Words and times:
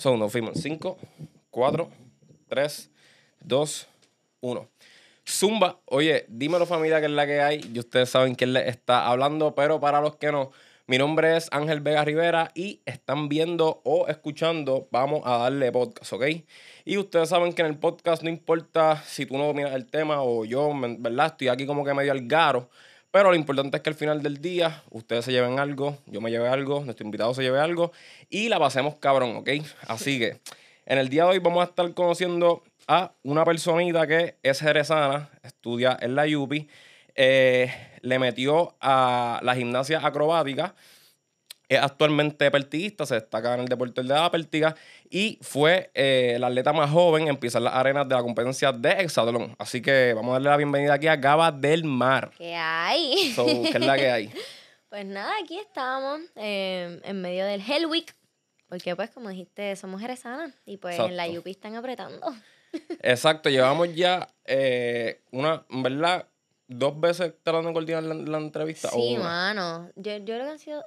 So, 0.00 0.16
nos 0.16 0.32
fuimos. 0.32 0.58
5, 0.58 0.96
4, 1.50 1.90
3, 2.48 2.90
2, 3.40 3.88
1. 4.40 4.68
Zumba, 5.28 5.78
oye, 5.84 6.24
dímelo 6.26 6.64
familia 6.64 7.00
que 7.00 7.04
es 7.04 7.12
la 7.12 7.26
que 7.26 7.42
hay. 7.42 7.60
Y 7.70 7.78
ustedes 7.78 8.08
saben 8.08 8.34
quién 8.34 8.54
les 8.54 8.66
está 8.66 9.06
hablando, 9.08 9.54
pero 9.54 9.78
para 9.78 10.00
los 10.00 10.16
que 10.16 10.32
no, 10.32 10.52
mi 10.86 10.96
nombre 10.96 11.36
es 11.36 11.48
Ángel 11.52 11.80
Vega 11.80 12.02
Rivera 12.02 12.50
y 12.54 12.80
están 12.86 13.28
viendo 13.28 13.82
o 13.84 14.08
escuchando, 14.08 14.88
vamos 14.90 15.20
a 15.26 15.36
darle 15.36 15.70
podcast, 15.70 16.14
¿ok? 16.14 16.24
Y 16.86 16.96
ustedes 16.96 17.28
saben 17.28 17.52
que 17.52 17.60
en 17.60 17.68
el 17.68 17.76
podcast 17.76 18.22
no 18.22 18.30
importa 18.30 19.02
si 19.04 19.26
tú 19.26 19.36
no 19.36 19.48
dominas 19.48 19.74
el 19.74 19.84
tema 19.84 20.22
o 20.22 20.46
yo, 20.46 20.72
¿verdad? 20.98 21.26
Estoy 21.26 21.48
aquí 21.48 21.66
como 21.66 21.84
que 21.84 21.92
medio 21.92 22.12
al 22.12 22.26
garo. 22.26 22.70
Pero 23.10 23.30
lo 23.30 23.36
importante 23.36 23.76
es 23.76 23.82
que 23.82 23.90
al 23.90 23.96
final 23.96 24.22
del 24.22 24.40
día 24.40 24.82
ustedes 24.90 25.24
se 25.24 25.32
lleven 25.32 25.58
algo, 25.58 25.98
yo 26.06 26.20
me 26.20 26.30
lleve 26.30 26.48
algo, 26.48 26.84
nuestro 26.84 27.04
invitado 27.04 27.34
se 27.34 27.42
lleve 27.42 27.58
algo 27.58 27.92
y 28.28 28.48
la 28.48 28.58
pasemos 28.58 28.96
cabrón, 28.96 29.36
¿ok? 29.36 29.50
Así 29.88 30.18
que 30.18 30.40
en 30.86 30.98
el 30.98 31.08
día 31.08 31.24
de 31.24 31.30
hoy 31.30 31.38
vamos 31.38 31.62
a 31.62 31.70
estar 31.70 31.92
conociendo 31.92 32.62
a 32.86 33.12
una 33.24 33.44
personita 33.44 34.06
que 34.06 34.36
es 34.42 34.60
jerezana, 34.60 35.28
estudia 35.42 35.98
en 36.00 36.14
la 36.14 36.24
UPI, 36.24 36.68
eh, 37.16 37.72
le 38.00 38.18
metió 38.18 38.76
a 38.80 39.40
la 39.42 39.56
gimnasia 39.56 40.04
acrobática 40.06 40.74
es 41.70 41.80
actualmente 41.80 42.50
pertiguista, 42.50 43.06
se 43.06 43.14
destaca 43.14 43.54
en 43.54 43.60
el 43.60 43.68
deporte 43.68 44.02
de 44.02 44.08
la 44.08 44.28
pértiga 44.28 44.74
y 45.08 45.38
fue 45.40 45.92
eh, 45.94 46.36
la 46.40 46.48
atleta 46.48 46.72
más 46.72 46.90
joven 46.90 47.28
en 47.28 47.36
pisar 47.36 47.62
las 47.62 47.74
arenas 47.74 48.08
de 48.08 48.16
la 48.16 48.22
competencia 48.22 48.72
de 48.72 48.90
hexatlón. 48.90 49.54
Así 49.56 49.80
que 49.80 50.12
vamos 50.12 50.30
a 50.30 50.32
darle 50.34 50.50
la 50.50 50.56
bienvenida 50.56 50.94
aquí 50.94 51.06
a 51.06 51.14
Gaba 51.14 51.52
del 51.52 51.84
Mar. 51.84 52.32
¿Qué 52.36 52.56
hay? 52.56 53.32
¿Qué 53.36 53.68
es 53.68 53.80
la 53.80 53.96
que 53.96 54.10
hay? 54.10 54.32
Pues 54.90 55.06
nada, 55.06 55.32
aquí 55.40 55.56
estamos 55.56 56.20
eh, 56.34 57.00
en 57.04 57.22
medio 57.22 57.44
del 57.44 57.62
Hell 57.64 57.86
Week, 57.86 58.12
porque 58.68 58.96
pues 58.96 59.08
como 59.10 59.28
dijiste, 59.28 59.76
somos 59.76 60.00
jerezanas 60.00 60.52
y 60.66 60.78
pues 60.78 60.98
en 60.98 61.16
la 61.16 61.28
UP 61.28 61.46
están 61.46 61.76
apretando. 61.76 62.26
Exacto, 63.00 63.50
llevamos 63.50 63.94
ya 63.94 64.26
eh, 64.44 65.22
una, 65.30 65.64
¿verdad? 65.70 66.26
Dos 66.66 66.98
veces 66.98 67.34
tratando 67.44 67.68
de 67.68 67.74
coordinar 67.74 68.02
la, 68.02 68.38
entrevista. 68.38 68.88
Sí, 68.88 69.16
mano. 69.16 69.88
Yo, 69.94 70.16
yo 70.16 70.24
creo 70.24 70.44
que 70.46 70.50
han 70.50 70.58
sido 70.58 70.84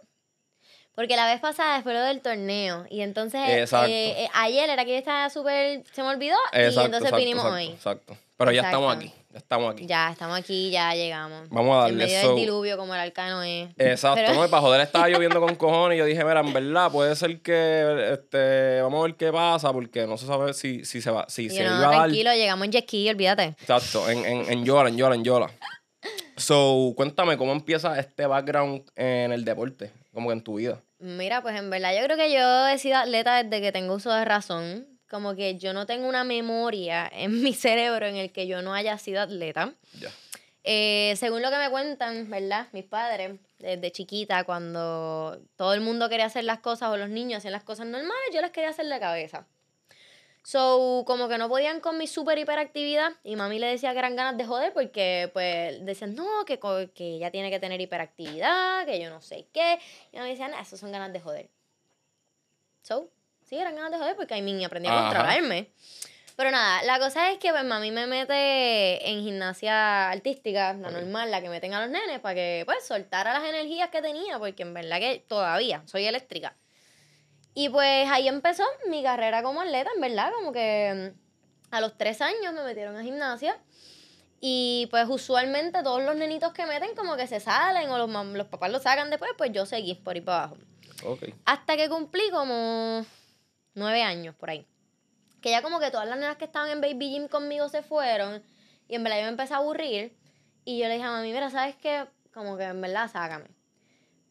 porque 0.96 1.16
la 1.16 1.26
vez 1.26 1.40
pasada 1.40 1.82
fue 1.82 1.94
lo 1.94 2.02
del 2.02 2.22
torneo. 2.22 2.86
Y 2.90 3.02
entonces 3.02 3.42
eh, 3.48 3.66
eh, 3.88 4.30
ayer 4.34 4.70
era 4.70 4.86
que 4.86 4.92
yo 4.92 4.98
estaba 4.98 5.30
súper. 5.30 5.84
Se 5.92 6.04
me 6.04 6.10
olvidó. 6.10 6.36
y 6.54 6.58
entonces 6.58 7.12
vinimos 7.16 7.46
hoy. 7.46 7.70
Exacto. 7.70 8.16
Pero 8.38 8.52
ya 8.52 8.62
estamos 8.64 8.96
aquí. 8.96 9.14
Ya 9.32 9.38
estamos 9.40 9.74
aquí. 9.74 9.86
Ya 9.88 10.12
estamos 10.12 10.38
aquí, 10.38 10.70
ya 10.70 10.94
llegamos. 10.94 11.50
Vamos 11.50 11.76
a 11.76 11.82
darle. 11.82 12.04
En 12.04 12.10
medio 12.10 12.28
del 12.30 12.36
diluvio, 12.36 12.78
como 12.78 12.94
el 12.94 13.00
arcano 13.00 13.42
es. 13.42 13.70
Exacto. 13.78 14.34
No, 14.34 14.48
para 14.50 14.62
joder 14.62 14.82
estaba 14.82 15.08
lloviendo 15.10 15.40
con 15.40 15.56
cojones. 15.56 15.96
Y 15.96 16.00
yo 16.00 16.06
dije, 16.06 16.24
mira, 16.24 16.42
en 16.42 16.54
verdad, 16.54 16.92
puede 16.92 17.16
ser 17.16 17.42
que. 17.42 18.12
este 18.14 18.82
Vamos 18.82 19.00
a 19.00 19.04
ver 19.04 19.16
qué 19.16 19.32
pasa. 19.32 19.72
Porque 19.72 20.06
no 20.06 20.18
se 20.18 20.28
sabe 20.28 20.54
si, 20.54 20.86
si 20.86 21.02
se 21.02 21.10
va. 21.10 21.26
Si 21.30 21.50
se 21.50 21.64
no, 21.64 21.80
tranquilo, 21.90 22.34
llegamos 22.34 22.66
en 22.66 22.72
jet 22.72 22.84
ski, 22.84 23.10
olvídate. 23.10 23.56
Exacto. 23.60 24.10
En, 24.10 24.26
en, 24.26 24.52
en 24.52 24.66
Yola, 24.66 24.90
en 24.90 24.98
Yola, 24.98 25.16
en 25.16 25.24
Yola. 25.24 25.50
So, 26.36 26.94
cuéntame, 26.98 27.38
¿cómo 27.38 27.52
empieza 27.52 27.98
este 28.00 28.26
background 28.26 28.84
en 28.96 29.32
el 29.32 29.46
deporte? 29.46 29.92
Como 30.14 30.30
que 30.30 30.34
en 30.34 30.44
tu 30.44 30.56
vida. 30.56 30.82
Mira, 31.00 31.42
pues 31.42 31.56
en 31.58 31.70
verdad 31.70 31.94
yo 31.98 32.04
creo 32.06 32.18
que 32.18 32.32
yo 32.32 32.68
he 32.68 32.78
sido 32.78 32.98
atleta 32.98 33.44
desde 33.44 33.62
que 33.62 33.72
tengo 33.72 33.96
uso 33.96 34.14
de 34.14 34.24
razón. 34.24 34.88
Como 35.10 35.36
que 35.36 35.58
yo 35.58 35.74
no 35.74 35.86
tengo 35.86 36.08
una 36.08 36.24
memoria 36.24 37.08
en 37.14 37.42
mi 37.42 37.54
cerebro 37.54 38.06
en 38.06 38.16
el 38.16 38.32
que 38.32 38.48
yo 38.48 38.62
no 38.62 38.74
haya 38.74 38.98
sido 38.98 39.22
atleta. 39.22 39.74
Ya. 40.00 40.10
Eh, 40.64 41.14
según 41.18 41.42
lo 41.42 41.50
que 41.50 41.58
me 41.58 41.70
cuentan, 41.70 42.30
¿verdad? 42.30 42.68
Mis 42.72 42.86
padres, 42.86 43.38
desde 43.60 43.92
chiquita, 43.92 44.46
cuando 44.46 45.42
todo 45.58 45.74
el 45.74 45.82
mundo 45.82 46.08
quería 46.08 46.28
hacer 46.28 46.46
las 46.46 46.60
cosas 46.60 46.90
o 46.90 46.98
los 46.98 47.10
niños 47.10 47.40
hacían 47.40 47.52
las 47.52 47.64
cosas 47.64 47.86
normales, 47.86 48.24
yo 48.34 48.40
las 48.40 48.52
quería 48.52 48.70
hacer 48.70 48.86
de 48.86 49.00
cabeza. 49.00 49.46
So, 50.46 51.04
como 51.08 51.30
que 51.30 51.38
no 51.38 51.48
podían 51.48 51.80
con 51.80 51.98
mi 51.98 52.06
super 52.06 52.38
hiperactividad 52.38 53.14
y 53.24 53.38
mami 53.38 53.60
le 53.60 53.68
decía 53.68 53.94
que 53.94 54.00
eran 54.00 54.18
ganas 54.18 54.38
de 54.38 54.46
joder 54.46 54.74
porque 54.74 55.30
pues 55.32 55.84
decían, 55.86 56.16
no, 56.16 56.44
que, 56.46 56.60
que 56.94 57.16
ella 57.16 57.32
tiene 57.32 57.50
que 57.50 57.62
tener 57.62 57.80
hiperactividad, 57.80 58.86
que 58.86 59.02
yo 59.02 59.10
no 59.10 59.22
sé 59.22 59.48
qué. 59.54 59.80
Y 60.12 60.18
mami 60.18 60.32
decía, 60.32 60.50
no, 60.50 60.60
eso 60.60 60.76
son 60.76 60.92
ganas 60.92 61.14
de 61.14 61.22
joder. 61.22 61.50
So, 62.82 63.10
sí, 63.46 63.58
eran 63.58 63.76
ganas 63.76 63.92
de 63.92 63.98
joder 64.00 64.16
porque 64.18 64.34
ahí 64.34 64.42
mí 64.42 64.66
aprendí 64.66 64.90
a 64.90 65.04
controlarme. 65.04 65.70
Pero 66.36 66.52
nada, 66.52 66.84
la 66.84 67.00
cosa 67.00 67.32
es 67.32 67.38
que 67.38 67.52
pues 67.52 67.64
mami 67.64 67.92
me 67.92 68.06
mete 68.08 69.10
en 69.10 69.24
gimnasia 69.24 70.10
artística, 70.10 70.74
la 70.74 70.90
normal, 70.90 71.32
la 71.32 71.42
que 71.42 71.48
meten 71.48 71.74
a 71.74 71.82
los 71.82 71.90
nenes, 71.90 72.20
para 72.20 72.36
que 72.36 72.64
pues 72.66 72.86
soltara 72.86 73.34
las 73.34 73.48
energías 73.48 73.90
que 73.90 74.02
tenía, 74.02 74.40
porque 74.40 74.64
en 74.64 74.74
verdad 74.74 75.00
que 75.00 75.24
todavía 75.26 75.84
soy 75.86 76.06
eléctrica. 76.06 76.54
Y 77.54 77.70
pues 77.70 78.10
ahí 78.10 78.28
empezó 78.28 78.64
mi 78.90 79.04
carrera 79.04 79.44
como 79.44 79.62
atleta, 79.62 79.90
en 79.96 80.02
verdad, 80.02 80.32
como 80.36 80.52
que 80.52 81.14
mm, 81.14 81.76
a 81.76 81.82
los 81.82 81.98
tres 81.98 82.22
años 82.22 82.54
me 82.54 82.64
metieron 82.64 82.96
a 82.96 83.04
gimnasia. 83.04 83.60
Y 84.42 84.88
pues 84.92 85.08
usualmente 85.08 85.84
todos 85.84 86.04
los 86.04 86.16
nenitos 86.16 86.52
que 86.52 86.66
meten 86.66 86.96
como 86.96 87.16
que 87.16 87.28
se 87.28 87.40
salen 87.40 87.90
o 87.90 87.98
los, 87.98 88.10
los 88.34 88.48
papás 88.48 88.72
lo 88.72 88.80
sacan 88.80 89.10
después, 89.10 89.32
pues 89.38 89.52
yo 89.54 89.66
seguí 89.66 89.96
por 89.96 90.16
ahí 90.16 90.22
para 90.22 90.44
abajo. 90.44 90.58
Hasta 91.46 91.78
que 91.78 91.90
cumplí 91.90 92.30
como 92.32 93.06
nueve 93.76 94.04
años 94.04 94.36
por 94.36 94.50
ahí. 94.50 94.68
Que 95.42 95.52
ya 95.52 95.62
como 95.62 95.80
que 95.80 95.92
todas 95.92 96.08
las 96.08 96.18
nenas 96.18 96.38
que 96.38 96.46
estaban 96.46 96.70
en 96.70 96.82
Baby 96.82 97.12
Gym 97.12 97.28
conmigo 97.28 97.70
se 97.70 97.84
fueron. 97.84 98.44
Y 98.88 98.96
en 98.96 99.04
verdad 99.04 99.20
yo 99.20 99.24
me 99.24 99.30
empecé 99.30 99.54
a 99.54 99.58
aburrir. 99.58 100.16
Y 100.66 100.80
yo 100.80 100.88
le 100.88 100.96
dije 100.96 101.06
a 101.06 101.12
mami, 101.12 101.32
mira, 101.32 101.50
¿sabes 101.50 101.76
qué? 101.76 102.06
Como 102.34 102.58
que 102.58 102.64
en 102.64 102.82
verdad 102.82 103.10
sácame. 103.12 103.48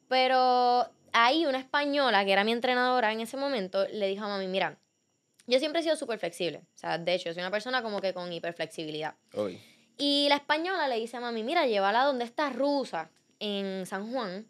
Pero 0.09 0.91
ahí 1.12 1.47
una 1.47 1.59
española, 1.59 2.25
que 2.25 2.33
era 2.33 2.45
mi 2.45 2.53
entrenadora 2.53 3.12
en 3.12 3.21
ese 3.21 3.37
momento, 3.37 3.87
le 3.89 4.09
dijo 4.09 4.25
a 4.25 4.28
mami, 4.28 4.47
mira, 4.47 4.78
yo 5.47 5.59
siempre 5.59 5.81
he 5.81 5.83
sido 5.83 5.97
súper 5.97 6.19
flexible. 6.19 6.62
O 6.75 6.78
sea, 6.78 6.99
de 6.99 7.15
hecho, 7.15 7.33
soy 7.33 7.43
una 7.43 7.50
persona 7.50 7.83
como 7.83 8.00
que 8.00 8.15
con 8.15 8.33
hiperflexibilidad. 8.33 9.15
Y 9.99 10.27
la 10.28 10.37
española 10.37 10.89
le 10.89 10.97
dice 10.97 11.17
a 11.17 11.21
mami, 11.21 11.43
mira, 11.43 11.67
llévala 11.67 12.05
donde 12.05 12.25
está 12.25 12.51
rusa, 12.51 13.11
en 13.39 13.87
San 13.87 14.11
Juan, 14.12 14.47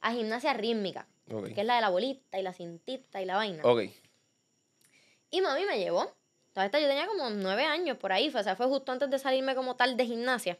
a 0.00 0.12
gimnasia 0.12 0.52
rítmica. 0.54 1.08
Que 1.54 1.60
es 1.60 1.66
la 1.66 1.74
de 1.74 1.80
la 1.80 1.90
bolita 1.90 2.38
y 2.38 2.42
la 2.42 2.52
cintita 2.52 3.20
y 3.20 3.26
la 3.26 3.36
vaina. 3.36 3.62
Y 5.30 5.40
mami 5.40 5.64
me 5.66 5.78
llevó. 5.78 6.14
Entonces, 6.54 6.80
yo 6.80 6.88
tenía 6.88 7.06
como 7.06 7.28
nueve 7.30 7.64
años 7.64 7.98
por 7.98 8.12
ahí. 8.12 8.32
O 8.34 8.42
sea, 8.42 8.56
fue 8.56 8.66
justo 8.66 8.92
antes 8.92 9.10
de 9.10 9.18
salirme 9.18 9.54
como 9.54 9.76
tal 9.76 9.96
de 9.96 10.06
gimnasia. 10.06 10.58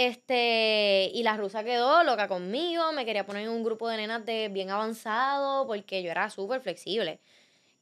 Este, 0.00 1.10
y 1.12 1.22
la 1.24 1.36
rusa 1.36 1.62
quedó 1.62 2.02
loca 2.04 2.26
conmigo, 2.26 2.90
me 2.92 3.04
quería 3.04 3.26
poner 3.26 3.42
en 3.42 3.50
un 3.50 3.62
grupo 3.62 3.86
de 3.86 3.98
nenas 3.98 4.24
de 4.24 4.48
bien 4.48 4.70
avanzado 4.70 5.66
porque 5.66 6.02
yo 6.02 6.10
era 6.10 6.30
súper 6.30 6.62
flexible. 6.62 7.20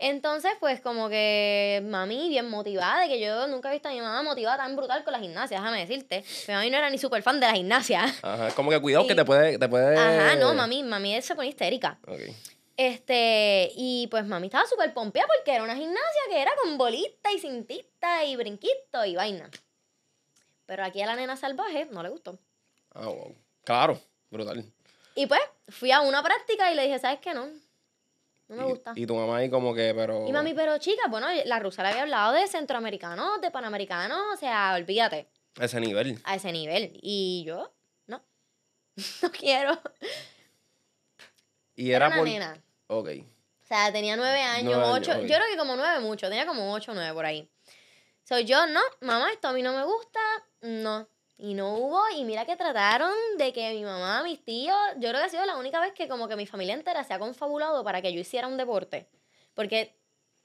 Entonces, 0.01 0.51
pues 0.59 0.81
como 0.81 1.09
que 1.09 1.81
mami 1.85 2.29
bien 2.29 2.51
motivada, 2.51 3.03
de 3.03 3.09
que 3.09 3.21
yo 3.21 3.47
nunca 3.47 3.69
he 3.69 3.73
visto 3.75 3.89
a 3.89 3.93
mi 3.93 4.01
mamá 4.01 4.25
motivada 4.25 4.57
tan 4.57 4.75
brutal 4.75 5.05
con 5.05 5.13
la 5.13 5.21
gimnasia, 5.21 5.59
déjame 5.59 5.79
decirte. 5.79 6.25
Mi 6.49 6.55
mami 6.55 6.71
no 6.71 6.79
era 6.79 6.91
ni 6.91 6.99
súper 6.99 7.23
fan 7.23 7.39
de 7.39 7.47
la 7.47 7.55
gimnasia. 7.55 8.03
Ajá, 8.23 8.51
como 8.57 8.71
que 8.71 8.81
cuidado 8.81 9.07
que 9.07 9.15
te 9.15 9.25
puede, 9.25 9.57
te 9.57 9.69
puede... 9.69 9.97
Ajá, 9.97 10.35
no, 10.35 10.55
mami, 10.55 10.83
mami 10.83 11.23
se 11.23 11.37
pone 11.37 11.47
histérica. 11.47 12.01
Este, 12.77 13.71
y 13.77 14.09
pues 14.09 14.27
mami 14.27 14.49
estaba 14.49 14.67
súper 14.67 14.93
pompeada 14.93 15.29
porque 15.37 15.55
era 15.55 15.63
una 15.63 15.77
gimnasia 15.77 16.23
que 16.29 16.43
era 16.43 16.51
con 16.61 16.77
bolita 16.79 17.31
y 17.31 17.39
cintita 17.39 18.25
y 18.25 18.35
brinquito 18.35 19.05
y 19.07 19.15
vaina. 19.15 19.49
Pero 20.69 20.85
aquí 20.85 21.01
a 21.01 21.07
la 21.07 21.17
nena 21.17 21.35
salvaje 21.35 21.87
no 21.91 22.03
le 22.03 22.11
gustó. 22.11 22.39
Ah, 22.93 23.07
wow. 23.07 23.35
Claro, 23.65 23.99
brutal. 24.31 24.63
Y 25.15 25.27
pues 25.27 25.41
fui 25.69 25.91
a 25.91 26.03
una 26.03 26.23
práctica 26.23 26.71
y 26.71 26.77
le 26.77 26.83
dije, 26.83 26.99
¿sabes 26.99 27.21
qué? 27.21 27.33
No. 27.33 27.47
No 28.49 28.57
me 28.57 28.65
gusta. 28.65 28.93
Y 28.95 29.07
tu 29.07 29.15
mamá 29.15 29.39
ahí 29.39 29.49
como 29.49 29.75
que, 29.75 29.95
pero... 29.97 30.29
Y 30.29 30.33
mami, 30.33 30.53
pero 30.53 30.77
chica, 30.77 31.09
bueno, 31.09 31.27
la 31.47 31.59
rusa 31.59 31.83
le 31.83 31.89
había 31.89 32.03
hablado 32.03 32.35
de 32.35 32.47
centroamericanos, 32.47 33.41
de 33.41 33.51
panamericanos, 33.51 34.21
o 34.35 34.37
sea, 34.37 34.75
olvídate. 34.77 35.27
A 35.59 35.65
ese 35.65 35.81
nivel. 35.81 36.21
A 36.25 36.37
ese 36.37 36.53
nivel. 36.53 36.99
Y 37.01 37.45
yo, 37.47 37.73
no. 38.07 38.23
no 39.23 39.33
quiero. 39.33 39.81
Y 41.77 41.93
era, 41.93 42.09
una 42.09 42.23
nena. 42.23 42.63
Ok. 42.89 43.09
O 43.63 43.67
sea, 43.67 43.91
tenía 43.91 44.17
nueve 44.17 44.43
años, 44.43 44.77
ocho. 44.85 45.19
Yo 45.23 45.27
creo 45.27 45.47
que 45.51 45.57
como 45.57 45.77
nueve 45.77 46.01
mucho. 46.01 46.29
Tenía 46.29 46.47
como 46.47 46.75
ocho 46.75 46.93
o 46.93 46.95
nueve 46.95 47.15
por 47.15 47.25
ahí. 47.25 47.49
Soy 48.29 48.45
yo, 48.45 48.67
no, 48.67 48.81
mamá, 49.01 49.33
esto 49.33 49.49
a 49.49 49.53
mí 49.55 49.63
no 49.63 49.73
me 49.73 49.85
gusta, 49.85 50.21
no. 50.61 51.09
Y 51.39 51.55
no 51.55 51.73
hubo, 51.77 51.99
y 52.15 52.25
mira 52.25 52.45
que 52.45 52.57
trataron 52.57 53.15
de 53.39 53.55
que 53.55 53.73
mi 53.73 53.85
mamá, 53.85 54.23
mis 54.23 54.45
tíos, 54.45 54.77
yo 54.97 55.09
creo 55.09 55.21
que 55.21 55.25
ha 55.25 55.29
sido 55.31 55.47
la 55.47 55.57
única 55.57 55.81
vez 55.81 55.95
que 55.95 56.09
como 56.09 56.29
que 56.29 56.37
mi 56.37 56.47
familia 56.47 56.75
entera 56.75 57.03
se 57.05 57.15
ha 57.15 57.19
confabulado 57.19 57.83
para 57.85 58.03
que 58.03 58.13
yo 58.13 58.21
hiciera 58.21 58.47
un 58.47 58.59
deporte. 58.59 59.09
Porque, 59.55 59.97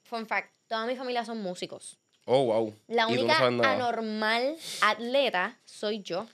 fun 0.02 0.26
fact, 0.26 0.50
toda 0.66 0.86
mi 0.86 0.96
familia 0.96 1.26
son 1.26 1.42
músicos. 1.42 1.98
Oh, 2.24 2.44
wow. 2.46 2.74
La 2.86 3.06
única 3.06 3.36
anormal 3.44 4.56
atleta 4.80 5.58
soy 5.66 6.00
yo. 6.00 6.26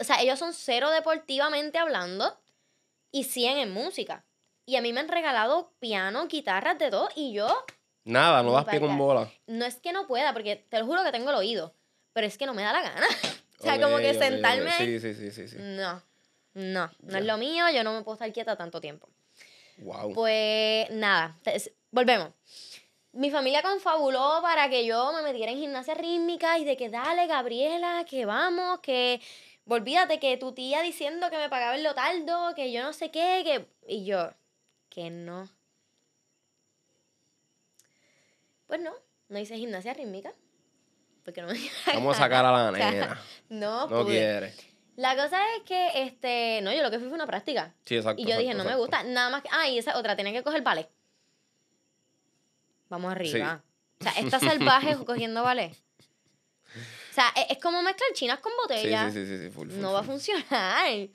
O 0.00 0.04
sea, 0.04 0.20
ellos 0.20 0.40
son 0.40 0.52
cero 0.52 0.90
deportivamente 0.90 1.78
hablando 1.78 2.36
y 3.12 3.22
100 3.22 3.58
en 3.58 3.70
música. 3.72 4.24
Y 4.66 4.74
a 4.74 4.80
mí 4.80 4.92
me 4.92 4.98
han 4.98 5.08
regalado 5.08 5.70
piano, 5.78 6.26
guitarras, 6.26 6.76
de 6.76 6.90
todo, 6.90 7.08
y 7.14 7.32
yo... 7.32 7.64
Nada, 8.08 8.42
no 8.42 8.52
das 8.52 8.64
pie 8.64 8.80
con 8.80 8.96
bola. 8.96 9.30
No 9.46 9.64
es 9.64 9.76
que 9.76 9.92
no 9.92 10.06
pueda, 10.06 10.32
porque 10.32 10.56
te 10.56 10.78
lo 10.78 10.86
juro 10.86 11.04
que 11.04 11.12
tengo 11.12 11.30
el 11.30 11.36
oído 11.36 11.74
pero 12.18 12.26
es 12.26 12.36
que 12.36 12.46
no 12.46 12.54
me 12.54 12.62
da 12.62 12.72
la 12.72 12.82
gana. 12.82 13.06
o 13.60 13.62
sea, 13.62 13.80
como 13.80 13.98
que 13.98 14.12
sentarme. 14.12 14.72
Sí, 14.72 14.98
sí, 14.98 15.14
sí, 15.14 15.30
sí, 15.30 15.46
sí. 15.46 15.56
No, 15.60 16.02
no, 16.54 16.90
no 16.98 17.16
es 17.16 17.24
lo 17.24 17.38
mío, 17.38 17.66
yo 17.72 17.84
no 17.84 17.92
me 17.92 18.02
puedo 18.02 18.14
estar 18.14 18.32
quieta 18.32 18.56
tanto 18.56 18.80
tiempo. 18.80 19.08
Wow. 19.76 20.14
Pues 20.14 20.90
nada, 20.90 21.38
volvemos. 21.92 22.30
Mi 23.12 23.30
familia 23.30 23.62
confabuló 23.62 24.40
para 24.42 24.68
que 24.68 24.84
yo 24.84 25.12
me 25.12 25.22
metiera 25.22 25.52
en 25.52 25.58
gimnasia 25.58 25.94
rítmica 25.94 26.58
y 26.58 26.64
de 26.64 26.76
que 26.76 26.88
dale, 26.88 27.28
Gabriela, 27.28 28.04
que 28.04 28.26
vamos, 28.26 28.80
que 28.80 29.20
olvídate 29.68 30.18
que 30.18 30.36
tu 30.36 30.50
tía 30.50 30.82
diciendo 30.82 31.30
que 31.30 31.38
me 31.38 31.48
pagaba 31.48 31.76
el 31.76 31.84
lotaldo, 31.84 32.52
que 32.56 32.72
yo 32.72 32.82
no 32.82 32.92
sé 32.92 33.12
qué, 33.12 33.42
que... 33.44 33.66
Y 33.86 34.04
yo, 34.04 34.32
que 34.88 35.10
no. 35.10 35.48
Pues 38.68 38.80
no, 38.80 38.92
no 39.28 39.38
hice 39.38 39.56
gimnasia 39.56 39.94
rítmica. 39.94 40.32
Porque 41.24 41.42
no 41.42 41.48
me 41.48 41.54
Vamos 41.94 42.16
a 42.16 42.20
sacar 42.20 42.44
a 42.44 42.52
la 42.52 42.70
nena. 42.70 43.20
no, 43.48 43.88
no 43.88 44.06
quiere. 44.06 44.54
La 44.96 45.16
cosa 45.16 45.40
es 45.56 45.62
que, 45.62 46.02
este, 46.02 46.60
no, 46.62 46.72
yo 46.72 46.82
lo 46.82 46.90
que 46.90 46.98
fui 46.98 47.08
fue 47.08 47.14
una 47.14 47.26
práctica. 47.26 47.74
Sí, 47.84 47.96
exacto. 47.96 48.20
Y 48.20 48.26
yo 48.26 48.36
dije, 48.36 48.54
no 48.54 48.64
me 48.64 48.74
gusta, 48.76 49.04
nada 49.04 49.30
más 49.30 49.42
que, 49.42 49.48
ah, 49.52 49.68
y 49.68 49.78
esa 49.78 49.96
otra, 49.96 50.16
tenía 50.16 50.32
que 50.32 50.42
coger 50.42 50.62
ballet. 50.62 50.88
Vamos 52.88 53.12
arriba. 53.12 53.62
O 54.00 54.04
sea, 54.04 54.12
esta 54.12 54.40
salvaje 54.40 54.96
cogiendo 55.06 55.42
ballet. 55.42 55.72
O 55.72 57.14
sea, 57.14 57.32
e, 57.36 57.52
es, 57.52 57.58
como 57.58 57.80
mezclar 57.82 58.10
chinas 58.12 58.40
con 58.40 58.52
botellas. 58.60 59.12
Sí, 59.12 59.24
sí, 59.24 59.38
sí, 59.38 59.50
sí, 59.50 59.64
No 59.78 59.92
va 59.92 60.00
a 60.00 60.04
funcionar. 60.04 61.08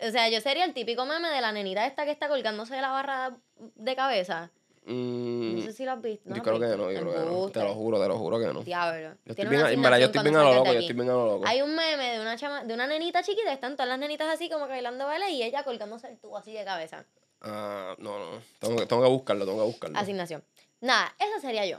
O 0.00 0.10
sea, 0.10 0.28
yo 0.28 0.40
sería 0.40 0.64
el 0.64 0.72
típico 0.72 1.04
meme 1.04 1.28
de 1.28 1.40
la 1.40 1.52
nenita 1.52 1.86
esta 1.86 2.04
que 2.04 2.10
está 2.12 2.28
colgándose 2.28 2.74
de 2.74 2.82
la 2.82 2.90
barra 2.90 3.36
de 3.56 3.96
cabeza. 3.96 4.50
Mm, 4.84 5.56
no 5.56 5.62
sé 5.62 5.72
si 5.72 5.84
lo 5.84 5.92
has 5.92 6.02
visto. 6.02 6.34
yo 6.34 6.42
creo 6.42 6.58
que 6.58 6.66
no, 6.66 6.90
yo 6.90 7.00
creo 7.00 7.12
que 7.12 7.30
no. 7.30 7.50
Te 7.50 7.62
lo 7.62 7.74
juro, 7.74 8.00
te 8.00 8.08
lo 8.08 8.18
juro 8.18 8.38
que 8.40 8.46
no. 8.46 8.62
Diablo. 8.62 9.14
Yo 9.24 9.32
estoy, 9.32 9.46
bien, 9.46 9.60
yo 9.60 10.06
estoy 10.06 10.22
bien 10.22 10.36
a 10.36 10.42
lo 10.42 10.54
loco, 10.54 10.72
yo 10.72 10.80
estoy 10.80 10.94
bien 10.94 11.08
a 11.08 11.12
lo 11.12 11.26
loco. 11.26 11.46
Hay 11.46 11.62
un 11.62 11.74
meme 11.74 12.12
de 12.14 12.20
una 12.20 12.36
chama, 12.36 12.64
de 12.64 12.74
una 12.74 12.86
nenita 12.86 13.22
chiquita, 13.22 13.52
están 13.52 13.74
todas 13.74 13.88
las 13.88 13.98
nenitas 13.98 14.28
así 14.28 14.50
como 14.50 14.64
que 14.66 14.72
bailando 14.72 15.06
ballet 15.06 15.30
y 15.30 15.42
ella 15.42 15.62
colgándose 15.62 16.08
el 16.08 16.18
tubo 16.18 16.36
así 16.36 16.52
de 16.52 16.64
cabeza. 16.64 17.04
Ah, 17.42 17.94
no, 17.98 18.18
no. 18.18 18.42
Tengo, 18.58 18.86
tengo 18.86 19.02
que 19.02 19.08
buscarlo, 19.08 19.44
tengo 19.44 19.58
que 19.58 19.66
buscarlo. 19.66 19.98
Asignación. 19.98 20.42
Nada, 20.80 21.14
eso 21.18 21.40
sería 21.40 21.64
yo. 21.66 21.78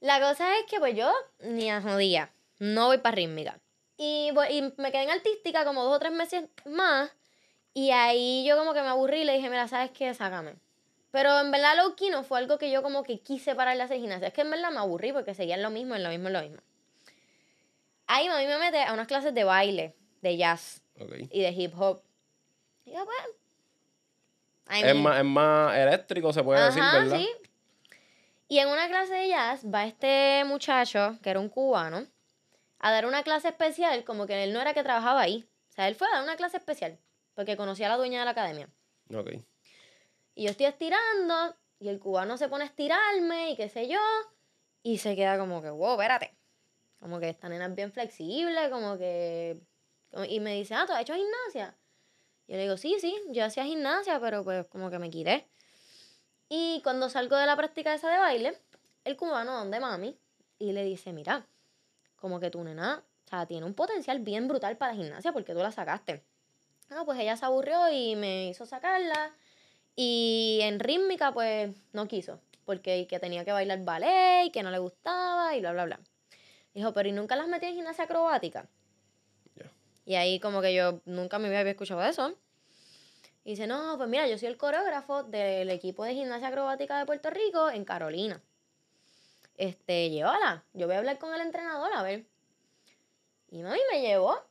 La 0.00 0.18
cosa 0.18 0.58
es 0.58 0.64
que 0.64 0.78
pues 0.78 0.96
yo 0.96 1.12
ni 1.40 1.70
a 1.70 1.82
jodía. 1.82 2.30
No 2.58 2.86
voy 2.86 2.98
para 2.98 3.16
rítmica. 3.16 3.58
Y, 3.98 4.30
y 4.50 4.72
me 4.78 4.92
quedé 4.92 5.02
en 5.02 5.10
artística 5.10 5.64
como 5.66 5.84
dos 5.84 5.96
o 5.96 5.98
tres 5.98 6.12
meses 6.12 6.44
más. 6.64 7.10
Y 7.74 7.90
ahí 7.90 8.44
yo 8.46 8.56
como 8.56 8.72
que 8.72 8.80
me 8.80 8.88
aburrí 8.88 9.20
y 9.20 9.24
le 9.24 9.34
dije, 9.34 9.50
mira, 9.50 9.68
¿sabes 9.68 9.90
qué? 9.90 10.12
Sácame. 10.14 10.54
Pero 11.10 11.40
en 11.40 11.50
verdad 11.50 11.76
low 11.76 11.96
key 11.96 12.10
no 12.10 12.22
fue 12.22 12.38
algo 12.38 12.58
que 12.58 12.70
yo 12.70 12.82
como 12.82 13.02
que 13.02 13.20
quise 13.20 13.54
parar 13.54 13.76
de 13.76 13.82
hacer 13.82 13.98
gimnasia. 13.98 14.28
Es 14.28 14.34
que 14.34 14.42
en 14.42 14.50
verdad 14.50 14.70
me 14.70 14.78
aburrí 14.78 15.12
porque 15.12 15.34
seguían 15.34 15.62
lo 15.62 15.70
mismo, 15.70 15.94
en 15.96 16.04
lo 16.04 16.10
mismo, 16.10 16.28
en 16.28 16.32
lo 16.32 16.42
mismo. 16.42 16.62
Ahí 18.06 18.28
mami 18.28 18.46
me 18.46 18.58
mete 18.58 18.82
a 18.82 18.92
unas 18.92 19.06
clases 19.06 19.34
de 19.34 19.44
baile, 19.44 19.94
de 20.20 20.36
jazz 20.36 20.82
y 21.30 21.42
de 21.42 21.50
hip 21.50 21.72
hop. 21.78 22.02
Y 22.84 22.92
yo, 22.92 23.04
pues... 23.04 24.84
es, 24.84 24.94
más, 24.96 25.18
es 25.18 25.24
más 25.24 25.76
eléctrico, 25.76 26.32
se 26.32 26.42
puede 26.42 26.64
decir, 26.64 26.82
¿verdad? 26.82 27.18
Sí. 27.18 27.28
Y 28.48 28.58
en 28.58 28.68
una 28.68 28.88
clase 28.88 29.14
de 29.14 29.28
jazz 29.28 29.64
va 29.64 29.86
este 29.86 30.42
muchacho, 30.44 31.16
que 31.22 31.30
era 31.30 31.38
un 31.38 31.48
cubano, 31.48 32.06
a 32.80 32.90
dar 32.90 33.06
una 33.06 33.22
clase 33.22 33.48
especial, 33.48 34.02
como 34.02 34.26
que 34.26 34.42
él 34.42 34.52
no 34.52 34.60
era 34.60 34.74
que 34.74 34.82
trabajaba 34.82 35.20
ahí. 35.20 35.48
O 35.70 35.72
sea, 35.72 35.86
él 35.86 35.94
fue 35.94 36.08
a 36.08 36.16
dar 36.16 36.24
una 36.24 36.34
clase 36.36 36.56
especial, 36.56 36.98
porque 37.34 37.56
conocía 37.56 37.86
a 37.86 37.90
la 37.90 37.96
dueña 37.96 38.18
de 38.18 38.24
la 38.24 38.32
academia. 38.32 38.68
Ok. 39.14 39.30
Y 40.40 40.44
yo 40.44 40.52
estoy 40.52 40.64
estirando, 40.64 41.54
y 41.80 41.90
el 41.90 42.00
cubano 42.00 42.38
se 42.38 42.48
pone 42.48 42.64
a 42.64 42.66
estirarme, 42.66 43.50
y 43.50 43.56
qué 43.56 43.68
sé 43.68 43.88
yo, 43.88 44.00
y 44.82 44.96
se 44.96 45.14
queda 45.14 45.36
como 45.36 45.60
que, 45.60 45.68
wow, 45.68 46.00
espérate. 46.00 46.34
Como 46.98 47.20
que 47.20 47.28
esta 47.28 47.50
nena 47.50 47.66
es 47.66 47.74
bien 47.74 47.92
flexible, 47.92 48.70
como 48.70 48.96
que... 48.96 49.60
Y 50.30 50.40
me 50.40 50.54
dice, 50.54 50.74
ah, 50.74 50.86
¿tú 50.86 50.94
has 50.94 51.02
hecho 51.02 51.12
gimnasia? 51.12 51.76
Yo 52.48 52.56
le 52.56 52.62
digo, 52.62 52.78
sí, 52.78 52.96
sí, 53.02 53.14
yo 53.28 53.44
hacía 53.44 53.64
gimnasia, 53.64 54.18
pero 54.18 54.42
pues 54.42 54.66
como 54.68 54.88
que 54.88 54.98
me 54.98 55.10
quité. 55.10 55.46
Y 56.48 56.80
cuando 56.84 57.10
salgo 57.10 57.36
de 57.36 57.44
la 57.44 57.54
práctica 57.54 57.92
esa 57.92 58.10
de 58.10 58.16
baile, 58.16 58.58
el 59.04 59.18
cubano 59.18 59.52
donde 59.52 59.78
mami 59.78 60.18
y 60.58 60.72
le 60.72 60.84
dice, 60.84 61.12
mira, 61.12 61.46
como 62.16 62.40
que 62.40 62.48
tu 62.48 62.64
nena, 62.64 63.04
o 63.26 63.28
sea, 63.28 63.44
tiene 63.44 63.66
un 63.66 63.74
potencial 63.74 64.20
bien 64.20 64.48
brutal 64.48 64.78
para 64.78 64.94
la 64.94 65.02
gimnasia 65.02 65.34
porque 65.34 65.52
tú 65.52 65.58
la 65.58 65.70
sacaste. 65.70 66.24
Ah, 66.88 67.02
pues 67.04 67.20
ella 67.20 67.36
se 67.36 67.44
aburrió 67.44 67.90
y 67.92 68.16
me 68.16 68.48
hizo 68.48 68.64
sacarla. 68.64 69.34
Y 70.02 70.60
en 70.62 70.80
rítmica, 70.80 71.30
pues 71.34 71.76
no 71.92 72.08
quiso, 72.08 72.40
porque 72.64 73.06
que 73.06 73.20
tenía 73.20 73.44
que 73.44 73.52
bailar 73.52 73.84
ballet 73.84 74.46
y 74.46 74.50
que 74.50 74.62
no 74.62 74.70
le 74.70 74.78
gustaba 74.78 75.54
y 75.54 75.60
bla, 75.60 75.72
bla, 75.72 75.84
bla. 75.84 76.00
Dijo, 76.72 76.94
pero 76.94 77.10
¿y 77.10 77.12
nunca 77.12 77.36
las 77.36 77.48
metí 77.48 77.66
en 77.66 77.74
gimnasia 77.74 78.04
acrobática? 78.04 78.66
Y 80.06 80.14
ahí 80.14 80.40
como 80.40 80.62
que 80.62 80.72
yo 80.72 81.02
nunca 81.04 81.38
me 81.38 81.54
había 81.54 81.72
escuchado 81.72 82.02
eso. 82.02 82.34
Y 83.44 83.50
dice, 83.50 83.66
no, 83.66 83.98
pues 83.98 84.08
mira, 84.08 84.26
yo 84.26 84.38
soy 84.38 84.48
el 84.48 84.56
coreógrafo 84.56 85.24
del 85.24 85.68
equipo 85.68 86.02
de 86.04 86.14
gimnasia 86.14 86.48
acrobática 86.48 86.98
de 86.98 87.04
Puerto 87.04 87.28
Rico 87.28 87.68
en 87.68 87.84
Carolina. 87.84 88.40
Este, 89.58 90.08
llévala. 90.08 90.64
Yo 90.72 90.86
voy 90.86 90.96
a 90.96 91.00
hablar 91.00 91.18
con 91.18 91.34
el 91.34 91.42
entrenador 91.42 91.92
a 91.92 92.02
ver. 92.02 92.24
Y 93.50 93.62
mami 93.62 93.80
me 93.92 94.00
llevó. 94.00 94.49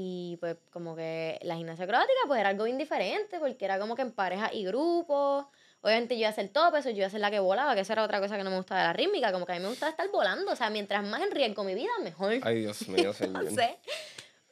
Y 0.00 0.36
pues 0.36 0.56
como 0.70 0.94
que 0.94 1.40
la 1.42 1.56
gimnasia 1.56 1.84
acrobática 1.84 2.20
pues 2.28 2.38
era 2.38 2.50
algo 2.50 2.68
indiferente 2.68 3.40
porque 3.40 3.64
era 3.64 3.80
como 3.80 3.96
que 3.96 4.02
en 4.02 4.12
pareja 4.12 4.48
y 4.54 4.64
grupos. 4.64 5.46
Obviamente 5.80 6.14
yo 6.14 6.20
iba 6.20 6.28
a 6.28 6.30
hacer 6.30 6.50
todo 6.50 6.76
eso, 6.76 6.90
yo 6.90 6.98
iba 6.98 7.08
a 7.08 7.10
ser 7.10 7.18
la 7.18 7.32
que 7.32 7.40
volaba, 7.40 7.74
que 7.74 7.80
esa 7.80 7.94
era 7.94 8.04
otra 8.04 8.20
cosa 8.20 8.36
que 8.36 8.44
no 8.44 8.50
me 8.50 8.58
gustaba 8.58 8.82
de 8.82 8.86
la 8.86 8.92
rítmica, 8.92 9.32
como 9.32 9.44
que 9.44 9.52
a 9.52 9.56
mí 9.56 9.60
me 9.60 9.70
gustaba 9.70 9.90
estar 9.90 10.08
volando, 10.10 10.52
o 10.52 10.54
sea, 10.54 10.70
mientras 10.70 11.04
más 11.04 11.20
en 11.22 11.32
riesgo 11.32 11.64
mi 11.64 11.74
vida, 11.74 11.90
mejor. 12.04 12.32
Ay, 12.42 12.60
Dios 12.60 12.86
mío, 12.88 13.12
señor. 13.12 13.48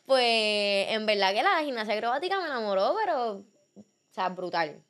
pues 0.05 0.89
en 0.89 1.07
verdad 1.07 1.33
que 1.33 1.45
la 1.45 1.63
gimnasia 1.63 1.95
acrobática 1.95 2.41
me 2.41 2.47
enamoró, 2.47 2.97
pero, 3.05 3.33
o 3.35 3.45
sea, 4.11 4.29
brutal. 4.31 4.83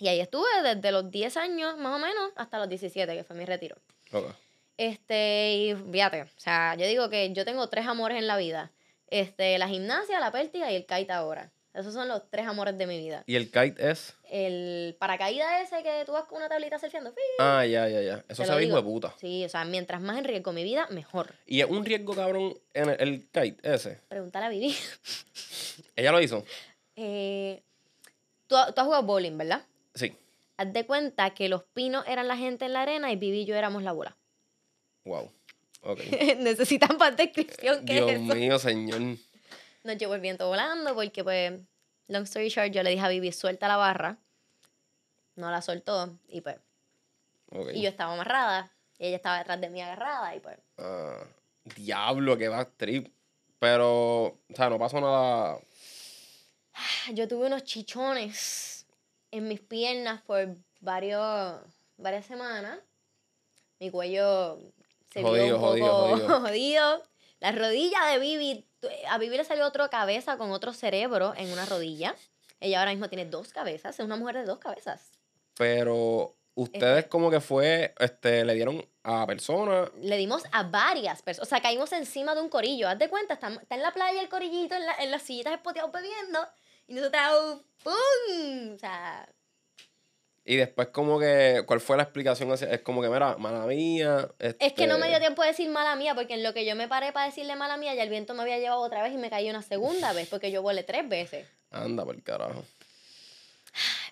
Y 0.00 0.08
ahí 0.08 0.18
estuve 0.18 0.48
desde 0.64 0.90
los 0.90 1.08
10 1.08 1.36
años, 1.36 1.78
más 1.78 1.94
o 1.94 1.98
menos, 2.00 2.32
hasta 2.34 2.58
los 2.58 2.68
17, 2.68 3.14
que 3.14 3.22
fue 3.22 3.36
mi 3.36 3.44
retiro. 3.44 3.76
Este, 4.76 5.54
y 5.54 5.74
fíjate, 5.76 6.22
o 6.22 6.28
sea, 6.36 6.74
yo 6.74 6.84
digo 6.88 7.08
que 7.08 7.32
yo 7.32 7.44
tengo 7.44 7.68
tres 7.68 7.86
amores 7.86 8.18
en 8.18 8.26
la 8.26 8.36
vida. 8.36 8.72
Este, 9.10 9.58
la 9.58 9.68
gimnasia, 9.68 10.20
la 10.20 10.30
pértiga 10.30 10.70
y 10.70 10.76
el 10.76 10.86
kite 10.86 11.12
ahora. 11.12 11.52
Esos 11.74 11.94
son 11.94 12.08
los 12.08 12.28
tres 12.28 12.46
amores 12.46 12.76
de 12.76 12.86
mi 12.86 12.98
vida. 12.98 13.22
¿Y 13.26 13.36
el 13.36 13.52
kite 13.52 13.90
es? 13.90 14.16
El 14.28 14.96
paracaídas 14.98 15.62
ese 15.62 15.82
que 15.82 16.02
tú 16.04 16.12
vas 16.12 16.24
con 16.24 16.38
una 16.38 16.48
tablita 16.48 16.78
surfeando. 16.78 17.14
Ah, 17.38 17.64
ya, 17.64 17.88
ya, 17.88 18.02
ya. 18.02 18.24
Eso 18.28 18.44
se 18.44 18.64
hijo 18.64 18.76
de 18.76 18.82
puta. 18.82 19.14
Sí, 19.18 19.44
o 19.44 19.48
sea, 19.48 19.64
mientras 19.64 20.00
más 20.00 20.18
en 20.18 20.24
riesgo 20.24 20.52
mi 20.52 20.64
vida, 20.64 20.88
mejor. 20.90 21.34
¿Y 21.46 21.60
es 21.60 21.70
un 21.70 21.84
riesgo, 21.84 22.14
cabrón, 22.14 22.58
en 22.74 22.88
el, 22.98 23.28
kite 23.30 23.58
ese? 23.62 24.00
Pregúntale 24.08 24.46
a 24.46 24.48
Vivi. 24.48 24.74
¿Ella 25.96 26.10
lo 26.10 26.20
hizo? 26.20 26.44
Eh, 26.96 27.62
tú, 28.48 28.56
tú 28.74 28.80
has 28.80 28.84
jugado 28.84 29.04
bowling, 29.04 29.38
¿verdad? 29.38 29.62
Sí. 29.94 30.16
Haz 30.56 30.72
de 30.72 30.84
cuenta 30.84 31.30
que 31.30 31.48
los 31.48 31.62
pinos 31.62 32.04
eran 32.08 32.26
la 32.26 32.36
gente 32.36 32.64
en 32.64 32.72
la 32.72 32.82
arena 32.82 33.12
y 33.12 33.16
Vivi 33.16 33.42
y 33.42 33.44
yo 33.44 33.54
éramos 33.54 33.84
la 33.84 33.92
bola. 33.92 34.16
Wow. 35.04 35.30
Okay. 35.80 36.36
Necesitan 36.40 36.96
más 36.98 37.16
descripción 37.16 37.84
que 37.84 37.94
Dios 37.94 38.10
eso. 38.10 38.20
Dios 38.22 38.36
mío, 38.36 38.58
señor 38.58 39.18
nos 39.88 39.96
llevó 39.96 40.14
el 40.14 40.20
viento 40.20 40.46
volando 40.46 40.94
porque, 40.94 41.24
pues, 41.24 41.60
long 42.06 42.24
story 42.24 42.48
short, 42.48 42.70
yo 42.70 42.82
le 42.82 42.90
dije 42.90 43.04
a 43.04 43.08
Vivi, 43.08 43.32
suelta 43.32 43.66
la 43.66 43.76
barra. 43.76 44.18
No 45.34 45.50
la 45.50 45.62
soltó 45.62 46.16
y 46.28 46.40
pues... 46.40 46.56
Y 47.72 47.82
yo 47.82 47.88
estaba 47.88 48.12
amarrada 48.12 48.70
y 48.98 49.06
ella 49.06 49.16
estaba 49.16 49.38
detrás 49.38 49.60
de 49.60 49.70
mí 49.70 49.80
agarrada 49.80 50.34
y 50.34 50.40
pues... 50.40 50.58
Uh, 50.76 51.24
diablo, 51.76 52.36
que 52.36 52.48
va 52.48 52.64
trip. 52.64 53.12
Pero, 53.58 54.24
o 54.24 54.54
sea, 54.54 54.68
no 54.68 54.78
pasó 54.78 55.00
nada... 55.00 55.58
Yo 57.12 57.26
tuve 57.26 57.46
unos 57.46 57.64
chichones 57.64 58.86
en 59.30 59.48
mis 59.48 59.60
piernas 59.60 60.20
por 60.22 60.56
varios, 60.80 61.60
varias 61.96 62.26
semanas. 62.26 62.78
Mi 63.80 63.90
cuello 63.90 64.60
se 65.10 65.20
vio 65.20 65.56
un 65.56 65.60
poco 65.60 65.66
jodido, 65.68 66.40
jodido. 66.40 67.02
La 67.40 67.52
rodilla 67.52 68.06
de 68.06 68.18
Vivi 68.18 68.68
a 69.08 69.18
Vivi 69.18 69.36
le 69.36 69.44
salió 69.44 69.66
otra 69.66 69.88
cabeza 69.88 70.36
con 70.36 70.52
otro 70.52 70.72
cerebro 70.72 71.34
en 71.36 71.52
una 71.52 71.66
rodilla. 71.66 72.14
Ella 72.60 72.80
ahora 72.80 72.90
mismo 72.90 73.08
tiene 73.08 73.26
dos 73.26 73.52
cabezas, 73.52 73.98
es 73.98 74.04
una 74.04 74.16
mujer 74.16 74.36
de 74.36 74.44
dos 74.44 74.58
cabezas. 74.58 75.12
Pero 75.56 76.36
ustedes 76.54 76.98
este 76.98 77.08
como 77.08 77.30
que 77.30 77.40
fue, 77.40 77.94
este, 77.98 78.44
le 78.44 78.54
dieron 78.54 78.84
a 79.02 79.26
personas. 79.26 79.90
Le 80.00 80.16
dimos 80.16 80.42
a 80.52 80.64
varias 80.64 81.22
personas. 81.22 81.48
O 81.48 81.50
sea, 81.50 81.60
caímos 81.60 81.92
encima 81.92 82.34
de 82.34 82.42
un 82.42 82.48
corillo. 82.48 82.88
Haz 82.88 82.98
de 82.98 83.08
cuenta, 83.08 83.34
está, 83.34 83.48
está 83.48 83.74
en 83.74 83.82
la 83.82 83.92
playa 83.92 84.20
el 84.20 84.28
corillito, 84.28 84.74
en, 84.74 84.86
la, 84.86 84.94
en 84.96 85.10
las 85.10 85.22
sillitas 85.22 85.52
espoteados 85.52 85.92
bebiendo. 85.92 86.40
Y 86.86 86.94
nosotros, 86.94 87.62
¡pum! 87.82 88.74
O 88.74 88.78
sea, 88.78 89.28
y 90.48 90.56
después 90.56 90.88
como 90.88 91.20
que, 91.20 91.62
¿cuál 91.66 91.78
fue 91.78 91.98
la 91.98 92.04
explicación? 92.04 92.50
Es 92.50 92.80
como 92.80 93.02
que, 93.02 93.10
mira, 93.10 93.36
mala 93.36 93.66
mía. 93.66 94.30
Es 94.38 94.72
que 94.72 94.86
no 94.86 94.96
me 94.96 95.06
dio 95.08 95.16
este 95.16 95.26
tiempo 95.26 95.42
de 95.42 95.48
decir 95.48 95.68
mala 95.68 95.94
mía, 95.94 96.14
porque 96.14 96.32
en 96.32 96.42
lo 96.42 96.54
que 96.54 96.64
yo 96.64 96.74
me 96.74 96.88
paré 96.88 97.12
para 97.12 97.26
decirle 97.26 97.54
mala 97.54 97.76
mía, 97.76 97.94
ya 97.94 98.02
el 98.02 98.08
viento 98.08 98.32
me 98.32 98.40
había 98.40 98.58
llevado 98.58 98.80
otra 98.80 99.02
vez 99.02 99.12
y 99.12 99.18
me 99.18 99.28
caí 99.28 99.50
una 99.50 99.60
segunda 99.60 100.14
vez, 100.14 100.26
porque 100.30 100.50
yo 100.50 100.62
volé 100.62 100.84
tres 100.84 101.06
veces. 101.06 101.46
Anda 101.70 102.02
por 102.02 102.14
el 102.14 102.22
carajo. 102.22 102.64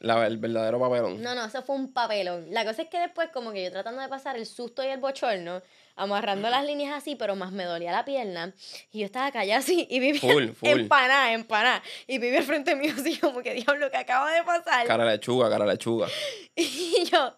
La, 0.01 0.27
el 0.27 0.37
verdadero 0.37 0.79
papelón. 0.79 1.23
No, 1.23 1.35
no, 1.35 1.47
eso 1.47 1.63
fue 1.63 1.75
un 1.75 1.95
papelón. 1.95 2.49
La 2.51 2.67
cosa 2.67 2.83
es 2.83 2.89
que 2.91 3.01
después, 3.01 3.31
como 3.31 3.53
que 3.53 3.65
yo 3.65 3.71
tratando 3.71 4.03
de 4.03 4.09
pasar 4.09 4.37
el 4.37 4.45
susto 4.45 4.85
y 4.85 4.89
el 4.89 5.01
bochorno, 5.01 5.63
amarrando 5.97 6.49
las 6.51 6.65
líneas 6.65 6.95
así, 6.95 7.17
pero 7.17 7.35
más 7.35 7.51
me 7.51 7.65
dolía 7.65 7.91
la 7.91 8.05
pierna. 8.05 8.55
Y 8.93 9.01
yo 9.01 9.07
estaba 9.07 9.33
callada 9.33 9.59
así 9.61 9.87
y 9.91 9.99
vivía 9.99 10.21
full, 10.21 10.49
full. 10.53 10.69
empanada, 10.69 11.33
empanada. 11.33 11.83
Y 12.07 12.19
vivía 12.19 12.39
al 12.39 12.45
frente 12.45 12.77
mío 12.77 12.93
así 12.97 13.17
como 13.19 13.43
que 13.43 13.55
diablo 13.55 13.91
que 13.91 13.97
acaba 13.97 14.31
de 14.33 14.45
pasar. 14.45 14.87
Cara 14.87 15.05
lechuga, 15.05 15.51
cara 15.51 15.67
lechuga. 15.67 16.07
Y 16.55 17.05
yo, 17.11 17.37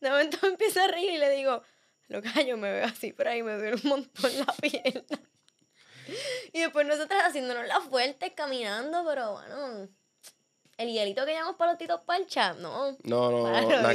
De 0.00 0.10
momento 0.10 0.38
me 0.42 0.48
empieza 0.48 0.84
a 0.84 0.88
reír 0.88 1.12
y 1.12 1.18
le 1.18 1.30
digo, 1.30 1.62
lo 2.08 2.20
que 2.20 2.44
yo 2.44 2.56
me 2.56 2.70
veo 2.70 2.84
así 2.84 3.12
por 3.12 3.28
ahí, 3.28 3.42
me 3.42 3.54
duele 3.54 3.76
un 3.82 3.88
montón 3.88 4.38
la 4.38 4.52
pierna. 4.60 5.18
y 6.52 6.60
después 6.60 6.86
nosotras 6.86 7.22
haciéndonos 7.24 7.66
las 7.66 7.84
fuertes, 7.84 8.32
caminando, 8.34 9.04
pero 9.06 9.32
bueno, 9.32 9.88
el 10.76 10.92
hielito 10.92 11.24
que 11.24 11.32
llamamos 11.32 11.56
para 11.56 11.72
los 11.72 11.78
titos 11.78 12.00
parcha, 12.00 12.54
no. 12.54 12.96
No, 13.04 13.30
no, 13.30 13.48
no, 13.48 13.82
la 13.82 13.94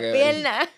que 0.00 0.12
piernas. 0.12 0.68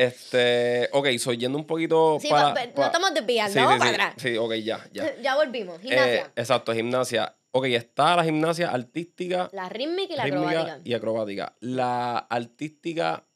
Este, 0.00 0.88
ok, 0.92 1.08
soy 1.18 1.36
yendo 1.36 1.58
un 1.58 1.66
poquito 1.66 2.16
sí, 2.18 2.30
para, 2.30 2.54
no, 2.54 2.84
estamos 2.86 3.12
desviando, 3.12 3.52
sí, 3.52 3.58
vamos 3.58 3.78
para 3.80 3.90
atrás. 3.90 4.14
Sí, 4.16 4.34
ok, 4.34 4.54
ya, 4.54 4.82
ya. 4.94 5.14
ya 5.22 5.36
volvimos, 5.36 5.78
gimnasia. 5.78 6.22
Eh, 6.22 6.30
exacto, 6.36 6.72
gimnasia. 6.72 7.36
Ok, 7.50 7.66
está 7.66 8.16
la 8.16 8.24
gimnasia 8.24 8.70
artística. 8.70 9.50
La 9.52 9.68
rítmica 9.68 10.14
y 10.14 10.16
la 10.16 10.22
acrobática. 10.22 10.80
Y 10.84 10.94
acrobática. 10.94 11.54
La 11.60 12.16
artística 12.16 13.26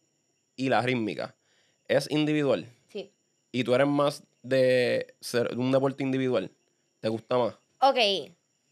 y 0.56 0.71
la 0.71 0.80
rítmica 0.80 1.35
es 1.87 2.11
individual. 2.11 2.66
Sí. 2.88 3.12
Y 3.52 3.62
tú 3.62 3.75
eres 3.75 3.87
más 3.87 4.23
de 4.42 5.16
ser 5.21 5.54
un 5.59 5.71
deporte 5.71 6.02
individual. 6.02 6.50
¿Te 7.00 7.11
gusta 7.11 7.37
más? 7.37 7.59
Ok. 7.80 7.97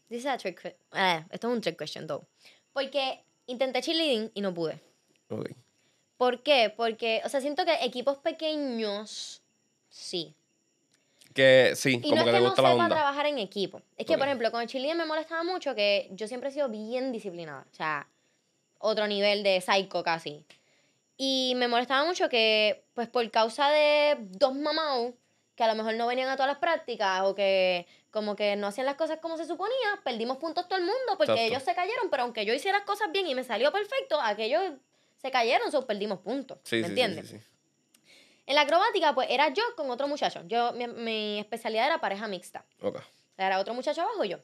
This 0.09 0.21
is 0.21 0.25
a 0.25 0.37
trick. 0.39 0.65
Eh, 0.65 1.25
esto 1.29 1.47
es 1.47 1.53
un 1.53 1.61
trick 1.61 1.77
question, 1.77 2.07
though. 2.07 2.25
Porque 2.71 3.23
intenté 3.45 3.83
cheerleading 3.83 4.31
y 4.33 4.41
no 4.41 4.51
pude. 4.51 4.81
Ok. 5.29 5.51
¿Por 6.23 6.41
qué? 6.41 6.73
Porque, 6.73 7.21
o 7.25 7.27
sea, 7.27 7.41
siento 7.41 7.65
que 7.65 7.73
equipos 7.81 8.17
pequeños, 8.17 9.41
sí. 9.89 10.33
Que 11.33 11.73
sí, 11.75 11.99
y 12.01 12.09
como 12.09 12.15
no 12.15 12.23
que, 12.23 12.29
es 12.29 12.35
que 12.37 12.41
no 12.41 12.55
sepa 12.55 12.87
trabajar 12.87 13.25
en 13.25 13.39
equipo. 13.39 13.81
Es 13.97 14.05
que, 14.05 14.17
por 14.17 14.27
ejemplo, 14.27 14.49
con 14.49 14.61
el 14.61 14.69
cheerleading 14.69 14.99
me 14.99 15.05
molestaba 15.05 15.43
mucho 15.43 15.75
que 15.75 16.07
yo 16.11 16.29
siempre 16.29 16.47
he 16.47 16.53
sido 16.53 16.69
bien 16.69 17.11
disciplinada. 17.11 17.65
O 17.69 17.75
sea, 17.75 18.07
otro 18.79 19.05
nivel 19.05 19.43
de 19.43 19.59
psycho 19.59 20.01
casi. 20.01 20.45
Y 21.17 21.55
me 21.57 21.67
molestaba 21.67 22.05
mucho 22.05 22.29
que, 22.29 22.85
pues 22.93 23.09
por 23.09 23.29
causa 23.29 23.69
de 23.69 24.15
dos 24.19 24.55
mamás 24.55 25.11
que 25.57 25.63
a 25.65 25.67
lo 25.67 25.75
mejor 25.75 25.95
no 25.95 26.07
venían 26.07 26.29
a 26.29 26.37
todas 26.37 26.47
las 26.47 26.59
prácticas 26.59 27.23
o 27.23 27.35
que 27.35 27.85
como 28.11 28.37
que 28.37 28.55
no 28.55 28.67
hacían 28.67 28.85
las 28.85 28.95
cosas 28.95 29.19
como 29.21 29.35
se 29.35 29.45
suponía, 29.45 29.99
perdimos 30.05 30.37
puntos 30.37 30.69
todo 30.69 30.79
el 30.79 30.85
mundo 30.85 31.17
porque 31.17 31.47
ellos 31.47 31.63
se 31.63 31.75
cayeron, 31.75 32.09
pero 32.09 32.23
aunque 32.23 32.45
yo 32.45 32.53
hiciera 32.53 32.77
las 32.77 32.87
cosas 32.87 33.11
bien 33.11 33.27
y 33.27 33.35
me 33.35 33.43
salió 33.43 33.73
perfecto, 33.73 34.21
aquellos 34.21 34.71
se 35.23 35.31
cayeron, 35.31 35.71
so 35.71 35.87
perdimos 35.87 36.19
puntos. 36.19 36.59
¿Me 36.69 36.85
entiendes? 36.85 37.33
en 38.45 38.55
la 38.55 38.61
acrobática, 38.61 39.15
pues 39.15 39.29
era 39.31 39.53
yo 39.53 39.63
con 39.77 39.89
otro 39.89 40.05
muchacho. 40.09 40.41
Yo, 40.47 40.73
mi, 40.73 41.39
especialidad 41.39 41.85
era 41.85 42.01
pareja 42.01 42.27
mixta. 42.27 42.65
Okay. 42.81 43.01
Era 43.37 43.59
otro 43.59 43.73
muchacho 43.73 44.01
abajo 44.01 44.25
y 44.25 44.29
yo. 44.29 44.39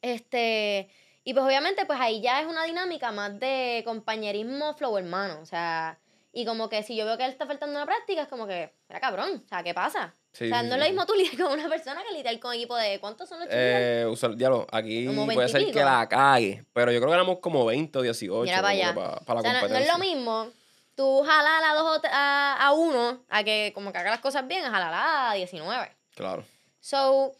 Este, 0.00 0.88
y 1.22 1.34
pues 1.34 1.44
obviamente, 1.44 1.84
pues 1.84 2.00
ahí 2.00 2.22
ya 2.22 2.40
es 2.40 2.46
una 2.46 2.64
dinámica 2.64 3.12
más 3.12 3.38
de 3.38 3.82
compañerismo 3.84 4.72
flow 4.72 4.96
hermano. 4.96 5.40
O 5.42 5.46
sea, 5.46 5.98
y 6.34 6.44
como 6.44 6.68
que 6.68 6.82
si 6.82 6.96
yo 6.96 7.06
veo 7.06 7.16
que 7.16 7.24
él 7.24 7.30
está 7.30 7.46
faltando 7.46 7.76
una 7.76 7.86
práctica, 7.86 8.22
es 8.22 8.28
como 8.28 8.46
que, 8.46 8.72
era 8.88 9.00
cabrón, 9.00 9.42
o 9.44 9.48
sea, 9.48 9.62
¿qué 9.62 9.72
pasa? 9.72 10.14
o 10.32 10.36
sea, 10.36 10.64
no 10.64 10.74
es 10.74 10.80
lo 10.80 10.86
mismo 10.86 11.06
tú 11.06 11.14
lidiar 11.16 11.36
con 11.36 11.52
una 11.52 11.68
persona 11.68 12.02
que 12.02 12.12
lidiar 12.12 12.38
con 12.40 12.52
equipo 12.52 12.76
de, 12.76 12.98
¿cuántos 12.98 13.28
son 13.28 13.38
los 13.38 13.46
chicos? 13.46 13.60
Eh, 13.60 14.06
usar, 14.10 14.34
diablo, 14.34 14.66
aquí 14.72 15.08
puede 15.08 15.48
ser 15.48 15.70
que 15.70 15.84
la 15.84 16.08
cague, 16.08 16.64
pero 16.72 16.90
yo 16.90 16.98
creo 16.98 17.10
que 17.10 17.14
éramos 17.14 17.38
como 17.38 17.64
20 17.64 17.98
o 17.98 18.02
18 18.02 18.42
Mira 18.42 18.56
para, 18.56 18.68
allá. 18.68 18.94
para, 18.94 19.06
la 19.08 19.14
o 19.14 19.42
sea, 19.42 19.60
competencia. 19.60 19.68
No, 19.68 19.78
es 19.78 19.88
lo 19.92 19.98
mismo 19.98 20.48
tú 20.96 21.22
jalar 21.24 21.62
a, 21.64 21.74
dos, 21.74 22.00
a, 22.10 22.66
a 22.66 22.72
uno 22.72 23.24
a 23.28 23.44
que 23.44 23.70
como 23.74 23.92
que 23.92 23.98
haga 23.98 24.10
las 24.10 24.20
cosas 24.20 24.46
bien, 24.46 24.64
a 24.64 24.70
jalar 24.70 24.92
a 24.94 25.34
19. 25.34 25.88
Claro. 26.16 26.44
So, 26.80 27.32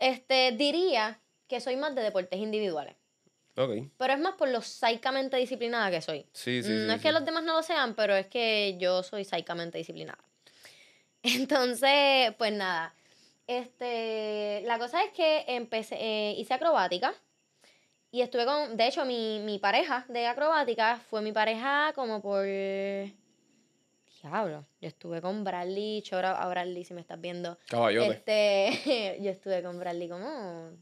este, 0.00 0.52
diría 0.52 1.20
que 1.46 1.60
soy 1.60 1.76
más 1.76 1.94
de 1.94 2.02
deportes 2.02 2.38
individuales. 2.38 2.96
Pero 3.96 4.12
es 4.12 4.20
más 4.20 4.34
por 4.34 4.48
lo 4.48 4.62
psicamente 4.62 5.36
disciplinada 5.36 5.90
que 5.90 6.00
soy. 6.00 6.26
Sí, 6.32 6.62
sí, 6.62 6.70
no 6.86 6.92
es 6.92 7.02
que 7.02 7.12
los 7.12 7.24
demás 7.24 7.44
no 7.44 7.54
lo 7.54 7.62
sean, 7.62 7.94
pero 7.94 8.14
es 8.14 8.26
que 8.26 8.76
yo 8.78 9.02
soy 9.02 9.24
psicamente 9.24 9.78
disciplinada. 9.78 10.22
Entonces, 11.22 12.34
pues 12.38 12.52
nada. 12.52 12.94
Este, 13.46 14.62
la 14.66 14.78
cosa 14.78 15.02
es 15.02 15.10
que 15.12 15.44
empecé, 15.48 15.96
eh, 15.98 16.34
hice 16.36 16.54
acrobática 16.54 17.14
y 18.10 18.20
estuve 18.20 18.44
con, 18.44 18.76
de 18.76 18.86
hecho, 18.86 19.04
mi, 19.04 19.40
mi 19.40 19.58
pareja 19.58 20.04
de 20.08 20.26
acrobática 20.26 21.00
fue 21.08 21.22
mi 21.22 21.32
pareja 21.32 21.92
como 21.94 22.20
por, 22.20 22.44
diablo, 24.22 24.66
yo 24.80 24.88
estuve 24.88 25.20
con 25.20 25.44
Bradley, 25.44 26.02
chora 26.02 26.32
a 26.40 26.48
Bradley 26.48 26.84
si 26.84 26.94
me 26.94 27.00
estás 27.00 27.20
viendo. 27.20 27.58
Caballote. 27.68 28.10
Este, 28.10 29.18
yo 29.22 29.30
estuve 29.30 29.62
con 29.62 29.78
Bradley 29.78 30.08
como 30.08 30.72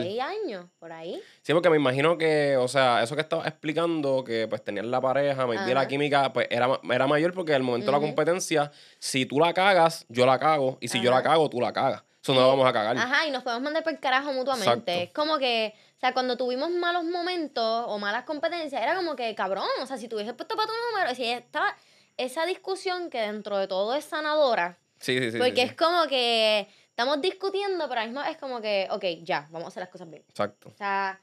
Seis 0.00 0.20
años, 0.20 0.66
por 0.78 0.92
ahí. 0.92 1.20
Sí, 1.42 1.52
porque 1.52 1.70
me 1.70 1.76
imagino 1.76 2.16
que, 2.16 2.56
o 2.56 2.68
sea, 2.68 3.02
eso 3.02 3.14
que 3.14 3.20
estabas 3.20 3.46
explicando, 3.46 4.24
que 4.24 4.48
pues 4.48 4.64
tenían 4.64 4.90
la 4.90 5.00
pareja, 5.00 5.46
me 5.46 5.56
la 5.56 5.86
química, 5.88 6.32
pues 6.32 6.46
era, 6.50 6.80
era 6.90 7.06
mayor 7.06 7.34
porque 7.34 7.54
el 7.54 7.62
momento 7.62 7.86
de 7.86 7.92
la 7.92 8.00
competencia, 8.00 8.70
si 8.98 9.26
tú 9.26 9.38
la 9.38 9.52
cagas, 9.52 10.06
yo 10.08 10.26
la 10.26 10.38
cago, 10.38 10.78
y 10.80 10.88
si 10.88 11.00
yo 11.00 11.10
la 11.10 11.22
cago, 11.22 11.48
tú 11.50 11.60
la 11.60 11.72
cagas. 11.72 12.02
Eso 12.22 12.34
no 12.34 12.40
lo 12.40 12.48
vamos 12.48 12.66
a 12.68 12.72
cagar. 12.72 12.96
Ajá, 12.96 13.26
y 13.26 13.32
nos 13.32 13.42
podemos 13.42 13.64
mandar 13.64 13.82
por 13.82 13.92
el 13.92 13.98
carajo 13.98 14.32
mutuamente. 14.32 15.02
Es 15.02 15.10
como 15.10 15.38
que, 15.38 15.74
o 15.96 16.00
sea, 16.00 16.12
cuando 16.12 16.36
tuvimos 16.36 16.70
malos 16.70 17.02
momentos 17.02 17.84
o 17.88 17.98
malas 17.98 18.22
competencias, 18.24 18.80
era 18.80 18.94
como 18.94 19.16
que, 19.16 19.34
cabrón, 19.34 19.66
o 19.80 19.86
sea, 19.86 19.96
si 19.96 20.06
tuviese 20.06 20.32
puesto 20.32 20.54
para 20.54 20.68
tu 20.68 20.74
número, 20.92 21.14
si 21.16 21.24
estaba 21.24 21.76
esa 22.16 22.46
discusión 22.46 23.10
que 23.10 23.20
dentro 23.20 23.58
de 23.58 23.66
todo 23.66 23.94
es 23.94 24.04
sanadora. 24.04 24.78
Sí, 25.00 25.18
sí, 25.18 25.32
sí. 25.32 25.38
Porque 25.38 25.62
es 25.62 25.74
como 25.74 26.06
que 26.06 26.68
estamos 26.92 27.22
discutiendo, 27.22 27.88
pero 27.88 28.02
mismo 28.02 28.22
es 28.22 28.36
como 28.36 28.60
que, 28.60 28.86
ok, 28.90 29.04
ya, 29.22 29.48
vamos 29.50 29.64
a 29.64 29.68
hacer 29.68 29.80
las 29.80 29.88
cosas 29.88 30.10
bien. 30.10 30.22
Exacto. 30.28 30.68
O 30.68 30.76
sea, 30.76 31.18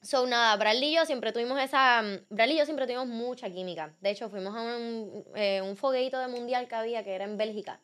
so 0.00 0.26
nada, 0.26 0.56
Bradley 0.56 0.92
y 0.92 0.94
yo 0.96 1.04
siempre 1.04 1.32
tuvimos 1.32 1.60
esa, 1.60 2.02
Bradley 2.30 2.56
y 2.56 2.58
yo 2.60 2.64
siempre 2.64 2.86
tuvimos 2.86 3.06
mucha 3.06 3.50
química. 3.50 3.92
De 4.00 4.10
hecho, 4.10 4.30
fuimos 4.30 4.56
a 4.56 4.62
un, 4.62 5.24
eh, 5.34 5.60
un 5.62 5.76
fogueito 5.76 6.18
de 6.18 6.28
mundial 6.28 6.66
que 6.66 6.74
había, 6.76 7.04
que 7.04 7.14
era 7.14 7.24
en 7.24 7.36
Bélgica. 7.36 7.78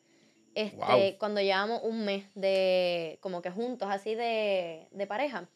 Este, 0.55 1.17
cuando 1.17 1.39
llevamos 1.39 1.81
un 1.83 2.03
mes 2.03 2.25
de, 2.33 3.19
como 3.21 3.41
que 3.41 3.51
juntos, 3.51 3.87
así 3.89 4.15
de, 4.15 4.87
de 4.91 5.07
pareja. 5.07 5.47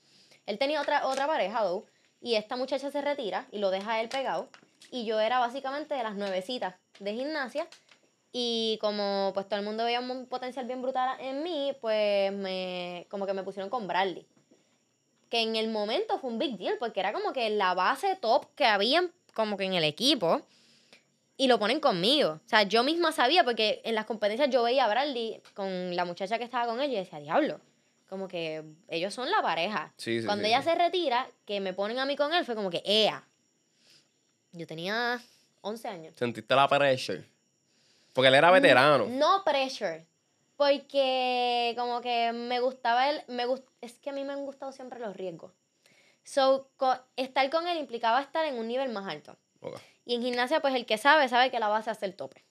Él 0.46 0.60
tenía 0.60 0.80
otra, 0.80 1.08
otra 1.08 1.26
pareja, 1.26 1.64
though, 1.64 1.86
y 2.22 2.36
esta 2.36 2.56
muchacha 2.56 2.92
se 2.92 3.02
retira 3.02 3.48
y 3.52 3.58
lo 3.58 3.72
deja 3.72 3.94
a 3.94 4.02
él 4.02 4.10
pegado. 4.10 4.48
Y 4.92 5.06
yo 5.06 5.20
era 5.20 5.40
básicamente 5.40 5.96
de 5.96 6.04
las 6.04 6.16
nuevecitas 6.16 6.76
de 7.00 7.14
gimnasia 7.14 7.68
y 8.38 8.78
como 8.82 9.32
pues 9.34 9.48
todo 9.48 9.60
el 9.60 9.66
mundo 9.66 9.86
veía 9.86 10.02
un 10.02 10.26
potencial 10.26 10.66
bien 10.66 10.82
brutal 10.82 11.18
en 11.22 11.42
mí, 11.42 11.72
pues 11.80 12.34
me 12.34 13.08
como 13.10 13.26
que 13.26 13.32
me 13.32 13.44
pusieron 13.44 13.70
con 13.70 13.88
Bradley. 13.88 14.28
Que 15.30 15.40
en 15.42 15.56
el 15.56 15.70
momento 15.70 16.20
fue 16.20 16.32
un 16.32 16.38
big 16.38 16.58
deal, 16.58 16.76
porque 16.78 17.00
era 17.00 17.14
como 17.14 17.32
que 17.32 17.50
la 17.50 17.74
base 17.74 18.18
top 18.18 18.48
que 18.54 18.66
había 18.66 19.10
como 19.34 19.56
que 19.56 19.64
en 19.64 19.74
el 19.76 19.86
equipo. 19.86 20.42
Y 21.38 21.48
lo 21.48 21.60
ponen 21.60 21.80
conmigo. 21.80 22.42
O 22.46 22.50
sea, 22.50 22.64
yo 22.64 22.84
misma 22.84 23.14
sabía, 23.14 23.46
porque 23.46 23.82
en 23.86 23.96
las 23.96 24.04
competencias 24.04 24.50
yo 24.50 24.64
veía 24.64 24.84
a 24.84 24.90
Bradley 24.90 25.42
con 25.54 25.96
la 25.96 26.04
muchacha 26.04 26.38
que 26.38 26.44
estaba 26.44 26.66
con 26.66 26.82
él 26.82 26.92
y 26.92 26.96
decía, 26.96 27.20
diablo, 27.20 27.62
como 28.10 28.28
que 28.28 28.66
ellos 28.90 29.14
son 29.14 29.32
la 29.32 29.42
pareja. 29.42 29.94
Cuando 30.26 30.46
ella 30.46 30.62
se 30.62 30.76
retira, 30.76 31.30
que 31.46 31.62
me 31.62 31.72
ponen 31.72 32.00
a 32.00 32.06
mí 32.06 32.18
con 32.18 32.34
él, 32.34 32.44
fue 32.44 32.56
como 32.56 32.70
que, 32.70 32.84
ea. 32.84 33.26
Yo 34.52 34.68
tenía 34.68 35.22
11 35.62 35.88
años. 35.88 36.14
¿Sentiste 36.18 36.54
la 36.54 36.68
pressure? 36.68 37.35
Porque 38.16 38.30
él 38.30 38.36
era 38.36 38.50
veterano. 38.50 39.08
No, 39.08 39.44
pressure. 39.44 40.08
Porque 40.56 41.74
como 41.78 42.00
que 42.00 42.32
me 42.32 42.62
gustaba 42.62 43.10
él, 43.10 43.22
me 43.28 43.44
es 43.82 44.00
que 44.00 44.10
a 44.10 44.14
mí 44.14 44.24
me 44.24 44.32
han 44.32 44.46
gustado 44.46 44.72
siempre 44.72 45.02
los 45.02 45.18
riesgos. 45.18 45.52
So, 46.24 46.70
estar 47.18 47.50
con 47.50 47.68
él 47.68 47.78
implicaba 47.78 48.22
estar 48.22 48.46
en 48.46 48.58
un 48.58 48.70
nivel 48.70 48.90
más 48.90 49.06
alto. 49.06 49.38
Y 50.06 50.16
en 50.16 50.22
gimnasia, 50.22 50.62
pues 50.62 50.74
el 50.76 50.86
que 50.86 50.98
sabe, 50.98 51.28
sabe 51.28 51.52
que 51.52 51.60
la 51.60 51.68
base 51.68 51.90
hace 51.90 52.06
el 52.06 52.16
tope. 52.16 52.46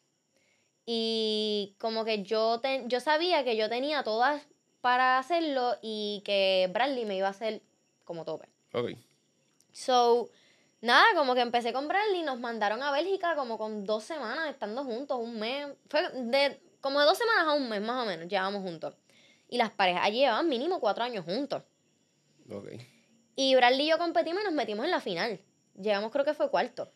Y 0.85 1.75
como 1.78 2.04
que 2.04 2.23
yo, 2.23 2.61
yo 2.85 3.00
sabía 3.00 3.42
que 3.42 3.56
yo 3.56 3.71
tenía 3.71 4.02
todas 4.02 4.42
para 4.83 5.18
hacerlo 5.18 5.78
y 5.80 6.23
que 6.26 6.68
Bradley 6.75 7.06
me 7.06 7.16
iba 7.16 7.28
a 7.28 7.30
hacer 7.30 7.62
como 8.04 8.26
tope. 8.26 8.50
Ok. 8.75 8.90
So, 9.73 10.28
nada, 10.85 11.05
como 11.14 11.35
que 11.35 11.41
empecé 11.41 11.73
con 11.73 11.88
Bradley, 11.88 12.23
nos 12.23 12.38
mandaron 12.38 12.83
a 12.83 12.93
Bélgica 12.93 13.35
como 13.35 13.59
con 13.59 13.85
dos 13.85 14.05
semanas 14.05 14.50
estando 14.50 14.85
juntos, 14.85 15.19
un 15.19 15.38
mes. 15.38 15.69
Fue 15.88 16.09
de 16.11 16.61
como 16.81 17.00
de 17.00 17.07
dos 17.07 17.19
semanas 17.19 17.47
a 17.47 17.53
un 17.53 17.69
mes 17.69 17.81
más 17.81 18.03
o 18.03 18.07
menos, 18.07 18.29
llevábamos 18.29 18.62
juntos. 18.62 18.95
Y 19.49 19.59
las 19.59 19.71
parejas 19.71 20.03
allí 20.05 20.19
llevaban 20.19 20.49
mínimo 20.49 20.81
cuatro 20.81 21.05
años 21.05 21.25
juntos. 21.25 21.62
Ok. 22.50 22.69
Y 23.37 23.55
Bradley 23.57 23.87
y 23.87 23.91
yo 23.91 23.99
competimos 23.99 24.43
y 24.43 24.45
nos 24.45 24.55
metimos 24.55 24.85
en 24.85 24.91
la 24.91 25.00
final. 25.00 25.41
Llegamos 25.75 26.12
creo 26.12 26.25
que 26.25 26.35
fue 26.35 26.50
cuarto. 26.50 26.93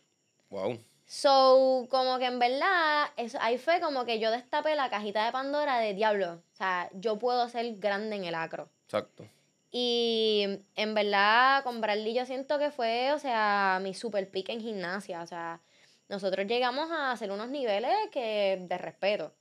Wow. 0.50 0.78
So, 1.07 1.87
como 1.88 2.18
que 2.18 2.26
en 2.26 2.38
verdad, 2.38 3.07
eso, 3.16 3.38
ahí 3.40 3.57
fue 3.57 3.80
como 3.80 4.04
que 4.04 4.18
yo 4.18 4.30
destapé 4.30 4.76
la 4.76 4.90
cajita 4.90 5.25
de 5.25 5.33
Pandora 5.33 5.78
de 5.78 5.95
diablo. 5.95 6.35
O 6.35 6.57
sea, 6.57 6.90
yo 6.92 7.18
puedo 7.18 7.49
ser 7.49 7.76
grande 7.76 8.16
en 8.16 8.25
el 8.25 8.35
acro. 8.35 8.68
Exacto. 8.85 9.26
Y 9.70 10.60
en 10.76 10.94
verdad, 10.94 11.62
con 11.62 11.80
Bradley 11.80 12.14
yo 12.14 12.25
siento 12.25 12.58
que 12.58 12.70
fue, 12.70 13.12
o 13.12 13.18
sea, 13.18 13.78
mi 13.82 13.94
super 13.94 14.30
pick 14.30 14.48
en 14.48 14.60
gimnasia. 14.60 15.22
O 15.22 15.26
sea, 15.26 15.60
nosotros 16.08 16.46
llegamos 16.46 16.90
a 16.90 17.12
hacer 17.12 17.30
unos 17.30 17.48
niveles 17.48 17.94
que 18.10 18.58
de 18.60 18.78
respeto. 18.78 19.34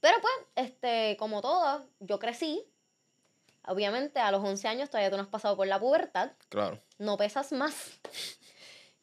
Pero 0.00 0.16
pues, 0.20 0.66
este, 0.66 1.16
como 1.18 1.42
todo, 1.42 1.86
yo 2.00 2.18
crecí. 2.18 2.64
Obviamente, 3.66 4.18
a 4.18 4.32
los 4.32 4.42
11 4.42 4.66
años 4.68 4.90
todavía 4.90 5.10
tú 5.10 5.16
no 5.16 5.22
has 5.22 5.28
pasado 5.28 5.56
por 5.56 5.66
la 5.66 5.78
pubertad. 5.78 6.32
Claro. 6.48 6.80
No 6.98 7.16
pesas 7.16 7.52
más. 7.52 8.00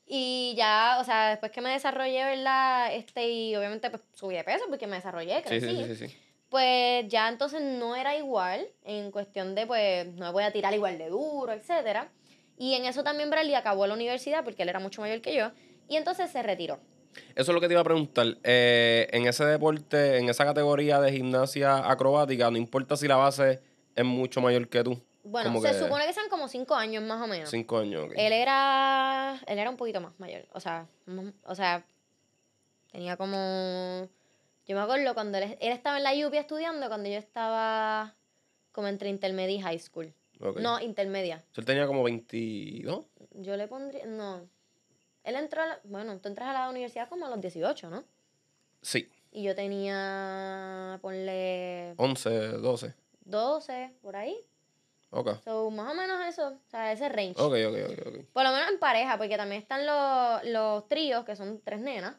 Y 0.09 0.55
ya, 0.55 0.99
o 1.01 1.03
sea, 1.03 1.31
después 1.31 1.51
que 1.51 1.59
me 1.59 1.69
desarrollé, 1.71 2.23
¿verdad? 2.23 2.95
Este, 2.95 3.27
y 3.29 3.53
obviamente 3.57 3.89
pues, 3.89 4.01
subí 4.13 4.35
de 4.35 4.43
peso 4.45 4.63
porque 4.69 4.87
me 4.87 4.95
desarrollé, 4.95 5.43
crecí. 5.43 5.67
Sí, 5.67 5.75
sí, 5.75 5.95
sí, 5.95 6.07
sí, 6.07 6.17
Pues 6.49 7.07
ya 7.09 7.27
entonces 7.27 7.61
no 7.61 7.95
era 7.95 8.15
igual 8.15 8.67
en 8.83 9.11
cuestión 9.11 9.53
de, 9.53 9.67
pues, 9.67 10.07
no 10.13 10.25
me 10.25 10.31
voy 10.31 10.43
a 10.43 10.51
tirar 10.51 10.73
igual 10.73 10.97
de 10.97 11.09
duro, 11.09 11.51
etcétera. 11.51 12.09
Y 12.57 12.73
en 12.73 12.85
eso 12.85 13.03
también 13.03 13.29
Bradley 13.29 13.53
acabó 13.53 13.85
la 13.85 13.93
universidad 13.93 14.43
porque 14.43 14.63
él 14.63 14.69
era 14.69 14.79
mucho 14.79 15.01
mayor 15.01 15.21
que 15.21 15.35
yo. 15.35 15.51
Y 15.87 15.97
entonces 15.97 16.31
se 16.31 16.41
retiró. 16.41 16.79
Eso 17.35 17.51
es 17.51 17.55
lo 17.55 17.61
que 17.61 17.67
te 17.67 17.73
iba 17.73 17.81
a 17.81 17.85
preguntar. 17.85 18.37
Eh, 18.43 19.07
en 19.11 19.27
ese 19.27 19.45
deporte, 19.45 20.17
en 20.17 20.29
esa 20.29 20.45
categoría 20.45 20.99
de 20.99 21.11
gimnasia 21.11 21.89
acrobática, 21.89 22.49
no 22.49 22.57
importa 22.57 22.95
si 22.95 23.07
la 23.07 23.15
base 23.15 23.59
es 23.95 24.05
mucho 24.05 24.41
mayor 24.41 24.67
que 24.69 24.83
tú. 24.83 25.01
Bueno, 25.23 25.59
se 25.61 25.77
supone 25.77 26.05
que 26.05 26.13
sean 26.13 26.29
como 26.29 26.47
cinco 26.47 26.73
años 26.73 27.03
más 27.03 27.21
o 27.21 27.27
menos. 27.27 27.49
Cinco 27.49 27.79
años, 27.79 28.05
ok. 28.05 28.13
Él 28.15 28.31
era, 28.31 29.37
él 29.45 29.59
era 29.59 29.69
un 29.69 29.75
poquito 29.75 29.99
más 29.99 30.17
mayor. 30.19 30.45
O 30.53 30.61
sea, 30.61 30.87
o 31.43 31.55
sea, 31.55 31.85
tenía 32.91 33.17
como... 33.17 34.07
Yo 34.67 34.75
me 34.75 34.81
acuerdo 34.81 35.13
cuando 35.13 35.37
él, 35.37 35.57
estaba 35.61 35.97
en 35.97 36.03
la 36.03 36.27
UPI 36.27 36.37
estudiando, 36.37 36.87
cuando 36.87 37.09
yo 37.09 37.17
estaba 37.17 38.15
como 38.73 38.89
entre 38.89 39.09
intermedia 39.09 39.55
y 39.55 39.61
high 39.61 39.79
school. 39.79 40.13
No, 40.39 40.79
intermedia. 40.81 41.43
¿Él 41.55 41.65
tenía 41.65 41.87
como 41.87 42.03
22? 42.03 43.05
Yo 43.35 43.57
le 43.57 43.67
pondría, 43.67 44.05
no. 44.05 44.47
Él 45.23 45.35
entró, 45.35 45.61
a 45.61 45.67
la, 45.67 45.79
bueno, 45.85 46.17
tú 46.19 46.27
entras 46.27 46.49
a 46.49 46.53
la 46.53 46.69
universidad 46.69 47.09
como 47.09 47.25
a 47.25 47.29
los 47.29 47.41
18, 47.41 47.89
¿no? 47.89 48.03
Sí. 48.81 49.09
Y 49.31 49.43
yo 49.43 49.55
tenía, 49.55 50.99
ponle... 51.01 51.93
11, 51.97 52.29
12. 52.29 52.93
12, 53.25 53.93
por 54.01 54.15
ahí. 54.15 54.37
Ok. 55.09 55.41
So, 55.43 55.71
más 55.71 55.91
o 55.91 55.95
menos 55.95 56.25
eso, 56.27 56.47
o 56.49 56.69
sea, 56.69 56.91
ese 56.91 57.09
range. 57.09 57.41
Ok, 57.41 57.53
ok, 57.67 57.91
ok. 57.91 58.07
okay. 58.07 58.23
Por 58.33 58.43
lo 58.43 58.51
menos 58.51 58.69
en 58.69 58.79
pareja, 58.79 59.17
porque 59.17 59.37
también 59.37 59.61
están 59.61 59.85
los, 59.85 60.43
los 60.51 60.87
tríos, 60.87 61.23
que 61.25 61.35
son 61.35 61.61
tres 61.61 61.79
nenas. 61.79 62.15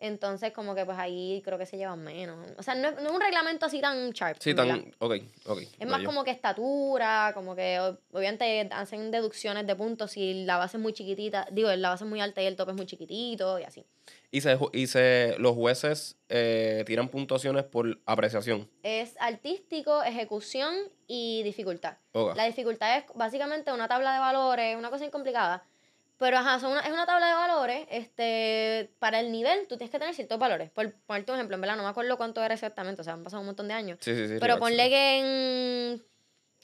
Entonces, 0.00 0.52
como 0.52 0.76
que 0.76 0.84
pues 0.84 0.96
ahí 0.96 1.42
creo 1.44 1.58
que 1.58 1.66
se 1.66 1.76
llevan 1.76 2.02
menos. 2.04 2.38
O 2.56 2.62
sea, 2.62 2.74
no, 2.76 2.88
es 2.88 3.10
un 3.10 3.20
reglamento 3.20 3.66
así 3.66 3.80
tan 3.80 4.10
sharp. 4.10 4.38
Sí, 4.40 4.54
tan. 4.54 4.94
Ok, 4.98 5.14
ok. 5.46 5.62
Es 5.78 5.88
más 5.88 6.04
como 6.04 6.22
que 6.22 6.30
estatura, 6.30 7.32
como 7.34 7.56
que 7.56 7.80
obviamente 8.12 8.68
hacen 8.70 9.10
deducciones 9.10 9.66
de 9.66 9.74
puntos 9.74 10.12
si 10.12 10.44
la 10.44 10.56
base 10.56 10.76
es 10.76 10.82
muy 10.82 10.92
chiquitita. 10.92 11.48
Digo, 11.50 11.70
la 11.74 11.90
base 11.90 12.04
es 12.04 12.10
muy 12.10 12.20
alta 12.20 12.40
y 12.40 12.46
el 12.46 12.54
tope 12.54 12.70
es 12.72 12.76
muy 12.76 12.86
chiquitito 12.86 13.58
y 13.58 13.64
así. 13.64 13.84
Y, 14.30 14.40
se, 14.40 14.56
y 14.72 14.86
se, 14.86 15.34
los 15.38 15.54
jueces 15.54 16.16
eh, 16.28 16.84
tiran 16.86 17.08
puntuaciones 17.08 17.64
por 17.64 17.98
apreciación. 18.06 18.70
Es 18.84 19.16
artístico, 19.18 20.04
ejecución 20.04 20.74
y 21.08 21.42
dificultad. 21.42 21.96
La 22.36 22.44
dificultad 22.44 22.98
es 22.98 23.04
básicamente 23.14 23.72
una 23.72 23.88
tabla 23.88 24.12
de 24.12 24.20
valores, 24.20 24.76
una 24.76 24.90
cosa 24.90 25.04
incomplicada 25.04 25.64
pero 26.18 26.36
ajá, 26.38 26.58
son 26.58 26.72
una, 26.72 26.80
es 26.80 26.92
una 26.92 27.06
tabla 27.06 27.28
de 27.28 27.34
valores. 27.34 27.86
Este, 27.90 28.90
para 28.98 29.20
el 29.20 29.30
nivel, 29.30 29.66
tú 29.68 29.76
tienes 29.76 29.90
que 29.90 29.98
tener 29.98 30.14
ciertos 30.14 30.38
valores. 30.38 30.70
Por 30.70 30.92
ponerte 31.06 31.30
un 31.30 31.38
ejemplo, 31.38 31.54
en 31.54 31.60
verdad, 31.60 31.76
no 31.76 31.84
me 31.84 31.88
acuerdo 31.88 32.16
cuánto 32.16 32.42
era 32.42 32.54
exactamente, 32.54 33.00
o 33.00 33.04
sea, 33.04 33.14
han 33.14 33.22
pasado 33.22 33.40
un 33.40 33.46
montón 33.46 33.68
de 33.68 33.74
años. 33.74 33.98
Sí, 34.00 34.14
sí, 34.14 34.26
sí. 34.26 34.34
Pero 34.40 34.58
ponle 34.58 34.88
que 34.88 35.18
en 35.18 36.04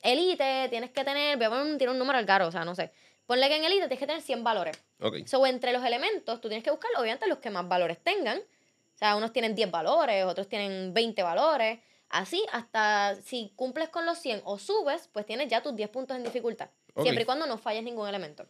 Elite 0.03 0.69
tienes 0.71 0.91
que 0.91 1.05
tener, 1.05 1.37
voy 1.37 1.47
a 1.47 1.51
poner 1.51 1.79
tiene 1.79 1.93
un 1.93 1.99
número 1.99 2.19
al 2.19 2.27
caro, 2.27 2.49
o 2.49 2.51
sea, 2.51 2.65
no 2.65 2.75
sé. 2.75 2.93
Ponle 3.27 3.49
que 3.49 3.57
en 3.57 3.65
Elite 3.65 3.83
tienes 3.83 3.99
que 4.01 4.07
tener 4.07 4.23
100 4.23 4.43
valores. 4.45 4.77
Ok. 5.01 5.27
So, 5.27 5.47
entre 5.47 5.73
los 5.73 5.85
elementos, 5.85 6.41
tú 6.41 6.49
tienes 6.49 6.65
que 6.65 6.71
buscar, 6.71 6.91
obviamente, 6.99 7.27
los 7.29 7.39
que 7.39 7.51
más 7.51 7.67
valores 7.67 7.99
tengan. 8.03 8.39
O 8.39 8.99
sea, 8.99 9.17
unos 9.17 9.33
tienen 9.33 9.55
10 9.55 9.71
valores, 9.71 10.25
otros 10.25 10.49
tienen 10.49 10.93
20 10.93 11.23
valores. 11.23 11.81
Así, 12.11 12.45
hasta 12.53 13.17
si 13.23 13.53
cumples 13.57 13.89
con 13.89 14.05
los 14.05 14.19
100 14.19 14.43
o 14.45 14.59
subes, 14.59 15.09
pues 15.13 15.27
tienes 15.27 15.49
ya 15.49 15.63
tus 15.63 15.75
10 15.75 15.89
puntos 15.91 16.17
en 16.17 16.25
dificultad. 16.25 16.69
Siempre 17.03 17.23
y 17.23 17.27
cuando 17.27 17.47
no 17.47 17.57
falles 17.59 17.83
ningún 17.83 18.09
elemento. 18.09 18.47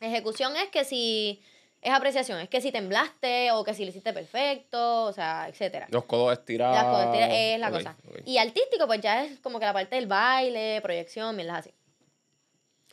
Ejecución 0.00 0.56
es 0.56 0.68
que 0.68 0.84
si 0.84 1.42
es 1.82 1.92
apreciación, 1.92 2.38
es 2.38 2.48
que 2.48 2.60
si 2.60 2.70
temblaste 2.70 3.50
o 3.52 3.64
que 3.64 3.74
si 3.74 3.84
lo 3.84 3.90
hiciste 3.90 4.12
perfecto, 4.12 5.04
o 5.04 5.12
sea, 5.12 5.48
etcétera. 5.48 5.88
Los 5.90 6.04
codos 6.04 6.32
estirados. 6.32 6.76
Las 6.76 6.84
codos 6.84 7.06
estirados 7.06 7.34
es 7.36 7.58
la 7.58 7.70
cosa. 7.70 7.96
Y 8.24 8.38
artístico, 8.38 8.86
pues 8.86 9.00
ya 9.00 9.24
es 9.24 9.40
como 9.40 9.58
que 9.58 9.66
la 9.66 9.72
parte 9.72 9.96
del 9.96 10.06
baile, 10.06 10.80
proyección, 10.80 11.34
mierdas 11.34 11.58
así. 11.58 11.74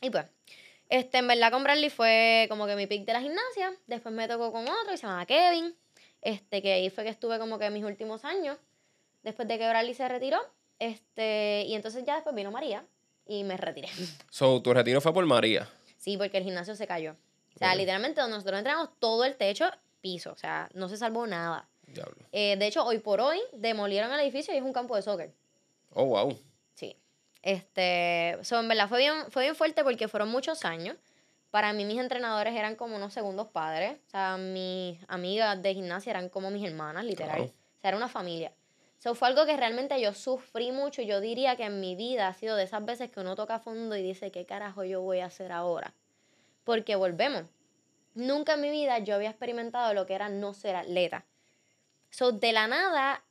Y 0.02 0.10
pues, 0.10 0.26
este, 0.88 1.18
en 1.18 1.28
verdad 1.28 1.52
con 1.52 1.62
Bradley 1.62 1.88
fue 1.88 2.46
como 2.48 2.66
que 2.66 2.74
mi 2.74 2.86
pick 2.86 3.04
de 3.04 3.12
la 3.12 3.20
gimnasia. 3.20 3.72
Después 3.86 4.12
me 4.14 4.26
tocó 4.26 4.50
con 4.50 4.62
otro 4.62 4.90
que 4.90 4.96
se 4.96 5.06
llama 5.06 5.24
Kevin. 5.24 5.74
Este, 6.20 6.60
que 6.60 6.72
ahí 6.72 6.90
fue 6.90 7.04
que 7.04 7.10
estuve 7.10 7.38
como 7.38 7.58
que 7.58 7.70
mis 7.70 7.84
últimos 7.84 8.24
años. 8.24 8.58
Después 9.22 9.46
de 9.46 9.56
que 9.58 9.68
Bradley 9.68 9.94
se 9.94 10.08
retiró. 10.08 10.40
Este, 10.80 11.64
y 11.66 11.74
entonces 11.74 12.04
ya 12.04 12.16
después 12.16 12.34
vino 12.34 12.50
María 12.50 12.84
y 13.26 13.44
me 13.44 13.56
retiré. 13.56 13.88
So, 14.30 14.60
tu 14.60 14.74
retiro 14.74 15.00
fue 15.00 15.12
por 15.12 15.24
María. 15.26 15.68
Sí, 16.00 16.16
porque 16.16 16.38
el 16.38 16.44
gimnasio 16.44 16.74
se 16.74 16.86
cayó. 16.86 17.12
O 17.54 17.58
sea, 17.58 17.74
literalmente 17.74 18.22
donde 18.22 18.36
nosotros 18.36 18.58
entramos, 18.58 18.88
todo 18.98 19.24
el 19.24 19.36
techo, 19.36 19.66
piso. 20.00 20.32
O 20.32 20.36
sea, 20.36 20.70
no 20.72 20.88
se 20.88 20.96
salvó 20.96 21.26
nada. 21.26 21.68
Eh, 22.32 22.56
de 22.56 22.66
hecho, 22.66 22.84
hoy 22.84 22.98
por 23.00 23.20
hoy 23.20 23.38
demolieron 23.52 24.10
el 24.12 24.20
edificio 24.20 24.54
y 24.54 24.56
es 24.56 24.62
un 24.62 24.72
campo 24.72 24.96
de 24.96 25.02
soccer. 25.02 25.30
Oh, 25.92 26.06
wow. 26.06 26.38
Sí. 26.74 26.96
Este, 27.42 28.38
so, 28.42 28.58
en 28.58 28.68
verdad 28.68 28.88
fue 28.88 28.98
bien, 28.98 29.30
fue 29.30 29.42
bien 29.42 29.54
fuerte 29.54 29.84
porque 29.84 30.08
fueron 30.08 30.30
muchos 30.30 30.64
años. 30.64 30.96
Para 31.50 31.74
mí 31.74 31.84
mis 31.84 31.98
entrenadores 31.98 32.54
eran 32.54 32.76
como 32.76 32.96
unos 32.96 33.12
segundos 33.12 33.48
padres. 33.48 33.98
O 34.06 34.10
sea, 34.10 34.38
mis 34.38 34.98
amigas 35.06 35.60
de 35.60 35.74
gimnasia 35.74 36.10
eran 36.10 36.30
como 36.30 36.50
mis 36.50 36.66
hermanas, 36.66 37.04
literal. 37.04 37.42
O 37.42 37.46
sea, 37.80 37.88
era 37.88 37.96
una 37.98 38.08
familia. 38.08 38.52
So, 39.00 39.14
fue 39.14 39.28
algo 39.28 39.46
que 39.46 39.56
realmente 39.56 39.98
yo 39.98 40.12
sufrí 40.12 40.72
mucho. 40.72 41.00
Yo 41.00 41.22
diría 41.22 41.56
que 41.56 41.64
en 41.64 41.80
mi 41.80 41.96
vida 41.96 42.28
ha 42.28 42.34
sido 42.34 42.54
de 42.54 42.64
esas 42.64 42.84
veces 42.84 43.10
que 43.10 43.20
uno 43.20 43.34
toca 43.34 43.58
fondo 43.58 43.96
y 43.96 44.02
dice, 44.02 44.30
¿qué 44.30 44.44
carajo 44.44 44.84
yo 44.84 45.00
voy 45.00 45.20
a 45.20 45.26
hacer 45.26 45.52
ahora? 45.52 45.94
Porque 46.64 46.96
volvemos. 46.96 47.44
Nunca 48.14 48.54
en 48.54 48.60
mi 48.60 48.70
vida 48.70 48.98
yo 48.98 49.14
había 49.14 49.30
experimentado 49.30 49.94
lo 49.94 50.04
que 50.04 50.14
era 50.14 50.28
no 50.28 50.52
ser 50.52 50.76
atleta. 50.76 51.24
So, 52.10 52.32
de 52.32 52.52
la 52.52 52.66
nada, 52.66 53.24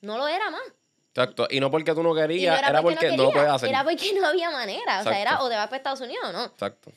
no 0.00 0.16
lo 0.16 0.28
era 0.28 0.48
más. 0.50 0.62
Exacto. 1.08 1.48
Y 1.50 1.58
no 1.58 1.72
porque 1.72 1.92
tú 1.92 2.04
no 2.04 2.14
querías, 2.14 2.56
era, 2.56 2.80
porque, 2.80 3.10
no, 3.10 3.24
lo 3.24 3.32
podías 3.32 3.54
hacer. 3.54 3.70
Era 3.70 3.82
porque 3.82 4.12
no 4.12 4.28
había 4.28 4.52
manera. 4.52 5.00
O 5.00 5.02
sea, 5.02 5.20
era 5.20 5.42
o 5.42 5.48
te 5.48 5.56
vas 5.56 5.66
para 5.66 5.78
Estados 5.78 6.00
Unidos 6.02 6.24
o 6.28 6.32
no. 6.32 6.44
Exacto. 6.44 6.92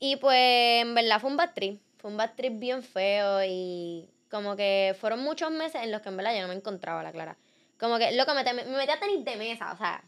Y 0.00 0.16
pues, 0.16 0.82
en 0.82 0.92
verdad, 0.96 1.20
fue 1.20 1.30
un 1.30 1.36
bad 1.36 1.54
trip. 1.54 1.80
Fue 1.98 2.10
un 2.10 2.16
bad 2.16 2.34
trip 2.34 2.58
bien 2.58 2.82
feo 2.82 3.44
y 3.44 4.08
como 4.30 4.56
que 4.56 4.96
fueron 4.98 5.20
muchos 5.20 5.50
meses 5.50 5.82
en 5.82 5.90
los 5.90 6.00
que 6.02 6.08
en 6.08 6.16
verdad 6.16 6.34
yo 6.34 6.42
no 6.42 6.48
me 6.48 6.54
encontraba, 6.54 7.02
la 7.02 7.12
clara. 7.12 7.36
Como 7.78 7.98
que, 7.98 8.12
loco, 8.12 8.32
me, 8.34 8.44
me 8.44 8.64
metí 8.64 8.90
a 8.90 9.00
tenis 9.00 9.24
de 9.24 9.36
mesa, 9.36 9.72
o 9.72 9.76
sea. 9.76 10.04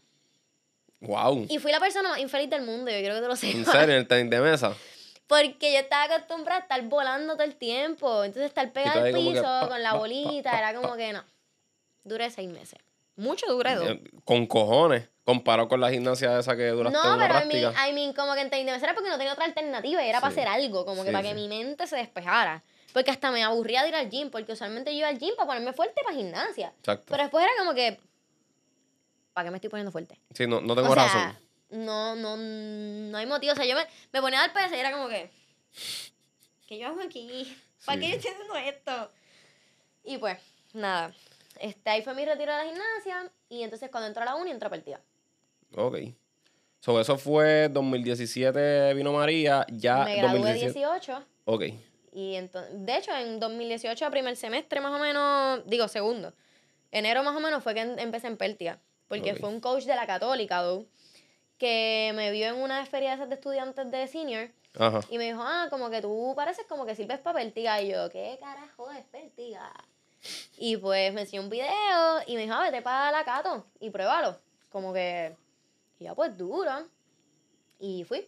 Wow. 1.01 1.47
Y 1.49 1.59
fui 1.59 1.71
la 1.71 1.79
persona 1.79 2.09
más 2.09 2.19
infeliz 2.19 2.49
del 2.49 2.61
mundo, 2.61 2.89
yo 2.89 2.97
creo 2.99 3.15
que 3.15 3.21
tú 3.21 3.27
lo 3.27 3.35
sepas. 3.35 3.55
¿En 3.55 3.65
serio, 3.65 3.95
el 3.95 4.07
tenis 4.07 4.29
de 4.29 4.39
mesa? 4.39 4.73
Porque 5.27 5.73
yo 5.73 5.79
estaba 5.79 6.03
acostumbrada 6.03 6.59
a 6.59 6.63
estar 6.63 6.81
volando 6.83 7.33
todo 7.33 7.43
el 7.43 7.55
tiempo. 7.55 8.23
Entonces 8.23 8.49
estar 8.49 8.71
pegada 8.71 9.03
al 9.03 9.13
piso 9.13 9.67
con 9.67 9.81
la 9.81 9.95
bolita, 9.95 10.57
era 10.57 10.73
como 10.79 10.95
que 10.95 11.13
no. 11.13 11.23
Duré 12.03 12.29
seis 12.29 12.49
meses. 12.49 12.79
Mucho 13.15 13.47
duré 13.47 13.75
dos. 13.75 13.89
Eh, 13.89 14.03
con 14.25 14.45
cojones. 14.45 15.09
Comparado 15.23 15.69
con 15.69 15.79
la 15.79 15.89
gimnasia 15.89 16.37
esa 16.37 16.57
que 16.57 16.67
duraste 16.67 16.97
No, 16.97 17.17
pero 17.17 17.39
I 17.39 17.45
mean, 17.47 17.73
I 17.73 17.93
mean, 17.93 18.13
como 18.13 18.33
que 18.33 18.41
en 18.41 18.49
tenis 18.49 18.65
de 18.65 18.73
mesa 18.73 18.87
era 18.87 18.93
porque 18.93 19.09
no 19.09 19.17
tenía 19.17 19.31
otra 19.31 19.45
alternativa 19.45 20.03
y 20.03 20.09
era 20.09 20.19
para 20.19 20.31
hacer 20.31 20.47
algo, 20.49 20.85
como 20.85 21.05
que 21.05 21.11
para 21.11 21.29
que 21.29 21.33
mi 21.33 21.47
mente 21.47 21.87
se 21.87 21.95
despejara. 21.95 22.61
Porque 22.93 23.11
hasta 23.11 23.31
me 23.31 23.43
aburría 23.43 23.81
de 23.81 23.89
ir 23.89 23.95
al 23.95 24.09
gym, 24.09 24.29
porque 24.29 24.53
usualmente 24.53 24.91
yo 24.91 24.99
iba 24.99 25.07
al 25.07 25.17
gym 25.17 25.35
para 25.35 25.47
ponerme 25.47 25.73
fuerte 25.73 25.99
para 26.03 26.15
gimnasia. 26.15 26.73
Exacto. 26.77 27.05
Pero 27.09 27.23
después 27.23 27.43
era 27.43 27.53
como 27.57 27.73
que, 27.73 27.99
¿para 29.33 29.45
qué 29.45 29.51
me 29.51 29.57
estoy 29.57 29.69
poniendo 29.69 29.91
fuerte? 29.91 30.19
Sí, 30.33 30.45
no, 30.47 30.61
no 30.61 30.75
tengo 30.75 30.89
o 30.89 30.93
sea, 30.93 31.03
razón. 31.03 31.37
No, 31.71 32.15
no, 32.15 32.37
no 32.37 33.17
hay 33.17 33.25
motivo. 33.25 33.53
O 33.53 33.55
sea, 33.55 33.65
yo 33.65 33.75
me, 33.75 33.85
me 34.11 34.21
ponía 34.21 34.39
a 34.39 34.47
dar 34.47 34.53
peso 34.53 34.75
y 34.75 34.79
era 34.79 34.91
como 34.91 35.09
que, 35.09 35.31
¿qué 36.67 36.77
yo 36.77 36.87
hago 36.87 37.01
aquí? 37.01 37.57
¿Para 37.85 37.99
qué 37.99 38.09
yo 38.09 38.15
estoy 38.15 38.31
haciendo 38.31 38.55
esto? 38.55 39.11
Y 40.03 40.19
pues, 40.19 40.37
nada. 40.73 41.11
Este, 41.59 41.89
ahí 41.89 42.03
fue 42.03 42.13
mi 42.13 42.25
retiro 42.25 42.51
de 42.51 42.57
la 42.59 42.65
gimnasia. 42.65 43.31
Y 43.49 43.63
entonces 43.63 43.89
cuando 43.89 44.07
entró 44.07 44.21
a 44.21 44.25
la 44.25 44.35
uni, 44.35 44.51
entró 44.51 44.67
a 44.67 44.69
partida. 44.69 45.01
Ok. 45.75 45.97
So, 46.79 46.99
eso 46.99 47.17
fue 47.17 47.69
2017 47.69 48.93
vino 48.93 49.13
María, 49.13 49.65
ya 49.71 50.03
Me 50.03 50.17
gradué 50.17 50.39
2017. 50.39 50.79
18. 50.79 51.23
Ok. 51.45 51.63
Y 52.13 52.35
entonces, 52.35 52.71
de 52.73 52.97
hecho, 52.97 53.11
en 53.15 53.39
2018, 53.39 54.09
primer 54.11 54.35
semestre 54.35 54.79
más 54.79 54.93
o 54.93 54.99
menos, 54.99 55.61
digo 55.65 55.87
segundo, 55.87 56.33
enero 56.91 57.23
más 57.23 57.35
o 57.35 57.39
menos 57.39 57.63
fue 57.63 57.73
que 57.73 57.81
empecé 57.81 58.27
en 58.27 58.37
Peltia. 58.37 58.79
Porque 59.07 59.35
fue 59.35 59.49
un 59.49 59.59
coach 59.59 59.83
de 59.83 59.95
la 59.95 60.07
católica, 60.07 60.63
que 61.57 62.11
me 62.15 62.31
vio 62.31 62.47
en 62.47 62.55
una 62.55 62.83
feria 62.85 63.09
de 63.09 63.15
esas 63.15 63.29
de 63.29 63.35
estudiantes 63.35 63.91
de 63.91 64.07
senior. 64.07 64.49
Y 65.09 65.17
me 65.17 65.25
dijo, 65.25 65.41
ah, 65.43 65.67
como 65.69 65.89
que 65.89 66.01
tú 66.01 66.33
pareces 66.35 66.65
como 66.67 66.85
que 66.85 66.95
sirves 66.95 67.19
para 67.19 67.39
Peltiga. 67.39 67.81
Y 67.81 67.91
yo, 67.91 68.09
¿qué 68.09 68.37
carajo 68.39 68.89
es 68.91 69.03
Peltiga? 69.05 69.71
Y 70.57 70.77
pues 70.77 71.13
me 71.13 71.21
enseñó 71.21 71.43
un 71.43 71.49
video 71.49 72.21
y 72.25 72.35
me 72.35 72.43
dijo, 72.43 72.55
ah, 72.55 72.63
vete 72.63 72.81
para 72.81 73.11
la 73.11 73.23
Cato 73.23 73.65
y 73.79 73.89
pruébalo. 73.89 74.39
Como 74.71 74.93
que, 74.93 75.35
y 75.99 76.05
ya 76.05 76.15
pues 76.15 76.35
duro. 76.37 76.87
Y 77.79 78.03
fui. 78.05 78.27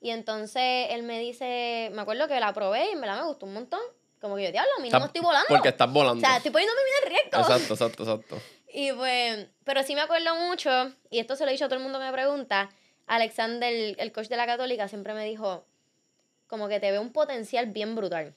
Y 0.00 0.10
entonces 0.10 0.88
él 0.90 1.02
me 1.02 1.18
dice, 1.18 1.90
me 1.92 2.02
acuerdo 2.02 2.28
que 2.28 2.38
la 2.38 2.52
probé 2.52 2.86
y 2.86 2.92
en 2.92 3.00
verdad 3.00 3.20
me 3.20 3.26
gustó 3.26 3.46
un 3.46 3.54
montón. 3.54 3.80
Como 4.20 4.36
que 4.36 4.44
yo, 4.44 4.52
diablo, 4.52 4.70
a 4.78 4.80
mí 4.80 4.90
no 4.90 5.04
estoy 5.04 5.20
volando. 5.20 5.46
Porque 5.48 5.68
estás 5.68 5.92
volando. 5.92 6.24
O 6.24 6.26
sea, 6.26 6.36
estoy 6.36 6.50
poniéndome 6.50 6.80
bien 6.84 6.96
en 7.04 7.10
riesgo. 7.10 7.40
Exacto, 7.40 7.74
exacto, 7.74 8.02
exacto. 8.02 8.36
Y 8.72 8.92
pues, 8.92 9.46
pero 9.64 9.82
sí 9.82 9.94
me 9.94 10.02
acuerdo 10.02 10.34
mucho, 10.36 10.92
y 11.10 11.20
esto 11.20 11.36
se 11.36 11.44
lo 11.44 11.50
he 11.50 11.52
dicho 11.52 11.64
a 11.64 11.68
todo 11.68 11.78
el 11.78 11.82
mundo 11.82 11.98
que 11.98 12.04
me 12.04 12.12
pregunta, 12.12 12.70
Alexander, 13.06 13.96
el 13.98 14.12
coach 14.12 14.28
de 14.28 14.36
la 14.36 14.46
católica, 14.46 14.88
siempre 14.88 15.14
me 15.14 15.24
dijo, 15.24 15.64
como 16.46 16.68
que 16.68 16.80
te 16.80 16.90
ve 16.90 16.98
un 16.98 17.12
potencial 17.12 17.66
bien 17.66 17.94
brutal. 17.94 18.34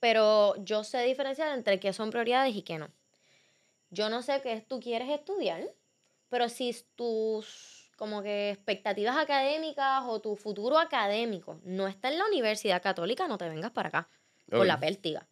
Pero 0.00 0.54
yo 0.64 0.84
sé 0.84 1.02
diferenciar 1.02 1.56
entre 1.56 1.80
qué 1.80 1.92
son 1.92 2.10
prioridades 2.10 2.54
y 2.54 2.62
qué 2.62 2.78
no. 2.78 2.90
Yo 3.90 4.08
no 4.08 4.22
sé 4.22 4.40
qué 4.42 4.60
tú 4.60 4.80
quieres 4.80 5.08
estudiar, 5.08 5.62
pero 6.28 6.48
si 6.48 6.74
tus 6.94 7.73
como 7.94 8.22
que 8.22 8.50
expectativas 8.50 9.16
académicas 9.16 10.02
o 10.06 10.20
tu 10.20 10.36
futuro 10.36 10.78
académico 10.78 11.60
no 11.64 11.86
está 11.88 12.10
en 12.10 12.18
la 12.18 12.26
universidad 12.26 12.82
católica, 12.82 13.28
no 13.28 13.38
te 13.38 13.48
vengas 13.48 13.70
para 13.70 13.88
acá 13.88 14.08
con 14.50 14.66
la 14.66 14.78
pértiga. 14.78 15.28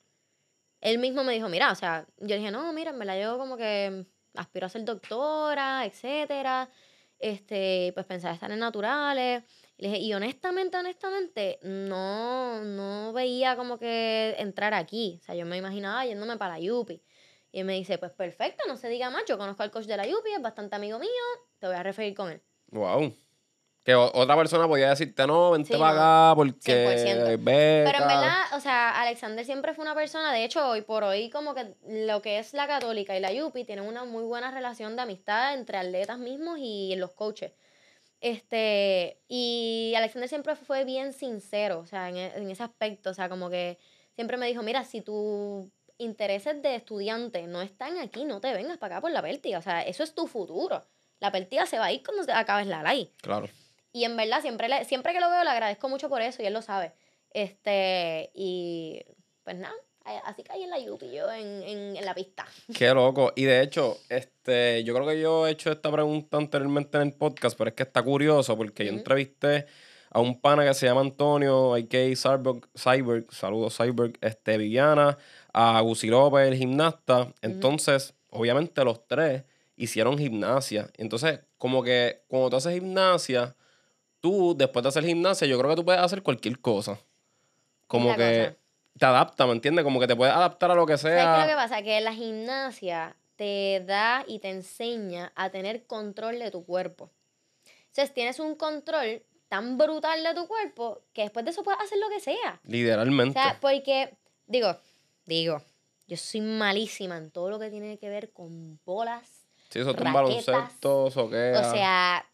Él 0.80 0.98
mismo 0.98 1.22
me 1.22 1.32
dijo, 1.32 1.48
mira, 1.48 1.70
o 1.70 1.74
sea, 1.74 2.06
yo 2.18 2.36
dije, 2.36 2.50
no, 2.50 2.72
mira, 2.72 2.92
me 2.92 3.04
la 3.04 3.14
llevo 3.14 3.38
como 3.38 3.56
que 3.56 4.04
aspiro 4.34 4.66
a 4.66 4.68
ser 4.68 4.84
doctora, 4.84 5.84
etcétera. 5.86 6.68
Este, 7.18 7.92
pues 7.94 8.04
pensaba 8.04 8.34
estar 8.34 8.50
en 8.50 8.58
naturales. 8.58 9.44
Y, 9.76 9.82
le 9.82 9.88
dije, 9.88 10.00
y 10.00 10.12
honestamente, 10.12 10.76
honestamente, 10.76 11.60
no, 11.62 12.64
no 12.64 13.12
veía 13.12 13.56
como 13.56 13.78
que 13.78 14.34
entrar 14.38 14.74
aquí. 14.74 15.18
O 15.22 15.24
sea, 15.24 15.36
yo 15.36 15.46
me 15.46 15.56
imaginaba 15.56 16.04
yéndome 16.04 16.36
para 16.36 16.54
la 16.54 16.60
Yupi. 16.60 17.00
Y 17.52 17.60
él 17.60 17.66
me 17.66 17.74
dice, 17.74 17.98
pues 17.98 18.12
perfecto, 18.12 18.64
no 18.66 18.76
se 18.76 18.88
diga 18.88 19.10
más, 19.10 19.24
yo 19.28 19.38
conozco 19.38 19.62
al 19.62 19.70
coach 19.70 19.84
de 19.84 19.96
la 19.96 20.06
Yupi, 20.06 20.32
es 20.32 20.42
bastante 20.42 20.74
amigo 20.74 20.98
mío, 20.98 21.08
te 21.58 21.66
voy 21.66 21.76
a 21.76 21.82
referir 21.82 22.14
con 22.14 22.30
él. 22.30 22.42
Wow. 22.72 23.14
Que 23.84 23.96
otra 23.96 24.36
persona 24.36 24.68
podía 24.68 24.90
decirte, 24.90 25.26
no, 25.26 25.50
vente 25.50 25.76
para 25.76 26.30
acá 26.30 26.36
porque 26.36 26.60
100%. 26.60 27.40
Pero 27.44 27.98
en 27.98 28.08
verdad, 28.08 28.42
o 28.54 28.60
sea, 28.60 29.00
Alexander 29.00 29.44
siempre 29.44 29.74
fue 29.74 29.84
una 29.84 29.94
persona, 29.94 30.32
de 30.32 30.44
hecho, 30.44 30.68
hoy 30.68 30.82
por 30.82 31.02
hoy, 31.02 31.30
como 31.30 31.52
que 31.52 31.74
lo 31.88 32.22
que 32.22 32.38
es 32.38 32.54
la 32.54 32.68
católica 32.68 33.16
y 33.16 33.20
la 33.20 33.32
Yupi 33.32 33.64
tienen 33.64 33.84
una 33.84 34.04
muy 34.04 34.22
buena 34.22 34.52
relación 34.52 34.94
de 34.94 35.02
amistad 35.02 35.54
entre 35.54 35.78
atletas 35.78 36.18
mismos 36.18 36.58
y 36.60 36.94
los 36.94 37.10
coaches. 37.10 37.52
Este, 38.20 39.18
y 39.26 39.94
Alexander 39.96 40.28
siempre 40.28 40.54
fue 40.54 40.84
bien 40.84 41.12
sincero, 41.12 41.80
o 41.80 41.86
sea, 41.86 42.08
en, 42.08 42.16
e, 42.16 42.36
en 42.36 42.50
ese 42.50 42.62
aspecto, 42.62 43.10
o 43.10 43.14
sea, 43.14 43.28
como 43.28 43.50
que 43.50 43.78
siempre 44.14 44.36
me 44.36 44.46
dijo, 44.46 44.62
mira, 44.62 44.84
si 44.84 45.00
tus 45.00 45.66
intereses 45.98 46.62
de 46.62 46.76
estudiante 46.76 47.48
no 47.48 47.60
están 47.62 47.98
aquí, 47.98 48.24
no 48.24 48.40
te 48.40 48.54
vengas 48.54 48.78
para 48.78 48.96
acá 48.96 49.00
por 49.02 49.10
la 49.10 49.22
pértiga, 49.22 49.58
o 49.58 49.62
sea, 49.62 49.82
eso 49.82 50.04
es 50.04 50.14
tu 50.14 50.28
futuro. 50.28 50.84
La 51.22 51.30
pértiga 51.30 51.66
se 51.66 51.78
va 51.78 51.84
a 51.84 51.92
ir 51.92 52.02
cuando 52.02 52.24
acabes 52.34 52.66
la 52.66 52.82
ley. 52.82 53.08
Claro. 53.22 53.48
Y 53.92 54.02
en 54.02 54.16
verdad, 54.16 54.40
siempre, 54.40 54.68
le, 54.68 54.84
siempre 54.84 55.12
que 55.12 55.20
lo 55.20 55.30
veo, 55.30 55.44
le 55.44 55.50
agradezco 55.50 55.88
mucho 55.88 56.08
por 56.08 56.20
eso 56.20 56.42
y 56.42 56.46
él 56.46 56.52
lo 56.52 56.62
sabe. 56.62 56.94
Este, 57.30 58.32
y 58.34 59.04
pues 59.44 59.56
nada, 59.56 59.72
así 60.24 60.42
caí 60.42 60.64
en 60.64 60.70
la 60.70 60.80
Yupi 60.80 61.12
yo 61.12 61.30
en, 61.30 61.62
en, 61.62 61.96
en, 61.96 62.04
la 62.04 62.12
pista. 62.12 62.44
Qué 62.76 62.92
loco. 62.92 63.32
Y 63.36 63.44
de 63.44 63.62
hecho, 63.62 63.98
este, 64.08 64.82
yo 64.82 64.92
creo 64.94 65.06
que 65.06 65.20
yo 65.20 65.46
he 65.46 65.52
hecho 65.52 65.70
esta 65.70 65.92
pregunta 65.92 66.38
anteriormente 66.38 66.98
en 66.98 67.04
el 67.04 67.12
podcast, 67.12 67.56
pero 67.56 67.68
es 67.68 67.76
que 67.76 67.84
está 67.84 68.02
curioso 68.02 68.56
porque 68.56 68.84
yo 68.84 68.90
entrevisté 68.90 69.66
a 70.10 70.18
un 70.18 70.40
pana 70.40 70.64
que 70.64 70.74
se 70.74 70.86
llama 70.86 71.02
Antonio, 71.02 71.74
a.k.a. 71.74 72.16
Cyberg, 72.16 72.68
Cyberg, 72.76 73.32
saludos 73.32 73.76
Cyberg, 73.76 74.18
este, 74.20 74.58
Viviana, 74.58 75.16
a 75.52 75.80
Gusi 75.82 76.08
López, 76.08 76.48
el 76.48 76.56
gimnasta. 76.56 77.32
Entonces, 77.42 78.12
obviamente 78.30 78.84
los 78.84 79.06
tres 79.06 79.44
hicieron 79.82 80.18
gimnasia. 80.18 80.90
Entonces, 80.96 81.40
como 81.58 81.82
que 81.82 82.22
cuando 82.28 82.50
tú 82.50 82.56
haces 82.56 82.74
gimnasia 82.74 83.56
tú, 84.20 84.54
después 84.56 84.82
de 84.82 84.88
hacer 84.90 85.04
gimnasia, 85.04 85.46
yo 85.46 85.58
creo 85.58 85.70
que 85.70 85.76
tú 85.76 85.84
puedes 85.84 86.00
hacer 86.00 86.22
cualquier 86.22 86.60
cosa. 86.60 86.98
Como 87.88 88.14
que 88.14 88.56
te 88.98 89.04
adapta, 89.04 89.46
¿me 89.46 89.52
entiendes? 89.52 89.84
Como 89.84 89.98
que 89.98 90.06
te 90.06 90.16
puedes 90.16 90.34
adaptar 90.34 90.70
a 90.70 90.74
lo 90.74 90.86
que 90.86 90.96
sea. 90.96 91.24
¿Sabes 91.24 91.36
qué 91.36 91.42
lo 91.42 91.48
que 91.48 91.62
pasa? 91.62 91.82
Que 91.82 92.00
la 92.00 92.14
gimnasia 92.14 93.16
te 93.36 93.82
da 93.84 94.24
y 94.26 94.38
te 94.38 94.50
enseña 94.50 95.32
a 95.34 95.50
tener 95.50 95.86
control 95.86 96.38
de 96.38 96.50
tu 96.50 96.64
cuerpo. 96.64 97.10
Entonces 97.88 98.14
tienes 98.14 98.38
un 98.38 98.54
control 98.54 99.22
tan 99.48 99.76
brutal 99.76 100.22
de 100.22 100.34
tu 100.34 100.46
cuerpo 100.46 101.02
que 101.12 101.22
después 101.22 101.44
de 101.44 101.50
eso 101.50 101.62
puedes 101.62 101.80
hacer 101.80 101.98
lo 101.98 102.08
que 102.08 102.20
sea. 102.20 102.60
Literalmente. 102.64 103.38
O 103.38 103.42
sea, 103.42 103.58
porque, 103.60 104.16
digo, 104.46 104.78
digo, 105.26 105.60
yo 106.06 106.16
soy 106.16 106.40
malísima 106.40 107.16
en 107.16 107.30
todo 107.30 107.50
lo 107.50 107.58
que 107.58 107.70
tiene 107.70 107.98
que 107.98 108.08
ver 108.08 108.32
con 108.32 108.78
bolas. 108.84 109.41
Sí, 109.72 109.78
eso 109.78 109.92
es 109.92 109.96
un 109.96 110.12
baloncesto, 110.12 111.04
o 111.04 111.30
qué. 111.30 111.54
O 111.56 111.72
sea, 111.72 112.26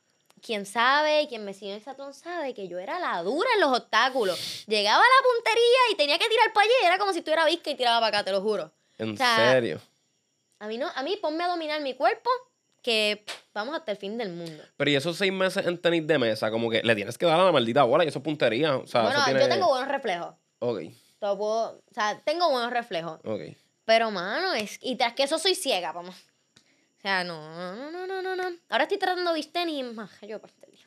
quien 0.43 0.67
sabe, 0.67 1.29
quien 1.29 1.45
me 1.45 1.55
sigue 1.55 1.71
en 1.71 1.77
Exatlón 1.79 2.13
sabe 2.13 2.53
que 2.53 2.67
yo 2.67 2.81
era 2.81 2.99
la 2.99 3.23
dura 3.23 3.49
en 3.55 3.61
los 3.61 3.79
obstáculos. 3.79 4.65
Llegaba 4.67 4.99
a 4.99 5.01
la 5.01 5.35
puntería 5.35 5.79
y 5.93 5.95
tenía 5.95 6.19
que 6.19 6.29
tirar 6.29 6.53
para 6.53 6.65
allá. 6.65 6.75
Era 6.85 6.99
como 6.99 7.13
si 7.13 7.23
tuviera 7.23 7.47
visca 7.47 7.71
y 7.71 7.77
tiraba 7.77 8.01
para 8.01 8.09
acá, 8.09 8.25
te 8.25 8.33
lo 8.33 8.41
juro. 8.41 8.73
¿En 8.99 9.17
serio? 9.17 9.81
A 10.59 10.67
mí, 10.67 10.79
no, 10.79 10.89
a 10.93 11.03
mí 11.05 11.17
ponme 11.23 11.45
a 11.45 11.47
dominar 11.47 11.81
mi 11.81 11.95
cuerpo 11.95 12.29
que 12.83 13.25
vamos 13.55 13.77
hasta 13.77 13.93
el 13.93 13.99
fin 13.99 14.19
del 14.19 14.31
mundo. 14.31 14.65
Pero 14.77 14.91
y 14.91 14.97
esos 14.97 15.17
seis 15.17 15.33
meses 15.33 15.65
en 15.65 15.79
tenis 15.79 16.09
de 16.09 16.19
mesa, 16.19 16.51
como 16.51 16.69
que 16.69 16.83
le 16.83 16.97
tienes 16.97 17.17
que 17.17 17.27
dar 17.27 17.39
a 17.39 17.45
la 17.45 17.53
maldita 17.53 17.85
bola 17.85 18.05
y 18.05 18.09
eso 18.09 18.19
es 18.19 18.25
puntería. 18.25 18.79
O 18.79 18.87
sea, 18.89 19.03
bueno, 19.03 19.21
yo 19.29 19.49
tengo 19.49 19.69
buenos 19.69 19.87
reflejos. 19.87 20.35
Ok. 20.59 20.81
Todo 21.21 21.37
o 21.41 21.95
sea, 21.95 22.21
tengo 22.25 22.51
buenos 22.51 22.73
reflejos. 22.73 23.21
Ok. 23.25 23.43
Pero, 23.85 24.11
mano, 24.11 24.55
es, 24.55 24.79
y 24.83 24.97
tras 24.97 25.15
que 25.15 25.23
eso 25.23 25.39
soy 25.39 25.55
ciega, 25.55 25.93
vamos. 25.93 26.17
O 26.99 27.01
sea, 27.01 27.23
no, 27.23 27.77
no, 27.77 27.93
no, 27.93 28.07
no, 28.09 28.23
no, 28.23 28.35
no. 28.35 28.57
Ahora 28.69 28.85
estoy 28.85 28.99
tratando 28.99 29.33
beach 29.33 29.53
tenis 29.53 29.85
más 29.95 30.11
yo 30.23 30.41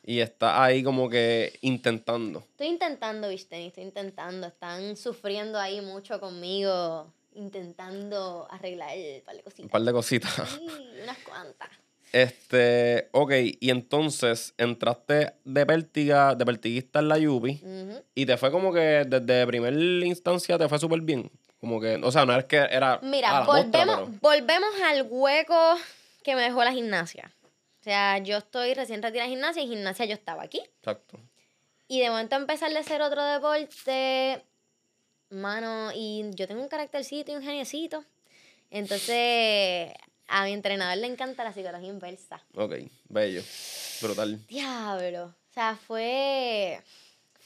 Y 0.04 0.20
está 0.20 0.62
ahí 0.62 0.82
como 0.82 1.08
que 1.08 1.58
intentando. 1.62 2.40
Estoy 2.40 2.66
intentando 2.66 3.28
beach 3.28 3.46
tenis, 3.46 3.68
estoy 3.68 3.84
intentando. 3.84 4.46
Están 4.46 4.94
sufriendo 4.98 5.58
ahí 5.58 5.80
mucho 5.80 6.20
conmigo, 6.20 7.10
intentando 7.34 8.46
arreglar 8.50 8.90
un 8.94 9.22
par 9.24 9.36
de 9.36 9.42
cositas. 9.42 9.64
Un 9.64 9.70
par 9.70 9.82
de 9.82 9.92
cositas. 9.92 10.50
Sí, 10.50 10.68
unas 11.02 11.16
cuantas. 11.18 11.70
Este, 12.12 13.08
ok, 13.12 13.32
y 13.58 13.70
entonces 13.70 14.52
entraste 14.58 15.32
de 15.46 15.64
pértiga, 15.64 16.34
de 16.34 16.44
pertiguista 16.44 16.98
en 16.98 17.08
la 17.08 17.16
Yupi 17.16 17.58
y 18.14 18.26
te 18.26 18.36
fue 18.36 18.50
como 18.50 18.70
que 18.70 19.06
desde 19.06 19.46
primera 19.46 19.74
instancia 20.04 20.58
te 20.58 20.68
fue 20.68 20.78
súper 20.78 21.00
bien. 21.00 21.30
Como 21.58 21.80
que, 21.80 21.94
o 22.02 22.12
sea, 22.12 22.26
no 22.26 22.36
es 22.36 22.44
que 22.44 22.56
era. 22.56 23.00
Mira, 23.02 23.44
volvemos, 23.44 24.20
volvemos 24.20 24.70
al 24.84 25.06
hueco 25.08 25.76
que 26.22 26.34
me 26.34 26.42
dejó 26.42 26.64
la 26.64 26.72
gimnasia. 26.72 27.34
O 27.80 27.84
sea, 27.84 28.18
yo 28.18 28.38
estoy 28.38 28.74
recién 28.74 29.02
retirada 29.02 29.28
de 29.28 29.34
gimnasia 29.34 29.62
y 29.62 29.68
gimnasia 29.68 30.04
yo 30.04 30.14
estaba 30.14 30.44
aquí. 30.44 30.60
Exacto. 30.78 31.18
Y 31.88 32.00
de 32.00 32.10
momento 32.10 32.36
empezar 32.36 32.74
a 32.74 32.80
hacer 32.80 33.02
otro 33.02 33.24
deporte, 33.24 34.44
mano, 35.30 35.90
y 35.94 36.30
yo 36.34 36.46
tengo 36.46 36.62
un 36.62 36.68
caractercito 36.68 37.32
y 37.32 37.34
un 37.34 37.42
geniecito. 37.42 38.04
Entonces, 38.70 39.92
a 40.28 40.44
mi 40.44 40.52
entrenador 40.52 40.96
le 40.96 41.08
encanta 41.08 41.44
la 41.44 41.52
psicología 41.52 41.88
inversa. 41.88 42.42
Ok, 42.54 42.74
bello. 43.08 43.42
Brutal. 44.00 44.46
Diablo. 44.46 45.24
O 45.24 45.52
sea, 45.52 45.76
fue, 45.76 46.80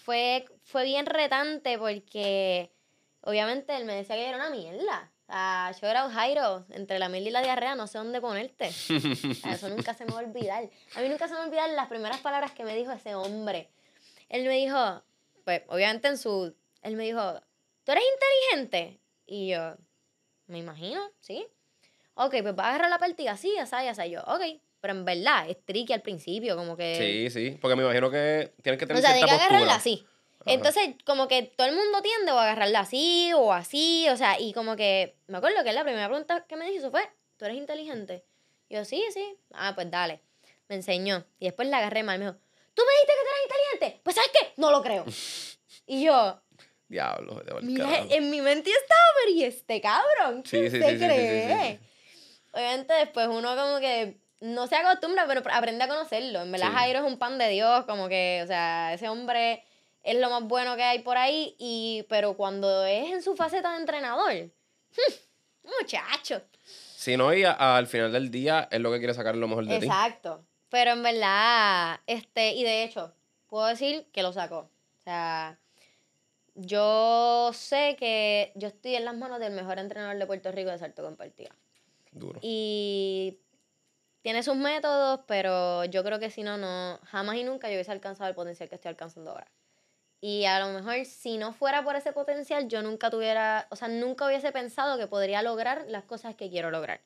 fue, 0.05 0.45
fue 0.63 0.85
bien 0.85 1.07
retante 1.07 1.79
porque 1.79 2.71
obviamente 3.23 3.75
él 3.75 3.85
me 3.85 3.95
decía 3.95 4.15
que 4.15 4.29
era 4.29 4.37
una 4.37 4.51
mierda. 4.51 5.11
Ah, 5.29 5.73
yo 5.81 5.89
era 5.89 6.07
un 6.07 6.13
Jairo, 6.13 6.65
entre 6.71 6.99
la 6.99 7.09
miel 7.09 7.27
y 7.27 7.31
la 7.31 7.43
diarrea, 7.43 7.75
no 7.75 7.87
sé 7.87 7.99
dónde 7.99 8.21
ponerte. 8.21 8.67
eso 8.69 9.69
nunca 9.69 9.95
se 9.95 10.05
me 10.05 10.13
va 10.13 10.21
a 10.21 10.25
olvidar. 10.25 10.69
A 10.95 11.01
mí 11.01 11.09
nunca 11.09 11.27
se 11.27 11.33
me 11.33 11.39
va 11.39 11.45
a 11.45 11.47
olvidar 11.49 11.71
las 11.71 11.89
primeras 11.89 12.21
palabras 12.21 12.53
que 12.53 12.65
me 12.65 12.77
dijo 12.77 12.93
ese 12.93 13.15
hombre. 13.15 13.69
Él 14.29 14.45
me 14.45 14.57
dijo, 14.57 15.03
pues 15.45 15.63
obviamente 15.69 16.09
en 16.09 16.19
su... 16.19 16.55
Él 16.83 16.97
me 16.97 17.05
dijo, 17.05 17.41
¿tú 17.85 17.93
eres 17.93 18.05
inteligente? 18.15 19.01
Y 19.27 19.49
yo, 19.49 19.77
me 20.47 20.59
imagino, 20.59 21.01
¿sí? 21.21 21.47
Ok, 22.15 22.37
pues 22.43 22.57
va 22.57 22.67
a 22.67 22.69
agarrar 22.71 22.91
la 22.91 22.99
pértiga, 22.99 23.37
sí, 23.37 23.53
ya 23.57 23.67
sabes, 23.67 23.97
ya 23.97 24.07
yo, 24.07 24.23
ok. 24.23 24.43
Pero 24.81 24.95
en 24.95 25.05
verdad, 25.05 25.51
es 25.51 25.65
tricky 25.65 25.93
al 25.93 26.03
principio, 26.03 26.57
como 26.57 26.77
que... 26.77 26.97
Sí, 26.97 27.31
sí, 27.31 27.59
porque 27.61 27.75
me 27.75 27.83
imagino 27.83 28.11
que 28.11 28.55
tienes 28.63 28.79
que 28.79 28.87
tener 28.87 29.03
o 29.03 29.07
sea, 29.07 29.17
cierta 29.17 29.37
que 29.37 29.43
agarrarla 29.43 29.75
así. 29.75 30.07
Entonces, 30.47 30.95
como 31.05 31.27
que 31.27 31.43
todo 31.43 31.67
el 31.67 31.75
mundo 31.75 32.03
tiende 32.03 32.31
a 32.31 32.41
agarrarla 32.41 32.81
así 32.81 33.33
o 33.35 33.53
así, 33.53 34.07
o 34.11 34.17
sea, 34.17 34.41
y 34.41 34.53
como 34.53 34.77
que, 34.77 35.17
me 35.27 35.39
acuerdo 35.39 35.65
que 35.65 35.73
la 35.73 35.83
primera 35.83 36.09
pregunta 36.09 36.47
que 36.47 36.57
me 36.57 36.71
dijo 36.71 36.91
fue, 36.91 37.03
¿tú 37.37 37.45
eres 37.45 37.57
inteligente? 37.57 38.25
Yo, 38.71 38.85
sí, 38.85 39.05
sí. 39.13 39.37
Ah, 39.53 39.73
pues 39.75 39.91
dale. 39.91 40.21
Me 40.69 40.77
enseñó. 40.77 41.25
Y 41.39 41.47
después 41.47 41.69
la 41.69 41.79
agarré 41.79 42.03
mal. 42.03 42.19
Me 42.19 42.27
dijo, 42.27 42.37
¿tú 42.75 42.83
me 42.83 42.93
dijiste 42.93 43.13
que 43.13 43.23
tú 43.23 43.31
eres 43.31 43.43
inteligente? 43.45 44.01
Pues, 44.03 44.17
¿sabes 44.17 44.31
qué? 44.33 44.53
No 44.57 44.71
lo 44.71 44.83
creo. 44.83 45.05
y 45.87 46.05
yo... 46.05 46.41
Diablo, 46.89 47.43
mira, 47.63 48.07
en 48.11 48.31
mi 48.31 48.41
mente 48.41 48.71
estaba, 48.71 49.01
pero 49.21 49.37
¿y 49.37 49.43
este 49.43 49.81
cabrón? 49.81 50.45
¿Qué 50.45 50.71
se 50.71 50.79
cree? 50.79 51.81
Obviamente 52.53 52.95
después 52.95 53.27
uno 53.27 53.57
como 53.57 53.81
que 53.81 54.19
no 54.39 54.69
se 54.69 54.77
acostumbra, 54.77 55.27
pero 55.27 55.43
aprende 55.53 55.83
a 55.83 55.89
conocerlo. 55.89 56.43
En 56.43 56.53
verdad 56.53 56.71
Jairo 56.73 57.01
es 57.01 57.05
un 57.05 57.19
pan 57.19 57.39
de 57.39 57.49
Dios, 57.49 57.85
como 57.87 58.09
que, 58.09 58.41
o 58.45 58.47
sea, 58.47 58.95
ese 58.95 59.09
hombre 59.09 59.65
es 60.07 60.17
lo 60.21 60.31
más 60.31 60.45
bueno 60.45 60.77
que 60.77 60.85
hay 60.85 61.01
por 61.01 61.17
ahí, 61.17 61.57
y, 61.59 62.07
pero 62.09 62.37
cuando 62.37 62.85
es 62.85 63.13
en 63.13 63.23
su 63.23 63.35
faceta 63.35 63.73
de 63.73 63.79
entrenador, 63.79 64.33
hmm, 64.35 65.69
muchacho. 65.81 66.43
Si 66.63 67.17
no, 67.17 67.35
y 67.35 67.43
al 67.43 67.89
final 67.89 68.13
del 68.13 68.31
día 68.31 68.69
es 68.71 68.81
lo 68.81 68.93
que 68.93 68.99
quiere 68.99 69.15
sacar 69.15 69.35
lo 69.35 69.49
mejor 69.49 69.67
de 69.67 69.81
ti. 69.81 69.87
Exacto. 69.87 70.45
Pero 70.69 70.93
en 70.93 71.03
verdad, 71.03 72.01
este, 72.07 72.53
y 72.53 72.63
de 72.63 72.85
hecho, 72.85 73.13
puedo 73.49 73.67
decir 73.67 74.07
que 74.13 74.23
lo 74.23 74.33
sacó. 74.33 74.59
O 74.59 75.03
sea, 75.03 75.59
yo 76.55 77.51
sé 77.53 77.97
que 77.99 78.53
yo 78.55 78.69
estoy 78.69 78.95
en 78.95 79.05
las 79.05 79.17
manos 79.17 79.41
del 79.41 79.53
mejor 79.55 79.81
entrenador 79.81 80.17
de 80.17 80.27
Puerto 80.27 80.53
Rico 80.53 80.71
de 80.71 80.79
salto 80.79 81.03
compartido. 81.03 81.51
Duro. 82.13 82.39
Y 82.43 83.39
tiene 84.23 84.45
sus 84.45 84.57
métodos, 84.57 85.21
pero 85.27 85.85
yo 85.85 86.05
creo 86.05 86.21
que 86.21 86.31
si 86.31 86.45
no, 86.45 86.59
no, 86.59 87.01
jamás 87.05 87.37
y 87.37 87.45
nunca 87.45 87.69
yo 87.69 87.75
hubiese 87.75 87.93
alcanzado 87.93 88.31
el 88.31 88.37
potencial 88.37 88.69
que 88.69 88.77
estoy 88.77 88.91
alcanzando 88.91 89.33
ahora. 89.33 89.49
Y 90.21 90.45
a 90.47 90.59
lo 90.61 90.73
mejor 90.73 91.05
si 91.05 91.37
no 91.39 91.53
fuera 91.53 91.85
por 91.85 91.95
ese 91.97 92.13
potencial, 92.13 92.69
yo 92.69 92.83
nunca 92.83 93.11
tuviera, 93.11 93.67
o 93.71 93.77
sea, 93.77 93.89
nunca 93.89 94.27
hubiese 94.27 94.51
pensado 94.53 94.99
que 94.99 95.07
podría 95.07 95.43
lograr 95.43 95.85
las 95.89 96.05
cosas 96.05 96.35
que 96.35 96.49
quiero 96.51 96.71
lograr. 96.71 97.01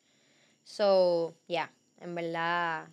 So, 0.64 1.34
yeah, 1.48 1.72
en 2.00 2.14
verdad, 2.14 2.88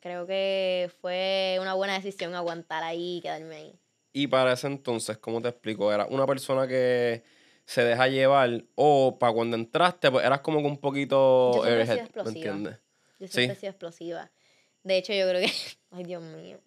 creo 0.00 0.26
que 0.26 0.90
fue 1.00 1.58
una 1.60 1.74
buena 1.74 1.94
decisión 1.94 2.34
aguantar 2.34 2.82
ahí 2.84 3.16
y 3.18 3.20
quedarme 3.20 3.56
ahí. 3.56 3.78
Y 4.12 4.28
para 4.28 4.52
ese 4.52 4.68
entonces, 4.68 5.18
¿cómo 5.18 5.42
te 5.42 5.48
explico? 5.48 5.92
Era 5.92 6.06
una 6.06 6.26
persona 6.26 6.66
que 6.66 7.22
se 7.66 7.82
deja 7.84 8.06
llevar 8.08 8.64
o 8.76 9.18
para 9.18 9.32
cuando 9.32 9.56
entraste, 9.56 10.10
pues 10.10 10.24
eras 10.24 10.40
como 10.40 10.60
que 10.60 10.66
un 10.66 10.78
poquito 10.78 11.52
Yo 11.56 11.62
siempre 11.64 11.82
he 11.82 11.84
sido 11.84 11.92
airhead, 11.92 11.96
¿me 11.96 12.04
explosiva. 12.04 12.54
entiendes? 12.54 12.80
Yo 13.18 13.28
siempre 13.28 13.44
Sí. 13.46 13.50
he 13.50 13.54
sido 13.60 13.70
explosiva. 13.70 14.30
De 14.84 14.96
hecho, 14.96 15.12
yo 15.12 15.28
creo 15.28 15.40
que. 15.40 15.52
Ay, 15.90 16.04
Dios 16.04 16.22
mío. 16.22 16.58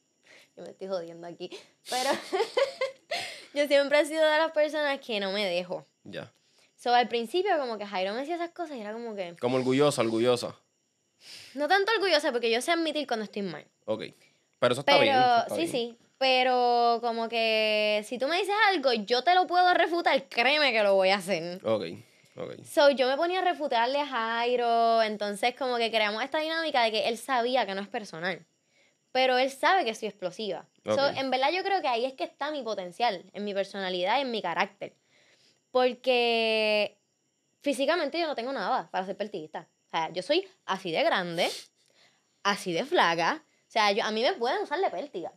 Yo 0.59 0.65
me 0.65 0.71
estoy 0.71 0.87
jodiendo 0.89 1.25
aquí. 1.25 1.49
Pero. 1.89 2.09
yo 3.53 3.65
siempre 3.67 4.01
he 4.01 4.05
sido 4.05 4.29
de 4.29 4.37
las 4.37 4.51
personas 4.51 4.99
que 4.99 5.17
no 5.21 5.31
me 5.31 5.45
dejo. 5.45 5.85
Ya. 6.03 6.33
So, 6.75 6.93
al 6.93 7.07
principio, 7.07 7.57
como 7.57 7.77
que 7.77 7.85
Jairo 7.85 8.11
me 8.13 8.19
decía 8.19 8.35
esas 8.35 8.49
cosas 8.51 8.75
y 8.75 8.81
era 8.81 8.91
como 8.91 9.15
que. 9.15 9.37
Como 9.39 9.55
orgullosa, 9.55 10.01
orgullosa. 10.01 10.53
No 11.53 11.69
tanto 11.69 11.93
orgullosa, 11.93 12.33
porque 12.33 12.51
yo 12.51 12.59
sé 12.59 12.71
admitir 12.71 13.07
cuando 13.07 13.23
estoy 13.23 13.43
mal. 13.43 13.65
Ok. 13.85 14.03
Pero 14.59 14.73
eso 14.73 14.81
está 14.81 14.91
Pero, 14.91 15.03
bien. 15.03 15.15
eso 15.15 15.37
está 15.43 15.55
sí, 15.55 15.61
bien. 15.61 15.71
sí. 15.71 15.97
Pero, 16.17 16.99
como 17.01 17.29
que 17.29 18.03
si 18.05 18.17
tú 18.17 18.27
me 18.27 18.37
dices 18.37 18.55
algo, 18.73 18.91
yo 18.91 19.23
te 19.23 19.33
lo 19.35 19.47
puedo 19.47 19.73
refutar, 19.73 20.21
créeme 20.27 20.73
que 20.73 20.83
lo 20.83 20.95
voy 20.95 21.09
a 21.09 21.15
hacer. 21.15 21.65
Ok, 21.65 21.85
ok. 22.35 22.63
So, 22.65 22.89
yo 22.89 23.07
me 23.07 23.15
ponía 23.15 23.39
a 23.39 23.43
refutarle 23.45 24.01
a 24.01 24.05
Jairo, 24.05 25.01
entonces 25.03 25.55
como 25.57 25.77
que 25.77 25.89
creamos 25.89 26.21
esta 26.21 26.39
dinámica 26.39 26.83
de 26.83 26.91
que 26.91 27.07
él 27.07 27.17
sabía 27.17 27.65
que 27.65 27.73
no 27.75 27.81
es 27.81 27.87
personal, 27.87 28.45
pero 29.11 29.37
él 29.37 29.49
sabe 29.51 29.85
que 29.85 29.95
soy 29.95 30.07
explosiva. 30.09 30.67
So, 30.85 31.07
en 31.07 31.29
verdad 31.29 31.51
yo 31.51 31.63
creo 31.63 31.81
que 31.81 31.87
ahí 31.87 32.05
es 32.05 32.13
que 32.13 32.23
está 32.23 32.51
mi 32.51 32.63
potencial, 32.63 33.29
en 33.33 33.43
mi 33.43 33.53
personalidad 33.53 34.17
y 34.17 34.21
en 34.21 34.31
mi 34.31 34.41
carácter. 34.41 34.95
Porque 35.71 36.97
físicamente 37.61 38.19
yo 38.19 38.27
no 38.27 38.35
tengo 38.35 38.51
nada 38.51 38.89
para 38.91 39.05
ser 39.05 39.15
pertiguista. 39.17 39.67
O 39.85 39.89
sea, 39.89 40.11
yo 40.11 40.21
soy 40.21 40.47
así 40.65 40.91
de 40.91 41.03
grande, 41.03 41.49
así 42.43 42.73
de 42.73 42.85
flaca, 42.85 43.43
o 43.69 43.71
sea, 43.71 43.91
yo, 43.91 44.03
a 44.03 44.09
mí 44.09 44.23
me 44.23 44.33
pueden 44.33 44.63
usar 44.63 44.79
de 44.79 44.89
pértiga. 44.89 45.31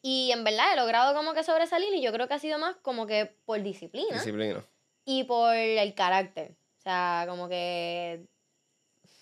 Y 0.00 0.30
en 0.30 0.44
verdad 0.44 0.72
he 0.72 0.76
logrado 0.76 1.12
como 1.12 1.34
que 1.34 1.42
sobresalir 1.42 1.92
y 1.92 2.00
yo 2.00 2.12
creo 2.12 2.28
que 2.28 2.34
ha 2.34 2.38
sido 2.38 2.56
más 2.60 2.76
como 2.76 3.08
que 3.08 3.26
por 3.44 3.60
disciplina 3.60 4.14
Disciplina. 4.14 4.64
y 5.04 5.24
por 5.24 5.52
el 5.56 5.94
carácter. 5.94 6.52
O 6.78 6.82
sea, 6.82 7.26
como 7.28 7.48
que. 7.48 8.24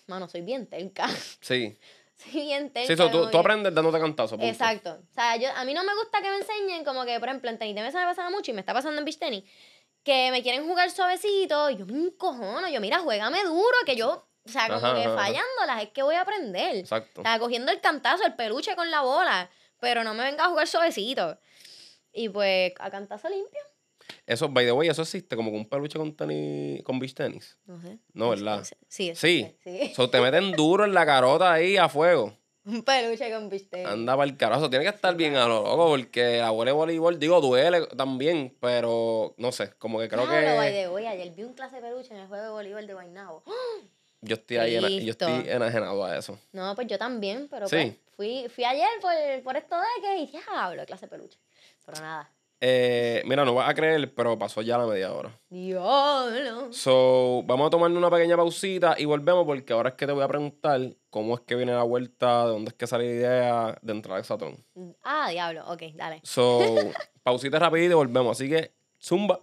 Mano, 0.05 0.27
soy 0.27 0.41
bien 0.41 0.67
terca. 0.67 1.07
Sí. 1.41 1.79
soy 2.31 2.41
bien 2.41 2.71
terca. 2.71 2.87
Sí, 2.87 2.97
so, 2.97 3.09
tú, 3.09 3.29
tú 3.29 3.37
aprendes 3.37 3.73
dándote 3.73 3.99
cantazo. 3.99 4.35
punto. 4.35 4.45
Exacto. 4.45 4.99
O 5.01 5.13
sea, 5.13 5.35
yo, 5.37 5.49
a 5.55 5.63
mí 5.65 5.73
no 5.73 5.83
me 5.83 5.95
gusta 5.95 6.21
que 6.21 6.29
me 6.29 6.37
enseñen, 6.37 6.83
como 6.83 7.05
que, 7.05 7.19
por 7.19 7.29
ejemplo, 7.29 7.49
en 7.49 7.57
tenis 7.57 7.75
me 7.75 7.91
pasaba 7.91 8.29
mucho 8.29 8.51
y 8.51 8.53
me 8.53 8.61
está 8.61 8.73
pasando 8.73 8.99
en 8.99 9.05
beach 9.05 9.19
tenis, 9.19 9.43
que 10.03 10.29
me 10.31 10.43
quieren 10.43 10.67
jugar 10.67 10.91
suavecito. 10.91 11.69
Y 11.69 11.77
yo 11.77 11.85
me 11.85 12.07
encojono. 12.07 12.67
Yo, 12.69 12.79
mira, 12.79 12.99
juégame 12.99 13.43
duro, 13.43 13.77
que 13.85 13.95
yo. 13.95 14.27
O 14.45 14.49
sea, 14.49 14.67
como 14.67 14.77
Ajá, 14.77 14.95
que 14.95 15.09
fallándolas 15.09 15.83
es 15.83 15.89
que 15.89 16.03
voy 16.03 16.15
a 16.15 16.21
aprender. 16.21 16.75
Exacto. 16.75 17.21
O 17.21 17.23
sea, 17.23 17.39
cogiendo 17.39 17.71
el 17.71 17.81
cantazo, 17.81 18.25
el 18.25 18.35
peluche 18.35 18.75
con 18.75 18.91
la 18.91 19.01
bola. 19.01 19.49
Pero 19.79 20.03
no 20.03 20.13
me 20.13 20.23
venga 20.23 20.45
a 20.45 20.49
jugar 20.49 20.67
suavecito. 20.67 21.39
Y 22.13 22.29
pues, 22.29 22.73
a 22.79 22.91
cantazo 22.91 23.27
limpio. 23.27 23.61
Eso, 24.25 24.49
by 24.49 24.65
the 24.65 24.71
way, 24.71 24.89
eso 24.89 25.01
existe 25.01 25.35
como 25.35 25.51
un 25.51 25.67
peluche 25.67 25.97
con 25.97 26.15
tenis, 26.15 26.83
con 26.83 26.99
beach 26.99 27.13
tenis. 27.13 27.57
No 27.65 27.81
sé. 27.81 27.97
No, 28.13 28.29
¿verdad? 28.29 28.63
Sí, 28.87 29.13
Sí. 29.15 29.55
sí. 29.63 29.93
So, 29.95 30.09
te 30.09 30.19
meten 30.21 30.51
duro 30.53 30.85
en 30.85 30.93
la 30.93 31.05
carota 31.05 31.51
ahí 31.53 31.77
a 31.77 31.89
fuego. 31.89 32.35
Un 32.67 32.81
peluche 32.83 33.31
con 33.31 33.47
bistec. 33.47 33.85
Anda 33.85 34.15
para 34.17 34.27
el 34.27 34.37
carajo. 34.37 34.71
Tiene 34.71 34.83
que 34.85 34.89
estar 34.89 35.15
bien 35.15 35.35
a 35.35 35.47
lo 35.47 35.61
loco 35.61 35.87
porque 35.89 36.37
la 36.37 36.49
bola 36.49 36.69
de 36.71 36.75
voleibol, 36.75 37.19
digo, 37.19 37.39
duele 37.39 37.85
también, 37.95 38.57
pero 38.59 39.35
no 39.37 39.51
sé, 39.51 39.73
como 39.77 39.99
que 39.99 40.09
creo 40.09 40.25
Claro, 40.25 40.55
by 40.57 40.71
que 40.71 40.81
the 40.81 40.89
way, 40.89 41.05
ayer 41.05 41.31
vi 41.35 41.43
un 41.43 41.53
clase 41.53 41.75
de 41.75 41.83
peluche 41.83 42.11
en 42.15 42.21
el 42.21 42.27
juego 42.27 42.43
de 42.43 42.49
voleibol 42.49 42.87
de 42.87 42.93
Guaynabo. 42.95 43.43
yo 44.21 44.33
estoy 44.35 44.57
ahí, 44.57 45.05
yo 45.05 45.11
estoy 45.11 45.47
enajenado 45.47 46.03
a 46.03 46.17
eso. 46.17 46.39
No, 46.53 46.73
pues 46.73 46.87
yo 46.87 46.97
también, 46.97 47.47
pero 47.51 47.67
Sí. 47.67 47.75
pues, 47.75 47.95
fui, 48.15 48.49
fui 48.49 48.63
ayer 48.63 48.87
por, 48.99 49.11
por 49.43 49.57
esto 49.57 49.75
de 49.77 50.01
que 50.01 50.17
y 50.21 50.25
diablo, 50.25 50.83
clase 50.87 51.05
de 51.05 51.09
peluche. 51.11 51.37
Pero 51.85 52.01
nada. 52.01 52.31
Eh, 52.61 53.21
mira, 53.25 53.43
no 53.45 53.53
vas 53.53 53.69
a 53.69 53.73
creer, 53.75 54.13
pero 54.15 54.39
pasó 54.39 54.61
ya 54.61 54.77
la 54.77 54.85
media 54.87 55.11
hora. 55.13 55.37
Diablo. 55.49 56.71
So, 56.71 57.43
vamos 57.45 57.67
a 57.67 57.69
tomarnos 57.69 57.97
una 57.97 58.09
pequeña 58.09 58.37
pausita 58.37 58.95
y 58.97 59.05
volvemos 59.05 59.45
porque 59.45 59.73
ahora 59.73 59.89
es 59.89 59.95
que 59.95 60.05
te 60.07 60.13
voy 60.13 60.23
a 60.23 60.27
preguntar 60.27 60.79
cómo 61.09 61.35
es 61.35 61.41
que 61.41 61.55
viene 61.55 61.73
la 61.73 61.83
vuelta, 61.83 62.45
de 62.45 62.51
dónde 62.51 62.69
es 62.69 62.75
que 62.75 62.87
sale 62.87 63.05
la 63.05 63.11
idea 63.13 63.77
de 63.81 63.91
entrar 63.91 64.17
a 64.17 64.19
Exatón. 64.21 64.63
Ah, 65.03 65.29
diablo. 65.29 65.63
Ok, 65.67 65.83
dale. 65.95 66.21
So, 66.23 66.59
pausita 67.23 67.59
rapidito 67.59 67.91
y 67.91 67.95
volvemos. 67.95 68.37
Así 68.39 68.49
que, 68.49 68.71
zumba. 69.01 69.41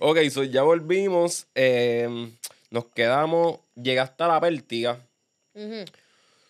Ok, 0.00 0.18
so 0.30 0.42
ya 0.42 0.62
volvimos. 0.62 1.46
eh, 1.54 2.32
nos 2.70 2.86
quedamos. 2.86 3.60
Llegaste 3.76 4.24
a 4.24 4.28
la 4.28 4.40
pértiga. 4.40 5.00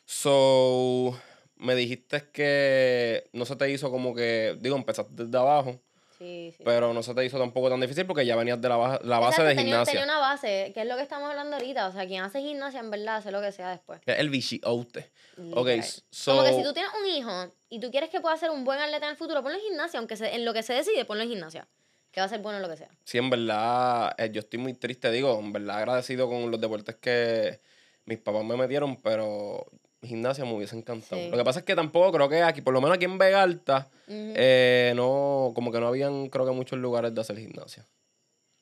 So, 0.04 1.16
me 1.60 1.74
dijiste 1.74 2.28
que 2.32 3.28
no 3.32 3.44
se 3.44 3.56
te 3.56 3.70
hizo 3.70 3.90
como 3.90 4.14
que, 4.14 4.56
digo, 4.60 4.76
empezaste 4.76 5.12
desde 5.24 5.38
abajo, 5.38 5.80
Sí, 6.18 6.52
sí. 6.56 6.62
pero 6.64 6.92
no 6.92 7.02
se 7.02 7.14
te 7.14 7.24
hizo 7.24 7.38
tampoco 7.38 7.70
tan 7.70 7.80
difícil 7.80 8.04
porque 8.06 8.26
ya 8.26 8.36
venías 8.36 8.60
de 8.60 8.68
la, 8.68 8.76
baja- 8.76 9.00
la 9.04 9.18
base 9.18 9.36
Exacto, 9.40 9.42
de 9.48 9.54
tenía, 9.54 9.64
gimnasia. 9.72 9.92
tenía 9.92 10.04
una 10.04 10.18
base, 10.18 10.70
que 10.74 10.82
es 10.82 10.86
lo 10.86 10.96
que 10.96 11.02
estamos 11.02 11.30
hablando 11.30 11.56
ahorita. 11.56 11.86
O 11.88 11.92
sea, 11.92 12.06
quien 12.06 12.22
hace 12.22 12.40
gimnasia, 12.40 12.80
en 12.80 12.90
verdad, 12.90 13.16
hace 13.16 13.30
lo 13.30 13.40
que 13.40 13.52
sea 13.52 13.70
después. 13.70 14.00
El 14.04 14.28
bichiote. 14.28 15.10
Ok, 15.54 15.68
so. 16.10 16.32
Como 16.32 16.44
que 16.44 16.52
si 16.54 16.62
tú 16.62 16.72
tienes 16.74 16.92
un 17.00 17.08
hijo 17.08 17.54
y 17.70 17.80
tú 17.80 17.90
quieres 17.90 18.10
que 18.10 18.20
pueda 18.20 18.36
ser 18.36 18.50
un 18.50 18.64
buen 18.64 18.78
atleta 18.80 19.06
en 19.06 19.12
el 19.12 19.16
futuro, 19.16 19.42
ponlo 19.42 19.56
en 19.56 19.64
gimnasia, 19.64 19.98
aunque 19.98 20.16
se- 20.16 20.34
en 20.34 20.44
lo 20.44 20.52
que 20.52 20.62
se 20.62 20.74
decide, 20.74 21.04
ponlo 21.06 21.22
en 21.22 21.30
gimnasia. 21.30 21.66
Que 22.12 22.20
va 22.20 22.26
a 22.26 22.28
ser 22.28 22.40
bueno 22.40 22.56
en 22.58 22.62
lo 22.64 22.68
que 22.68 22.76
sea. 22.76 22.90
Sí, 23.04 23.16
en 23.18 23.30
verdad, 23.30 24.14
eh, 24.18 24.30
yo 24.32 24.40
estoy 24.40 24.58
muy 24.58 24.74
triste, 24.74 25.10
digo, 25.12 25.38
en 25.38 25.52
verdad 25.52 25.78
agradecido 25.78 26.28
con 26.28 26.50
los 26.50 26.60
deportes 26.60 26.96
que 26.96 27.60
mis 28.04 28.18
papás 28.18 28.44
me 28.44 28.56
metieron, 28.56 28.96
pero 28.96 29.64
gimnasia 30.02 30.44
me 30.44 30.54
hubiese 30.54 30.76
encantado. 30.76 31.20
Sí. 31.20 31.28
Lo 31.30 31.36
que 31.36 31.44
pasa 31.44 31.60
es 31.60 31.64
que 31.64 31.74
tampoco 31.74 32.12
creo 32.12 32.28
que 32.28 32.42
aquí, 32.42 32.60
por 32.62 32.72
lo 32.74 32.80
menos 32.80 32.96
aquí 32.96 33.04
en 33.04 33.18
Vega 33.18 33.42
Alta, 33.42 33.88
eh, 34.08 34.92
no, 34.96 35.52
como 35.54 35.70
que 35.70 35.80
no 35.80 35.88
habían, 35.88 36.28
creo 36.28 36.46
que 36.46 36.52
muchos 36.52 36.78
lugares 36.78 37.14
de 37.14 37.20
hacer 37.20 37.38
gimnasia. 37.38 37.84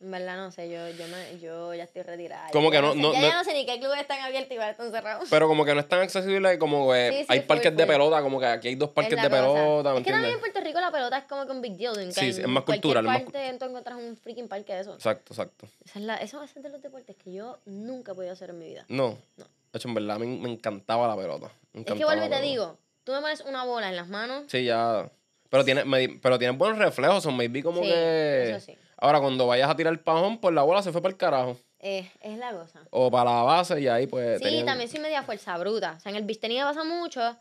En 0.01 0.13
verdad 0.13 0.37
no 0.37 0.53
sé, 0.53 0.71
yo, 0.71 0.89
yo, 0.91 1.09
me, 1.09 1.41
yo 1.41 1.75
ya 1.75 1.83
estoy 1.83 2.03
retirada. 2.03 2.51
Como 2.53 2.71
que 2.71 2.81
no- 2.81 2.95
no- 2.95 3.13
ya, 3.13 3.21
no- 3.21 3.27
ya 3.31 3.35
no 3.35 3.43
sé 3.43 3.53
ni 3.53 3.67
qué 3.67 3.81
clubes 3.81 4.01
están 4.01 4.21
abiertos 4.21 4.53
y 4.53 4.55
cuáles 4.55 4.73
están 4.75 4.93
cerrados. 4.93 5.29
Pero 5.29 5.49
como 5.49 5.65
que 5.65 5.75
no 5.75 5.81
es 5.81 5.89
tan 5.89 5.99
accesible 6.01 6.57
como 6.57 6.95
Sí, 6.95 7.01
sí, 7.11 7.25
hay 7.27 7.41
full, 7.41 7.47
parques 7.49 7.77
de 7.77 7.85
pelota, 7.85 8.23
como 8.23 8.39
que 8.39 8.47
aquí 8.47 8.69
hay 8.69 8.75
dos 8.77 8.91
parques 8.91 9.15
Es 9.19 9.23
de 9.25 9.29
cosa. 9.29 9.43
pelota, 9.43 9.93
¿me 9.95 9.99
Es 9.99 10.05
que 10.05 10.11
también 10.13 10.35
en? 10.35 10.39
Puerto 10.41 10.61
Rico 10.61 10.81
la 10.81 10.93
pelota 10.93 11.19
es 11.19 11.25
como 11.25 11.47
que 11.47 11.51
un 11.53 11.61
big 11.61 11.77
deal. 11.77 11.99
en 11.99 12.13
Sí, 12.13 12.33
sí, 12.33 12.41
en 12.41 12.47
es 12.47 12.49
más 12.49 12.63
cultural, 12.63 13.03
más 13.05 13.23
parte 13.23 13.57
tú 13.59 13.65
encuentras 13.65 13.97
un 13.99 14.17
freaking 14.17 14.47
parque 14.47 14.73
de 14.75 14.81
eso. 14.83 14.95
Exacto, 14.95 15.33
exacto. 15.35 15.67
Esa 15.85 15.99
es 15.99 16.05
la, 16.05 16.17
eso, 16.19 16.41
es 16.45 16.55
de 16.55 16.69
los 16.69 16.81
deportes 16.81 17.17
que 17.17 17.33
yo 17.33 17.59
nunca 17.67 18.13
he 18.13 18.15
podido 18.15 18.33
hacer 18.35 18.51
en 18.51 18.59
mi 18.61 18.69
vida. 18.69 18.85
No. 18.89 19.19
No. 19.37 19.47
Hecho, 19.79 19.89
en 19.89 19.95
verdad, 19.95 20.19
me, 20.19 20.27
me 20.27 20.51
encantaba 20.51 21.09
la 21.09 21.17
pelota. 21.17 21.51
Me 21.73 21.81
Es 21.81 21.87
que 21.87 22.05
vuelvo 22.05 22.27
y 22.27 22.29
te 22.29 22.41
digo, 22.43 22.79
tú 23.05 23.13
me 23.13 23.21
pones 23.21 23.41
una 23.43 23.65
bola 23.65 23.89
en 23.89 23.97
las 23.97 24.09
manos. 24.09 24.45
Sí, 24.49 24.65
ya. 24.65 25.11
Pero 25.51 25.65
tienes, 25.65 25.87
me- 25.87 26.19
pero 26.21 26.39
tienes 26.39 26.59
buenos 26.59 26.79
reflejos, 26.79 27.25
o 27.27 27.31
maybe 27.31 27.63
como 27.63 27.81
Sí, 27.83 27.89
que. 27.89 28.51
eso 28.51 28.61
sí. 28.67 28.77
Ahora, 28.99 29.21
cuando 29.21 29.47
vayas 29.47 29.71
a 29.71 29.77
tirar 29.77 29.93
el 29.93 30.01
pajón, 30.01 30.39
pues 30.39 30.55
la 30.55 30.63
bola 30.63 30.83
se 30.83 30.93
fue 30.93 31.01
para 31.01 31.13
el 31.13 31.17
carajo. 31.17 31.57
Eh, 31.79 32.11
es 32.21 32.37
la 32.39 32.53
cosa. 32.53 32.81
O 32.91 33.09
para 33.11 33.31
la 33.33 33.43
base 33.43 33.81
y 33.81 33.87
ahí 33.89 34.07
pues. 34.09 34.39
Sí, 34.39 34.45
tenían- 34.45 34.67
también 34.67 34.91
soy 34.91 35.01
media 35.01 35.23
fuerza 35.23 35.57
bruta. 35.57 35.95
O 35.97 36.01
sea, 36.01 36.11
en 36.11 36.17
el 36.17 36.25
bistec 36.25 36.51
me 36.51 36.61
pasa 36.63 36.83
mucho 36.85 37.37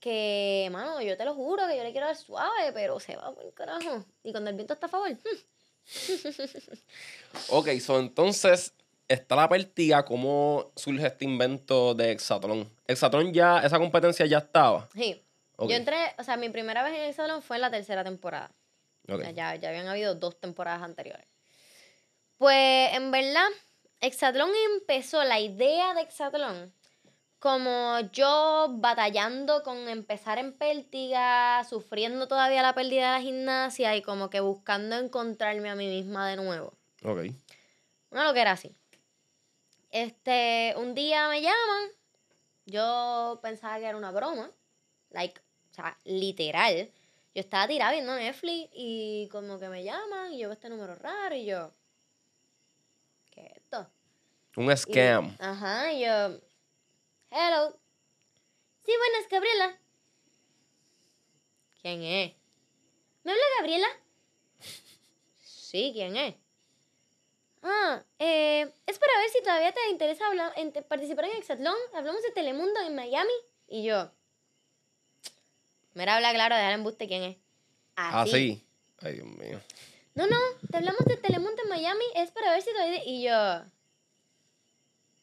que, 0.00 0.68
mano, 0.72 1.00
yo 1.00 1.16
te 1.16 1.24
lo 1.24 1.34
juro 1.34 1.66
que 1.68 1.76
yo 1.76 1.84
le 1.84 1.92
quiero 1.92 2.06
dar 2.08 2.16
suave, 2.16 2.72
pero 2.74 2.98
se 3.00 3.16
va 3.16 3.32
por 3.32 3.44
el 3.44 3.54
carajo. 3.54 4.04
Y 4.24 4.32
cuando 4.32 4.50
el 4.50 4.56
viento 4.56 4.74
está 4.74 4.86
a 4.86 4.88
favor, 4.88 5.08
hmm, 5.10 5.16
Ok, 7.50 7.68
so 7.80 8.00
entonces 8.00 8.74
está 9.08 9.36
la 9.36 9.48
pértiga. 9.48 10.04
¿Cómo 10.04 10.72
surge 10.76 11.06
este 11.06 11.24
invento 11.24 11.94
de 11.94 12.12
Exatlón? 12.12 12.70
Exatlón 12.86 13.32
ya, 13.32 13.60
esa 13.60 13.78
competencia 13.78 14.26
ya 14.26 14.38
estaba. 14.38 14.88
sí. 14.94 15.22
Yo 15.58 15.74
entré, 15.74 15.96
o 16.18 16.22
sea, 16.22 16.36
mi 16.36 16.50
primera 16.50 16.82
vez 16.82 16.92
en 16.98 17.14
salón 17.14 17.40
fue 17.40 17.56
en 17.56 17.62
la 17.62 17.70
tercera 17.70 18.04
temporada. 18.04 18.50
Ok. 19.08 19.14
O 19.14 19.18
sea, 19.20 19.30
ya, 19.30 19.54
ya 19.54 19.70
habían 19.70 19.88
habido 19.88 20.14
dos 20.14 20.38
temporadas 20.38 20.82
anteriores. 20.82 21.26
Pues 22.36 22.92
en 22.92 23.10
verdad, 23.10 23.48
Exatlón 24.00 24.50
empezó, 24.74 25.24
la 25.24 25.40
idea 25.40 25.94
de 25.94 26.02
Exatlón, 26.02 26.74
como 27.38 28.00
yo 28.12 28.68
batallando 28.72 29.62
con 29.62 29.88
empezar 29.88 30.38
en 30.38 30.52
pértiga, 30.52 31.64
sufriendo 31.64 32.28
todavía 32.28 32.60
la 32.60 32.74
pérdida 32.74 33.12
de 33.12 33.18
la 33.18 33.22
gimnasia 33.22 33.96
y 33.96 34.02
como 34.02 34.28
que 34.28 34.40
buscando 34.40 34.98
encontrarme 34.98 35.70
a 35.70 35.74
mí 35.74 35.86
misma 35.86 36.28
de 36.28 36.36
nuevo. 36.36 36.74
Ok. 37.02 37.30
Una 38.10 38.24
lo 38.24 38.34
que 38.34 38.40
era 38.40 38.52
así. 38.52 38.76
Este, 39.96 40.74
un 40.76 40.94
día 40.94 41.26
me 41.30 41.40
llaman, 41.40 41.88
yo 42.66 43.38
pensaba 43.42 43.78
que 43.78 43.86
era 43.86 43.96
una 43.96 44.10
broma, 44.12 44.50
like, 45.08 45.40
o 45.70 45.74
sea, 45.74 45.98
literal. 46.04 46.90
Yo 47.34 47.40
estaba 47.40 47.66
tirada 47.66 47.92
viendo 47.92 48.14
Netflix 48.14 48.68
y 48.74 49.26
como 49.32 49.58
que 49.58 49.70
me 49.70 49.84
llaman 49.84 50.34
y 50.34 50.38
yo 50.40 50.48
veo 50.48 50.52
este 50.52 50.68
número 50.68 50.94
raro 50.96 51.34
y 51.34 51.46
yo, 51.46 51.70
¿qué 53.30 53.40
es 53.46 53.56
esto? 53.56 53.88
Un 54.56 54.70
Y- 54.70 54.76
scam. 54.76 55.34
ajá, 55.40 55.90
y 55.94 56.00
yo, 56.04 56.40
hello. 57.30 57.78
Sí, 58.84 58.92
buenas, 58.98 59.30
Gabriela. 59.30 59.78
¿Quién 61.80 62.02
es? 62.02 62.34
¿Me 63.24 63.32
habla 63.32 63.44
Gabriela? 63.60 63.88
Sí, 65.42 65.90
¿quién 65.94 66.16
es? 66.18 66.34
Ah, 67.68 68.00
eh, 68.20 68.70
es 68.86 68.98
para 68.98 69.18
ver 69.18 69.28
si 69.30 69.42
todavía 69.42 69.72
te 69.72 69.90
interesa 69.90 70.26
hablar, 70.26 70.52
en, 70.56 70.72
participar 70.72 71.24
en 71.24 71.36
Exatlón. 71.36 71.74
Hablamos 71.94 72.22
de 72.22 72.30
Telemundo 72.30 72.80
en 72.80 72.94
Miami. 72.94 73.32
Y 73.68 73.82
yo, 73.82 74.08
Mira, 75.96 76.16
habla 76.16 76.32
claro, 76.34 76.54
dejar 76.54 76.74
embuste 76.74 77.08
quién 77.08 77.22
es. 77.22 77.36
Así. 77.96 78.62
Ah, 79.00 79.06
Ay, 79.06 79.14
Dios 79.14 79.26
mío. 79.26 79.58
No, 80.14 80.26
no, 80.26 80.36
te 80.70 80.76
hablamos 80.76 81.00
de 81.06 81.16
Telemundo 81.16 81.62
en 81.62 81.70
Miami, 81.70 82.04
es 82.14 82.30
para 82.32 82.52
ver 82.52 82.60
si 82.60 82.70
todavía... 82.70 83.02
Y 83.06 83.22
yo... 83.22 83.62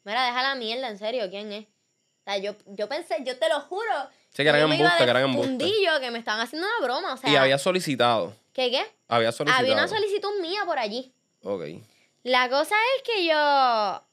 Mira, 0.03 0.25
deja 0.25 0.41
la 0.41 0.55
mierda, 0.55 0.89
en 0.89 0.97
serio, 0.97 1.29
¿quién 1.29 1.51
es? 1.51 1.65
O 1.65 2.23
sea, 2.25 2.37
yo, 2.39 2.55
yo 2.65 2.89
pensé, 2.89 3.17
yo 3.23 3.37
te 3.37 3.49
lo 3.49 3.61
juro. 3.61 4.09
Sí, 4.29 4.41
que 4.41 4.49
eran 4.49 4.61
embuste, 4.71 4.97
que 4.97 5.03
eran 5.03 5.23
embuste. 5.23 5.71
que 6.01 6.11
me 6.11 6.17
estaban 6.17 6.41
haciendo 6.41 6.67
una 6.67 6.83
broma, 6.83 7.13
o 7.13 7.17
sea... 7.17 7.29
Y 7.29 7.35
había 7.35 7.59
solicitado. 7.59 8.35
¿Qué, 8.51 8.71
qué? 8.71 8.83
Había 9.07 9.31
solicitado. 9.31 9.63
Había 9.63 9.73
una 9.73 9.87
solicitud 9.87 10.41
mía 10.41 10.61
por 10.65 10.79
allí. 10.79 11.13
Ok. 11.43 11.65
La 12.23 12.49
cosa 12.49 12.75
es 12.97 13.03
que 13.03 13.25
yo... 13.25 14.03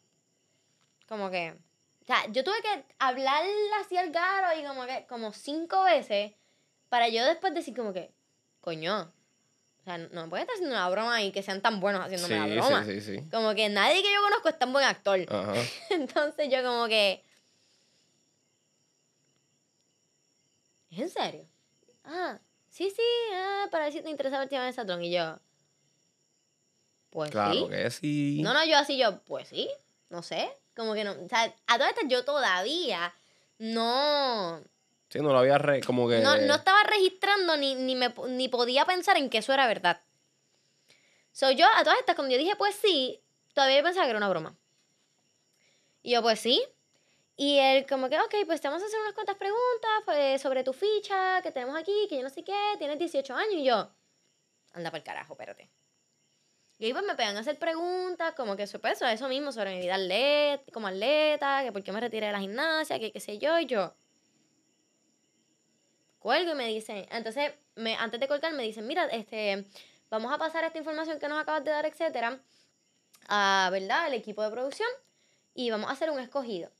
Como 1.08 1.30
que... 1.30 1.56
O 2.02 2.04
sea, 2.04 2.26
yo 2.30 2.42
tuve 2.42 2.60
que 2.62 2.84
hablar 2.98 3.44
así 3.80 3.96
al 3.96 4.10
garo 4.10 4.58
y 4.58 4.64
como 4.64 4.84
que... 4.86 5.06
Como 5.08 5.32
cinco 5.32 5.84
veces 5.84 6.32
para 6.88 7.08
yo 7.08 7.24
después 7.24 7.54
decir 7.54 7.74
como 7.74 7.92
que... 7.92 8.12
Coño, 8.60 9.12
o 9.80 9.84
sea, 9.84 9.96
no 9.96 10.24
me 10.24 10.28
pueden 10.28 10.42
estar 10.42 10.54
haciendo 10.54 10.74
una 10.74 10.90
broma 10.90 11.22
y 11.22 11.32
que 11.32 11.42
sean 11.42 11.62
tan 11.62 11.80
buenos 11.80 12.04
haciéndome 12.04 12.36
la 12.36 12.54
broma. 12.54 12.84
Sí, 12.84 13.00
sí, 13.00 13.16
sí. 13.16 13.30
Como 13.30 13.54
que 13.54 13.68
nadie 13.70 14.02
que 14.02 14.12
yo 14.12 14.20
conozco 14.20 14.50
es 14.50 14.58
tan 14.58 14.72
buen 14.72 14.84
actor. 14.84 15.20
Ajá. 15.28 15.54
Entonces 15.90 16.48
yo 16.50 16.62
como 16.62 16.86
que... 16.88 17.24
¿Es 20.90 20.98
en 20.98 21.08
serio? 21.08 21.46
Ah, 22.04 22.38
sí, 22.68 22.90
sí, 22.90 23.02
ah, 23.34 23.68
para 23.70 23.84
ver 23.84 23.92
si 23.92 24.02
te 24.02 24.10
interesa 24.10 24.40
ver 24.40 24.52
esa 24.52 24.72
Saturn. 24.72 25.02
Y 25.02 25.12
yo... 25.12 25.38
Pues 27.10 27.30
claro 27.30 27.68
que 27.68 27.90
sí. 27.90 28.40
No, 28.42 28.54
no, 28.54 28.64
yo 28.64 28.78
así, 28.78 28.96
yo, 28.96 29.20
pues 29.24 29.48
sí, 29.48 29.68
no 30.08 30.22
sé. 30.22 30.50
Como 30.74 30.94
que 30.94 31.04
no, 31.04 31.12
o 31.12 31.28
sea, 31.28 31.52
a 31.66 31.76
todas 31.76 31.90
estas 31.90 32.08
yo 32.08 32.24
todavía 32.24 33.12
no 33.58 34.62
Sí, 35.10 35.18
no 35.18 35.32
lo 35.32 35.40
había 35.40 35.58
re, 35.58 35.82
como 35.82 36.08
que... 36.08 36.20
No, 36.20 36.36
no 36.36 36.54
estaba 36.54 36.84
registrando 36.84 37.56
ni, 37.56 37.74
ni, 37.74 37.96
me, 37.96 38.14
ni 38.28 38.48
podía 38.48 38.84
pensar 38.84 39.16
en 39.16 39.28
que 39.28 39.38
eso 39.38 39.52
era 39.52 39.66
verdad. 39.66 40.00
So, 41.32 41.50
yo 41.50 41.66
a 41.76 41.82
todas 41.82 41.98
estas, 41.98 42.14
cuando 42.14 42.32
yo 42.32 42.38
dije 42.38 42.54
pues 42.54 42.76
sí, 42.76 43.20
todavía 43.52 43.82
pensaba 43.82 44.06
que 44.06 44.10
era 44.10 44.18
una 44.18 44.28
broma. 44.28 44.56
Y 46.02 46.12
yo 46.12 46.22
pues 46.22 46.38
sí. 46.38 46.62
Y 47.36 47.58
él 47.58 47.86
como 47.88 48.08
que, 48.08 48.20
ok, 48.20 48.34
pues 48.46 48.60
te 48.60 48.68
vamos 48.68 48.84
a 48.84 48.86
hacer 48.86 49.00
unas 49.00 49.14
cuantas 49.14 49.36
preguntas 49.36 49.90
pues, 50.04 50.40
sobre 50.40 50.62
tu 50.62 50.72
ficha 50.72 51.42
que 51.42 51.50
tenemos 51.50 51.76
aquí, 51.76 52.06
que 52.08 52.16
yo 52.16 52.22
no 52.22 52.30
sé 52.30 52.44
qué, 52.44 52.76
tienes 52.78 52.98
18 52.98 53.34
años. 53.34 53.54
Y 53.54 53.64
yo, 53.64 53.90
anda 54.74 54.90
para 54.90 54.98
el 54.98 55.04
carajo, 55.04 55.32
espérate. 55.32 55.68
Y 56.80 56.86
ahí 56.86 56.92
pues 56.94 57.04
me 57.04 57.14
pegan 57.14 57.36
a 57.36 57.40
hacer 57.40 57.58
preguntas, 57.58 58.32
como 58.34 58.56
que 58.56 58.62
eso, 58.62 58.80
pues, 58.80 59.02
eso 59.02 59.28
mismo, 59.28 59.52
sobre 59.52 59.74
mi 59.74 59.80
vida 59.82 59.96
atleta, 59.96 60.64
como 60.72 60.86
atleta, 60.86 61.62
que 61.62 61.72
por 61.72 61.82
qué 61.82 61.92
me 61.92 62.00
retiré 62.00 62.28
de 62.28 62.32
la 62.32 62.40
gimnasia, 62.40 62.98
que 62.98 63.12
qué 63.12 63.20
sé 63.20 63.36
yo, 63.36 63.58
y 63.58 63.66
yo 63.66 63.94
cuelgo 66.20 66.52
y 66.52 66.54
me 66.54 66.66
dicen, 66.68 67.06
entonces, 67.10 67.52
me, 67.74 67.96
antes 67.96 68.18
de 68.18 68.26
colgar 68.28 68.54
me 68.54 68.62
dicen, 68.62 68.86
mira, 68.86 69.04
este, 69.08 69.66
vamos 70.08 70.32
a 70.32 70.38
pasar 70.38 70.64
esta 70.64 70.78
información 70.78 71.18
que 71.18 71.28
nos 71.28 71.38
acabas 71.38 71.62
de 71.64 71.70
dar, 71.70 71.84
etcétera, 71.84 72.40
a, 73.28 73.68
¿verdad?, 73.70 74.06
el 74.06 74.14
equipo 74.14 74.42
de 74.42 74.50
producción 74.50 74.88
y 75.52 75.70
vamos 75.70 75.90
a 75.90 75.92
hacer 75.92 76.08
un 76.10 76.18
escogido. 76.18 76.70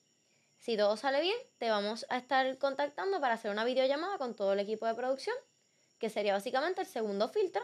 Si 0.57 0.79
todo 0.79 0.97
sale 0.97 1.21
bien, 1.21 1.37
te 1.59 1.69
vamos 1.69 2.07
a 2.09 2.17
estar 2.17 2.57
contactando 2.57 3.21
para 3.21 3.35
hacer 3.35 3.51
una 3.51 3.65
videollamada 3.65 4.17
con 4.17 4.35
todo 4.35 4.55
el 4.55 4.61
equipo 4.61 4.87
de 4.87 4.95
producción, 4.95 5.37
que 5.99 6.09
sería 6.09 6.33
básicamente 6.33 6.81
el 6.81 6.87
segundo 6.87 7.29
filtro. 7.29 7.63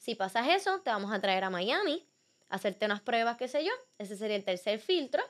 Si 0.00 0.14
pasas 0.14 0.48
eso, 0.48 0.80
te 0.80 0.88
vamos 0.88 1.12
a 1.12 1.20
traer 1.20 1.44
a 1.44 1.50
Miami, 1.50 2.06
hacerte 2.48 2.86
unas 2.86 3.02
pruebas, 3.02 3.36
qué 3.36 3.48
sé 3.48 3.62
yo. 3.62 3.70
Ese 3.98 4.16
sería 4.16 4.34
el 4.34 4.44
tercer 4.44 4.80
filtro. 4.80 5.22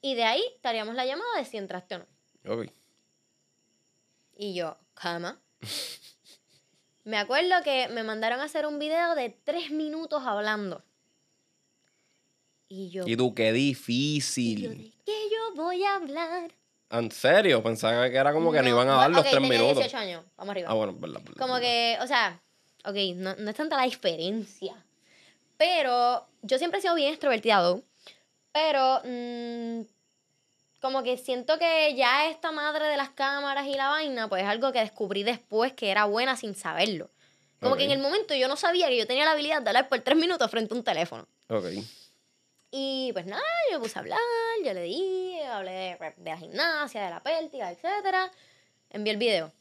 Y 0.00 0.14
de 0.14 0.22
ahí 0.22 0.44
estaríamos 0.54 0.94
la 0.94 1.04
llamada 1.04 1.28
de 1.36 1.44
si 1.44 1.56
entraste 1.56 1.96
o 1.96 1.98
no. 1.98 2.64
Y 4.36 4.54
yo, 4.54 4.78
cama. 4.94 5.40
me 7.04 7.18
acuerdo 7.18 7.56
que 7.64 7.88
me 7.88 8.04
mandaron 8.04 8.38
a 8.38 8.44
hacer 8.44 8.64
un 8.64 8.78
video 8.78 9.16
de 9.16 9.30
tres 9.30 9.72
minutos 9.72 10.22
hablando. 10.24 10.84
Y 12.68 12.90
yo. 12.90 13.02
Y 13.08 13.16
tú, 13.16 13.34
qué 13.34 13.52
difícil. 13.52 14.94
qué 15.04 15.28
yo 15.32 15.56
voy 15.56 15.82
a 15.82 15.96
hablar? 15.96 16.52
¿En 16.90 17.10
serio? 17.10 17.60
Pensaba 17.60 18.08
que 18.08 18.16
era 18.16 18.32
como 18.32 18.52
que 18.52 18.62
no, 18.62 18.68
iban 18.68 18.88
a 18.88 18.94
dar 18.94 19.10
los 19.10 19.28
tres 19.28 19.40
minutos. 19.40 19.78
18 19.78 19.96
años, 19.96 20.24
vamos 20.36 20.52
arriba. 20.52 20.70
Ah, 20.70 20.74
bueno, 20.74 20.94
verdad. 20.96 21.20
como 21.36 21.58
que, 21.58 21.98
o 22.00 22.06
sea, 22.06 22.40
ok, 22.86 23.16
no, 23.16 23.34
no, 23.36 23.50
es 23.50 23.56
tanta 23.56 23.76
la 23.76 23.84
diferencia. 23.84 24.74
Pero 25.56 26.26
yo 26.42 26.58
siempre 26.58 26.78
he 26.78 26.82
sido 26.82 26.94
bien 26.94 27.10
extrovertido. 27.10 27.82
Pero 28.52 29.00
mmm, 29.04 29.82
como 30.80 31.02
que 31.02 31.16
siento 31.16 31.58
que 31.58 31.94
ya 31.94 32.28
esta 32.28 32.52
madre 32.52 32.86
de 32.86 32.96
las 32.96 33.10
cámaras 33.10 33.66
y 33.66 33.74
la 33.74 33.88
vaina, 33.88 34.28
pues 34.28 34.42
es 34.42 34.48
algo 34.48 34.72
que 34.72 34.80
descubrí 34.80 35.22
después 35.22 35.72
que 35.72 35.90
era 35.90 36.04
buena 36.04 36.36
sin 36.36 36.54
saberlo. 36.54 37.10
Como 37.60 37.76
que 37.76 37.84
en 37.84 37.90
el 37.90 37.98
momento 37.98 38.34
yo 38.34 38.48
no 38.48 38.56
sabía 38.56 38.88
que 38.88 38.98
yo 38.98 39.06
tenía 39.06 39.24
la 39.24 39.32
habilidad 39.32 39.62
de 39.62 39.70
hablar 39.70 39.88
por 39.88 39.98
tres 40.00 40.16
minutos 40.16 40.50
frente 40.50 40.74
a 40.74 40.76
un 40.76 40.84
teléfono. 40.84 41.26
Ok. 41.48 41.64
Y 42.70 43.10
pues 43.12 43.26
nada, 43.26 43.42
yo 43.70 43.78
me 43.78 43.82
puse 43.82 43.98
a 43.98 44.02
hablar, 44.02 44.18
yo 44.64 44.74
le 44.74 44.82
di, 44.82 45.40
hablé 45.40 45.96
de, 45.98 46.30
la 46.30 46.36
gimnasia, 46.36 47.04
de 47.04 47.10
la 47.10 47.22
péltica, 47.22 47.70
etc. 47.70 48.30
Envié 48.90 49.12
el 49.12 49.18
video. 49.18 49.52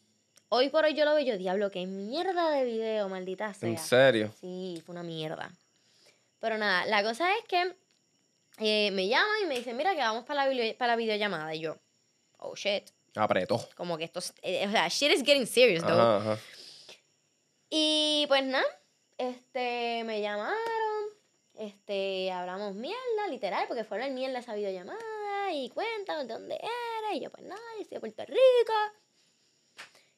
Hoy 0.49 0.69
por 0.69 0.85
hoy 0.85 0.93
yo 0.93 1.05
lo 1.05 1.15
veo 1.15 1.25
yo, 1.25 1.37
diablo, 1.37 1.71
qué 1.71 1.85
mierda 1.87 2.51
de 2.51 2.65
video, 2.65 3.09
maldita 3.09 3.53
sea. 3.53 3.67
¿En 3.67 3.77
serio? 3.77 4.31
Sí, 4.39 4.81
fue 4.85 4.93
una 4.93 5.03
mierda. 5.03 5.51
Pero 6.39 6.57
nada, 6.57 6.85
la 6.85 7.03
cosa 7.03 7.35
es 7.37 7.45
que 7.45 7.75
eh, 8.59 8.91
me 8.91 9.07
llama 9.07 9.31
y 9.43 9.47
me 9.47 9.55
dice, 9.55 9.73
mira 9.73 9.95
que 9.95 10.01
vamos 10.01 10.23
para 10.25 10.45
la, 10.45 10.73
para 10.77 10.93
la 10.93 10.95
videollamada. 10.97 11.55
Y 11.55 11.61
yo, 11.61 11.77
oh 12.37 12.55
shit. 12.55 12.89
Apretó. 13.15 13.67
Como 13.75 13.97
que 13.97 14.03
esto, 14.03 14.19
eh, 14.43 14.67
o 14.67 14.71
sea, 14.71 14.87
shit 14.87 15.11
is 15.11 15.23
getting 15.23 15.47
serious, 15.47 15.83
though. 15.83 16.37
Y 17.69 18.25
pues 18.27 18.43
nada, 18.43 18.65
este, 19.17 20.03
me 20.05 20.21
llamaron, 20.21 20.55
este, 21.55 22.31
hablamos 22.31 22.75
mierda, 22.75 23.27
literal, 23.29 23.65
porque 23.67 23.83
fue 23.83 23.97
la 23.97 24.09
mierda 24.09 24.39
esa 24.39 24.53
videollamada 24.53 25.51
y 25.51 25.69
cuéntame 25.69 26.25
dónde 26.25 26.55
eres. 26.55 27.17
Y 27.17 27.21
yo, 27.21 27.31
pues 27.31 27.43
nada, 27.43 27.61
yo 27.77 27.81
estoy 27.81 27.95
de 27.95 27.99
Puerto 28.01 28.25
Rico. 28.25 28.73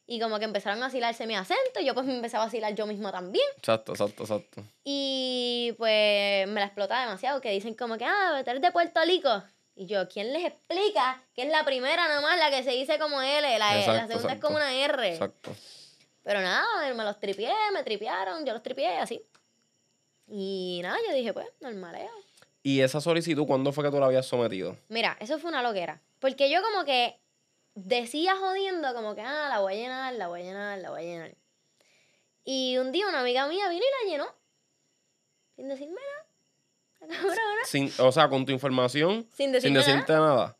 Y 0.10 0.22
como 0.22 0.40
que 0.40 0.46
empezaron 0.46 0.82
a 0.82 0.88
vacilarse 0.88 1.28
mi 1.28 1.36
acento, 1.36 1.82
y 1.82 1.86
yo 1.86 1.94
pues 1.94 2.06
me 2.06 2.16
empecé 2.16 2.38
a 2.38 2.40
vacilar 2.40 2.74
yo 2.74 2.88
misma 2.88 3.12
también. 3.12 3.46
Exacto, 3.58 3.92
exacto, 3.92 4.24
exacto. 4.24 4.64
Y 4.86 5.76
pues 5.78 6.48
me 6.48 6.62
la 6.62 6.68
explota 6.68 7.02
demasiado, 7.02 7.42
que 7.42 7.52
dicen 7.52 7.74
como 7.74 7.98
que, 7.98 8.06
ah, 8.06 8.42
tú 8.44 8.50
eres 8.50 8.62
de 8.62 8.72
Puerto 8.72 9.02
Rico. 9.06 9.44
Y 9.76 9.86
yo, 9.86 10.08
¿quién 10.08 10.34
les 10.34 10.46
explica 10.46 11.22
que 11.36 11.44
es 11.44 11.50
la 11.50 11.64
primera 11.64 12.08
nomás 12.08 12.40
la 12.40 12.50
que 12.50 12.64
se 12.64 12.72
dice 12.72 12.98
como 12.98 13.22
L, 13.22 13.60
la, 13.60 13.76
la 13.76 14.08
segunda 14.08 14.34
es 14.34 14.40
como 14.40 14.56
una 14.56 14.74
R? 14.74 15.14
Exacto. 15.14 15.54
Pero 16.24 16.42
nada, 16.42 16.94
me 16.94 17.04
los 17.04 17.20
tripié, 17.20 17.54
me 17.74 17.84
tripearon, 17.84 18.46
yo 18.46 18.54
los 18.54 18.64
tripié 18.64 18.98
así. 18.98 19.22
Y 20.28 20.80
nada, 20.84 20.98
yo 21.08 21.14
dije, 21.14 21.32
pues, 21.32 21.48
normaleo. 21.60 22.10
¿Y 22.64 22.82
esa 22.82 23.00
solicitud 23.00 23.46
cuándo 23.46 23.72
fue 23.72 23.84
que 23.84 23.92
tú 23.92 24.00
la 24.00 24.08
habías 24.08 24.26
sometido? 24.26 24.78
Mira, 24.90 25.16
eso 25.20 25.38
fue 25.40 25.50
una 25.50 25.62
loquera. 25.62 26.02
Porque 26.20 26.50
yo 26.50 26.62
como 26.62 26.84
que 26.84 27.18
decía 27.78 28.36
jodiendo 28.36 28.94
como 28.94 29.14
que, 29.14 29.22
ah, 29.22 29.50
la 29.50 29.60
voy 29.60 29.74
a 29.74 29.78
llenar, 29.78 30.14
la 30.16 30.28
voy 30.28 30.42
a 30.42 30.44
llenar, 30.44 30.80
la 30.80 30.90
voy 30.90 31.02
a 31.02 31.04
llenar. 31.04 31.36
Y 32.44 32.78
un 32.78 32.92
día 32.92 33.08
una 33.08 33.20
amiga 33.22 33.48
mía 33.48 33.70
vino 33.70 33.84
y 33.84 34.06
la 34.06 34.12
llenó. 34.12 34.36
Sin 35.56 35.70
decirme 35.70 35.96
nada. 35.96 37.16
Sin, 37.66 37.92
o 38.00 38.12
sea, 38.12 38.30
con 38.30 38.46
tu 38.46 38.52
información. 38.52 39.28
Sin, 39.36 39.52
decirte 39.52 40.14
nada. 40.14 40.58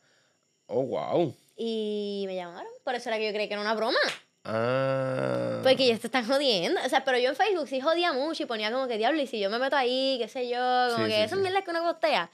Oh, 0.68 0.84
wow. 0.84 1.36
Y 1.56 2.26
me 2.28 2.36
llamaron. 2.36 2.72
Por 2.84 2.94
eso 2.94 3.10
era 3.10 3.18
que 3.18 3.26
yo 3.26 3.34
creí 3.34 3.48
que 3.48 3.54
era 3.54 3.62
una 3.62 3.74
broma. 3.74 3.98
Ah. 4.44 5.60
Porque 5.64 5.86
ellos 5.86 6.00
te 6.00 6.08
están 6.08 6.28
jodiendo. 6.28 6.80
O 6.86 6.90
sea, 6.90 7.04
pero 7.04 7.18
yo 7.18 7.30
en 7.30 7.36
Facebook 7.36 7.68
sí 7.68 7.82
jodía 7.82 8.14
mucho 8.14 8.44
y 8.44 8.46
ponía 8.46 8.72
como 8.72 8.88
que 8.88 8.98
diablo, 8.98 9.22
y 9.22 9.28
si 9.28 9.40
yo 9.40 9.50
me 9.50 9.58
meto 9.58 9.76
ahí, 9.76 10.18
qué 10.22 10.28
sé 10.28 10.48
yo, 10.48 10.60
como 10.94 11.06
que 11.06 11.24
eso 11.24 11.36
es 11.36 11.64
que 11.64 11.70
uno 11.72 11.84
postea. 11.84 12.30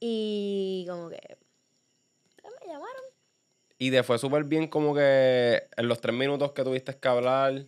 Y 0.00 0.86
como 0.88 1.08
que. 1.08 1.38
Me 2.60 2.72
llamaron. 2.72 3.17
Y 3.78 3.90
te 3.92 4.02
fue 4.02 4.18
súper 4.18 4.44
bien 4.44 4.66
como 4.66 4.94
que 4.94 5.68
en 5.76 5.88
los 5.88 6.00
tres 6.00 6.14
minutos 6.14 6.52
que 6.52 6.64
tuviste 6.64 6.96
que 6.96 7.08
hablar, 7.08 7.62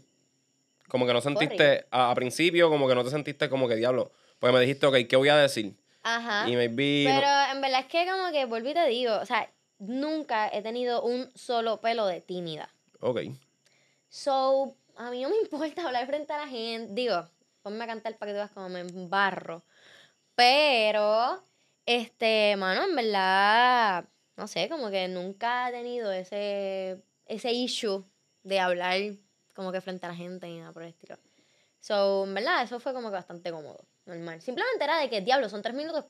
como 0.89 1.07
que 1.07 1.13
no 1.13 1.21
sentiste, 1.21 1.87
a, 1.91 2.13
principio 2.17 2.69
como 2.69 2.89
que 2.89 2.97
no 2.97 3.05
te 3.05 3.11
sentiste 3.11 3.49
como 3.49 3.69
que 3.69 3.77
diablo. 3.77 4.11
Porque 4.41 4.55
me 4.55 4.61
dijiste, 4.61 4.87
ok, 4.87 4.97
¿qué 5.09 5.17
voy 5.17 5.29
a 5.29 5.37
decir? 5.37 5.77
Ajá. 6.03 6.49
Y 6.49 6.57
maybe... 6.57 7.05
Pero 7.07 7.27
en 7.53 7.61
verdad 7.61 7.81
es 7.81 7.87
que 7.87 8.07
como 8.11 8.33
que, 8.33 8.45
volví 8.47 8.71
y 8.71 8.75
te 8.75 8.87
digo, 8.89 9.17
o 9.19 9.27
sea, 9.27 9.49
nunca 9.79 10.49
he 10.53 10.63
tenido 10.63 11.03
un 11.03 11.31
solo 11.37 11.81
pelo 11.81 12.07
de 12.07 12.21
tímida. 12.21 12.69
Ok. 13.01 13.21
So, 14.09 14.75
a 14.97 15.11
mí 15.11 15.23
no 15.23 15.29
me 15.29 15.37
importa 15.43 15.87
hablar 15.87 16.07
frente 16.07 16.33
a 16.33 16.39
la 16.39 16.49
gente. 16.49 16.93
Digo, 16.93 17.29
ponme 17.63 17.85
a 17.85 17.87
cantar 17.87 18.17
para 18.17 18.31
que 18.31 18.35
tú 18.35 18.39
veas 18.39 18.51
como 18.51 18.69
me 18.69 18.81
embarro. 18.81 19.63
Pero, 20.35 21.41
este, 21.87 22.57
mano, 22.57 22.85
en 22.85 22.97
verdad 22.97 24.05
no 24.41 24.49
sé, 24.49 24.71
como 24.71 24.91
que 24.91 25.07
nunca 25.07 25.69
he 25.69 25.73
tenido 25.73 26.11
ese, 26.11 27.03
ese 27.27 27.53
issue 27.53 28.03
de 28.43 28.59
hablar 28.59 28.99
como 29.55 29.71
que 29.71 29.83
frente 29.83 30.07
a 30.07 30.09
la 30.09 30.15
gente 30.15 30.49
y 30.49 30.59
nada 30.59 30.73
por 30.73 30.83
el 30.83 30.89
estilo. 30.89 31.17
So, 31.81 32.25
en 32.25 32.33
verdad, 32.33 32.63
eso 32.63 32.81
fue 32.81 32.95
como 32.95 33.11
que 33.11 33.17
bastante 33.17 33.51
cómodo, 33.51 33.85
normal. 34.07 34.41
Simplemente 34.41 34.83
era 34.83 34.99
de 34.99 35.11
que, 35.11 35.21
diablo, 35.21 35.51
son 35.51 35.61
tres 35.61 35.75
minutos, 35.75 36.07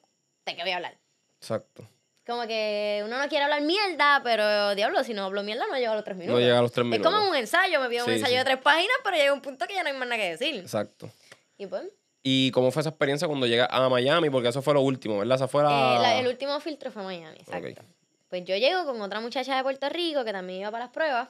¿de 0.46 0.54
qué 0.54 0.62
voy 0.62 0.70
a 0.70 0.76
hablar? 0.76 0.96
Exacto. 1.40 1.88
Como 2.24 2.46
que 2.46 3.02
uno 3.04 3.18
no 3.18 3.28
quiere 3.28 3.42
hablar 3.44 3.62
mierda, 3.62 4.20
pero 4.22 4.76
diablo, 4.76 5.02
si 5.02 5.12
no 5.12 5.24
hablo 5.24 5.42
mierda 5.42 5.66
no 5.66 5.74
llega 5.74 5.90
a 5.90 5.96
los 5.96 6.04
tres 6.04 6.16
minutos. 6.16 6.38
No 6.38 6.46
llega 6.46 6.58
a 6.60 6.62
los 6.62 6.70
tres 6.70 6.86
minutos. 6.86 7.12
Es 7.12 7.18
como 7.18 7.30
un 7.30 7.36
ensayo, 7.36 7.80
me 7.80 7.88
pido 7.88 8.06
un 8.06 8.12
ensayo 8.12 8.38
de 8.38 8.44
tres 8.44 8.58
páginas, 8.58 8.96
pero 9.02 9.16
llega 9.16 9.32
un 9.32 9.42
punto 9.42 9.66
que 9.66 9.74
ya 9.74 9.82
no 9.82 9.88
hay 9.88 9.96
más 9.96 10.06
nada 10.06 10.22
que 10.22 10.30
decir. 10.30 10.54
Exacto. 10.54 11.10
Y 11.58 11.66
pues. 11.66 11.82
¿Y 12.22 12.52
cómo 12.52 12.70
fue 12.70 12.80
esa 12.80 12.90
experiencia 12.90 13.26
cuando 13.26 13.48
llegas 13.48 13.66
a 13.72 13.88
Miami? 13.88 14.30
Porque 14.30 14.50
eso 14.50 14.62
fue 14.62 14.74
lo 14.74 14.82
último, 14.82 15.18
¿verdad? 15.18 15.34
Esa 15.34 15.48
fue 15.48 15.64
la... 15.64 16.18
Eh, 16.18 16.20
el 16.20 16.28
último 16.28 16.60
filtro 16.60 16.92
fue 16.92 17.02
Miami, 17.02 17.38
exacto. 17.38 17.82
Pues 18.30 18.44
yo 18.44 18.56
llego 18.56 18.84
con 18.84 19.02
otra 19.02 19.20
muchacha 19.20 19.56
de 19.56 19.62
Puerto 19.64 19.88
Rico 19.88 20.24
que 20.24 20.32
también 20.32 20.60
iba 20.60 20.70
para 20.70 20.84
las 20.84 20.92
pruebas. 20.92 21.28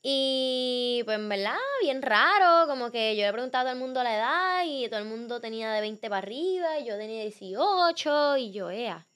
Y 0.00 1.02
pues 1.04 1.18
en 1.18 1.28
verdad, 1.28 1.56
bien 1.82 2.02
raro, 2.02 2.68
como 2.68 2.92
que 2.92 3.16
yo 3.16 3.26
le 3.26 3.32
preguntaba 3.32 3.62
a 3.62 3.64
todo 3.64 3.72
el 3.72 3.80
mundo 3.80 4.02
la 4.04 4.16
edad 4.16 4.62
y 4.64 4.88
todo 4.88 5.00
el 5.00 5.06
mundo 5.06 5.40
tenía 5.40 5.72
de 5.72 5.80
20 5.80 6.08
para 6.08 6.18
arriba 6.18 6.78
y 6.78 6.86
yo 6.86 6.96
tenía 6.96 7.22
18 7.22 8.36
y 8.36 8.52
yo, 8.52 8.70
ea. 8.70 9.08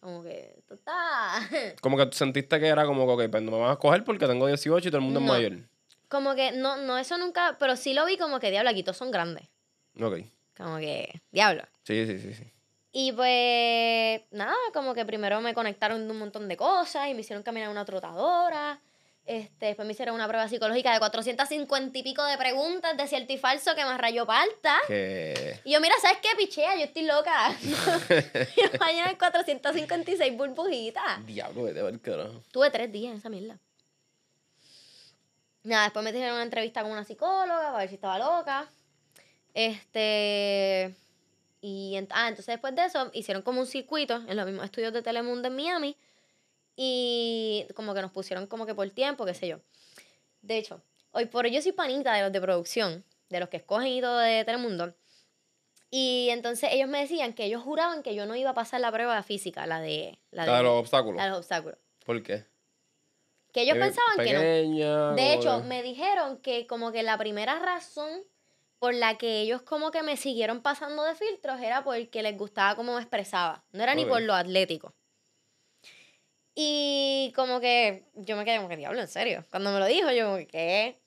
Como 0.00 0.22
que, 0.22 0.62
total. 0.66 1.42
Como 1.82 1.98
que 1.98 2.08
sentiste 2.12 2.58
que 2.60 2.66
era 2.66 2.86
como 2.86 3.16
que, 3.18 3.28
pues 3.28 3.42
no 3.42 3.50
me 3.50 3.58
vas 3.58 3.76
a 3.76 3.78
coger 3.78 4.04
porque 4.04 4.26
tengo 4.26 4.46
18 4.46 4.88
y 4.88 4.90
todo 4.90 4.98
el 4.98 5.04
mundo 5.04 5.20
es 5.20 5.26
mayor. 5.26 5.68
Como 6.08 6.34
que, 6.34 6.52
no, 6.52 6.78
no, 6.78 6.96
eso 6.96 7.18
nunca, 7.18 7.56
pero 7.58 7.76
sí 7.76 7.92
lo 7.92 8.06
vi 8.06 8.16
como 8.16 8.40
que, 8.40 8.50
diablo, 8.50 8.70
aquí 8.70 8.82
todos 8.82 8.96
son 8.96 9.10
grandes. 9.10 9.48
Ok. 10.00 10.20
Como 10.56 10.78
que, 10.78 11.20
diablo. 11.30 11.64
Sí, 11.82 12.06
sí, 12.06 12.18
sí, 12.20 12.32
sí. 12.32 12.55
Y 12.98 13.12
pues, 13.12 14.22
nada, 14.30 14.56
como 14.72 14.94
que 14.94 15.04
primero 15.04 15.42
me 15.42 15.52
conectaron 15.52 16.06
de 16.06 16.10
un 16.10 16.18
montón 16.18 16.48
de 16.48 16.56
cosas 16.56 17.08
y 17.08 17.12
me 17.12 17.20
hicieron 17.20 17.42
caminar 17.42 17.68
una 17.68 17.84
trotadora. 17.84 18.80
Este, 19.26 19.66
después 19.66 19.84
me 19.84 19.92
hicieron 19.92 20.14
una 20.14 20.26
prueba 20.26 20.48
psicológica 20.48 20.94
de 20.94 20.98
450 20.98 21.98
y 21.98 22.02
pico 22.02 22.24
de 22.24 22.38
preguntas 22.38 22.96
de 22.96 23.06
cierto 23.06 23.34
y 23.34 23.36
falso 23.36 23.74
que 23.74 23.84
me 23.84 23.98
rayó 23.98 24.24
palta. 24.24 24.78
Y 24.88 25.72
yo, 25.72 25.80
mira, 25.82 25.94
¿sabes 26.00 26.20
qué, 26.22 26.28
pichea? 26.38 26.74
Yo 26.76 26.84
estoy 26.84 27.02
loca. 27.02 27.50
y 28.56 28.78
mañana 28.78 29.14
456 29.18 30.34
burbujitas. 30.34 31.26
Diablo, 31.26 31.64
vete 31.64 31.80
a 31.80 31.82
ver 31.82 32.00
carajo. 32.00 32.42
Tuve 32.50 32.70
tres 32.70 32.90
días 32.90 33.12
en 33.12 33.18
esa 33.18 33.28
mierda. 33.28 33.58
Nada, 35.64 35.82
después 35.82 36.02
me 36.02 36.12
hicieron 36.12 36.32
una 36.32 36.44
entrevista 36.44 36.80
con 36.80 36.92
una 36.92 37.04
psicóloga 37.04 37.60
para 37.60 37.76
ver 37.76 37.90
si 37.90 37.96
estaba 37.96 38.18
loca. 38.18 38.66
Este. 39.52 40.96
Y 41.60 41.96
ah, 42.10 42.28
entonces 42.28 42.46
después 42.46 42.74
de 42.74 42.84
eso 42.84 43.10
hicieron 43.12 43.42
como 43.42 43.60
un 43.60 43.66
circuito 43.66 44.16
en 44.28 44.36
los 44.36 44.46
mismos 44.46 44.64
estudios 44.64 44.92
de 44.92 45.02
Telemundo 45.02 45.48
en 45.48 45.56
Miami 45.56 45.96
y 46.76 47.66
como 47.74 47.94
que 47.94 48.02
nos 48.02 48.12
pusieron 48.12 48.46
como 48.46 48.66
que 48.66 48.74
por 48.74 48.88
tiempo, 48.90 49.24
qué 49.24 49.34
sé 49.34 49.48
yo. 49.48 49.60
De 50.42 50.58
hecho, 50.58 50.82
hoy 51.12 51.24
por 51.26 51.46
hoy 51.46 51.52
yo 51.52 51.62
soy 51.62 51.72
panita 51.72 52.14
de 52.14 52.22
los 52.22 52.32
de 52.32 52.40
producción, 52.40 53.04
de 53.30 53.40
los 53.40 53.48
que 53.48 53.56
escogen 53.56 53.88
y 53.88 54.00
todo 54.00 54.18
de 54.18 54.44
Telemundo. 54.44 54.94
Y 55.90 56.28
entonces 56.30 56.70
ellos 56.72 56.88
me 56.88 57.00
decían 57.00 57.32
que 57.32 57.44
ellos 57.44 57.62
juraban 57.62 58.02
que 58.02 58.14
yo 58.14 58.26
no 58.26 58.36
iba 58.36 58.50
a 58.50 58.54
pasar 58.54 58.80
la 58.80 58.92
prueba 58.92 59.22
física, 59.22 59.66
la 59.66 59.80
de... 59.80 60.18
La 60.30 60.44
de, 60.44 60.62
los 60.62 60.80
obstáculos. 60.80 61.16
La 61.16 61.24
de 61.24 61.30
los 61.30 61.38
obstáculos. 61.38 61.78
¿Por 62.04 62.22
qué? 62.22 62.44
Que 63.52 63.62
ellos 63.62 63.78
pensaban 63.78 64.18
que 64.18 64.32
no. 64.34 65.14
De 65.14 65.32
hecho, 65.32 65.60
me 65.60 65.82
dijeron 65.82 66.38
que 66.38 66.66
como 66.66 66.92
que 66.92 67.02
la 67.02 67.16
primera 67.16 67.58
razón 67.58 68.10
por 68.78 68.94
la 68.94 69.16
que 69.18 69.40
ellos 69.40 69.62
como 69.62 69.90
que 69.90 70.02
me 70.02 70.16
siguieron 70.16 70.60
pasando 70.60 71.02
de 71.04 71.14
filtros 71.14 71.60
era 71.60 71.82
porque 71.82 72.22
les 72.22 72.36
gustaba 72.36 72.76
cómo 72.76 72.94
me 72.94 73.00
expresaba. 73.00 73.64
No 73.72 73.82
era 73.82 73.94
ni 73.94 74.04
por 74.04 74.20
lo 74.20 74.34
atlético. 74.34 74.94
Y 76.54 77.32
como 77.36 77.60
que 77.60 78.06
yo 78.14 78.36
me 78.36 78.44
quedé 78.44 78.56
como 78.56 78.68
que 78.68 78.76
diablo, 78.76 79.00
en 79.00 79.08
serio. 79.08 79.44
Cuando 79.50 79.72
me 79.72 79.78
lo 79.78 79.86
dijo, 79.86 80.10
yo 80.10 80.26
como 80.26 80.38
que, 80.38 80.46
¿qué? 80.46 81.00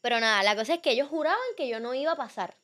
Pero 0.00 0.20
nada, 0.20 0.42
la 0.42 0.56
cosa 0.56 0.74
es 0.74 0.80
que 0.80 0.90
ellos 0.90 1.08
juraban 1.08 1.38
que 1.56 1.68
yo 1.68 1.80
no 1.80 1.94
iba 1.94 2.12
a 2.12 2.16
pasar. 2.16 2.56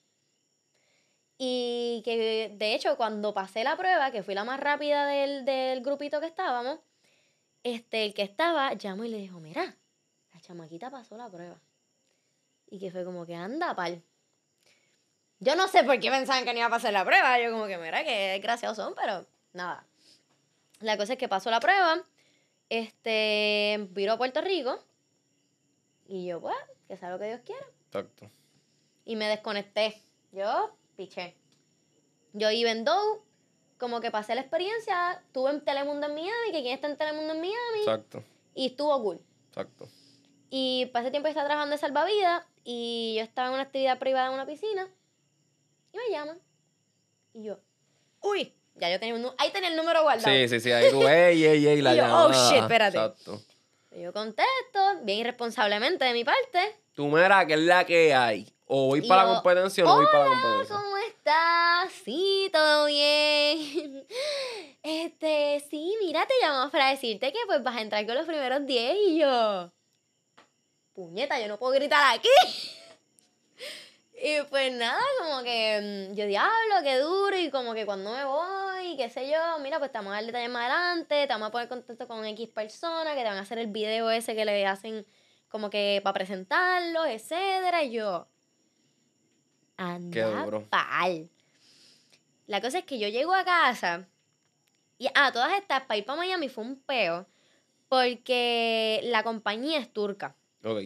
Y 1.38 2.02
que 2.04 2.50
de 2.54 2.74
hecho 2.74 2.96
cuando 2.96 3.32
pasé 3.32 3.64
la 3.64 3.76
prueba, 3.76 4.10
que 4.10 4.22
fui 4.22 4.34
la 4.34 4.44
más 4.44 4.60
rápida 4.60 5.06
del, 5.06 5.44
del 5.44 5.80
grupito 5.80 6.20
que 6.20 6.26
estábamos, 6.26 6.80
este, 7.62 8.04
el 8.04 8.14
que 8.14 8.22
estaba 8.22 8.74
llamó 8.74 9.04
y 9.04 9.08
le 9.08 9.18
dijo, 9.18 9.40
mira, 9.40 9.76
la 10.34 10.40
chamaquita 10.40 10.90
pasó 10.90 11.16
la 11.16 11.30
prueba. 11.30 11.58
Y 12.70 12.78
que 12.78 12.90
fue 12.90 13.04
como 13.04 13.26
que 13.26 13.34
anda, 13.34 13.74
pal. 13.74 14.02
Yo 15.40 15.56
no 15.56 15.68
sé 15.68 15.84
por 15.84 15.98
qué 15.98 16.10
pensaban 16.10 16.44
que 16.44 16.52
no 16.52 16.58
iba 16.58 16.66
a 16.66 16.70
pasar 16.70 16.92
la 16.92 17.04
prueba. 17.04 17.38
Yo 17.40 17.50
como 17.50 17.66
que, 17.66 17.78
mira, 17.78 18.04
que 18.04 18.38
graciosos 18.42 18.76
son, 18.76 18.94
pero 18.94 19.26
nada. 19.52 19.84
La 20.80 20.96
cosa 20.96 21.14
es 21.14 21.18
que 21.18 21.28
pasó 21.28 21.50
la 21.50 21.60
prueba, 21.60 22.02
este, 22.68 23.88
viro 23.90 24.12
a 24.12 24.18
Puerto 24.18 24.40
Rico 24.40 24.82
y 26.08 26.26
yo, 26.26 26.40
pues, 26.40 26.56
que 26.88 26.96
sea 26.96 27.10
lo 27.10 27.18
que 27.18 27.26
Dios 27.26 27.40
quiera. 27.44 27.64
Exacto. 27.86 28.30
Y 29.04 29.16
me 29.16 29.28
desconecté. 29.28 30.00
Yo 30.32 30.74
piché. 30.96 31.36
Yo 32.32 32.50
iba 32.50 32.70
en 32.70 32.84
Dow, 32.84 33.22
como 33.78 34.00
que 34.00 34.10
pasé 34.10 34.34
la 34.34 34.40
experiencia, 34.40 35.12
estuve 35.12 35.50
en 35.50 35.64
Telemundo 35.64 36.06
en 36.06 36.14
Miami, 36.14 36.52
que 36.52 36.62
quien 36.62 36.74
está 36.74 36.88
en 36.88 36.96
Telemundo 36.96 37.32
en 37.32 37.40
Miami. 37.40 37.80
Exacto. 37.80 38.24
Y 38.54 38.66
estuvo 38.66 39.02
cool. 39.02 39.20
Exacto. 39.48 39.88
Y 40.50 40.86
pasé 40.92 41.10
tiempo 41.10 41.28
estaba 41.28 41.46
trabajando 41.46 41.74
de 41.74 41.80
salvavidas 41.80 42.44
y 42.64 43.14
yo 43.16 43.22
estaba 43.22 43.48
en 43.48 43.54
una 43.54 43.62
actividad 43.64 43.98
privada 43.98 44.28
en 44.28 44.34
una 44.34 44.46
piscina 44.46 44.88
y 45.92 45.96
me 45.96 46.10
llaman. 46.10 46.38
Y 47.34 47.44
yo, 47.44 47.58
uy, 48.20 48.52
ya 48.76 48.90
yo 48.90 48.98
tenía 48.98 49.14
un 49.14 49.34
ahí 49.38 49.50
tenía 49.50 49.70
el 49.70 49.76
número 49.76 50.02
guardado. 50.02 50.28
Sí, 50.34 50.48
sí, 50.48 50.60
sí, 50.60 50.72
ahí 50.72 50.90
tú, 50.90 51.06
ey, 51.06 51.44
ey, 51.44 51.66
ey, 51.66 51.80
la 51.82 51.94
y 51.94 51.96
yo, 51.98 52.04
Oh, 52.08 52.32
shit, 52.32 52.62
espérate. 52.62 52.96
Exacto. 52.98 53.40
Yo 53.96 54.12
contesto, 54.12 54.80
bien 55.02 55.18
irresponsablemente 55.18 56.04
de 56.04 56.12
mi 56.12 56.24
parte. 56.24 56.76
Tú 56.94 57.06
mira, 57.08 57.44
¿qué 57.46 57.54
es 57.54 57.60
la 57.60 57.84
que 57.84 58.14
hay? 58.14 58.46
O 58.66 58.86
voy 58.86 59.02
para 59.02 59.24
la 59.24 59.34
competencia 59.34 59.84
o 59.84 59.88
no 59.88 59.96
voy 59.96 60.06
para 60.06 60.24
la 60.24 60.30
competencia. 60.30 60.76
¿Cómo 60.76 60.96
estás? 60.98 61.92
Sí, 62.04 62.48
todo 62.52 62.86
bien. 62.86 64.06
Este, 64.82 65.62
sí, 65.68 65.94
mira, 66.00 66.24
te 66.26 66.32
llamamos 66.40 66.70
para 66.70 66.88
decirte 66.88 67.30
que 67.34 67.38
pues 67.46 67.62
vas 67.62 67.76
a 67.76 67.82
entrar 67.82 68.06
con 68.06 68.14
los 68.14 68.24
primeros 68.24 68.64
10 68.64 68.96
y 69.08 69.18
yo. 69.18 69.70
Puñeta, 71.00 71.40
yo 71.40 71.48
no 71.48 71.58
puedo 71.58 71.72
gritar 71.72 72.14
aquí. 72.14 72.28
Y 74.22 74.42
pues 74.50 74.70
nada, 74.74 75.00
como 75.18 75.42
que 75.42 76.10
mm, 76.10 76.14
yo 76.14 76.26
diablo, 76.26 76.74
qué 76.82 76.98
duro, 76.98 77.38
y 77.38 77.50
como 77.50 77.72
que 77.72 77.86
cuando 77.86 78.12
me 78.12 78.26
voy, 78.26 78.94
qué 78.98 79.08
sé 79.08 79.30
yo, 79.30 79.58
mira, 79.62 79.78
pues 79.78 79.90
te 79.90 79.96
vamos 79.96 80.12
a 80.12 80.16
dar 80.16 80.26
detalles 80.26 80.50
más 80.50 80.70
adelante, 80.70 81.26
te 81.26 81.32
vamos 81.32 81.48
a 81.48 81.50
poner 81.50 81.68
contacto 81.68 82.06
con 82.06 82.26
X 82.26 82.50
personas 82.50 83.14
que 83.14 83.22
te 83.22 83.28
van 83.28 83.38
a 83.38 83.40
hacer 83.40 83.56
el 83.56 83.68
video 83.68 84.10
ese 84.10 84.34
que 84.34 84.44
le 84.44 84.66
hacen 84.66 85.06
como 85.48 85.70
que 85.70 86.02
para 86.04 86.12
presentarlo, 86.12 87.06
etcétera, 87.06 87.82
y 87.82 87.92
yo. 87.92 88.28
Anda 89.78 90.12
qué 90.12 90.22
duro. 90.22 90.66
Pal. 90.68 91.30
La 92.46 92.60
cosa 92.60 92.80
es 92.80 92.84
que 92.84 92.98
yo 92.98 93.08
llego 93.08 93.32
a 93.32 93.42
casa 93.42 94.06
y 94.98 95.06
a 95.06 95.12
ah, 95.14 95.32
todas 95.32 95.54
estas, 95.54 95.84
para 95.84 95.96
ir 95.96 96.04
para 96.04 96.18
Miami 96.18 96.50
fue 96.50 96.64
un 96.64 96.76
peo, 96.76 97.26
porque 97.88 99.00
la 99.04 99.22
compañía 99.22 99.78
es 99.78 99.90
turca. 99.90 100.36
Ok. 100.64 100.82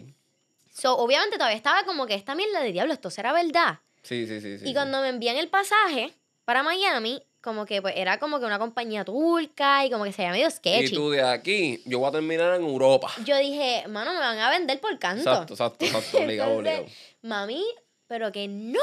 So, 0.73 0.97
obviamente 0.97 1.37
todavía 1.37 1.57
estaba 1.57 1.85
como 1.85 2.07
que 2.07 2.15
esta 2.15 2.35
mierda 2.35 2.61
de 2.61 2.73
diablo, 2.73 2.93
esto 2.93 3.11
será 3.11 3.33
verdad. 3.33 3.79
Sí, 4.03 4.27
sí, 4.27 4.41
sí. 4.41 4.59
sí 4.59 4.69
y 4.69 4.75
cuando 4.75 5.01
me 5.01 5.09
envían 5.09 5.37
el 5.37 5.49
pasaje 5.49 6.13
para 6.45 6.63
Miami, 6.63 7.23
como 7.41 7.67
que 7.67 7.83
pues, 7.83 7.95
era 7.97 8.19
como 8.19 8.41
que 8.41 8.47
una 8.47 8.59
compañía 8.59 9.05
turca 9.05 9.85
y 9.85 9.91
como 9.91 10.05
que 10.05 10.13
se 10.13 10.23
veía 10.23 10.33
medio 10.33 10.51
sketchy. 10.51 10.95
Y 10.95 10.97
tú 10.97 11.11
de 11.11 11.23
aquí, 11.23 11.83
yo 11.85 11.99
voy 11.99 12.09
a 12.09 12.13
terminar 12.13 12.55
en 12.55 12.63
Europa. 12.63 13.13
Yo 13.25 13.37
dije, 13.37 13.85
mano, 13.89 14.13
me 14.15 14.19
van 14.19 14.39
a 14.39 14.51
vender 14.51 14.81
por 14.81 14.99
canto. 14.99 15.31
Exacto, 15.31 15.53
exacto, 15.53 15.85
exacto, 15.85 16.19
obligado, 16.25 16.57
obligado. 16.57 16.87
Mami, 17.23 17.65
pero 18.07 18.33
que 18.33 18.49
no, 18.49 18.81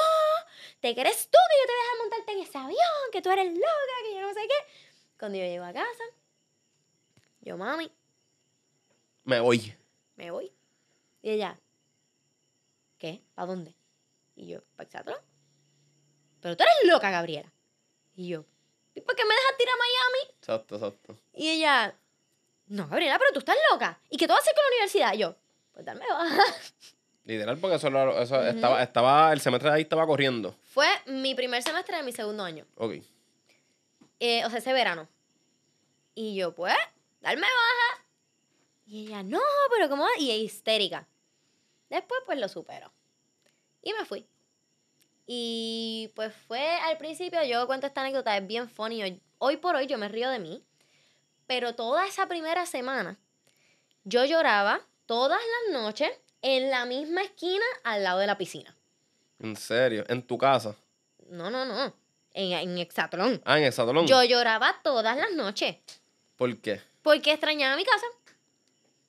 te 0.79 0.93
crees 0.93 1.27
tú 1.27 1.37
que 1.49 1.55
yo 1.59 1.65
te 1.65 1.73
voy 1.73 1.79
a 1.79 1.83
dejar 1.83 1.97
montarte 1.99 2.31
en 2.33 2.39
ese 2.39 2.57
avión, 2.57 3.11
que 3.11 3.21
tú 3.21 3.31
eres 3.31 3.51
loca, 3.51 3.95
que 4.07 4.15
yo 4.15 4.21
no 4.21 4.33
sé 4.33 4.41
qué. 4.41 4.71
Cuando 5.19 5.37
yo 5.37 5.43
llego 5.43 5.65
a 5.65 5.73
casa, 5.73 6.03
yo, 7.41 7.57
mami. 7.57 7.91
Me 9.23 9.39
voy. 9.39 9.73
Me 10.15 10.29
voy. 10.29 10.51
Y 11.22 11.32
ella, 11.32 11.59
¿Qué? 13.01 13.19
¿Para 13.34 13.47
dónde? 13.47 13.76
Y 14.36 14.45
yo, 14.45 14.59
¿para 14.76 14.86
Exatron? 14.86 15.17
Pero 16.39 16.55
tú 16.55 16.63
eres 16.63 16.93
loca, 16.93 17.09
Gabriela. 17.09 17.51
Y 18.13 18.28
yo, 18.28 18.45
¿y 18.93 19.01
por 19.01 19.15
qué 19.15 19.26
me 19.26 19.34
dejas 19.34 19.57
tirar 19.57 19.74
a 19.74 19.78
Miami? 19.78 20.36
Exacto, 20.38 20.76
exacto. 20.76 21.17
Y 21.34 21.49
ella, 21.49 21.95
no, 22.67 22.88
Gabriela, 22.88 23.17
pero 23.17 23.34
tú 23.34 23.39
estás 23.39 23.57
loca. 23.72 23.99
¿Y 24.11 24.17
qué 24.17 24.28
tú 24.28 24.34
vas 24.34 24.41
a 24.41 24.43
hacer 24.43 24.53
con 24.53 24.63
la 24.63 24.67
universidad? 24.69 25.13
Y 25.15 25.17
yo, 25.17 25.36
pues 25.72 25.84
darme 25.84 26.05
baja. 26.07 26.43
Literal, 27.26 27.57
porque 27.57 27.78
eso, 27.78 27.88
eso 27.88 28.43
estaba, 28.43 28.84
estaba, 28.84 29.34
el 29.34 29.41
semestre 29.41 29.72
de 29.72 29.76
ahí 29.78 29.82
estaba 29.82 30.05
corriendo. 30.05 30.55
Fue 30.72 30.88
mi 31.07 31.34
primer 31.34 31.63
semestre 31.63 31.97
de 31.97 32.03
mi 32.03 32.11
segundo 32.11 32.43
año. 32.43 32.67
Ok. 32.76 32.97
Eh, 34.19 34.45
o 34.45 34.49
sea, 34.51 34.59
ese 34.59 34.74
verano. 34.74 35.07
Y 36.13 36.36
yo, 36.36 36.53
pues, 36.53 36.76
darme 37.19 37.41
baja. 37.41 38.05
Y 38.86 39.07
ella, 39.07 39.24
no, 39.24 39.41
pero 39.72 39.89
¿cómo? 39.89 40.05
Y 40.19 40.30
histérica. 40.30 41.07
Después 41.91 42.21
pues 42.25 42.39
lo 42.39 42.47
supero. 42.47 42.89
Y 43.83 43.91
me 43.91 44.05
fui. 44.05 44.25
Y 45.27 46.09
pues 46.15 46.33
fue 46.47 46.65
al 46.79 46.97
principio, 46.97 47.43
yo 47.43 47.67
cuento 47.67 47.85
esta 47.85 47.99
anécdota, 47.99 48.35
es 48.37 48.47
bien 48.47 48.69
funny. 48.69 49.21
Hoy 49.39 49.57
por 49.57 49.75
hoy 49.75 49.87
yo 49.87 49.97
me 49.97 50.07
río 50.07 50.29
de 50.29 50.39
mí. 50.39 50.63
Pero 51.47 51.75
toda 51.75 52.07
esa 52.07 52.27
primera 52.27 52.65
semana 52.65 53.19
yo 54.05 54.23
lloraba 54.23 54.79
todas 55.05 55.41
las 55.41 55.81
noches 55.81 56.09
en 56.41 56.71
la 56.71 56.85
misma 56.85 57.23
esquina 57.23 57.65
al 57.83 58.03
lado 58.03 58.19
de 58.19 58.27
la 58.27 58.37
piscina. 58.37 58.73
¿En 59.39 59.57
serio? 59.57 60.05
¿En 60.07 60.25
tu 60.25 60.37
casa? 60.37 60.73
No, 61.27 61.49
no, 61.49 61.65
no. 61.65 61.93
En, 62.33 62.53
en 62.53 62.77
Exatlón. 62.77 63.41
Ah, 63.43 63.57
en 63.57 63.65
Exatlón. 63.65 64.07
Yo 64.07 64.23
lloraba 64.23 64.79
todas 64.81 65.17
las 65.17 65.33
noches. 65.33 65.75
¿Por 66.37 66.55
qué? 66.59 66.81
Porque 67.01 67.33
extrañaba 67.33 67.75
mi 67.75 67.83
casa. 67.83 68.05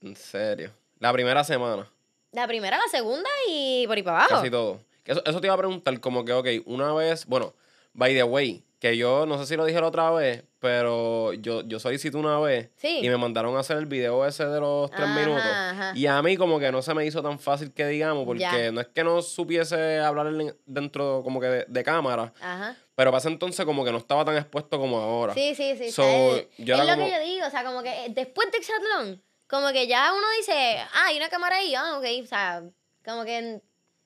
En 0.01 0.17
serio. 0.17 0.73
La 0.99 1.13
primera 1.13 1.45
semana. 1.45 1.89
La 2.33 2.47
primera, 2.47 2.77
la 2.79 2.89
segunda 2.91 3.29
y 3.49 3.87
por 3.87 3.97
ahí 3.97 4.03
para 4.03 4.19
abajo. 4.19 4.35
Casi 4.37 4.51
todo. 4.51 4.81
Eso, 5.05 5.23
eso 5.25 5.41
te 5.41 5.47
iba 5.49 5.55
a 5.55 5.59
preguntar, 5.59 5.99
como 6.01 6.25
que, 6.25 6.33
ok, 6.33 6.47
una 6.67 6.93
vez, 6.95 7.27
bueno, 7.27 7.55
by 7.93 8.15
the 8.15 8.23
way, 8.23 8.65
que 8.79 8.97
yo 8.97 9.27
no 9.27 9.39
sé 9.39 9.47
si 9.47 9.57
lo 9.57 9.65
dije 9.65 9.81
la 9.81 9.89
otra 9.89 10.11
vez, 10.11 10.45
pero 10.59 11.33
yo, 11.35 11.63
yo 11.63 11.79
solicité 11.79 12.17
una 12.17 12.39
vez 12.41 12.71
Sí. 12.77 13.01
y 13.03 13.09
me 13.09 13.17
mandaron 13.17 13.57
a 13.57 13.61
hacer 13.61 13.77
el 13.79 13.87
video 13.87 14.25
ese 14.27 14.47
de 14.47 14.61
los 14.61 14.91
tres 14.91 15.03
Ajá, 15.09 15.21
minutos. 15.21 15.43
ajá. 15.45 15.93
Y 15.95 16.07
a 16.07 16.23
mí 16.23 16.37
como 16.37 16.59
que 16.59 16.71
no 16.73 16.83
se 16.83 16.95
me 16.95 17.05
hizo 17.05 17.21
tan 17.23 17.39
fácil 17.39 17.73
que 17.75 17.87
digamos, 17.87 18.25
porque 18.25 18.41
Ya. 18.41 18.73
no 18.73 18.81
es 18.81 18.87
que 18.89 19.05
no 19.05 19.21
supiese 19.23 19.99
hablar 19.99 20.29
en- 20.29 20.57
dentro 20.67 21.23
como 21.25 21.41
que 21.41 21.47
de, 21.49 21.65
de 21.69 21.85
cámara, 21.85 22.33
Ajá. 22.41 22.77
pero 22.95 23.17
ese 23.17 23.29
entonces 23.29 23.65
como 23.67 23.85
que 23.85 23.93
no 23.93 23.99
estaba 23.99 24.25
tan 24.25 24.37
expuesto 24.37 24.79
como 24.79 24.99
ahora. 24.99 25.35
Sí, 25.35 25.55
sí, 25.55 25.77
sí. 25.77 25.91
So, 25.91 26.03
es 26.37 26.47
lo 26.59 26.77
como- 26.79 27.05
que 27.05 27.11
yo 27.11 27.21
digo, 27.21 27.47
o 27.47 27.51
sea, 27.51 27.65
como 27.65 27.83
que 27.83 28.07
eh, 28.07 28.09
después 28.11 28.51
de 28.53 28.59
Exatlón, 28.59 29.23
como 29.53 29.71
que 29.71 29.87
ya 29.87 30.15
uno 30.15 30.27
dice, 30.39 30.79
ah, 30.79 31.09
hay 31.09 31.19
una 31.19 31.29
cámara 31.29 31.57
ahí, 31.57 31.75
ah, 31.75 31.99
ok, 31.99 32.07
o 32.23 32.27
sea, 32.27 32.63
como 33.05 33.23
que 33.27 33.61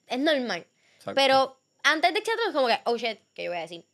es 0.08 0.18
normal. 0.18 0.66
Exacto. 0.96 1.14
Pero 1.14 1.56
antes 1.84 2.12
de 2.12 2.18
Exatlón, 2.18 2.52
como 2.52 2.66
que, 2.66 2.80
oh 2.82 2.96
shit, 2.96 3.20
¿qué 3.32 3.44
yo 3.44 3.50
voy 3.52 3.58
a 3.58 3.60
decir? 3.60 3.84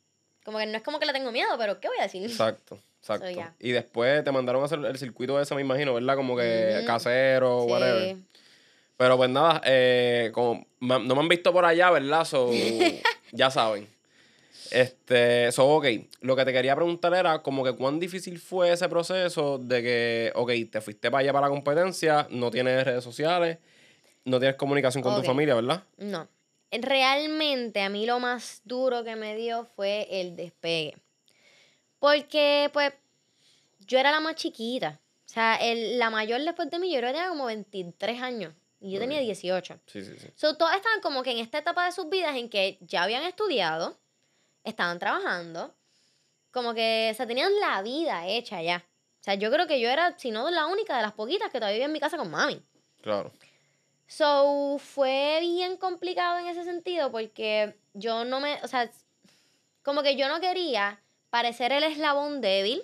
Como 0.47 0.57
que 0.57 0.65
no 0.65 0.79
es 0.79 0.83
como 0.83 0.99
que 0.99 1.05
le 1.05 1.13
tengo 1.13 1.31
miedo, 1.31 1.51
pero 1.59 1.79
¿qué 1.79 1.89
voy 1.89 1.99
a 1.99 2.05
decir? 2.05 2.25
Exacto, 2.25 2.79
exacto. 3.01 3.31
So. 3.31 3.43
Y 3.59 3.73
después 3.73 4.25
te 4.25 4.33
mandaron 4.33 4.63
a 4.63 4.65
hacer 4.65 4.79
el 4.79 4.97
circuito 4.97 5.39
ese, 5.39 5.55
me 5.55 5.61
imagino, 5.61 5.93
¿verdad? 5.93 6.17
Como 6.17 6.39
que 6.39 6.85
casero, 6.87 7.65
whatever. 7.65 8.17
Pero 8.97 9.19
pues 9.19 9.29
nada, 9.29 9.61
eh, 9.67 10.31
como 10.33 10.67
no 10.81 11.01
me 11.01 11.21
han 11.21 11.29
visto 11.29 11.53
por 11.53 11.67
allá, 11.67 11.91
¿verdad? 11.91 12.25
So, 12.25 12.51
ya 13.33 13.51
saben. 13.51 13.92
Este, 14.71 15.51
so, 15.53 15.67
ok, 15.69 15.87
lo 16.21 16.37
que 16.37 16.45
te 16.45 16.53
quería 16.53 16.75
preguntar 16.75 17.13
era 17.15 17.43
como 17.43 17.65
que 17.65 17.73
cuán 17.73 17.99
difícil 18.01 18.39
fue 18.39 18.73
ese 18.73 18.89
proceso 18.89 19.59
de 19.59 19.83
que, 19.83 20.33
ok, 20.35 20.51
te 20.71 20.81
fuiste 20.81 21.11
para 21.11 21.21
allá 21.23 21.33
para 21.33 21.47
la 21.47 21.51
competencia, 21.51 22.27
no 22.31 22.51
tienes 22.51 22.85
redes 22.85 23.05
sociales, 23.05 23.59
no 24.25 24.39
tienes 24.39 24.57
comunicación 24.57 25.03
con 25.03 25.13
Ok. 25.15 25.21
tu 25.21 25.27
familia, 25.27 25.55
¿verdad? 25.55 25.83
No. 25.97 26.29
Realmente 26.71 27.83
a 27.83 27.89
mí 27.91 28.07
lo 28.07 28.19
más 28.19 28.63
duro 28.65 29.05
que 29.05 29.15
me 29.17 29.37
dio 29.37 29.65
fue 29.77 30.07
el 30.11 30.37
despegue. 30.37 30.97
Porque, 31.99 32.71
pues, 32.73 32.93
yo 33.87 33.99
era 33.99 34.11
la 34.11 34.21
más 34.21 34.37
chiquita. 34.37 34.99
O 35.27 35.29
sea, 35.29 35.57
el, 35.57 35.99
la 35.99 36.11
mayor 36.11 36.41
después 36.43 36.71
de 36.71 36.79
mí, 36.79 36.91
yo 36.93 36.99
creo 36.99 37.11
que 37.11 37.15
tenía 37.15 37.29
como 37.29 37.47
23 37.47 38.21
años. 38.23 38.55
Y 38.81 38.91
yo 38.93 38.99
tenía 38.99 39.19
Ok. 39.19 39.25
18. 39.25 39.79
Sí, 39.87 40.05
sí, 40.05 40.13
sí. 40.19 40.29
So, 40.35 40.57
todas 40.57 40.77
estaban 40.77 41.01
como 41.01 41.23
que 41.23 41.31
en 41.31 41.39
esta 41.39 41.59
etapa 41.59 41.85
de 41.87 41.93
sus 41.93 42.09
vidas 42.09 42.37
en 42.37 42.49
que 42.49 42.79
ya 42.81 43.05
habían 43.05 43.23
estudiado, 43.23 43.97
estaban 44.65 44.99
trabajando, 44.99 45.75
como 46.51 46.75
que 46.75 47.15
se 47.17 47.27
tenían 47.27 47.53
la 47.61 47.83
vida 47.83 48.27
hecha 48.27 48.63
ya. 48.63 48.85
O 49.21 49.25
sea, 49.25 49.35
yo 49.35 49.51
creo 49.51 49.67
que 49.67 49.81
yo 49.81 49.89
era, 49.89 50.19
si 50.19 50.31
no 50.31 50.51
la 50.51 50.67
única 50.67 50.97
de 50.97 51.03
las 51.03 51.13
poquitas 51.13 51.51
que 51.51 51.59
todavía 51.59 51.77
vivía 51.77 51.87
en 51.87 51.93
mi 51.93 52.01
casa 52.01 52.17
con 52.17 52.31
mami. 52.31 52.61
Claro. 53.01 53.33
So, 54.07 54.79
fue 54.79 55.39
bien 55.41 55.77
complicado 55.77 56.39
en 56.39 56.49
ese 56.49 56.65
sentido 56.65 57.11
porque 57.11 57.77
yo 57.95 58.25
no 58.25 58.41
me, 58.41 58.61
o 58.63 58.69
sea, 58.69 58.91
como 59.83 60.03
que 60.03 60.17
yo 60.17 60.29
no 60.29 60.41
quería 60.41 61.01
parecer 61.31 61.73
el 61.73 61.85
eslabón 61.85 62.41
débil, 62.41 62.83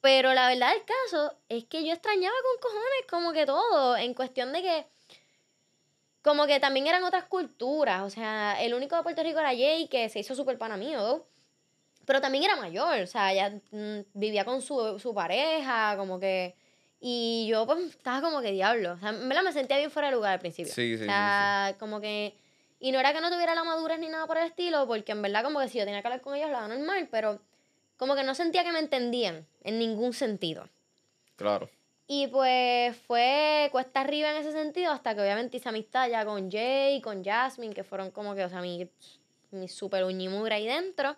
pero 0.00 0.34
la 0.34 0.48
verdad 0.48 0.72
del 0.72 0.84
caso 0.84 1.34
es 1.48 1.64
que 1.64 1.84
yo 1.84 1.92
extrañaba 1.92 2.36
con 2.42 2.70
cojones 2.70 3.06
como 3.08 3.32
que 3.32 3.46
todo, 3.46 3.96
en 3.96 4.14
cuestión 4.14 4.52
de 4.52 4.62
que, 4.62 4.86
como 6.28 6.46
que 6.46 6.60
también 6.60 6.86
eran 6.86 7.02
otras 7.04 7.24
culturas, 7.24 8.02
o 8.02 8.10
sea, 8.10 8.62
el 8.62 8.74
único 8.74 8.94
de 8.94 9.02
Puerto 9.02 9.22
Rico 9.22 9.38
era 9.38 9.48
Jay, 9.48 9.88
que 9.88 10.10
se 10.10 10.18
hizo 10.18 10.34
súper 10.34 10.58
pana 10.58 10.76
mío, 10.76 11.24
pero 12.04 12.20
también 12.20 12.44
era 12.44 12.54
mayor, 12.54 13.00
o 13.00 13.06
sea, 13.06 13.32
ya 13.32 13.50
mm, 13.70 14.00
vivía 14.12 14.44
con 14.44 14.60
su, 14.60 14.98
su 14.98 15.14
pareja, 15.14 15.94
como 15.96 16.20
que... 16.20 16.54
Y 17.00 17.46
yo 17.48 17.64
pues 17.64 17.78
estaba 17.90 18.20
como 18.20 18.42
que 18.42 18.50
diablo. 18.50 18.92
O 18.92 18.98
sea, 18.98 19.10
en 19.10 19.26
verdad 19.28 19.42
me 19.42 19.52
sentía 19.52 19.78
bien 19.78 19.90
fuera 19.90 20.08
de 20.08 20.16
lugar 20.16 20.32
al 20.32 20.38
principio. 20.38 20.72
Sí, 20.72 20.98
sí, 20.98 21.04
O 21.04 21.06
sea, 21.06 21.76
como 21.78 22.00
que... 22.00 22.34
Y 22.80 22.92
no 22.92 22.98
era 22.98 23.12
que 23.12 23.20
no 23.20 23.30
tuviera 23.30 23.54
la 23.54 23.64
madurez 23.64 23.98
ni 23.98 24.08
nada 24.08 24.26
por 24.26 24.36
el 24.36 24.46
estilo, 24.46 24.86
porque 24.86 25.12
en 25.12 25.22
verdad 25.22 25.44
como 25.44 25.60
que 25.60 25.68
si 25.68 25.78
yo 25.78 25.84
tenía 25.84 26.02
que 26.02 26.08
hablar 26.08 26.20
con 26.20 26.34
ellos, 26.34 26.50
lo 26.50 26.68
normal, 26.68 27.08
pero 27.10 27.40
como 27.96 28.14
que 28.16 28.22
no 28.24 28.34
sentía 28.34 28.64
que 28.64 28.72
me 28.72 28.80
entendían 28.80 29.46
en 29.62 29.78
ningún 29.78 30.12
sentido. 30.12 30.68
Claro. 31.36 31.70
Y 32.10 32.26
pues 32.28 32.96
fue 33.06 33.68
cuesta 33.70 34.00
arriba 34.00 34.30
en 34.30 34.38
ese 34.38 34.50
sentido, 34.50 34.92
hasta 34.92 35.14
que 35.14 35.20
obviamente 35.20 35.58
hice 35.58 35.68
amistad 35.68 36.08
ya 36.08 36.24
con 36.24 36.50
Jay, 36.50 37.02
con 37.02 37.22
Jasmine, 37.22 37.74
que 37.74 37.84
fueron 37.84 38.10
como 38.10 38.34
que, 38.34 38.44
o 38.44 38.48
sea, 38.48 38.62
mi, 38.62 38.88
mi 39.50 39.68
super 39.68 40.04
uñimura 40.04 40.56
ahí 40.56 40.66
dentro. 40.66 41.16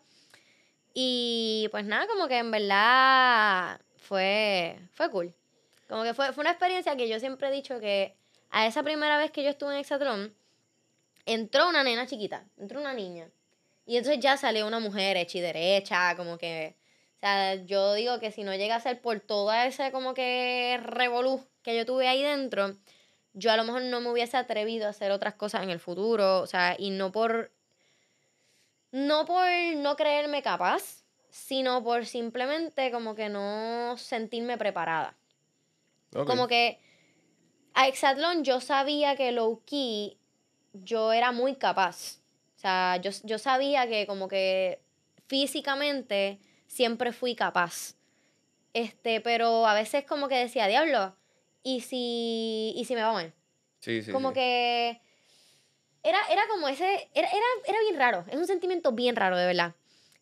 Y 0.93 1.69
pues 1.71 1.85
nada, 1.85 2.09
como 2.09 2.27
que 2.27 2.39
en 2.39 2.51
verdad 2.51 3.81
fue, 3.99 4.81
fue 4.93 5.09
cool. 5.11 5.33
Como 5.89 6.03
que 6.03 6.13
fue, 6.13 6.33
fue 6.33 6.43
una 6.43 6.51
experiencia 6.51 6.97
que 6.97 7.09
yo 7.09 7.21
siempre 7.21 7.49
he 7.49 7.53
dicho 7.53 7.79
que 7.79 8.17
a 8.51 8.67
esa 8.67 8.83
primera 8.83 9.17
vez 9.17 9.31
que 9.31 9.45
yo 9.45 9.51
estuve 9.51 9.75
en 9.75 9.79
Exatlón, 9.79 10.35
entró 11.25 11.69
una 11.69 11.85
nena 11.85 12.09
chiquita, 12.09 12.45
entró 12.59 12.81
una 12.81 12.95
niña. 12.95 13.29
Y 13.87 13.97
entonces 13.97 14.21
ya 14.21 14.37
salió 14.37 14.67
una 14.67 14.81
mujer 14.81 15.17
hecha 15.17 15.39
y 15.39 15.41
derecha, 15.41 16.17
como 16.17 16.37
que... 16.37 16.75
O 17.21 17.27
sea, 17.27 17.55
yo 17.67 17.93
digo 17.93 18.19
que 18.19 18.33
si 18.33 18.45
no 18.45 18.55
llega 18.55 18.77
a 18.77 18.81
ser 18.81 19.03
por 19.03 19.21
toda 19.21 19.67
ese 19.67 19.93
como 19.93 20.15
que 20.15 20.81
revolú 20.83 21.45
que 21.63 21.77
yo 21.77 21.85
tuve 21.85 22.09
ahí 22.09 22.23
dentro, 22.23 22.75
yo 23.35 23.53
a 23.53 23.59
lo 23.59 23.65
mejor 23.65 23.83
no 23.83 24.01
me 24.01 24.11
hubiese 24.11 24.39
atrevido 24.39 24.87
a 24.87 24.91
hacer 24.91 25.13
otras 25.13 25.35
cosas 25.35 25.63
en 25.63 25.69
el 25.69 25.81
futuro. 25.81 26.41
O 26.41 26.47
sea, 26.47 26.77
y 26.79 26.89
no 26.89 27.13
por... 27.13 27.53
No 28.93 29.27
por 29.27 29.47
no 29.77 29.97
creerme 29.97 30.43
capaz, 30.43 31.05
sino 31.29 31.85
por 31.85 32.07
simplemente 32.07 32.91
como 32.91 33.15
que 33.15 33.29
no 33.29 33.99
sentirme 33.99 34.57
preparada. 34.57 35.15
Como 36.13 36.49
que 36.49 36.81
a 37.75 37.87
Exatlón 37.87 38.45
yo 38.45 38.63
sabía 38.63 39.15
que 39.15 39.31
low 39.31 39.63
key 39.67 40.17
yo 40.73 41.13
era 41.13 41.33
muy 41.33 41.55
capaz. 41.55 42.21
O 42.57 42.59
sea, 42.59 42.97
yo, 42.97 43.11
yo 43.25 43.39
sabía 43.39 43.87
que 43.87 44.07
como 44.07 44.27
que 44.27 44.81
físicamente 45.29 46.41
siempre 46.71 47.13
fui 47.13 47.35
capaz. 47.35 47.97
Este, 48.73 49.21
pero 49.21 49.67
a 49.67 49.75
veces 49.75 50.05
como 50.05 50.29
que 50.29 50.37
decía, 50.37 50.69
diablo, 50.69 51.17
¿y 51.65 51.81
si, 51.81 52.73
y 52.77 52.85
si 52.85 52.95
me 52.95 53.03
va 53.03 53.13
mal? 53.13 53.35
Sí, 53.81 54.03
sí. 54.03 54.13
como 54.13 54.29
sí. 54.29 54.35
que 54.35 55.01
era, 56.05 56.19
era 56.31 56.43
como 56.49 56.69
ese, 56.69 57.11
era, 57.13 57.29
era, 57.29 57.47
era 57.67 57.81
bien 57.81 57.97
raro, 57.97 58.25
es 58.29 58.37
un 58.37 58.47
sentimiento 58.47 58.93
bien 58.93 59.17
raro, 59.17 59.37
de 59.37 59.47
verdad. 59.47 59.75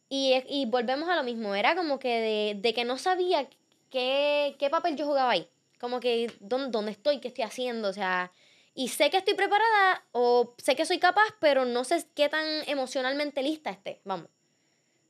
Y, 0.09 0.43
y 0.49 0.65
volvemos 0.65 1.09
a 1.11 1.17
lo 1.17 1.23
mismo, 1.23 1.55
era 1.55 1.77
como 1.77 1.99
que 1.99 2.09
de, 2.09 2.61
de 2.61 2.73
que 2.73 2.85
no 2.85 2.97
sabía 2.97 3.47
qué, 3.91 4.57
qué 4.59 4.71
papel 4.71 4.97
yo 4.97 5.05
jugaba 5.05 5.33
ahí, 5.33 5.47
como 5.79 6.01
que 6.01 6.33
dónde, 6.41 6.71
dónde 6.71 6.93
estoy, 6.93 7.21
qué 7.21 7.29
estoy 7.29 7.45
haciendo, 7.45 7.91
o 7.91 7.93
sea, 7.93 8.33
y 8.75 8.89
sé 8.89 9.11
que 9.11 9.19
estoy 9.19 9.35
preparada 9.35 10.03
o 10.13 10.55
sé 10.57 10.77
que 10.77 10.87
soy 10.87 10.99
capaz, 10.99 11.29
pero 11.41 11.67
no 11.67 11.85
sé 11.85 12.07
qué 12.15 12.31
tan 12.31 12.47
emocionalmente 12.67 13.43
lista 13.43 13.69
esté, 13.69 14.01
vamos. 14.05 14.31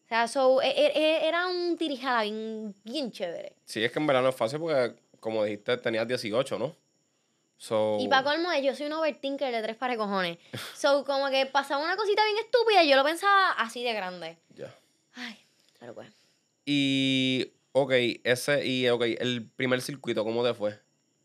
O 0.09 0.11
sea, 0.11 0.27
so, 0.27 0.63
e- 0.63 0.69
e- 0.71 0.93
e- 0.99 1.29
era 1.29 1.47
un 1.49 1.77
tirijada 1.77 2.23
bien, 2.23 2.75
bien 2.83 3.13
chévere. 3.13 3.53
Sí, 3.67 3.85
es 3.85 3.93
que 3.93 3.99
en 3.99 4.07
verdad 4.07 4.23
no 4.23 4.31
es 4.31 4.35
fácil 4.35 4.59
porque, 4.59 4.95
como 5.21 5.45
dijiste, 5.45 5.77
tenías 5.77 6.09
18, 6.09 6.59
¿no? 6.59 6.75
So, 7.59 7.99
Y 8.01 8.09
para 8.09 8.23
colmo 8.25 8.49
yo 8.63 8.75
soy 8.75 8.87
un 8.87 8.95
overthinker 8.95 9.53
de 9.53 9.61
tres 9.63 9.77
pares 9.77 9.99
cojones. 9.99 10.39
So, 10.75 11.05
como 11.05 11.29
que 11.29 11.45
pasaba 11.45 11.85
una 11.85 11.97
cosita 11.97 12.25
bien 12.25 12.39
estúpida 12.39 12.83
y 12.85 12.89
yo 12.89 12.97
lo 12.97 13.05
pensaba 13.05 13.51
así 13.53 13.85
de 13.85 13.93
grande. 13.93 14.39
ya. 14.57 14.75
Ay, 15.15 15.37
pero 15.79 15.93
pues. 15.95 16.09
Y, 16.65 17.53
ok, 17.73 17.93
ese, 18.25 18.65
y, 18.67 18.89
ok, 18.89 19.03
el 19.19 19.47
primer 19.57 19.83
circuito, 19.83 20.25
¿cómo 20.25 20.43
te 20.43 20.55
fue? 20.55 20.79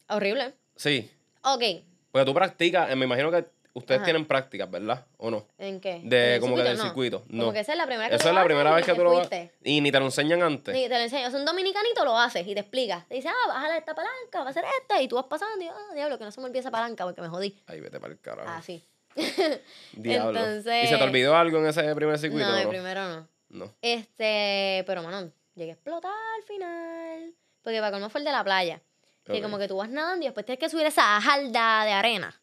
Horrible. 0.09 0.55
Sí, 0.75 1.09
Ok, 1.43 1.63
porque 2.11 2.25
tú 2.25 2.33
practicas, 2.33 2.89
eh, 2.91 2.95
me 2.97 3.05
imagino 3.05 3.31
que 3.31 3.45
ustedes 3.73 3.99
Ajá. 3.99 4.05
tienen 4.05 4.25
prácticas, 4.25 4.69
¿verdad? 4.69 5.05
¿O 5.17 5.31
no? 5.31 5.47
¿en 5.57 5.79
qué? 5.81 5.93
¿En 5.97 6.09
De, 6.09 6.35
el 6.35 6.41
como 6.41 6.55
que 6.55 6.63
del 6.63 6.77
No. 6.77 6.83
circuito. 6.83 7.23
No. 7.27 7.41
Como 7.45 7.53
que 7.53 7.59
esa 7.61 7.71
es 7.73 7.77
la 7.77 7.85
primera 7.85 8.09
que 8.09 8.15
Eso 8.15 8.23
tú 8.23 8.29
es 8.29 8.33
la 8.35 8.41
lo 8.41 8.45
primera 8.45 8.69
haces 8.75 8.85
vez 8.87 8.93
que 8.95 8.99
tú 8.99 9.03
lo 9.03 9.15
fuiste. 9.17 9.51
Y 9.63 9.81
ni 9.81 9.91
te 9.91 9.99
lo 9.99 10.05
enseñan 10.05 10.41
antes. 10.43 10.75
Sí, 10.75 10.83
te 10.83 10.89
lo 10.89 10.95
enseño. 10.97 11.27
Es 11.27 11.33
un 11.33 11.45
dominicanito, 11.45 12.05
lo 12.05 12.17
haces 12.17 12.45
y 12.47 12.53
te 12.53 12.59
explica. 12.61 13.05
Te 13.09 13.15
dice, 13.15 13.29
ah, 13.29 13.47
bájale 13.47 13.77
esta 13.77 13.95
palanca, 13.95 14.39
va 14.41 14.47
a 14.47 14.49
hacer 14.49 14.63
esta. 14.81 15.01
Y 15.01 15.07
tú 15.07 15.15
vas 15.15 15.25
pasando 15.25 15.63
y, 15.63 15.67
ah, 15.67 15.93
diablo, 15.95 16.17
que 16.17 16.23
no 16.25 16.31
se 16.31 16.39
me 16.39 16.45
olvide 16.47 16.59
esa 16.59 16.71
palanca 16.71 17.03
porque 17.03 17.21
me 17.21 17.29
jodí. 17.29 17.61
Ay, 17.67 17.79
vete 17.81 17.99
para 17.99 18.13
el 18.13 18.19
carajo. 18.19 18.49
Así. 18.49 18.83
Diablo. 19.93 20.39
entonces- 20.39 20.85
¿Y 20.85 20.87
se 20.87 20.97
te 20.97 21.03
olvidó 21.03 21.35
algo 21.35 21.59
en 21.59 21.67
ese 21.67 21.93
primer 21.95 22.17
circuito? 22.17 22.45
No, 22.47 22.57
o 22.57 22.63
no? 22.63 22.69
primero 22.69 23.07
no. 23.07 23.27
No. 23.49 23.71
Este, 23.81 24.83
pero 24.87 25.03
mano, 25.03 25.31
llegué 25.55 25.71
a 25.71 25.73
explotar 25.75 26.11
al 26.37 26.43
final. 26.43 27.33
Porque 27.61 27.79
para 27.79 27.91
colmo 27.91 28.09
fue 28.09 28.19
el 28.21 28.25
de 28.25 28.31
la 28.31 28.43
playa. 28.43 28.81
Que 29.25 29.41
como 29.41 29.57
que 29.57 29.69
tú 29.69 29.77
vas 29.77 29.87
nadando 29.89 30.23
y 30.25 30.27
después 30.27 30.45
tienes 30.45 30.59
que 30.59 30.69
subir 30.69 30.85
esa 30.85 31.21
jalda 31.21 31.85
de 31.85 31.91
arena. 31.93 32.41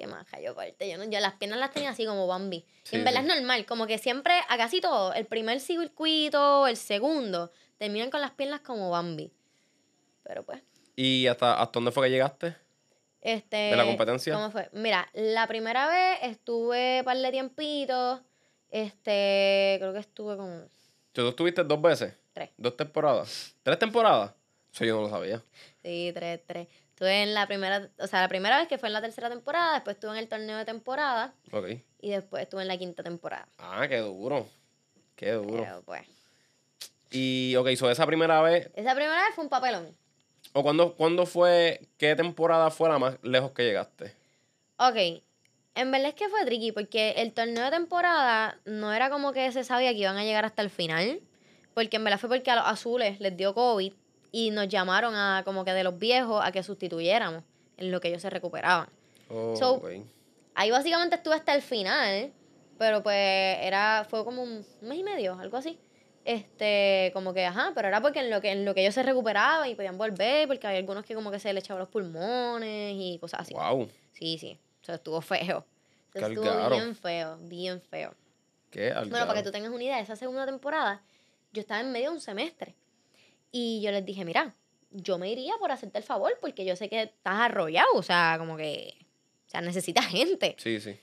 Qué 0.00 0.06
más 0.06 0.26
cayó 0.26 0.54
parte. 0.54 0.88
Yo, 0.88 0.96
no, 0.96 1.04
yo 1.04 1.20
las 1.20 1.34
piernas 1.34 1.58
las 1.58 1.72
tenía 1.72 1.90
así 1.90 2.06
como 2.06 2.26
Bambi. 2.26 2.64
Sí, 2.84 2.96
y 2.96 2.98
en 3.00 3.04
verdad 3.04 3.20
sí. 3.20 3.28
es 3.28 3.34
normal, 3.34 3.66
como 3.66 3.86
que 3.86 3.98
siempre, 3.98 4.32
a 4.48 4.56
casi 4.56 4.80
todo, 4.80 5.12
el 5.12 5.26
primer 5.26 5.60
circuito, 5.60 6.66
el 6.66 6.78
segundo, 6.78 7.52
terminan 7.76 8.08
con 8.08 8.22
las 8.22 8.30
piernas 8.30 8.62
como 8.62 8.88
Bambi. 8.88 9.30
Pero 10.22 10.42
pues, 10.42 10.62
¿Y 10.96 11.26
hasta, 11.26 11.60
hasta 11.60 11.72
dónde 11.72 11.92
fue 11.92 12.06
que 12.06 12.12
llegaste? 12.12 12.56
Este, 13.20 13.56
¿De 13.56 13.76
la 13.76 13.84
competencia? 13.84 14.32
¿Cómo 14.32 14.50
fue? 14.50 14.70
Mira, 14.72 15.06
la 15.12 15.46
primera 15.46 15.86
vez 15.86 16.18
estuve 16.22 17.02
par 17.04 17.18
de 17.18 17.30
tiempitos. 17.30 18.22
Este, 18.70 19.76
creo 19.80 19.92
que 19.92 19.98
estuve 19.98 20.38
con. 20.38 20.66
¿Tú 21.12 21.28
estuviste 21.28 21.62
dos 21.62 21.82
veces? 21.82 22.14
Tres. 22.32 22.48
¿Dos 22.56 22.74
temporadas? 22.74 23.54
¿Tres 23.62 23.78
temporadas? 23.78 24.32
Eso 24.72 24.86
yo 24.86 24.96
no 24.96 25.02
lo 25.02 25.10
sabía. 25.10 25.42
Sí, 25.82 26.10
tres, 26.14 26.40
tres. 26.46 26.68
Estuve 27.00 27.22
en 27.22 27.32
la 27.32 27.46
primera, 27.46 27.88
o 27.98 28.06
sea, 28.06 28.20
la 28.20 28.28
primera 28.28 28.58
vez 28.58 28.68
que 28.68 28.76
fue 28.76 28.90
en 28.90 28.92
la 28.92 29.00
tercera 29.00 29.30
temporada, 29.30 29.72
después 29.72 29.96
estuve 29.96 30.10
en 30.10 30.18
el 30.18 30.28
torneo 30.28 30.58
de 30.58 30.66
temporada. 30.66 31.32
Ok. 31.50 31.68
Y 32.02 32.10
después 32.10 32.42
estuve 32.42 32.60
en 32.60 32.68
la 32.68 32.76
quinta 32.76 33.02
temporada. 33.02 33.48
Ah, 33.56 33.86
qué 33.88 34.00
duro. 34.00 34.46
Qué 35.16 35.32
duro. 35.32 35.62
Pero 35.62 35.82
pues. 35.86 36.02
Y, 37.10 37.56
ok, 37.56 37.70
so 37.76 37.90
esa 37.90 38.04
primera 38.04 38.42
vez. 38.42 38.70
Esa 38.74 38.94
primera 38.94 39.16
vez 39.16 39.34
fue 39.34 39.44
un 39.44 39.48
papelón. 39.48 39.88
¿O 40.52 40.62
cuándo, 40.62 40.94
cuándo 40.94 41.24
fue, 41.24 41.88
qué 41.96 42.14
temporada 42.16 42.70
fue 42.70 42.90
la 42.90 42.98
más 42.98 43.16
lejos 43.22 43.52
que 43.52 43.64
llegaste? 43.64 44.14
Ok. 44.76 45.22
En 45.76 45.90
verdad 45.92 46.08
es 46.08 46.14
que 46.16 46.28
fue 46.28 46.44
tricky 46.44 46.72
porque 46.72 47.12
el 47.12 47.32
torneo 47.32 47.64
de 47.64 47.70
temporada 47.70 48.58
no 48.66 48.92
era 48.92 49.08
como 49.08 49.32
que 49.32 49.50
se 49.52 49.64
sabía 49.64 49.92
que 49.92 50.00
iban 50.00 50.18
a 50.18 50.24
llegar 50.24 50.44
hasta 50.44 50.60
el 50.60 50.68
final. 50.68 51.22
Porque 51.72 51.96
en 51.96 52.04
verdad 52.04 52.20
fue 52.20 52.28
porque 52.28 52.50
a 52.50 52.56
los 52.56 52.66
azules 52.66 53.20
les 53.20 53.34
dio 53.38 53.54
COVID 53.54 53.94
y 54.32 54.50
nos 54.50 54.68
llamaron 54.68 55.14
a 55.14 55.42
como 55.44 55.64
que 55.64 55.72
de 55.72 55.84
los 55.84 55.98
viejos 55.98 56.40
a 56.44 56.52
que 56.52 56.62
sustituyéramos 56.62 57.42
en 57.76 57.90
lo 57.90 58.00
que 58.00 58.08
ellos 58.08 58.22
se 58.22 58.30
recuperaban. 58.30 58.88
Oh, 59.28 59.56
So. 59.56 59.82
Ahí 60.54 60.70
básicamente 60.70 61.16
estuve 61.16 61.34
hasta 61.34 61.54
el 61.54 61.62
final, 61.62 62.32
pero 62.78 63.02
pues 63.02 63.58
era, 63.60 64.06
fue 64.08 64.24
como 64.24 64.42
un 64.42 64.64
mes 64.82 64.98
y 64.98 65.02
medio, 65.02 65.38
algo 65.38 65.56
así. 65.56 65.78
Este, 66.24 67.10
como 67.14 67.32
que, 67.32 67.46
ajá, 67.46 67.72
pero 67.74 67.88
era 67.88 68.02
porque 68.02 68.20
en 68.20 68.30
lo 68.30 68.40
que, 68.40 68.50
en 68.50 68.64
lo 68.64 68.74
que 68.74 68.82
ellos 68.82 68.94
se 68.94 69.02
recuperaban 69.02 69.68
y 69.70 69.74
podían 69.74 69.96
volver, 69.96 70.46
porque 70.48 70.66
hay 70.66 70.76
algunos 70.76 71.04
que 71.04 71.14
como 71.14 71.30
que 71.30 71.38
se 71.38 71.52
le 71.52 71.60
echaban 71.60 71.80
los 71.80 71.88
pulmones 71.88 72.94
y 72.96 73.18
cosas 73.18 73.40
así. 73.40 73.54
Wow. 73.54 73.88
Sí, 74.12 74.36
sí. 74.38 74.58
Eso 74.82 74.92
estuvo 74.92 75.20
feo. 75.20 75.64
Eso 76.14 76.26
estuvo 76.26 76.44
Calgaro. 76.44 76.74
bien 76.74 76.96
feo, 76.96 77.36
bien 77.42 77.80
feo. 77.80 78.14
Qué 78.70 78.92
Bueno, 78.92 79.26
para 79.26 79.34
que 79.34 79.42
tú 79.42 79.50
tengas 79.50 79.72
una 79.72 79.82
idea, 79.82 80.00
esa 80.00 80.16
segunda 80.16 80.44
temporada, 80.46 81.02
yo 81.52 81.60
estaba 81.60 81.80
en 81.80 81.90
medio 81.92 82.10
de 82.10 82.16
un 82.16 82.20
semestre. 82.20 82.74
Y 83.52 83.80
yo 83.82 83.90
les 83.90 84.04
dije, 84.04 84.24
mira, 84.24 84.54
yo 84.90 85.18
me 85.18 85.30
iría 85.30 85.54
por 85.58 85.72
hacerte 85.72 85.98
el 85.98 86.04
favor, 86.04 86.36
porque 86.40 86.64
yo 86.64 86.76
sé 86.76 86.88
que 86.88 87.02
estás 87.02 87.40
arrollado, 87.40 87.88
o 87.94 88.02
sea, 88.02 88.36
como 88.38 88.56
que, 88.56 88.94
o 89.46 89.50
sea, 89.50 89.60
necesitas 89.60 90.06
gente. 90.06 90.56
Sí, 90.58 90.80
sí. 90.80 90.98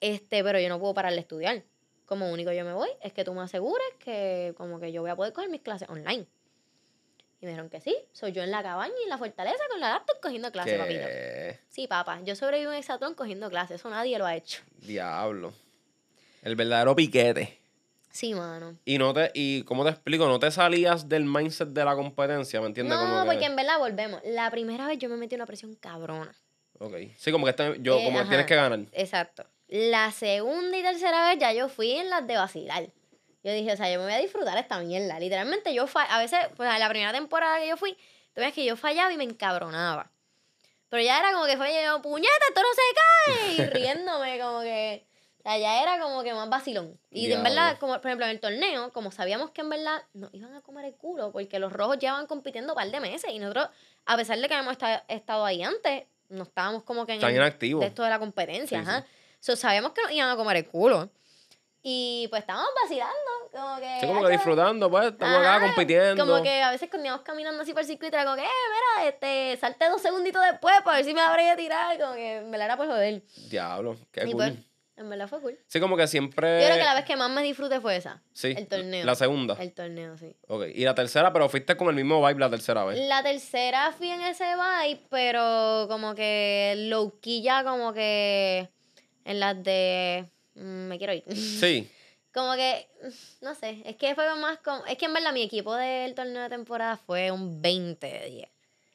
Este, 0.00 0.44
pero 0.44 0.60
yo 0.60 0.68
no 0.68 0.78
puedo 0.78 0.94
parar 0.94 1.12
de 1.12 1.20
estudiar. 1.20 1.62
Como 2.06 2.30
único 2.30 2.52
yo 2.52 2.64
me 2.64 2.72
voy, 2.72 2.88
es 3.02 3.12
que 3.12 3.24
tú 3.24 3.34
me 3.34 3.42
asegures 3.42 3.88
que 3.98 4.54
como 4.56 4.80
que 4.80 4.92
yo 4.92 5.02
voy 5.02 5.10
a 5.10 5.16
poder 5.16 5.32
coger 5.32 5.50
mis 5.50 5.60
clases 5.60 5.88
online. 5.90 6.26
Y 7.40 7.44
me 7.46 7.50
dijeron 7.50 7.68
que 7.68 7.80
sí. 7.80 7.96
Soy 8.12 8.32
yo 8.32 8.42
en 8.42 8.50
la 8.50 8.62
cabaña 8.62 8.94
y 8.98 9.02
en 9.04 9.10
la 9.10 9.18
fortaleza 9.18 9.62
con 9.70 9.78
la 9.78 9.90
laptop 9.90 10.18
cogiendo 10.20 10.50
clases, 10.50 10.78
papito. 10.78 11.06
Sí, 11.68 11.86
papá. 11.86 12.20
Yo 12.24 12.34
sobreviví 12.34 12.68
en 12.72 12.78
Exatlón 12.78 13.14
cogiendo 13.14 13.48
clases. 13.48 13.76
Eso 13.76 13.90
nadie 13.90 14.18
lo 14.18 14.26
ha 14.26 14.34
hecho. 14.34 14.62
diablo. 14.78 15.52
El 16.42 16.56
verdadero 16.56 16.96
piquete. 16.96 17.57
Sí, 18.18 18.34
mano. 18.34 18.76
Y 18.84 18.98
no 18.98 19.14
te, 19.14 19.30
y 19.32 19.62
cómo 19.62 19.84
te 19.84 19.90
explico, 19.90 20.26
no 20.26 20.40
te 20.40 20.50
salías 20.50 21.08
del 21.08 21.24
mindset 21.24 21.68
de 21.68 21.84
la 21.84 21.94
competencia, 21.94 22.60
¿me 22.60 22.66
entiendes? 22.66 22.98
No, 22.98 23.04
Como 23.04 23.20
que- 23.22 23.26
porque 23.30 23.44
en 23.44 23.54
verdad 23.54 23.78
volvemos. 23.78 24.20
La 24.24 24.50
primera 24.50 24.88
vez 24.88 24.98
yo 24.98 25.08
me 25.08 25.16
metí 25.16 25.36
una 25.36 25.46
presión 25.46 25.76
cabrona. 25.76 26.34
Ok. 26.80 26.94
Sí, 27.16 27.30
como 27.30 27.44
que 27.46 27.50
este- 27.50 27.76
yo, 27.80 27.96
Eh, 27.96 28.04
como 28.06 28.18
que 28.18 28.24
tienes 28.24 28.46
que 28.46 28.56
ganar. 28.56 28.80
Exacto. 28.90 29.46
La 29.68 30.10
segunda 30.10 30.76
y 30.76 30.82
tercera 30.82 31.28
vez 31.28 31.38
ya 31.38 31.52
yo 31.52 31.68
fui 31.68 31.92
en 31.92 32.10
las 32.10 32.26
de 32.26 32.36
vacilar. 32.36 32.88
Yo 33.44 33.52
dije, 33.52 33.72
o 33.72 33.76
sea, 33.76 33.88
yo 33.92 34.00
me 34.00 34.06
voy 34.06 34.14
a 34.14 34.18
disfrutar 34.18 34.58
esta 34.58 34.80
mierda. 34.80 35.20
Literalmente 35.20 35.72
yo 35.72 35.86
fa- 35.86 36.02
a 36.12 36.18
veces, 36.18 36.40
pues 36.56 36.68
en 36.74 36.80
la 36.80 36.88
primera 36.88 37.12
temporada 37.12 37.60
que 37.60 37.68
yo 37.68 37.76
fui, 37.76 37.92
tú 38.34 38.40
ves 38.40 38.52
que 38.52 38.64
yo 38.64 38.74
fallaba 38.76 39.12
y 39.12 39.16
me 39.16 39.22
encabronaba. 39.22 40.10
Pero 40.88 41.04
ya 41.04 41.20
era 41.20 41.32
como 41.34 41.46
que 41.46 41.56
fue 41.56 41.70
yo, 41.84 42.02
puñeta, 42.02 42.32
esto 42.48 42.62
no 42.62 42.68
se 42.74 42.82
cae. 42.98 43.66
Y 43.66 43.70
riéndome, 43.70 44.40
como 44.40 44.62
que. 44.62 45.04
Ya 45.56 45.82
era 45.82 45.98
como 46.00 46.22
que 46.22 46.34
más 46.34 46.48
vacilón. 46.50 46.98
Y 47.10 47.24
en 47.24 47.28
Diablo. 47.30 47.44
verdad, 47.48 47.78
como 47.78 47.94
por 47.94 48.06
ejemplo 48.06 48.26
en 48.26 48.32
el 48.32 48.40
torneo, 48.40 48.92
como 48.92 49.10
sabíamos 49.10 49.50
que 49.52 49.62
en 49.62 49.70
verdad 49.70 50.02
nos 50.12 50.34
iban 50.34 50.52
a 50.54 50.60
comer 50.60 50.84
el 50.84 50.94
culo, 50.94 51.32
porque 51.32 51.58
los 51.58 51.72
rojos 51.72 51.98
llevaban 51.98 52.26
compitiendo 52.26 52.72
un 52.72 52.76
par 52.76 52.90
de 52.90 53.00
meses. 53.00 53.30
Y 53.32 53.38
nosotros, 53.38 53.68
a 54.04 54.16
pesar 54.16 54.38
de 54.38 54.46
que 54.48 54.54
habíamos 54.54 54.72
esta- 54.72 55.04
estado 55.08 55.44
ahí 55.46 55.62
antes, 55.62 56.04
no 56.28 56.42
estábamos 56.42 56.82
como 56.82 57.06
que 57.06 57.12
en 57.12 57.18
Están 57.18 57.30
el- 57.30 57.36
inactivos. 57.36 57.94
de 57.94 58.08
la 58.10 58.18
competencia, 58.18 58.82
Sí, 58.82 58.86
ajá. 58.86 59.06
So, 59.40 59.56
sabíamos 59.56 59.92
que 59.92 60.02
nos 60.02 60.10
iban 60.12 60.28
a 60.28 60.36
comer 60.36 60.56
el 60.58 60.66
culo. 60.68 61.08
Y 61.82 62.26
pues 62.28 62.40
estábamos 62.40 62.70
vacilando, 62.82 63.14
como 63.52 63.76
que... 63.78 63.98
Sí, 64.00 64.06
como 64.08 64.20
que 64.20 64.26
"Hacho, 64.26 64.32
disfrutando, 64.32 64.90
pues, 64.90 65.06
estamos 65.12 65.38
acá 65.38 65.56
ajá". 65.56 65.66
compitiendo. 65.66 66.26
Como 66.26 66.42
que 66.42 66.60
a 66.60 66.72
veces 66.72 66.90
cuando 66.90 67.06
íbamos 67.06 67.24
caminando 67.24 67.62
así 67.62 67.72
por 67.72 67.82
el 67.82 67.86
circuito 67.86 68.16
era 68.16 68.24
como 68.24 68.36
que, 68.36 68.42
eh, 68.42 68.46
mira, 68.98 69.08
este, 69.08 69.56
salte 69.58 69.88
dos 69.88 70.02
segunditos 70.02 70.42
después 70.50 70.74
para 70.84 70.96
ver 70.96 71.06
si 71.06 71.14
me 71.14 71.20
habré 71.20 71.44
de 71.44 71.56
tirar. 71.56 71.96
Como 71.98 72.14
que 72.14 72.42
me 72.46 72.58
la 72.58 72.64
era 72.64 72.76
por 72.76 72.88
joder. 72.88 73.22
Diablo, 73.48 73.96
qué 74.10 74.22
y 74.22 74.32
cool. 74.32 74.34
pues, 74.36 74.52
en 74.98 75.08
verdad 75.08 75.28
fue 75.28 75.40
cool. 75.40 75.58
Sí, 75.66 75.80
como 75.80 75.96
que 75.96 76.06
siempre. 76.06 76.60
Yo 76.60 76.66
creo 76.66 76.78
que 76.78 76.84
la 76.84 76.94
vez 76.94 77.04
que 77.04 77.16
más 77.16 77.30
me 77.30 77.42
disfruté 77.42 77.80
fue 77.80 77.96
esa. 77.96 78.20
Sí, 78.32 78.54
el 78.56 78.66
torneo. 78.66 79.04
La 79.04 79.14
segunda. 79.14 79.56
El 79.58 79.72
torneo, 79.72 80.18
sí. 80.18 80.36
Ok. 80.48 80.64
Y 80.74 80.84
la 80.84 80.94
tercera, 80.94 81.32
pero 81.32 81.48
fuiste 81.48 81.76
con 81.76 81.88
el 81.88 81.94
mismo 81.94 82.26
vibe 82.26 82.40
la 82.40 82.50
tercera 82.50 82.84
vez. 82.84 82.98
La 83.06 83.22
tercera 83.22 83.92
fui 83.92 84.10
en 84.10 84.20
ese 84.22 84.44
vibe, 84.44 85.00
pero 85.08 85.86
como 85.88 86.14
que 86.14 86.88
ya 87.42 87.64
como 87.64 87.92
que 87.92 88.68
en 89.24 89.40
las 89.40 89.62
de... 89.62 90.26
mm, 90.54 90.60
me 90.88 90.98
quiero 90.98 91.12
ir. 91.12 91.24
Sí. 91.34 91.90
Como 92.32 92.54
que, 92.54 92.86
no 93.40 93.54
sé, 93.54 93.82
es 93.84 93.96
que 93.96 94.14
fue 94.14 94.32
más 94.36 94.58
como... 94.58 94.84
Es 94.86 94.98
que 94.98 95.06
en 95.06 95.14
verdad 95.14 95.32
mi 95.32 95.42
equipo 95.42 95.74
del 95.74 96.14
torneo 96.14 96.42
de 96.42 96.48
temporada 96.48 96.96
fue 96.96 97.30
un 97.30 97.60
20 97.62 98.06
de 98.06 98.26
10. 98.30 98.48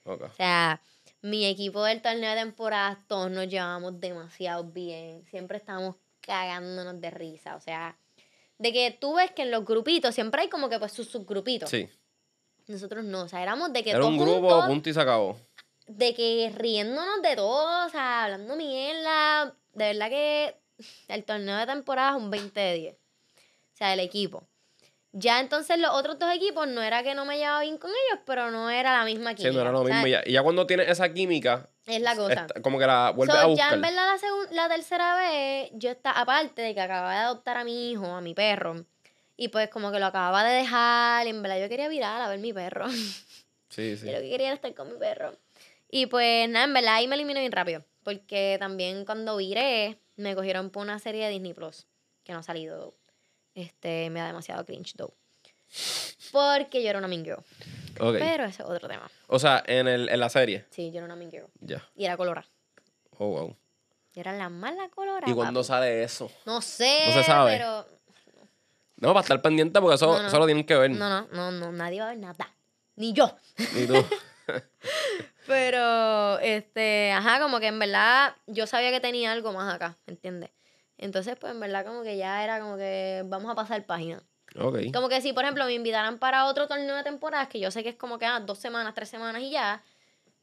Ok. 0.06 0.22
O 0.24 0.36
sea, 0.36 0.80
mi 1.24 1.46
equipo 1.46 1.84
del 1.84 2.02
torneo 2.02 2.30
de 2.32 2.42
temporada 2.42 3.00
todos 3.08 3.32
nos 3.32 3.48
llevábamos 3.48 4.00
demasiado 4.00 4.66
bien. 4.66 5.26
Siempre 5.30 5.58
estábamos 5.58 5.96
cagándonos 6.20 7.00
de 7.00 7.10
risa. 7.10 7.56
O 7.56 7.62
sea, 7.62 7.98
de 8.60 8.74
que 8.74 8.96
tú 9.00 9.16
ves 9.16 9.32
que 9.32 9.44
en 9.44 9.52
los 9.52 9.66
grupitos 9.66 10.14
siempre 10.14 10.42
hay 10.42 10.50
como 10.50 10.70
que 10.70 10.78
pues 10.78 10.92
sus 10.92 11.08
subgrupitos. 11.10 11.70
Sí. 11.70 11.90
Nosotros 12.68 13.06
no, 13.06 13.24
o 13.24 13.28
sea, 13.28 13.42
éramos 13.42 13.72
de 13.72 13.84
que 13.84 13.92
Era 13.92 14.00
todos 14.00 14.12
un 14.12 14.18
grupo, 14.18 14.50
juntos, 14.50 14.66
punto 14.68 14.90
y 14.90 14.94
se 14.94 15.02
acabó. 15.02 15.38
de 15.88 16.14
que 16.14 16.52
riéndonos 16.56 17.22
de 17.22 17.36
todo, 17.38 17.88
o 17.88 17.90
sea, 17.90 18.26
hablando 18.26 18.56
mierda. 18.58 19.56
De 19.74 19.86
verdad 19.86 20.10
que 20.10 20.58
el 21.08 21.24
torneo 21.24 21.58
de 21.58 21.66
temporada 21.66 22.18
es 22.18 22.24
un 22.24 22.30
20 22.30 22.60
de 22.60 22.74
10. 22.74 22.96
O 22.96 22.98
sea, 23.76 23.94
el 23.94 24.02
equipo. 24.02 24.44
Ya 25.16 25.40
entonces 25.40 25.78
los 25.78 25.92
otros 25.92 26.18
dos 26.18 26.34
equipos 26.34 26.68
no 26.68 26.82
era 26.82 27.04
que 27.04 27.14
no 27.14 27.24
me 27.24 27.38
llevaba 27.38 27.62
bien 27.62 27.78
con 27.78 27.92
ellos, 27.92 28.20
pero 28.26 28.50
no 28.50 28.72
era 28.72 28.98
la 28.98 29.06
misma 29.06 29.32
Sí, 29.32 29.36
química. 29.38 29.54
no 29.54 29.62
era 29.62 29.72
lo 29.72 29.84
mismo. 29.84 30.08
Y 30.08 30.12
ya, 30.12 30.24
ya 30.26 30.42
cuando 30.42 30.66
tienes 30.66 30.90
esa 30.90 31.14
química, 31.14 31.70
Es 31.86 32.02
la 32.02 32.16
cosa. 32.16 32.48
como 32.64 32.80
que 32.80 32.88
la 32.88 33.12
vuelves 33.12 33.36
So, 33.36 33.40
a 33.40 33.44
ya 33.44 33.48
buscar. 33.50 33.74
en 33.76 33.82
verdad 33.82 34.08
la, 34.12 34.18
segun- 34.18 34.50
la 34.52 34.68
tercera 34.70 35.16
vez, 35.16 35.70
yo 35.74 35.92
estaba, 35.92 36.20
aparte 36.20 36.64
de 36.64 36.74
que 36.74 36.82
acababa 36.82 37.14
de 37.14 37.20
adoptar 37.20 37.58
a 37.58 37.64
mi 37.64 37.92
hijo, 37.92 38.06
a 38.08 38.22
mi 38.22 38.34
perro, 38.34 38.86
y 39.38 39.50
pues 39.50 39.70
como 39.70 39.92
que 39.92 40.00
lo 40.00 40.08
acababa 40.08 40.44
de 40.44 40.56
dejar, 40.56 41.28
y 41.28 41.30
en 41.30 41.44
verdad 41.44 41.60
yo 41.60 41.70
quería 41.70 41.88
virar 41.90 42.20
a 42.20 42.28
ver 42.28 42.40
mi 42.40 42.52
perro. 42.52 42.90
Sí, 42.90 43.16
sí. 43.98 44.06
Yo 44.08 44.14
lo 44.14 44.20
que 44.20 44.30
quería 44.32 44.48
era 44.48 44.56
estar 44.56 44.74
con 44.74 44.92
mi 44.92 44.98
perro. 44.98 45.36
Y 45.92 46.08
pues 46.08 46.50
nada, 46.50 46.66
en 46.66 46.74
verdad 46.74 46.96
ahí 46.96 47.08
me 47.08 47.14
eliminé 47.16 47.40
bien 47.42 47.52
rápido. 47.52 47.86
Porque 48.04 48.58
también 48.60 49.06
cuando 49.06 49.38
viré, 49.38 50.00
me 50.16 50.36
cogieron 50.36 50.72
por 50.72 50.82
una 50.82 50.98
serie 50.98 51.26
de 51.26 51.32
Disney 51.32 51.54
Plus 51.54 51.86
que 52.24 52.34
no 52.34 52.40
ha 52.40 52.44
salido. 52.44 52.94
Este, 53.56 54.10
me 54.10 54.20
da 54.20 54.28
demasiado 54.28 54.66
cringe, 54.66 54.94
though. 54.96 55.14
Porque 56.32 56.84
yo 56.84 56.90
era 56.90 57.00
una 57.00 57.08
mean 57.08 57.24
girl. 57.24 57.40
Ok. 58.00 58.16
Pero 58.20 58.46
ese 58.46 58.64
es 58.64 58.70
otro 58.70 58.88
tema. 58.88 59.10
O 59.28 59.40
sea, 59.40 59.64
en, 59.66 59.88
el, 59.88 60.10
en 60.10 60.20
la 60.20 60.30
serie. 60.30 60.66
Sí, 60.70 60.92
yo 60.92 60.98
era 60.98 61.06
una 61.06 61.16
mean 61.16 61.32
girl. 61.32 61.48
Ya. 61.62 61.88
Y 61.96 62.06
era 62.06 62.18
colorada. 62.18 62.48
Oh, 63.18 63.28
wow. 63.28 63.56
Yo 64.14 64.22
era 64.22 64.34
la 64.34 64.50
mala 64.50 64.90
colorada. 64.90 65.32
¿Y 65.32 65.34
cuándo 65.36 65.62
papi. 65.62 65.68
sale 65.68 66.04
eso? 66.04 66.32
No 66.46 66.62
sé. 66.62 67.06
No 67.08 67.14
se 67.14 67.24
sabe. 67.24 67.58
Pero. 67.58 67.86
No, 68.98 69.10
para 69.10 69.22
estar 69.22 69.42
pendiente 69.42 69.82
porque 69.82 69.96
eso, 69.96 70.14
No, 70.14 70.22
no. 70.22 70.28
eso 70.28 70.40
lo 70.40 70.46
tienen 70.46 70.66
que 70.66 70.76
ver. 70.76 70.92
No, 70.92 71.10
no, 71.10 71.28
no, 71.32 71.52
no, 71.52 71.72
nadie 71.72 72.00
va 72.00 72.08
a 72.08 72.10
ver 72.10 72.20
nada. 72.20 72.56
Ni 72.96 73.14
yo. 73.14 73.36
Ni 73.76 73.86
tú. 73.88 74.06
Pero, 75.48 76.40
este, 76.40 77.12
ajá, 77.12 77.40
como 77.42 77.60
que 77.60 77.68
en 77.68 77.80
verdad 77.80 78.36
yo 78.48 78.66
sabía 78.66 78.92
que 78.92 79.02
tenía 79.02 79.32
algo 79.32 79.52
más 79.52 79.74
acá, 79.74 79.98
¿me 80.06 80.14
entiendes? 80.14 80.52
Entonces, 80.98 81.36
pues 81.40 81.52
en 81.54 81.60
verdad 81.60 81.86
como 81.86 82.04
que 82.04 82.18
ya 82.18 82.44
era 82.44 82.60
como 82.60 82.78
que 82.78 83.24
vamos 83.26 83.52
a 83.52 83.56
pasar 83.56 83.86
página. 83.86 84.22
ok. 84.56 84.78
Como 84.94 85.10
que 85.10 85.22
si, 85.22 85.34
por 85.34 85.44
ejemplo, 85.44 85.66
me 85.66 85.74
invitaran 85.74 86.20
para 86.20 86.46
otro 86.46 86.68
torneo 86.68 86.96
de 86.96 87.04
temporadas, 87.04 87.48
que 87.48 87.60
yo 87.60 87.72
sé 87.72 87.84
que 87.84 87.90
es 87.90 87.96
como 87.96 88.18
que 88.20 88.26
ah, 88.26 88.40
dos 88.40 88.60
semanas, 88.60 88.94
tres 88.94 89.10
semanas 89.10 89.42
y 89.42 89.50
ya, 89.52 89.82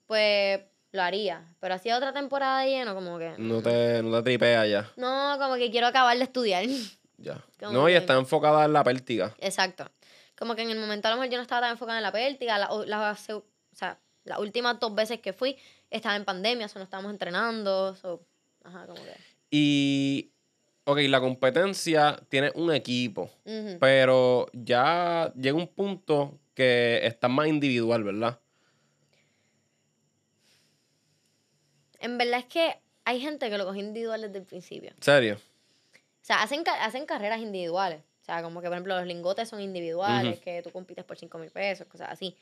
pues 0.07 0.61
lo 0.92 1.03
haría. 1.03 1.44
Pero 1.61 1.74
hacía 1.74 1.96
otra 1.96 2.12
temporada 2.12 2.61
de 2.62 2.70
lleno, 2.70 2.94
como 2.94 3.18
que... 3.18 3.34
No 3.38 3.62
te, 3.62 4.03
no 4.03 4.16
te 4.18 4.22
tripeas 4.24 4.68
ya. 4.68 4.90
No, 4.96 5.36
como 5.38 5.55
que 5.55 5.70
quiero 5.70 5.86
acabar 5.86 6.16
de 6.16 6.24
estudiar. 6.24 6.64
Ya. 7.22 7.44
Como 7.59 7.72
No, 7.72 7.86
y 7.90 7.92
está 7.92 8.14
enfocada 8.14 8.64
en 8.64 8.72
la 8.72 8.82
pértiga. 8.82 9.34
Exacto. 9.40 9.90
Como 10.38 10.55
que 10.55 10.62
en 10.62 10.70
el 10.70 10.78
momento 10.80 11.07
a 11.07 11.11
lo 11.11 11.18
mejor 11.18 11.30
yo 11.30 11.36
no 11.36 11.42
estaba 11.42 11.61
tan 11.61 11.72
enfocada 11.72 11.98
en 11.98 12.03
la 12.03 12.12
pértiga. 12.12 12.57
La, 12.57 12.70
o- 12.70 12.86
la- 12.86 13.11
o 13.12 13.44
sea, 13.76 13.98
las 14.24 14.38
últimas 14.38 14.80
dos 14.80 14.94
veces 14.94 15.20
que 15.20 15.34
fui 15.34 15.59
estaba 15.90 16.16
en 16.16 16.24
pandemia, 16.24 16.64
o 16.64 16.68
sea, 16.70 16.78
no 16.80 16.84
estábamos 16.84 17.12
entrenando. 17.12 17.94
so, 17.94 18.24
ajá, 18.64 18.86
como 18.86 19.05
que. 19.05 19.12
Y, 19.51 20.32
ok, 20.91 20.99
la 21.09 21.20
competencia 21.20 22.20
tiene 22.28 22.51
un 22.55 22.72
equipo, 22.72 23.30
pero 23.78 24.47
ya 24.53 25.32
llega 25.36 25.57
un 25.57 25.68
punto 25.68 26.38
que 26.55 27.01
está 27.07 27.28
más 27.28 27.47
individual, 27.47 28.05
¿verdad? 28.05 28.41
En 32.01 32.18
verdad 32.18 32.41
es 32.41 32.47
que 32.47 32.78
hay 33.05 33.20
gente 33.20 33.51
que 33.51 33.59
lo 33.59 33.66
coge 33.66 33.80
individual 33.80 34.22
desde 34.22 34.38
el 34.38 34.45
principio. 34.45 34.93
¿Serio? 35.01 35.36
O 35.36 36.22
sea, 36.22 36.43
hacen, 36.43 36.64
hacen 36.66 37.07
carreras 37.07 37.41
individuales. 37.41 38.01
O 38.22 38.24
sea, 38.24 38.43
como 38.43 38.61
que, 38.61 38.68
por 38.68 38.74
ejemplo, 38.74 38.97
los 38.97 39.07
lingotes 39.07 39.49
son 39.49 39.61
individuales, 39.61 40.38
que 40.41 40.62
tú 40.62 40.70
compites 40.70 41.05
por 41.05 41.18
5 41.18 41.38
mil 41.38 41.51
pesos, 41.51 41.86
cosas 41.86 42.11
así. 42.11 42.36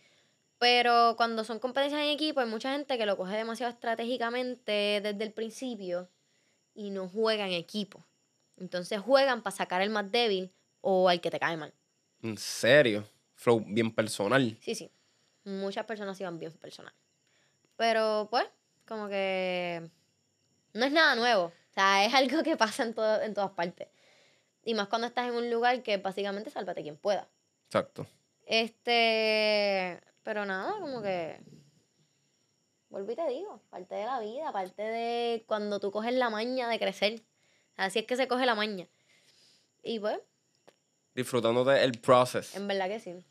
Pero 0.59 1.15
cuando 1.17 1.45
son 1.45 1.59
competencias 1.61 2.03
en 2.03 2.09
equipo, 2.09 2.41
hay 2.41 2.49
mucha 2.49 2.73
gente 2.73 2.99
que 2.99 3.07
lo 3.07 3.17
coge 3.17 3.37
demasiado 3.37 3.73
estratégicamente 3.73 5.01
desde 5.03 5.25
el 5.25 5.33
principio 5.33 6.09
y 6.75 6.91
no 6.91 7.09
juega 7.09 7.47
en 7.47 7.53
equipo. 7.53 8.05
Entonces 8.61 9.01
juegan 9.01 9.43
para 9.43 9.57
sacar 9.57 9.83
el 9.83 9.91
más 9.91 10.11
débil 10.11 10.53
o 10.81 11.09
al 11.09 11.21
que 11.21 11.31
te 11.31 11.39
cae 11.39 11.57
mal. 11.57 11.73
¿En 12.23 12.37
serio? 12.37 13.05
Flow 13.35 13.63
bien 13.67 13.95
personal. 13.95 14.57
Sí, 14.61 14.75
sí. 14.75 14.91
Muchas 15.45 15.87
personas 15.87 16.21
iban 16.21 16.39
bien 16.39 16.53
personal. 16.53 16.93
Pero 17.77 18.29
pues, 18.31 18.47
como 18.87 19.09
que 19.09 19.89
no 20.75 20.85
es 20.85 20.93
nada 20.93 21.15
nuevo. 21.15 21.45
O 21.45 21.73
sea, 21.73 22.05
es 22.05 22.13
algo 22.13 22.43
que 22.43 22.57
pasa 22.57 22.83
en, 22.83 22.95
todo, 22.95 23.23
en 23.23 23.35
todas 23.35 23.51
partes. 23.53 23.89
Y 24.65 24.75
más 24.75 24.89
cuando 24.89 25.07
estás 25.07 25.29
en 25.29 25.35
un 25.35 25.51
lugar 25.51 25.83
que 25.83 25.97
básicamente 25.97 26.51
sálvate 26.51 26.83
quien 26.83 26.97
pueda. 26.97 27.29
Exacto. 27.67 28.07
Este, 28.47 30.01
pero 30.23 30.45
nada, 30.45 30.73
como 30.81 31.03
que 31.03 31.39
vuelvo 32.91 33.13
y 33.13 33.17
te 33.17 33.29
digo, 33.29 33.61
parte 33.71 33.95
de 33.95 34.05
la 34.05 34.21
vida, 34.21 34.53
parte 34.53 34.83
de 34.83 35.45
cuando 35.47 35.79
tú 35.81 35.91
coges 35.91 36.15
la 36.15 36.31
maña 36.31 36.69
de 36.69 36.79
crecer. 36.79 37.23
Así 37.79 38.01
es 38.01 38.07
que 38.07 38.17
se 38.17 38.29
coge 38.29 38.45
la 38.45 38.55
maña. 38.55 38.87
Y 39.83 40.01
pues. 40.01 40.19
Disfrutándote 41.15 41.83
el 41.83 41.93
proceso. 41.93 42.59
En 42.59 42.69
verdad 42.69 42.89
que 42.89 43.01
sí. 43.01 43.25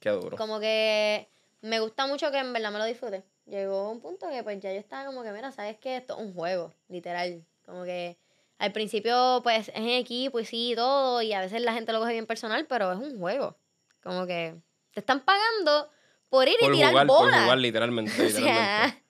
Qué 0.00 0.10
duro. 0.10 0.36
Como 0.36 0.58
que 0.58 1.28
me 1.60 1.80
gusta 1.80 2.06
mucho 2.06 2.30
que 2.30 2.38
en 2.38 2.52
verdad 2.52 2.72
me 2.72 2.78
lo 2.78 2.86
disfrute. 2.86 3.22
Llegó 3.46 3.90
un 3.90 4.00
punto 4.00 4.28
que 4.30 4.42
pues 4.42 4.58
ya 4.60 4.72
yo 4.72 4.78
estaba 4.78 5.04
como 5.04 5.22
que, 5.22 5.32
mira, 5.32 5.52
sabes 5.52 5.76
que 5.78 5.98
esto 5.98 6.14
es 6.14 6.20
un 6.20 6.32
juego, 6.32 6.72
literal. 6.88 7.44
Como 7.66 7.84
que 7.84 8.16
al 8.58 8.72
principio 8.72 9.40
pues 9.42 9.68
es 9.68 9.76
en 9.76 9.88
equipo 9.88 10.40
y 10.40 10.46
sí 10.46 10.72
todo, 10.74 11.20
y 11.20 11.34
a 11.34 11.40
veces 11.40 11.60
la 11.60 11.74
gente 11.74 11.92
lo 11.92 12.00
coge 12.00 12.12
bien 12.12 12.26
personal, 12.26 12.66
pero 12.66 12.90
es 12.90 12.98
un 12.98 13.18
juego. 13.18 13.56
Como 14.02 14.26
que 14.26 14.56
te 14.94 15.00
están 15.00 15.20
pagando 15.20 15.90
por 16.30 16.48
ir 16.48 16.56
y 16.58 16.72
tirar 16.72 16.90
jugar, 16.90 17.06
bola. 17.06 17.32
Por 17.32 17.42
jugar, 17.42 17.58
literalmente. 17.58 18.12
literalmente. 18.24 19.02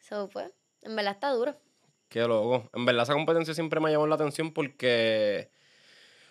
so, 0.00 0.28
pues, 0.28 0.50
en 0.82 0.96
verdad 0.96 1.12
está 1.12 1.30
duro. 1.30 1.56
Qué 2.14 2.20
loco. 2.20 2.70
En 2.72 2.84
verdad 2.84 3.02
esa 3.02 3.14
competencia 3.14 3.54
siempre 3.54 3.80
me 3.80 3.88
ha 3.88 3.90
llamado 3.90 4.06
la 4.06 4.14
atención 4.14 4.52
porque, 4.52 5.50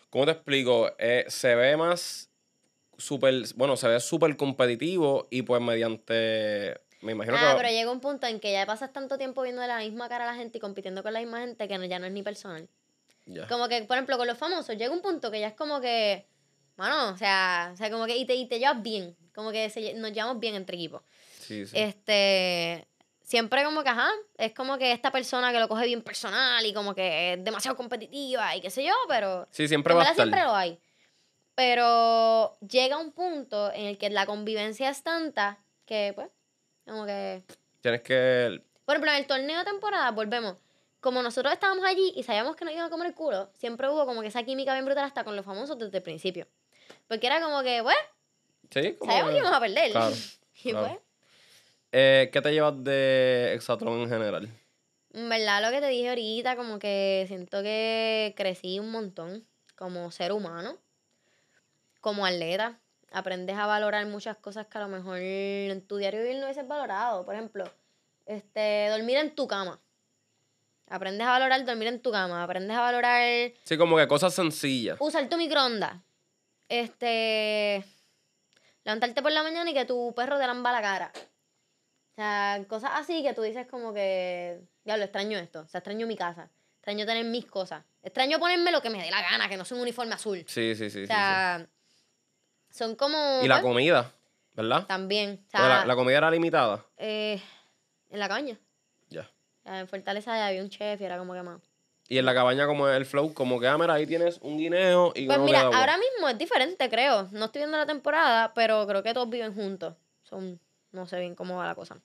¿cómo 0.09 0.23
te 0.23 0.31
explico? 0.31 0.89
Eh, 0.97 1.25
se 1.27 1.55
ve 1.55 1.75
más 1.75 2.29
súper, 2.97 3.33
bueno, 3.57 3.75
se 3.75 3.89
ve 3.89 3.99
súper 3.99 4.37
competitivo 4.37 5.27
y 5.29 5.41
pues 5.41 5.61
mediante, 5.61 6.79
me 7.01 7.11
imagino 7.11 7.35
ah, 7.37 7.55
pero 7.57 7.67
llega 7.67 7.91
un 7.91 7.99
punto 7.99 8.27
en 8.27 8.39
que 8.39 8.53
ya 8.53 8.65
pasas 8.65 8.93
tanto 8.93 9.17
tiempo 9.17 9.41
viendo 9.41 9.61
la 9.67 9.79
misma 9.79 10.07
cara 10.07 10.23
a 10.23 10.27
la 10.27 10.35
gente 10.35 10.59
y 10.59 10.61
compitiendo 10.61 11.03
con 11.03 11.11
la 11.11 11.19
misma 11.19 11.41
gente 11.41 11.67
que 11.67 11.77
no, 11.77 11.83
ya 11.83 11.99
no 11.99 12.05
es 12.05 12.13
ni 12.13 12.23
personal. 12.23 12.69
Como 13.49 13.67
que, 13.67 13.83
por 13.83 13.97
ejemplo, 13.97 14.17
con 14.17 14.25
los 14.25 14.37
famosos, 14.37 14.77
llega 14.77 14.93
un 14.93 15.01
punto 15.01 15.31
que 15.31 15.41
ya 15.41 15.47
es 15.47 15.53
como 15.53 15.81
que, 15.81 16.25
bueno, 16.77 17.09
o 17.09 17.17
sea, 17.17 17.71
o 17.73 17.75
sea 17.75 17.91
como 17.91 18.05
que, 18.05 18.15
y 18.15 18.25
te, 18.25 18.35
y 18.35 18.47
te 18.47 18.57
llevas 18.57 18.81
bien, 18.81 19.17
como 19.35 19.51
que 19.51 19.67
nos 19.97 20.13
llevamos 20.13 20.39
bien 20.39 20.55
entre 20.55 20.77
equipos. 20.77 21.01
Sí, 21.41 21.65
sí. 21.65 21.77
Este, 21.77 22.87
siempre 23.33 23.63
como 23.63 23.81
que, 23.81 23.89
ajá, 23.89 24.11
es 24.37 24.53
como 24.53 24.77
que 24.77 24.91
esta 24.91 25.11
persona 25.11 25.51
que 25.51 25.59
lo 25.59 25.67
coge 25.67 25.87
bien 25.87 26.03
personal 26.03 26.63
y 26.63 26.71
como 26.71 26.93
que 26.93 27.33
es 27.33 27.43
demasiado 27.43 27.75
competitiva 27.75 28.55
y 28.55 28.61
qué 28.61 28.69
sé 28.69 28.83
yo, 28.85 28.93
pero... 29.07 29.47
Sí, 29.49 29.67
siempre 29.67 29.95
va 29.95 30.01
a 30.01 30.03
estar. 30.03 30.17
siempre 30.17 30.43
lo 30.43 30.53
hay. 30.53 30.77
Pero 31.55 32.55
llega 32.59 32.99
un 32.99 33.11
punto 33.11 33.73
en 33.73 33.87
el 33.87 33.97
que 33.97 34.11
la 34.11 34.27
convivencia 34.27 34.87
es 34.87 35.01
tanta 35.01 35.57
que, 35.87 36.11
pues, 36.13 36.29
como 36.85 37.07
que... 37.07 37.41
Tienes 37.81 38.01
que... 38.03 38.61
Por 38.85 38.97
ejemplo, 38.97 39.09
en 39.09 39.17
el 39.17 39.25
torneo 39.25 39.57
de 39.57 39.65
temporada, 39.65 40.11
volvemos. 40.11 40.59
Como 40.99 41.23
nosotros 41.23 41.51
estábamos 41.51 41.85
allí 41.85 42.13
y 42.15 42.21
sabíamos 42.21 42.55
que 42.55 42.65
nos 42.65 42.73
iban 42.75 42.85
a 42.85 42.89
comer 42.91 43.07
el 43.07 43.15
culo, 43.15 43.49
siempre 43.55 43.89
hubo 43.89 44.05
como 44.05 44.21
que 44.21 44.27
esa 44.27 44.43
química 44.43 44.73
bien 44.73 44.85
brutal 44.85 45.05
hasta 45.05 45.23
con 45.23 45.35
los 45.35 45.43
famosos 45.43 45.79
desde 45.79 45.97
el 45.97 46.03
principio. 46.03 46.45
Porque 47.07 47.25
era 47.25 47.41
como 47.41 47.63
que, 47.63 47.81
pues, 47.81 47.97
sí, 48.69 48.95
sabíamos 49.03 49.31
que 49.31 49.37
íbamos 49.39 49.57
a 49.57 49.59
perder. 49.59 49.91
Claro, 49.91 50.15
y 50.63 50.71
pues... 50.71 50.97
Eh, 51.95 52.31
¿Qué 52.33 52.41
te 52.41 52.51
llevas 52.51 52.83
de 52.83 53.53
Exatron 53.53 53.99
en 53.99 54.09
general? 54.09 54.49
En 55.13 55.29
verdad, 55.29 55.61
lo 55.61 55.69
que 55.69 55.79
te 55.79 55.89
dije 55.89 56.09
ahorita, 56.09 56.55
como 56.55 56.79
que 56.79 57.25
siento 57.27 57.61
que 57.61 58.33
crecí 58.35 58.79
un 58.79 58.89
montón 58.89 59.45
como 59.75 60.09
ser 60.09 60.31
humano 60.31 60.75
como 62.01 62.25
atleta. 62.25 62.79
Aprendes 63.11 63.55
a 63.55 63.67
valorar 63.67 64.07
muchas 64.07 64.37
cosas 64.37 64.65
que 64.65 64.77
a 64.79 64.81
lo 64.81 64.87
mejor 64.87 65.19
en 65.19 65.85
tu 65.85 65.97
diario 65.97 66.21
vivir 66.23 66.37
no 66.37 66.45
hubieses 66.45 66.67
valorado. 66.67 67.23
Por 67.25 67.35
ejemplo, 67.35 67.71
este, 68.25 68.87
dormir 68.89 69.17
en 69.17 69.35
tu 69.35 69.47
cama. 69.47 69.79
Aprendes 70.89 71.27
a 71.27 71.29
valorar 71.29 71.63
dormir 71.63 71.89
en 71.89 72.01
tu 72.01 72.11
cama. 72.11 72.43
Aprendes 72.43 72.75
a 72.75 72.81
valorar. 72.81 73.51
Sí, 73.65 73.77
como 73.77 73.97
que 73.97 74.07
cosas 74.07 74.33
sencillas. 74.33 74.97
Usar 74.99 75.29
tu 75.29 75.37
microondas. 75.37 76.01
Este. 76.67 77.85
Levantarte 78.83 79.21
por 79.21 79.31
la 79.31 79.43
mañana 79.43 79.69
y 79.69 79.75
que 79.75 79.85
tu 79.85 80.11
perro 80.15 80.39
te 80.39 80.47
lamba 80.47 80.71
la 80.71 80.81
cara. 80.81 81.13
O 82.13 82.15
sea, 82.15 82.63
cosas 82.67 82.91
así 82.93 83.23
que 83.23 83.33
tú 83.33 83.41
dices 83.41 83.65
como 83.65 83.91
que. 83.91 84.61
Diablo, 84.83 85.03
extraño 85.03 85.37
esto. 85.39 85.61
O 85.61 85.67
sea, 85.67 85.79
extraño 85.79 86.05
mi 86.05 86.15
casa. 86.15 86.51
Extraño 86.75 87.05
tener 87.07 87.25
mis 87.25 87.45
cosas. 87.45 87.83
Extraño 88.03 88.39
ponerme 88.39 88.71
lo 88.71 88.81
que 88.81 88.91
me 88.91 89.01
dé 89.01 89.09
la 89.09 89.21
gana, 89.21 89.49
que 89.49 89.57
no 89.57 89.65
sea 89.65 89.75
un 89.75 89.81
uniforme 89.81 90.13
azul. 90.13 90.43
Sí, 90.47 90.75
sí, 90.75 90.89
sí. 90.91 91.03
O 91.03 91.07
sea, 91.07 91.65
son 92.69 92.95
como. 92.95 93.41
Y 93.41 93.47
la 93.47 93.61
comida, 93.61 94.11
¿verdad? 94.53 94.85
También. 94.85 95.43
la, 95.53 95.95
comida 95.95 96.17
era 96.17 96.29
limitada? 96.29 96.85
Eh, 96.97 97.41
en 98.11 98.19
la 98.19 98.27
cabaña. 98.27 98.59
Ya. 99.09 99.27
En 99.65 99.87
Fortaleza 99.87 100.45
había 100.45 100.61
un 100.61 100.69
chef 100.69 101.01
y 101.01 101.05
era 101.05 101.17
como 101.17 101.33
que 101.33 101.41
más. 101.41 101.61
Y 102.09 102.17
en 102.19 102.25
la 102.25 102.33
cabaña, 102.33 102.67
como 102.67 102.87
el 102.89 103.05
flow, 103.05 103.33
como 103.33 103.59
que, 103.59 103.67
ah, 103.67 103.77
mira, 103.77 103.93
ahí 103.93 104.05
tienes 104.05 104.37
un 104.41 104.57
guineo 104.57 105.13
y 105.15 105.25
Pues 105.25 105.39
mira, 105.39 105.61
ahora 105.61 105.97
mismo 105.97 106.27
es 106.29 106.37
diferente, 106.37 106.89
creo. 106.89 107.29
No 107.31 107.45
estoy 107.45 107.61
viendo 107.61 107.77
la 107.77 107.85
temporada, 107.85 108.53
pero 108.53 108.85
creo 108.85 109.01
que 109.01 109.13
todos 109.13 109.29
viven 109.29 109.55
juntos. 109.55 109.95
Son, 110.23 110.59
no 110.93 111.05
sé 111.05 111.19
bien 111.19 111.35
cómo 111.35 111.57
va 111.57 111.67
la 111.67 111.75
cosa. 111.75 111.97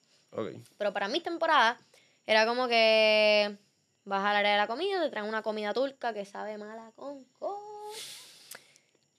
Pero 0.76 0.92
para 0.92 1.08
mi 1.08 1.20
temporada, 1.20 1.78
era 2.26 2.44
como 2.46 2.68
que 2.68 3.56
vas 4.04 4.24
al 4.24 4.36
área 4.36 4.52
de 4.52 4.58
la 4.58 4.66
comida, 4.66 5.00
te 5.00 5.10
traen 5.10 5.28
una 5.28 5.42
comida 5.42 5.72
turca 5.72 6.12
que 6.12 6.24
sabe 6.24 6.58
mala 6.58 6.90
con 6.96 7.24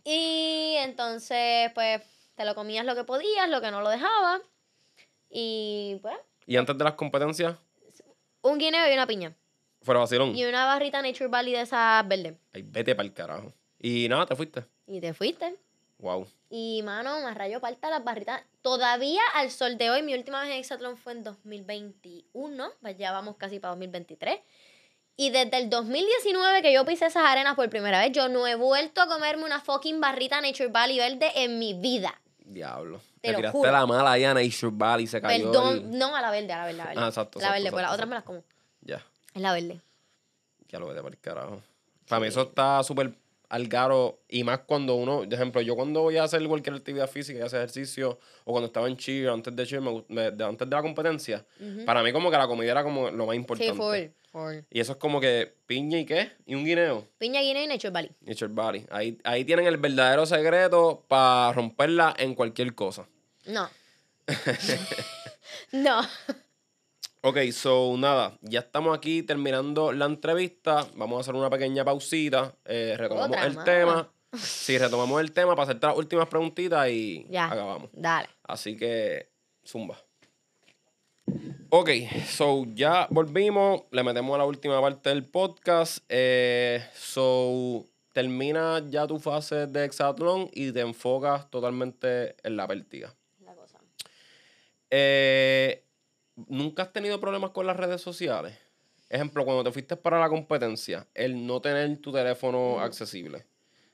y 0.03 0.75
entonces, 0.77 1.71
pues, 1.73 2.01
te 2.35 2.45
lo 2.45 2.55
comías 2.55 2.85
lo 2.85 2.95
que 2.95 3.03
podías, 3.03 3.49
lo 3.49 3.61
que 3.61 3.69
no 3.69 3.81
lo 3.81 3.89
dejaba. 3.89 4.41
Y 5.29 5.99
pues. 6.01 6.17
¿Y 6.45 6.57
antes 6.57 6.77
de 6.77 6.83
las 6.83 6.93
competencias? 6.93 7.57
Un 8.41 8.57
guineo 8.57 8.89
y 8.89 8.93
una 8.93 9.05
piña. 9.05 9.35
Fuera 9.83 9.99
vacilón. 9.99 10.35
Y 10.35 10.45
una 10.45 10.65
barrita 10.65 11.01
Nature 11.01 11.27
Valley 11.27 11.53
de 11.53 11.61
esas 11.61 12.07
verdes. 12.07 12.35
Ay, 12.53 12.63
vete 12.63 12.95
para 12.95 13.07
el 13.07 13.13
carajo. 13.13 13.53
Y 13.77 14.07
nada, 14.09 14.25
te 14.25 14.35
fuiste. 14.35 14.65
Y 14.87 14.99
te 14.99 15.13
fuiste. 15.13 15.55
Wow. 15.99 16.27
Y 16.49 16.81
mano, 16.83 17.21
me 17.21 17.33
rayó 17.33 17.59
falta 17.59 17.89
las 17.89 18.03
barritas. 18.03 18.41
Todavía 18.61 19.21
al 19.35 19.51
sol 19.51 19.77
de 19.77 19.89
hoy, 19.89 20.01
mi 20.01 20.13
última 20.13 20.41
vez 20.41 20.51
en 20.51 20.57
Exatlón 20.57 20.97
fue 20.97 21.13
en 21.13 21.23
2021. 21.23 22.69
Pues 22.81 22.97
ya 22.97 23.11
vamos 23.11 23.35
casi 23.37 23.59
para 23.59 23.71
2023. 23.71 24.39
Y 25.17 25.31
desde 25.31 25.57
el 25.57 25.69
2019 25.69 26.61
que 26.61 26.73
yo 26.73 26.85
pisé 26.85 27.07
esas 27.07 27.25
arenas 27.25 27.55
por 27.55 27.69
primera 27.69 27.99
vez, 27.99 28.13
yo 28.13 28.29
no 28.29 28.47
he 28.47 28.55
vuelto 28.55 29.01
a 29.01 29.07
comerme 29.07 29.43
una 29.43 29.59
fucking 29.59 29.99
barrita 29.99 30.39
Nature 30.39 30.69
Valley 30.69 30.97
verde 30.97 31.31
en 31.35 31.59
mi 31.59 31.73
vida. 31.73 32.19
Diablo. 32.37 33.01
Te, 33.19 33.33
tiraste 33.33 33.69
la 33.69 33.85
mala 33.85 34.13
ahí 34.13 34.23
a 34.23 34.33
Nature 34.33 34.71
Valley 34.73 35.03
y 35.03 35.07
se 35.07 35.21
cayó. 35.21 35.51
Perdón, 35.51 35.97
no 35.97 36.15
a 36.15 36.21
la 36.21 36.31
verde, 36.31 36.53
a 36.53 36.59
la 36.59 36.65
verde. 36.65 36.83
Ah, 36.95 37.07
exacto. 37.07 37.39
La 37.41 37.51
verde, 37.51 37.69
pues 37.69 37.83
las 37.83 37.91
otras 37.91 38.07
me 38.07 38.15
las 38.15 38.23
como. 38.23 38.43
Ya. 38.81 39.05
Es 39.33 39.41
la 39.41 39.51
verde. 39.51 39.81
Ya 40.69 40.79
lo 40.79 40.87
vete 40.87 41.01
por 41.01 41.11
el 41.11 41.19
carajo. 41.19 41.61
Para 42.07 42.21
mí 42.21 42.27
eso 42.27 42.43
está 42.43 42.81
súper 42.83 43.13
algaro 43.49 44.21
y 44.29 44.43
más 44.43 44.59
cuando 44.59 44.95
uno, 44.95 45.19
por 45.19 45.33
ejemplo, 45.33 45.61
yo 45.61 45.75
cuando 45.75 46.01
voy 46.01 46.17
a 46.17 46.23
hacer 46.23 46.45
cualquier 46.47 46.75
actividad 46.75 47.09
física 47.09 47.39
y 47.39 47.41
hacer 47.41 47.59
ejercicio 47.59 48.19
o 48.45 48.51
cuando 48.51 48.67
estaba 48.67 48.87
en 48.87 48.95
cheer, 48.95 49.29
antes 49.29 49.55
de 49.55 49.65
cheer, 49.65 49.81
antes 49.81 50.69
de 50.69 50.75
la 50.75 50.81
competencia, 50.81 51.45
para 51.85 52.03
mí 52.03 52.13
como 52.13 52.31
que 52.31 52.37
la 52.37 52.47
comida 52.47 52.71
era 52.71 52.83
como 52.83 53.09
lo 53.09 53.25
más 53.25 53.35
importante. 53.35 53.73
Sí, 53.73 53.77
full. 53.77 54.59
Y 54.69 54.79
eso 54.79 54.91
es 54.93 54.97
como 54.99 55.19
que 55.19 55.55
piña 55.65 55.97
y 55.97 56.05
qué? 56.05 56.31
¿Y 56.45 56.53
un 56.53 56.63
guineo? 56.63 57.07
Piña, 57.17 57.41
guineo 57.41 57.63
y 57.63 57.67
Nature 57.67 57.89
Valley. 57.89 58.11
Nature 58.21 58.53
Valley. 58.53 58.85
Ahí, 58.91 59.17
ahí 59.23 59.43
tienen 59.43 59.65
el 59.65 59.77
verdadero 59.77 60.25
secreto 60.25 61.03
para 61.07 61.51
romperla 61.53 62.13
en 62.17 62.35
cualquier 62.35 62.75
cosa. 62.75 63.07
No. 63.47 63.67
no. 65.71 66.01
Ok, 67.21 67.37
so 67.51 67.97
nada, 67.97 68.37
ya 68.41 68.61
estamos 68.61 68.97
aquí 68.97 69.23
terminando 69.23 69.91
la 69.91 70.05
entrevista. 70.05 70.87
Vamos 70.95 71.17
a 71.17 71.21
hacer 71.21 71.35
una 71.35 71.49
pequeña 71.49 71.83
pausita. 71.83 72.55
Eh, 72.65 72.95
retomamos 72.97 73.37
el 73.37 73.63
tema. 73.63 74.09
Sí, 74.31 74.77
retomamos 74.77 75.19
el 75.21 75.31
tema 75.31 75.55
para 75.55 75.63
hacer 75.71 75.81
las 75.81 75.97
últimas 75.97 76.27
preguntitas 76.27 76.87
y 76.87 77.25
ya. 77.31 77.47
acabamos. 77.47 77.89
Dale. 77.93 78.29
Así 78.43 78.77
que, 78.77 79.27
zumba. 79.65 79.97
Ok, 81.69 81.89
so 82.27 82.63
ya 82.75 83.07
volvimos, 83.09 83.81
le 83.89 84.03
metemos 84.03 84.35
a 84.35 84.37
la 84.37 84.45
última 84.45 84.79
parte 84.79 85.09
del 85.09 85.25
podcast. 85.25 86.03
Eh, 86.09 86.85
so, 86.93 87.87
termina 88.13 88.83
ya 88.87 89.07
tu 89.07 89.17
fase 89.17 89.65
de 89.65 89.85
hexatlón 89.85 90.47
y 90.53 90.71
te 90.71 90.81
enfocas 90.81 91.49
totalmente 91.49 92.35
en 92.43 92.55
la 92.55 92.67
pértiga. 92.67 93.11
La 93.43 93.55
cosa. 93.55 93.79
Eh, 94.91 95.88
¿nunca 96.47 96.83
has 96.83 96.93
tenido 96.93 97.19
problemas 97.19 97.51
con 97.51 97.67
las 97.67 97.77
redes 97.77 98.01
sociales? 98.01 98.57
Ejemplo, 99.09 99.43
cuando 99.43 99.63
te 99.63 99.71
fuiste 99.71 99.95
para 99.95 100.19
la 100.19 100.29
competencia, 100.29 101.07
el 101.15 101.45
no 101.45 101.61
tener 101.61 101.97
tu 101.97 102.11
teléfono 102.11 102.79
accesible. 102.79 103.45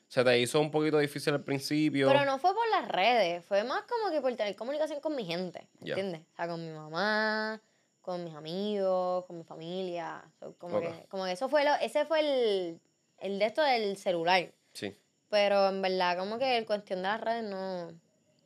¿Se 0.07 0.23
te 0.23 0.39
hizo 0.39 0.59
un 0.59 0.71
poquito 0.71 0.97
difícil 0.97 1.33
al 1.33 1.43
principio? 1.43 2.07
Pero 2.07 2.25
no 2.25 2.37
fue 2.37 2.53
por 2.53 2.67
las 2.69 2.87
redes, 2.87 3.43
fue 3.45 3.63
más 3.63 3.83
como 3.83 4.11
que 4.11 4.21
por 4.21 4.33
tener 4.35 4.55
comunicación 4.55 4.99
con 4.99 5.15
mi 5.15 5.25
gente, 5.25 5.67
¿entiendes? 5.79 6.21
O 6.33 6.35
sea, 6.35 6.47
con 6.47 6.63
mi 6.63 6.71
mamá, 6.71 7.61
con 8.01 8.23
mis 8.23 8.35
amigos, 8.35 9.25
con 9.25 9.37
mi 9.37 9.43
familia. 9.43 10.23
como, 10.57 10.79
que, 10.79 11.05
como 11.09 11.25
que 11.25 11.31
eso 11.31 11.49
fue 11.49 11.63
lo, 11.65 11.73
ese 11.75 12.05
fue 12.05 12.19
el, 12.19 12.79
el 13.19 13.39
de 13.39 13.45
esto 13.45 13.63
del 13.63 13.97
celular. 13.97 14.53
Sí. 14.73 14.95
Pero 15.29 15.69
en 15.69 15.81
verdad, 15.81 16.17
como 16.17 16.37
que 16.37 16.57
el 16.57 16.65
cuestión 16.65 16.99
de 16.99 17.07
las 17.07 17.21
redes 17.21 17.43
no, 17.43 17.91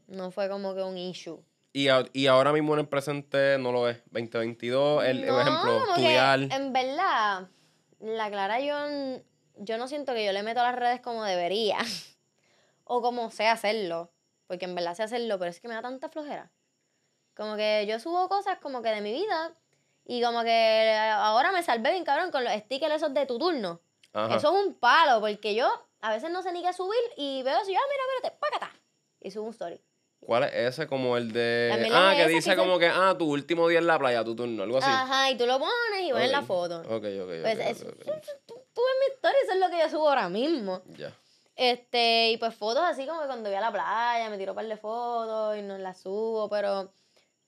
no 0.08 0.32
fue 0.32 0.50
como 0.50 0.74
que 0.74 0.82
un 0.82 0.98
issue. 0.98 1.44
Y, 1.72 1.88
y 2.14 2.28
ahora 2.28 2.52
mismo 2.52 2.74
en 2.74 2.80
el 2.82 2.88
presente 2.88 3.58
no 3.60 3.72
lo 3.72 3.88
es. 3.88 4.02
2022, 4.06 5.04
el, 5.06 5.24
ejemplo, 5.24 5.84
estudiar. 5.90 6.40
en 6.40 6.74
verdad, 6.74 7.48
la 8.00 8.30
Clara, 8.30 8.60
yo, 8.60 8.76
yo 9.58 9.78
no 9.78 9.88
siento 9.88 10.14
que 10.14 10.26
yo 10.26 10.32
le 10.32 10.44
meto 10.44 10.62
a 10.62 10.64
las 10.64 10.76
redes 10.76 11.02
como 11.02 11.24
debería. 11.24 11.78
o 12.86 13.02
como 13.02 13.30
sé 13.32 13.48
hacerlo. 13.48 14.12
Porque 14.48 14.66
en 14.66 14.74
verdad 14.74 14.96
sé 14.96 15.04
hacerlo, 15.04 15.38
pero 15.38 15.52
es 15.52 15.62
que 15.62 15.68
me 15.68 15.76
da 15.76 15.82
tanta 15.82 16.10
flojera. 16.10 16.52
Como 17.36 17.56
que 17.56 17.86
yo 17.88 18.00
subo 18.00 18.28
cosas 18.28 18.58
como 18.60 18.82
que 18.82 18.90
de 18.90 19.02
mi 19.02 19.14
vida. 19.14 19.54
Y 20.06 20.24
como 20.24 20.44
que 20.44 20.98
ahora 21.14 21.52
me 21.52 21.62
salvé 21.62 21.92
bien 21.92 22.04
cabrón 22.04 22.32
con 22.32 22.44
los 22.44 22.52
stickers 22.54 22.96
esos 22.96 23.14
de 23.14 23.28
tu 23.28 23.38
turno. 23.38 23.80
Eso 24.12 24.36
es 24.36 24.66
un 24.66 24.74
palo, 24.74 25.22
porque 25.22 25.54
yo 25.54 25.70
a 26.02 26.12
veces 26.12 26.32
no 26.32 26.42
sé 26.42 26.52
ni 26.52 26.64
qué 26.64 26.74
subir 26.74 27.00
y 27.16 27.44
veo 27.44 27.60
así, 27.60 27.76
ah, 27.76 27.80
mira, 27.92 28.04
espérate, 28.16 28.40
págata. 28.40 28.76
Y 29.22 29.30
subo 29.30 29.46
un 29.46 29.52
story. 29.52 29.80
¿Cuál 30.20 30.44
es 30.44 30.54
ese? 30.54 30.88
Como 30.88 31.18
el 31.18 31.32
de. 31.32 31.90
Ah, 31.92 32.14
que 32.16 32.28
dice 32.28 32.56
como 32.56 32.78
que, 32.78 32.88
ah, 32.88 33.16
tu 33.18 33.26
último 33.26 33.68
día 33.68 33.80
en 33.80 33.88
la 33.88 33.98
playa, 33.98 34.24
tu 34.24 34.36
turno, 34.36 34.64
algo 34.64 34.78
así. 34.78 34.90
Ajá, 34.90 35.32
y 35.32 35.38
tú 35.38 35.46
lo 35.46 35.60
pones 35.60 36.02
y 36.04 36.12
ves 36.12 36.32
la 36.32 36.42
foto. 36.42 36.82
Ok, 36.82 37.06
ok, 37.22 37.32
Pues 37.42 37.60
eso, 37.60 37.86
Tú, 37.86 38.54
ves 38.54 38.96
mi 39.00 39.14
historia, 39.14 39.40
eso 39.44 39.54
es 39.54 39.60
lo 39.60 39.70
que 39.70 39.80
yo 39.80 39.90
subo 39.90 40.10
ahora 40.10 40.30
mismo. 40.30 40.82
Ya. 40.98 41.14
Este, 41.56 42.32
y 42.32 42.38
pues 42.38 42.56
fotos 42.56 42.84
así 42.84 43.06
como 43.06 43.22
que 43.22 43.28
cuando 43.28 43.50
voy 43.50 43.58
a 43.58 43.62
la 43.62 43.72
playa, 43.72 44.30
me 44.30 44.38
tiro 44.38 44.54
un 44.54 44.56
par 44.56 44.68
de 44.68 44.78
fotos 44.78 45.58
y 45.58 45.62
no 45.62 45.78
las 45.78 46.00
subo, 46.00 46.50
pero 46.50 46.94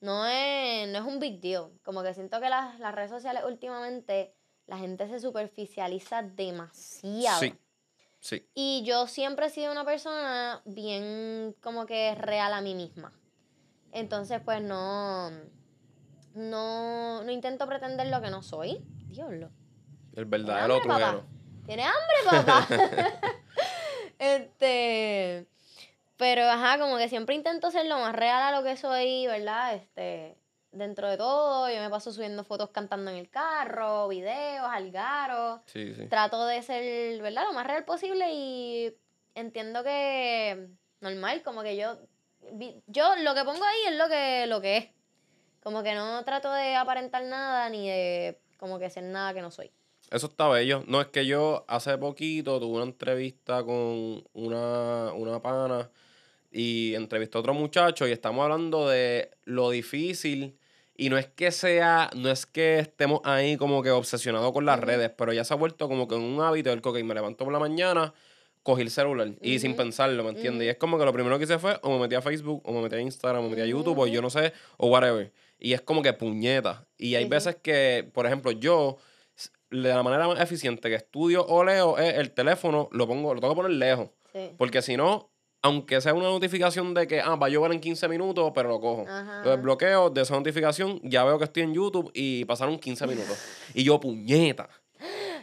no 0.00 0.26
es, 0.26 0.88
no 0.88 0.98
es 0.98 1.04
un 1.04 1.18
big 1.18 1.40
deal. 1.40 1.70
Como 1.82 2.02
que 2.02 2.12
siento 2.12 2.40
que 2.40 2.50
las, 2.50 2.78
las 2.78 2.94
redes 2.94 3.10
sociales 3.10 3.42
últimamente 3.46 4.34
la 4.66 4.78
gente 4.78 5.08
se 5.08 5.20
superficializa 5.20 6.22
demasiado. 6.22 7.40
Sí. 7.40 7.54
Y 8.54 8.82
yo 8.84 9.06
siempre 9.06 9.46
he 9.46 9.50
sido 9.50 9.72
una 9.72 9.84
persona 9.84 10.62
bien 10.64 11.54
como 11.60 11.86
que 11.86 12.14
real 12.14 12.52
a 12.52 12.60
mí 12.60 12.74
misma. 12.74 13.12
Entonces, 13.90 14.40
pues 14.44 14.62
no, 14.62 15.30
no, 16.34 17.22
no 17.22 17.30
intento 17.30 17.66
pretender 17.66 18.06
lo 18.08 18.20
que 18.20 18.30
no 18.30 18.42
soy. 18.42 18.84
Dioslo. 19.08 19.50
El 20.14 20.24
verdadero 20.26 20.80
trueno. 20.80 21.24
¿Tiene 21.66 21.84
hambre, 21.84 22.44
papá? 22.44 22.66
este. 24.18 25.46
Pero 26.16 26.42
ajá, 26.48 26.78
como 26.78 26.98
que 26.98 27.08
siempre 27.08 27.34
intento 27.34 27.70
ser 27.70 27.86
lo 27.86 27.98
más 27.98 28.14
real 28.14 28.42
a 28.42 28.56
lo 28.56 28.64
que 28.64 28.76
soy, 28.76 29.26
¿verdad? 29.26 29.74
Este 29.74 30.41
dentro 30.72 31.08
de 31.08 31.16
todo, 31.16 31.70
yo 31.70 31.80
me 31.80 31.90
paso 31.90 32.12
subiendo 32.12 32.44
fotos 32.44 32.70
cantando 32.70 33.10
en 33.10 33.18
el 33.18 33.30
carro, 33.30 34.08
videos, 34.08 34.66
algaros. 34.68 35.60
Sí, 35.66 35.94
sí. 35.94 36.06
Trato 36.06 36.46
de 36.46 36.62
ser, 36.62 37.22
¿verdad? 37.22 37.44
Lo 37.44 37.52
más 37.52 37.66
real 37.66 37.84
posible 37.84 38.32
y 38.32 38.96
entiendo 39.34 39.84
que 39.84 40.68
normal, 41.00 41.42
como 41.42 41.62
que 41.62 41.76
yo 41.76 41.98
yo 42.86 43.16
lo 43.16 43.34
que 43.34 43.44
pongo 43.44 43.64
ahí 43.64 43.92
es 43.92 43.98
lo 43.98 44.08
que 44.08 44.46
lo 44.46 44.60
que 44.60 44.76
es. 44.78 44.88
Como 45.62 45.82
que 45.82 45.94
no 45.94 46.24
trato 46.24 46.52
de 46.52 46.74
aparentar 46.74 47.24
nada 47.24 47.70
ni 47.70 47.88
de 47.88 48.40
como 48.56 48.78
que 48.78 48.90
ser 48.90 49.04
nada 49.04 49.32
que 49.32 49.42
no 49.42 49.50
soy. 49.50 49.70
Eso 50.10 50.26
está 50.26 50.48
bello. 50.48 50.82
No 50.86 51.00
es 51.00 51.06
que 51.06 51.24
yo 51.24 51.64
hace 51.68 51.96
poquito 51.98 52.58
tuve 52.58 52.76
una 52.76 52.84
entrevista 52.84 53.62
con 53.62 54.24
una, 54.32 55.12
una 55.12 55.40
pana 55.40 55.90
y 56.50 56.94
entrevisté 56.94 57.38
a 57.38 57.40
otro 57.40 57.54
muchacho 57.54 58.06
y 58.06 58.12
estamos 58.12 58.42
hablando 58.42 58.88
de 58.88 59.30
lo 59.44 59.70
difícil 59.70 60.58
y 61.02 61.10
no 61.10 61.18
es 61.18 61.26
que 61.26 61.50
sea, 61.50 62.10
no 62.14 62.30
es 62.30 62.46
que 62.46 62.78
estemos 62.78 63.22
ahí 63.24 63.56
como 63.56 63.82
que 63.82 63.90
obsesionados 63.90 64.52
con 64.52 64.64
las 64.64 64.78
redes, 64.78 65.10
pero 65.10 65.32
ya 65.32 65.42
se 65.42 65.52
ha 65.52 65.56
vuelto 65.56 65.88
como 65.88 66.06
que 66.06 66.14
un 66.14 66.40
hábito 66.40 66.72
el 66.72 66.80
que 66.80 67.02
me 67.02 67.12
levanto 67.12 67.42
por 67.42 67.52
la 67.52 67.58
mañana, 67.58 68.14
cogí 68.62 68.82
el 68.82 68.90
celular 68.90 69.32
y 69.40 69.58
sin 69.58 69.74
pensarlo, 69.74 70.22
¿me 70.22 70.30
entiendes? 70.30 70.64
Y 70.64 70.68
es 70.68 70.76
como 70.76 71.00
que 71.00 71.04
lo 71.04 71.12
primero 71.12 71.36
que 71.38 71.44
hice 71.44 71.58
fue 71.58 71.76
o 71.82 71.90
me 71.90 71.98
metí 71.98 72.14
a 72.14 72.22
Facebook, 72.22 72.62
o 72.64 72.72
me 72.72 72.82
metí 72.82 72.94
a 72.94 73.00
Instagram, 73.00 73.40
o 73.40 73.42
me 73.42 73.48
metí 73.50 73.62
a 73.62 73.66
YouTube, 73.66 73.98
o 73.98 74.06
yo 74.06 74.22
no 74.22 74.30
sé, 74.30 74.52
o 74.76 74.90
whatever. 74.90 75.32
Y 75.58 75.72
es 75.72 75.80
como 75.80 76.02
que 76.02 76.12
puñeta. 76.12 76.86
Y 76.96 77.16
hay 77.16 77.24
veces 77.24 77.56
que, 77.56 78.08
por 78.14 78.26
ejemplo, 78.26 78.52
yo, 78.52 78.98
de 79.72 79.88
la 79.88 80.04
manera 80.04 80.28
más 80.28 80.38
eficiente 80.38 80.88
que 80.88 80.94
estudio 80.94 81.44
o 81.44 81.64
leo 81.64 81.98
es 81.98 82.14
el 82.14 82.30
teléfono, 82.30 82.88
lo 82.92 83.08
pongo, 83.08 83.34
lo 83.34 83.40
tengo 83.40 83.54
que 83.54 83.62
poner 83.62 83.76
lejos. 83.76 84.10
Porque 84.56 84.82
si 84.82 84.96
no, 84.96 85.31
aunque 85.62 86.00
sea 86.00 86.12
una 86.12 86.26
notificación 86.26 86.92
de 86.92 87.06
que, 87.06 87.20
ah, 87.20 87.36
va 87.36 87.46
a 87.46 87.50
llover 87.50 87.72
en 87.72 87.80
15 87.80 88.08
minutos, 88.08 88.50
pero 88.52 88.68
lo 88.68 88.80
cojo. 88.80 89.02
Entonces 89.02 89.62
bloqueo 89.62 90.10
de 90.10 90.22
esa 90.22 90.34
notificación, 90.34 91.00
ya 91.04 91.22
veo 91.22 91.38
que 91.38 91.44
estoy 91.44 91.62
en 91.62 91.72
YouTube 91.72 92.10
y 92.14 92.44
pasaron 92.44 92.78
15 92.78 93.06
minutos. 93.06 93.38
y 93.72 93.84
yo, 93.84 94.00
puñeta. 94.00 94.68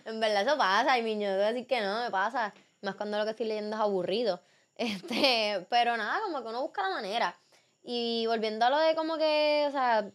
En 0.06 0.20
verdad 0.20 0.44
eso 0.44 0.58
pasa, 0.58 0.98
y 0.98 1.04
niño, 1.04 1.32
debo 1.32 1.44
decir 1.44 1.66
que 1.68 1.80
no, 1.80 2.04
me 2.04 2.12
pasa. 2.12 2.54
Más 2.82 2.96
cuando 2.96 3.18
lo 3.18 3.24
que 3.24 3.32
estoy 3.32 3.48
leyendo 3.48 3.76
es 3.76 3.82
aburrido. 3.82 4.42
Este, 4.80 5.68
pero 5.70 5.98
nada, 5.98 6.22
como 6.24 6.42
que 6.42 6.48
uno 6.48 6.62
busca 6.62 6.82
la 6.84 6.96
manera. 6.96 7.38
Y 7.84 8.26
volviendo 8.28 8.66
a 8.66 8.70
lo 8.70 8.78
de 8.78 8.96
como 8.96 9.18
que, 9.18 9.66
o 9.68 9.72
sea, 9.72 10.10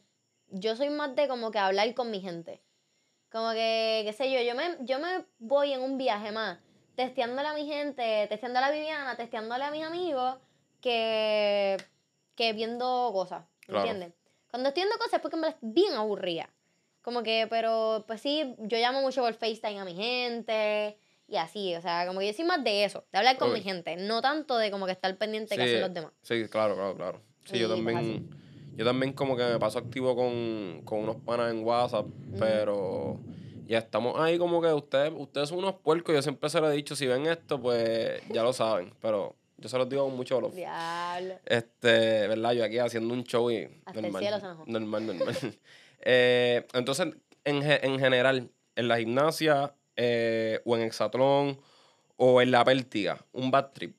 yo 0.48 0.74
soy 0.74 0.88
más 0.88 1.14
de 1.14 1.28
como 1.28 1.50
que 1.50 1.58
hablar 1.58 1.92
con 1.92 2.10
mi 2.10 2.22
gente. 2.22 2.62
Como 3.30 3.50
que, 3.50 4.02
qué 4.06 4.12
sé 4.14 4.32
yo, 4.32 4.40
yo 4.40 4.54
me, 4.54 4.78
yo 4.80 4.98
me 5.00 5.26
voy 5.38 5.74
en 5.74 5.82
un 5.82 5.98
viaje 5.98 6.32
más 6.32 6.60
testeándole 6.94 7.48
a 7.48 7.54
mi 7.54 7.66
gente, 7.66 8.26
testeándole 8.28 8.66
a 8.66 8.70
Viviana, 8.70 9.16
testeándole 9.16 9.64
a 9.64 9.70
mis 9.70 9.84
amigos, 9.84 10.36
que, 10.80 11.76
que 12.34 12.52
viendo 12.52 13.10
cosas, 13.12 13.44
¿entiendes? 13.68 14.12
Cuando 14.50 14.68
estoy 14.68 14.82
viendo 14.82 14.98
cosas 14.98 15.14
es 15.14 15.20
porque 15.20 15.36
me 15.36 15.48
es 15.48 15.56
bien 15.60 15.94
aburrida. 15.94 16.48
Como 17.02 17.22
que, 17.22 17.46
pero 17.50 18.04
pues 18.06 18.20
sí, 18.20 18.54
yo 18.58 18.78
llamo 18.78 19.02
mucho 19.02 19.22
por 19.22 19.34
FaceTime 19.34 19.80
a 19.80 19.84
mi 19.84 19.94
gente 19.94 20.96
y 21.26 21.36
así, 21.36 21.74
o 21.74 21.80
sea, 21.80 22.06
como 22.06 22.20
que 22.20 22.28
yo 22.28 22.32
soy 22.32 22.44
más 22.44 22.62
de 22.62 22.84
eso, 22.84 23.04
de 23.12 23.18
hablar 23.18 23.36
con 23.36 23.52
mi 23.52 23.60
gente, 23.60 23.96
no 23.96 24.22
tanto 24.22 24.56
de 24.56 24.70
como 24.70 24.86
que 24.86 24.92
estar 24.92 25.14
pendiente 25.16 25.54
de 25.54 25.56
que 25.58 25.62
hacen 25.62 25.80
los 25.80 25.92
demás. 25.92 26.12
Sí, 26.22 26.46
claro, 26.48 26.74
claro, 26.74 26.96
claro. 26.96 27.22
Sí, 27.44 27.58
yo 27.58 27.68
también, 27.68 28.30
yo 28.76 28.84
también 28.84 29.12
como 29.12 29.36
que 29.36 29.42
me 29.42 29.58
paso 29.58 29.78
activo 29.78 30.14
con, 30.16 30.82
con 30.84 31.00
unos 31.00 31.16
panas 31.16 31.50
en 31.50 31.64
WhatsApp, 31.64 32.06
pero 32.38 33.18
ya 33.66 33.78
estamos 33.78 34.18
ahí 34.20 34.38
como 34.38 34.60
que 34.60 34.72
ustedes, 34.72 35.12
ustedes 35.16 35.48
son 35.48 35.58
unos 35.58 35.74
puercos. 35.76 36.14
Yo 36.14 36.22
siempre 36.22 36.48
se 36.50 36.60
lo 36.60 36.70
he 36.70 36.76
dicho, 36.76 36.94
si 36.94 37.06
ven 37.06 37.26
esto, 37.26 37.60
pues 37.60 38.20
ya 38.30 38.42
lo 38.42 38.52
saben. 38.52 38.92
Pero 39.00 39.34
yo 39.56 39.68
se 39.68 39.78
los 39.78 39.88
digo 39.88 40.04
con 40.04 40.16
mucho 40.16 40.36
dolor. 40.36 40.52
Diablo. 40.52 41.38
Este, 41.46 42.28
¿verdad? 42.28 42.52
Yo 42.52 42.64
aquí 42.64 42.78
haciendo 42.78 43.12
un 43.14 43.24
show 43.24 43.50
y. 43.50 43.68
Hasta 43.84 44.00
normal, 44.00 44.22
el 44.22 44.28
cielo 44.28 44.56
se 44.64 44.70
Normal, 44.70 45.06
normal. 45.06 45.36
eh, 46.00 46.66
entonces, 46.74 47.08
en, 47.44 47.62
en, 47.62 47.98
general, 47.98 48.50
en 48.76 48.88
la 48.88 48.98
gimnasia 48.98 49.74
eh, 49.96 50.60
o 50.64 50.76
en 50.76 50.82
hexatlón 50.82 51.60
o 52.16 52.42
en 52.42 52.50
la 52.50 52.64
pértiga, 52.64 53.24
un 53.32 53.50
bad 53.50 53.70
trip. 53.72 53.98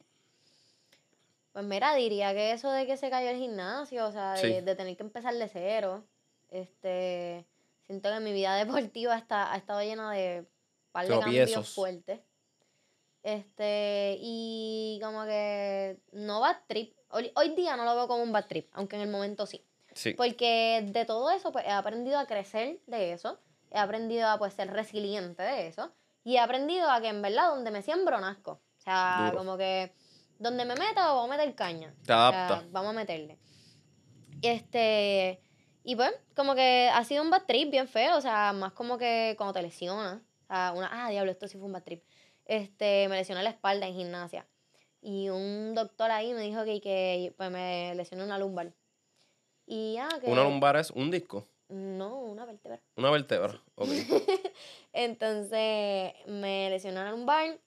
Pues 1.53 1.65
mira, 1.65 1.95
diría 1.95 2.33
que 2.33 2.51
eso 2.51 2.69
de 2.71 2.85
que 2.85 2.97
se 2.97 3.09
cayó 3.09 3.29
el 3.29 3.37
gimnasio, 3.37 4.05
o 4.05 4.11
sea, 4.11 4.33
de, 4.33 4.61
de 4.61 4.75
tener 4.75 4.97
que 4.97 5.03
empezar 5.03 5.33
de 5.33 5.47
cero. 5.47 6.03
Este 6.51 7.45
Siento 7.87 8.09
que 8.11 8.19
mi 8.19 8.33
vida 8.33 8.55
deportiva 8.63 9.17
está, 9.17 9.51
ha 9.51 9.57
estado 9.57 9.81
llena 9.81 10.11
de 10.11 10.45
par 10.91 11.07
de 11.07 11.19
cambios 11.19 11.73
fuertes. 11.73 12.21
Este, 13.23 14.17
y 14.21 14.99
como 15.01 15.25
que 15.25 15.97
no 16.11 16.41
va 16.41 16.61
trip. 16.67 16.95
Hoy, 17.09 17.49
día 17.55 17.75
no 17.75 17.85
lo 17.85 17.95
veo 17.95 18.07
como 18.07 18.21
un 18.21 18.31
bad 18.31 18.45
trip, 18.45 18.69
aunque 18.73 18.97
en 18.97 19.03
el 19.03 19.09
momento 19.09 19.47
sí. 19.47 19.65
sí. 19.93 20.13
Porque 20.13 20.83
de 20.85 21.05
todo 21.05 21.31
eso, 21.31 21.51
pues 21.51 21.65
he 21.65 21.71
aprendido 21.71 22.19
a 22.19 22.27
crecer 22.27 22.79
de 22.85 23.13
eso. 23.13 23.39
He 23.71 23.79
aprendido 23.79 24.27
a 24.27 24.37
pues 24.37 24.53
ser 24.53 24.71
resiliente 24.71 25.41
de 25.41 25.67
eso. 25.67 25.91
Y 26.23 26.35
he 26.35 26.39
aprendido 26.39 26.89
a 26.89 27.01
que 27.01 27.07
en 27.07 27.21
verdad 27.21 27.49
donde 27.49 27.71
me 27.71 27.81
siembro 27.81 28.19
nazco. 28.19 28.61
O 28.77 28.81
sea, 28.81 29.33
como 29.35 29.57
que 29.57 29.91
donde 30.37 30.65
me 30.65 30.75
meta 30.75 31.07
vamos 31.07 31.25
a 31.25 31.37
meter 31.37 31.55
caña. 31.55 31.95
Te 32.05 32.13
adapta. 32.13 32.63
vamos 32.71 32.91
a 32.91 32.93
meterle. 32.93 33.39
Este, 34.41 35.41
y 35.87 35.95
pues, 35.95 36.11
como 36.35 36.55
que 36.55 36.89
ha 36.91 37.03
sido 37.03 37.21
un 37.21 37.29
bad 37.29 37.43
trip 37.45 37.69
bien 37.69 37.87
feo, 37.87 38.17
o 38.17 38.21
sea, 38.21 38.53
más 38.53 38.73
como 38.73 38.97
que 38.97 39.35
cuando 39.37 39.53
te 39.53 39.61
lesionas. 39.61 40.15
O 40.15 40.47
sea, 40.47 40.73
una, 40.75 40.89
ah, 40.91 41.11
diablo, 41.11 41.31
esto 41.31 41.47
sí 41.47 41.59
fue 41.59 41.67
un 41.67 41.73
bad 41.73 41.83
trip. 41.83 42.03
Este, 42.45 43.07
me 43.07 43.15
lesioné 43.15 43.43
la 43.43 43.51
espalda 43.51 43.87
en 43.87 43.93
gimnasia. 43.93 44.47
Y 44.99 45.29
un 45.29 45.75
doctor 45.75 46.09
ahí 46.09 46.33
me 46.33 46.41
dijo 46.41 46.65
que, 46.65 46.81
que 46.81 47.35
pues, 47.37 47.51
me 47.51 47.93
lesioné 47.93 48.23
una 48.23 48.39
lumbar. 48.39 48.73
Y 49.67 49.97
ah, 49.99 50.09
que... 50.19 50.31
¿Una 50.31 50.43
lumbar 50.43 50.75
es 50.75 50.89
un 50.89 51.11
disco? 51.11 51.47
No, 51.69 52.19
una 52.19 52.45
vértebra. 52.45 52.81
Una 52.95 53.11
vértebra, 53.11 53.61
ok. 53.75 53.87
Entonné 54.93 56.15
me 56.25 56.67
lesioné 56.71 57.03
la 57.03 57.11
lumbar 57.11 57.59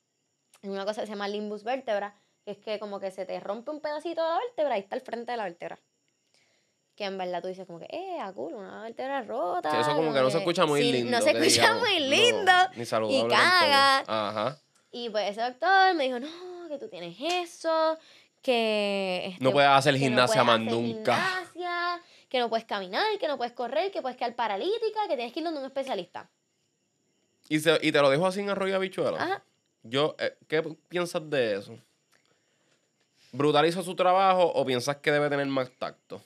en 0.63 0.71
una 0.73 0.85
cosa 0.85 1.03
que 1.03 1.07
se 1.07 1.13
llama 1.13 1.29
limbus 1.29 1.63
vértebra, 1.63 2.17
que 2.45 2.51
es 2.51 2.59
que 2.59 2.81
como 2.81 2.99
que 2.99 3.13
se 3.13 3.27
te 3.27 3.39
rompe 3.39 3.71
un 3.71 3.81
pedacito 3.81 4.25
de 4.25 4.29
la 4.29 4.39
vértebra 4.39 4.77
y 4.77 4.81
está 4.81 4.97
al 4.97 5.03
frente 5.03 5.31
de 5.31 5.37
la 5.37 5.45
vértebra. 5.45 5.79
Que 6.99 7.05
en 7.05 7.17
verdad 7.17 7.41
tú 7.41 7.47
dices 7.47 7.65
como 7.65 7.79
que, 7.79 7.87
eh, 7.91 8.19
a 8.21 8.33
cool, 8.33 8.55
una 8.55 8.83
vértebra 8.83 9.23
rota. 9.23 9.71
Sí, 9.71 9.77
eso 9.81 9.95
como 9.95 10.13
que 10.13 10.21
no 10.21 10.31
se 10.31 10.39
escucha 10.39 10.67
muy 10.67 10.83
lindo. 10.83 11.13
No 11.13 11.23
se 11.23 11.31
escucha 11.31 11.75
muy 11.77 12.01
lindo. 12.01 12.53
ni 12.75 12.85
saludable. 12.85 13.19
Y 13.21 13.29
caga. 13.29 13.99
Ajá. 14.01 14.59
Y 14.91 15.09
pues 15.09 15.31
ese 15.31 15.43
doctor 15.43 15.95
me 15.95 16.05
dijo, 16.05 16.19
no, 16.19 16.69
que 16.69 16.77
tú 16.77 16.89
tienes 16.89 17.17
eso, 17.21 17.97
que... 18.43 19.27
Este, 19.27 19.45
no 19.45 19.53
puedes 19.53 19.71
hacer 19.71 19.97
gimnasia 19.97 20.43
más 20.43 20.59
nunca. 20.59 21.15
Gimnasia, 21.15 22.03
que 22.29 22.41
no 22.41 22.49
puedes 22.49 22.67
caminar, 22.67 23.07
que 23.21 23.29
no 23.29 23.37
puedes 23.37 23.53
correr, 23.53 23.93
que 23.93 24.03
puedes 24.03 24.19
quedar 24.19 24.35
paralítica, 24.35 25.07
que 25.07 25.15
tienes 25.15 25.33
que 25.33 25.39
ir 25.39 25.45
donde 25.45 25.61
un 25.61 25.67
especialista. 25.67 26.29
¿Y, 27.49 27.61
se, 27.61 27.79
y 27.81 27.93
te 27.93 28.03
lo 28.03 28.11
dejo 28.11 28.27
así 28.27 28.41
en 28.41 28.51
arroyo 28.51 28.75
habichuela? 28.75 29.23
Ajá. 29.23 29.45
Yo, 29.85 30.17
eh, 30.19 30.37
¿qué 30.49 30.65
piensas 30.89 31.31
de 31.31 31.59
eso? 31.59 31.79
¿Brutaliza 33.31 33.85
su 33.85 33.95
trabajo 33.95 34.51
o 34.53 34.67
piensas 34.67 34.97
que 34.97 35.13
debe 35.13 35.31
tener 35.31 35.47
más 35.47 35.71
tacto? 35.79 36.21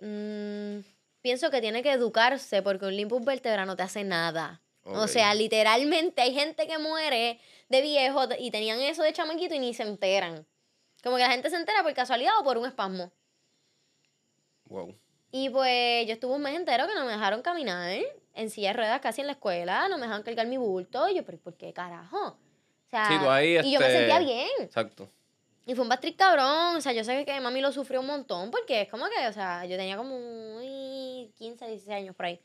Mm, 0.00 0.80
pienso 1.20 1.50
que 1.50 1.60
tiene 1.60 1.82
que 1.82 1.92
educarse 1.92 2.62
porque 2.62 2.86
un 2.86 2.96
limpus 2.96 3.24
vertebral 3.24 3.66
no 3.66 3.76
te 3.76 3.82
hace 3.82 4.04
nada. 4.04 4.60
O 4.86 5.08
sea, 5.08 5.32
literalmente 5.34 6.20
hay 6.20 6.34
gente 6.34 6.66
que 6.66 6.76
muere 6.78 7.40
de 7.70 7.80
viejo 7.80 8.24
y 8.38 8.50
tenían 8.50 8.80
eso 8.80 9.02
de 9.02 9.14
chamaquito 9.14 9.54
y 9.54 9.58
ni 9.58 9.72
se 9.72 9.82
enteran. 9.82 10.46
Como 11.02 11.16
que 11.16 11.22
la 11.22 11.30
gente 11.30 11.48
se 11.48 11.56
entera 11.56 11.82
por 11.82 11.94
casualidad 11.94 12.32
o 12.38 12.44
por 12.44 12.58
un 12.58 12.66
espasmo. 12.66 13.10
Wow. 14.66 14.94
Y 15.30 15.48
pues 15.48 16.06
yo 16.06 16.12
estuve 16.12 16.34
un 16.34 16.42
mes 16.42 16.54
entero 16.54 16.86
que 16.86 16.94
no 16.94 17.04
me 17.04 17.12
dejaron 17.12 17.42
caminar 17.42 17.98
en 18.34 18.50
silla 18.50 18.68
de 18.68 18.74
ruedas 18.74 19.00
casi 19.00 19.20
en 19.20 19.26
la 19.26 19.32
escuela, 19.32 19.88
no 19.88 19.96
me 19.96 20.02
dejaron 20.02 20.22
cargar 20.22 20.46
mi 20.46 20.56
bulto. 20.58 21.08
Y 21.08 21.16
yo, 21.16 21.24
pero 21.24 21.38
¿por 21.38 21.54
qué 21.56 21.72
carajo? 21.72 22.18
O 22.28 22.90
sea, 22.90 23.42
y 23.42 23.72
yo 23.72 23.80
me 23.80 23.86
este, 23.86 23.98
sentía 23.98 24.18
bien. 24.18 24.50
Exacto. 24.60 25.10
Y 25.66 25.74
fue 25.74 25.82
un 25.82 25.88
bastric 25.88 26.16
cabrón. 26.16 26.76
O 26.76 26.80
sea, 26.80 26.92
yo 26.92 27.04
sé 27.04 27.24
que 27.24 27.40
mami 27.40 27.60
lo 27.60 27.72
sufrió 27.72 28.00
un 28.00 28.06
montón 28.06 28.50
porque 28.50 28.82
es 28.82 28.88
como 28.88 29.06
que, 29.06 29.26
o 29.26 29.32
sea, 29.32 29.64
yo 29.64 29.76
tenía 29.76 29.96
como 29.96 30.60
15, 30.60 31.66
16 31.66 31.88
años 31.88 32.16
por 32.16 32.26
ahí. 32.26 32.40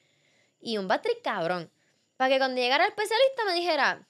Y 0.61 0.78
un 0.78 0.88
bastric 0.88 1.22
cabrón. 1.22 1.72
Para 2.17 2.30
que 2.30 2.38
cuando 2.38 2.59
llegara 2.59 2.86
el 2.86 2.89
especialista 2.89 3.45
me 3.45 3.53
dijera, 3.53 4.07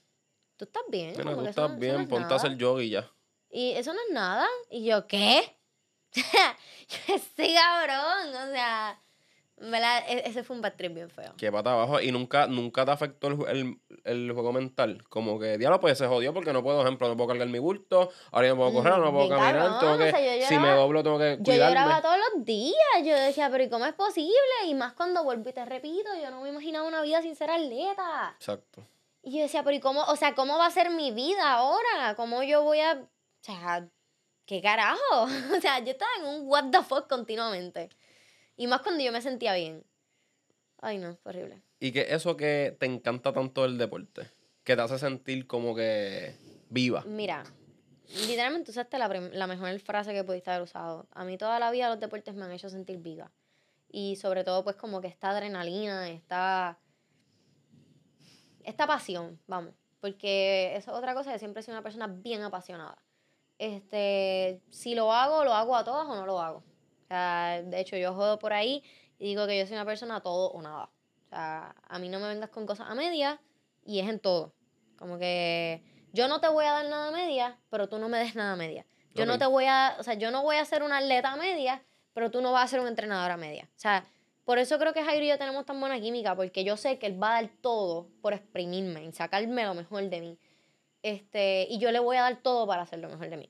tú 0.58 0.66
estás 0.66 0.84
bien. 0.90 1.14
Bueno, 1.14 1.38
tú 1.38 1.46
estás 1.46 1.78
bien, 1.78 2.08
ponte 2.08 2.34
a 2.34 2.38
hacer 2.38 2.58
yoga 2.58 2.84
y 2.84 2.90
ya. 2.90 3.12
Y 3.52 3.72
eso 3.72 3.94
no 3.94 4.00
es 4.08 4.14
nada. 4.14 4.48
Y 4.70 4.86
yo, 4.86 5.08
¿qué? 5.08 5.56
sí, 6.12 7.56
cabrón. 7.56 8.36
O 8.36 8.52
sea, 8.52 9.00
e, 9.62 10.24
ese 10.26 10.44
fue 10.44 10.56
un 10.56 10.62
bad 10.62 10.74
trip 10.76 10.94
bien 10.94 11.10
feo. 11.10 11.34
Qué 11.38 11.52
pata 11.52 11.74
abajo. 11.74 12.00
¿Y 12.00 12.12
nunca, 12.12 12.48
nunca 12.48 12.86
te 12.86 12.92
afectó 12.92 13.28
el, 13.48 13.80
el, 14.04 14.32
juego 14.32 14.54
mental? 14.54 15.04
Como 15.10 15.40
que, 15.40 15.58
diablo, 15.58 15.80
pues 15.80 15.98
se 15.98 16.08
jodió 16.08 16.34
porque 16.34 16.54
no 16.54 16.64
puedo, 16.64 16.78
por 16.78 16.88
ejemplo, 16.88 17.08
no 17.08 17.18
puedo 17.18 17.30
cargar 17.30 17.48
mi 17.48 17.60
bulto, 17.60 18.10
ahora 18.32 18.50
no 18.50 18.56
puedo 18.56 18.74
correr, 18.74 18.98
no 18.98 19.12
puedo 19.12 19.30
caminar, 19.30 19.80
tengo 19.80 19.98
que, 19.98 20.46
si 20.48 20.58
me 20.58 20.70
doblo 20.72 21.04
tengo 21.04 21.20
que 21.20 21.38
cuidarme. 21.38 21.58
Yo 21.58 21.68
lloraba 21.68 22.02
todos 22.02 22.18
los 22.34 22.46
días. 22.46 22.76
Yo 23.04 23.16
decía, 23.16 23.50
pero 23.50 23.64
¿y 23.64 23.70
cómo 23.70 23.86
es 23.86 23.94
posible? 23.94 24.34
Y 24.68 24.74
más 24.76 24.94
cuando 24.94 25.24
vuelvo 25.24 25.50
y 25.50 25.54
te 25.54 25.66
repito, 25.66 26.10
yo 26.22 26.30
no 26.32 26.42
me 26.42 26.50
imaginaba 26.50 26.88
una 26.88 27.02
vida 27.02 27.22
sin 27.22 27.36
ser 27.36 27.52
atleta. 27.52 28.36
Exacto. 28.38 28.84
Y 29.22 29.38
yo 29.38 29.42
decía, 29.42 29.64
pero 29.64 29.76
¿y 29.76 29.80
cómo, 29.80 30.02
o 30.04 30.16
sea, 30.16 30.34
cómo 30.34 30.58
va 30.58 30.68
a 30.68 30.72
ser 30.72 30.90
mi 30.92 31.12
vida 31.12 31.54
ahora? 31.54 32.16
¿Cómo 32.16 32.44
yo 32.44 32.64
voy 32.64 32.80
a, 32.80 32.94
o 32.94 33.08
sea, 33.42 33.88
qué 34.46 34.62
carajo? 34.62 35.00
o 35.58 35.62
sea, 35.62 35.80
yo 35.80 35.92
estaba 35.92 36.12
en 36.20 36.26
un 36.26 36.48
what 36.48 36.72
the 36.72 36.82
fuck 36.82 37.08
continuamente. 37.08 37.90
Y 38.60 38.68
más 38.68 38.82
cuando 38.82 39.02
yo 39.02 39.14
me 39.14 39.22
sentía 39.22 39.54
bien. 39.54 39.86
Ay, 40.82 40.98
no, 40.98 41.18
horrible. 41.24 41.62
¿Y 41.80 41.94
qué 41.94 42.08
eso 42.10 42.36
que 42.36 42.76
te 42.78 42.88
encanta 42.88 43.32
tanto 43.32 43.64
el 43.64 43.78
deporte? 43.78 44.30
Que 44.66 44.76
te 44.76 44.82
hace 44.82 45.00
sentir 45.00 45.48
como 45.48 45.74
que 45.74 46.36
viva. 46.70 47.06
Mira, 47.08 47.46
literalmente 48.28 48.72
usaste 48.72 48.98
la, 48.98 49.08
la 49.08 49.48
mejor 49.48 49.80
frase 49.80 50.12
que 50.12 50.26
pudiste 50.26 50.52
haber 50.52 50.64
usado. 50.64 51.08
A 51.12 51.24
mí 51.24 51.38
toda 51.38 51.58
la 51.58 51.72
vida 51.72 51.88
los 51.88 52.02
deportes 52.02 52.36
me 52.36 52.44
han 52.44 52.52
hecho 52.52 52.70
sentir 52.70 52.98
viva. 52.98 53.32
Y 53.90 54.18
sobre 54.18 54.44
todo, 54.44 54.62
pues, 54.66 54.76
como 54.76 55.00
que 55.00 55.08
esta 55.08 55.30
adrenalina, 55.30 56.10
esta. 56.10 56.78
esta 58.66 58.86
pasión, 58.86 59.40
vamos. 59.48 59.74
Porque 60.02 60.76
eso 60.76 60.92
es 60.92 60.98
otra 60.98 61.14
cosa 61.14 61.32
que 61.32 61.40
siempre 61.40 61.62
he 61.62 61.64
sido 61.64 61.76
una 61.76 61.84
persona 61.84 62.08
bien 62.08 62.42
apasionada. 62.42 62.98
Este, 63.58 64.60
si 64.70 64.96
lo 64.96 65.14
hago, 65.14 65.46
lo 65.46 65.54
hago 65.54 65.78
a 65.78 65.86
todas 65.86 66.06
o 66.08 66.16
no 66.16 66.26
lo 66.26 66.42
hago. 66.42 66.69
Sea, 67.10 67.64
de 67.64 67.80
hecho, 67.80 67.98
yo 67.98 68.14
jodo 68.14 68.38
por 68.38 68.54
ahí 68.54 68.84
y 69.18 69.26
digo 69.26 69.48
que 69.48 69.58
yo 69.58 69.66
soy 69.66 69.76
una 69.76 69.86
persona 69.86 70.22
todo 70.22 70.52
o 70.52 70.62
nada. 70.62 70.92
O 71.26 71.30
sea, 71.30 71.76
a 71.88 72.00
mí 72.00 72.08
no 72.08 72.20
me 72.20 72.28
vengas 72.28 72.52
con 72.52 72.68
cosas 72.68 72.88
a 72.88 72.96
media 72.96 73.42
y 73.84 74.00
es 74.00 74.08
en 74.08 74.20
todo. 74.20 74.54
Como 74.96 75.18
que 75.18 75.84
yo 76.14 76.28
no 76.28 76.40
te 76.40 76.48
voy 76.48 76.66
a 76.66 76.72
dar 76.72 76.86
nada 76.88 77.08
a 77.08 77.12
media, 77.12 77.58
pero 77.72 77.90
tú 77.90 77.98
no 77.98 78.10
me 78.10 78.20
des 78.20 78.36
nada 78.36 78.54
a 78.54 78.56
media. 78.56 78.86
Yo 79.16 79.26
no 79.26 79.40
te 79.40 79.48
voy 79.48 79.66
a, 79.66 79.96
o 80.00 80.04
sea, 80.04 80.14
yo 80.14 80.30
no 80.30 80.44
voy 80.44 80.58
a 80.58 80.66
ser 80.66 80.84
una 80.84 81.00
atleta 81.00 81.34
a 81.34 81.36
media, 81.36 81.84
pero 82.14 82.30
tú 82.30 82.42
no 82.42 82.52
vas 82.52 82.66
a 82.66 82.68
ser 82.68 82.80
un 82.80 82.88
entrenador 82.88 83.32
a 83.32 83.38
media. 83.38 83.68
O 83.76 83.80
sea, 83.80 84.06
por 84.46 84.60
eso 84.60 84.78
creo 84.78 84.94
que 84.94 85.04
Jairo 85.04 85.26
y 85.26 85.30
yo 85.30 85.38
tenemos 85.38 85.66
tan 85.66 85.80
buena 85.80 86.00
química, 86.00 86.36
porque 86.36 86.64
yo 86.64 86.78
sé 86.78 87.00
que 87.00 87.08
él 87.08 87.22
va 87.22 87.32
a 87.38 87.42
dar 87.42 87.52
todo 87.62 88.08
por 88.22 88.34
exprimirme 88.34 89.04
y 89.04 89.12
sacarme 89.12 89.66
lo 89.66 89.74
mejor 89.74 90.10
de 90.10 90.22
mí. 90.22 90.40
Este, 91.02 91.68
y 91.70 91.80
yo 91.80 91.92
le 91.92 92.00
voy 92.00 92.18
a 92.18 92.22
dar 92.22 92.38
todo 92.38 92.68
para 92.68 92.84
hacer 92.84 93.00
lo 93.00 93.10
mejor 93.10 93.30
de 93.30 93.38
mí. 93.38 93.50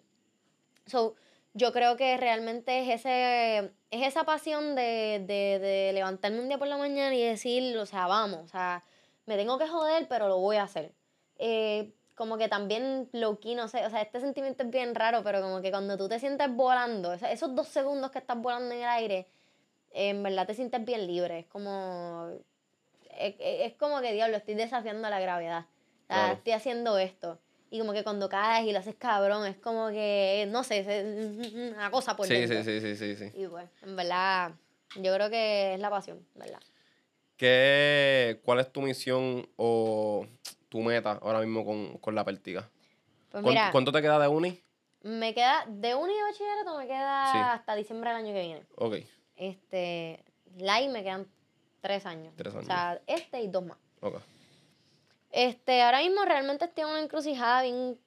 So, 0.85 1.15
yo 1.53 1.71
creo 1.73 1.97
que 1.97 2.17
realmente 2.17 2.79
es, 2.81 2.99
ese, 2.99 3.71
es 3.91 4.07
esa 4.07 4.23
pasión 4.23 4.75
de, 4.75 5.23
de, 5.25 5.59
de 5.59 5.91
levantarme 5.93 6.39
un 6.39 6.47
día 6.47 6.57
por 6.57 6.67
la 6.67 6.77
mañana 6.77 7.13
y 7.15 7.23
decir, 7.23 7.77
o 7.77 7.85
sea, 7.85 8.07
vamos, 8.07 8.41
o 8.45 8.47
sea, 8.47 8.83
me 9.25 9.37
tengo 9.37 9.57
que 9.57 9.67
joder, 9.67 10.07
pero 10.07 10.27
lo 10.27 10.37
voy 10.37 10.57
a 10.57 10.63
hacer. 10.63 10.93
Eh, 11.37 11.93
como 12.15 12.37
que 12.37 12.49
también 12.49 13.09
low 13.13 13.39
key, 13.39 13.55
no 13.55 13.67
sé, 13.69 13.85
o 13.85 13.89
sea, 13.89 14.01
este 14.01 14.19
sentimiento 14.19 14.63
es 14.63 14.69
bien 14.69 14.93
raro, 14.93 15.23
pero 15.23 15.41
como 15.41 15.61
que 15.61 15.71
cuando 15.71 15.97
tú 15.97 16.09
te 16.09 16.19
sientes 16.19 16.53
volando, 16.53 17.13
esos 17.13 17.55
dos 17.55 17.67
segundos 17.69 18.11
que 18.11 18.19
estás 18.19 18.37
volando 18.37 18.75
en 18.75 18.81
el 18.81 18.89
aire, 18.89 19.27
en 19.91 20.21
verdad 20.23 20.45
te 20.45 20.53
sientes 20.53 20.83
bien 20.83 21.07
libre. 21.07 21.39
Es 21.39 21.45
como. 21.47 22.29
Es, 23.17 23.73
como 23.75 24.01
que, 24.01 24.13
diablo, 24.13 24.37
estoy 24.37 24.55
desafiando 24.55 25.09
la 25.09 25.19
gravedad. 25.19 25.65
Estoy 26.31 26.53
haciendo 26.53 26.97
esto. 26.97 27.39
Y 27.71 27.79
como 27.79 27.93
que 27.93 28.03
cuando 28.03 28.29
caes 28.29 28.67
y 28.67 28.71
lo 28.71 28.79
haces 28.79 28.95
cabrón, 28.95 29.45
es 29.45 29.57
como 29.57 29.89
que, 29.89 30.47
no 30.49 30.63
sé, 30.63 30.79
es 30.79 31.53
una 31.75 31.91
cosa 31.91 32.15
por 32.15 32.25
sí, 32.25 32.47
Sí, 32.47 32.63
sí, 32.63 32.81
sí, 32.81 32.95
sí, 32.95 33.15
sí. 33.15 33.31
Y 33.35 33.47
pues, 33.47 33.69
en 33.83 33.95
verdad, 33.95 34.53
yo 34.95 35.13
creo 35.13 35.29
que 35.29 35.75
es 35.75 35.79
la 35.79 35.89
pasión, 35.89 36.25
¿verdad? 36.35 36.59
¿Qué, 37.37 38.41
¿Cuál 38.43 38.59
es 38.59 38.71
tu 38.71 38.81
misión 38.81 39.47
o 39.55 40.25
tu 40.67 40.81
meta 40.81 41.19
ahora 41.21 41.39
mismo 41.39 41.63
con, 41.63 41.97
con 41.99 42.15
la 42.15 42.25
pértiga? 42.25 42.69
Pues 43.29 43.43
mira, 43.43 43.69
¿Cuánto 43.71 43.91
te 43.91 44.01
queda 44.01 44.19
de 44.19 44.27
uni? 44.27 44.61
Me 45.01 45.33
queda, 45.33 45.63
de 45.67 45.95
uni 45.95 46.13
y 46.13 46.21
bachillerato 46.21 46.77
me 46.77 46.87
queda 46.87 47.53
hasta 47.53 47.75
diciembre 47.75 48.09
del 48.09 48.17
año 48.17 48.33
que 48.33 48.41
viene. 48.41 48.65
Ok. 48.75 48.95
Este, 49.37 50.23
live 50.57 50.89
me 50.89 51.03
quedan 51.03 51.27
tres 51.79 52.05
años. 52.05 52.33
Tres 52.35 52.53
años. 52.53 52.63
O 52.63 52.67
sea, 52.67 52.99
este 53.07 53.41
y 53.41 53.47
dos 53.47 53.63
más. 53.63 53.77
Ok. 54.01 54.15
Este, 55.31 55.81
ahora 55.81 55.99
mismo 55.99 56.25
realmente 56.25 56.65
estoy 56.65 56.83
en 56.83 56.89
una 56.89 57.01
encrucijada 57.01 57.61
bien 57.61 57.99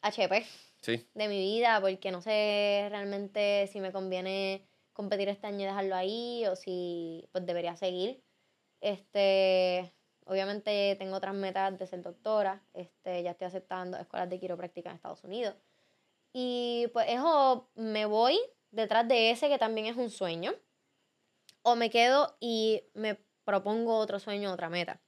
HP 0.00 0.46
sí. 0.80 1.06
de 1.14 1.28
mi 1.28 1.38
vida, 1.38 1.80
porque 1.80 2.10
no 2.10 2.22
sé 2.22 2.86
realmente 2.90 3.68
si 3.72 3.80
me 3.80 3.92
conviene 3.92 4.66
competir 4.92 5.28
este 5.28 5.46
año 5.46 5.60
y 5.60 5.64
dejarlo 5.64 5.94
ahí 5.94 6.46
o 6.46 6.56
si 6.56 7.28
pues 7.32 7.46
debería 7.46 7.76
seguir. 7.76 8.22
Este, 8.80 9.92
obviamente 10.24 10.96
tengo 10.98 11.16
otras 11.16 11.34
metas 11.34 11.78
de 11.78 11.86
ser 11.86 12.02
doctora, 12.02 12.62
este, 12.74 13.22
ya 13.22 13.32
estoy 13.32 13.46
aceptando 13.46 13.96
escuelas 13.96 14.28
de 14.28 14.40
quiropráctica 14.40 14.90
en 14.90 14.96
Estados 14.96 15.24
Unidos. 15.24 15.54
Y 16.32 16.88
pues 16.92 17.06
eso 17.08 17.68
me 17.74 18.06
voy 18.06 18.38
detrás 18.70 19.06
de 19.06 19.30
ese 19.30 19.48
que 19.48 19.58
también 19.58 19.86
es 19.86 19.96
un 19.96 20.10
sueño 20.10 20.54
o 21.62 21.76
me 21.76 21.90
quedo 21.90 22.36
y 22.40 22.82
me 22.94 23.18
propongo 23.44 23.98
otro 23.98 24.18
sueño, 24.18 24.52
otra 24.52 24.68
meta. 24.68 25.00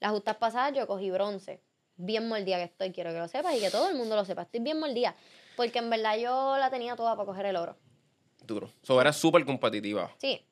Las 0.00 0.12
justas 0.12 0.36
pasadas 0.36 0.72
yo 0.74 0.86
cogí 0.86 1.10
bronce. 1.10 1.62
Bien 1.96 2.26
mordida 2.26 2.56
que 2.56 2.64
estoy, 2.64 2.92
quiero 2.92 3.10
que 3.10 3.18
lo 3.18 3.28
sepas 3.28 3.54
y 3.54 3.60
que 3.60 3.70
todo 3.70 3.88
el 3.90 3.96
mundo 3.96 4.16
lo 4.16 4.24
sepa. 4.24 4.42
Estoy 4.42 4.60
bien 4.60 4.80
mordida. 4.80 5.14
Porque 5.56 5.78
en 5.78 5.90
verdad 5.90 6.16
yo 6.16 6.56
la 6.58 6.70
tenía 6.70 6.96
toda 6.96 7.14
para 7.14 7.26
coger 7.26 7.46
el 7.46 7.56
oro. 7.56 7.76
Duro. 8.42 8.70
So, 8.82 9.00
eras 9.00 9.16
súper 9.16 9.44
competitiva. 9.44 10.10
Sí. 10.18 10.46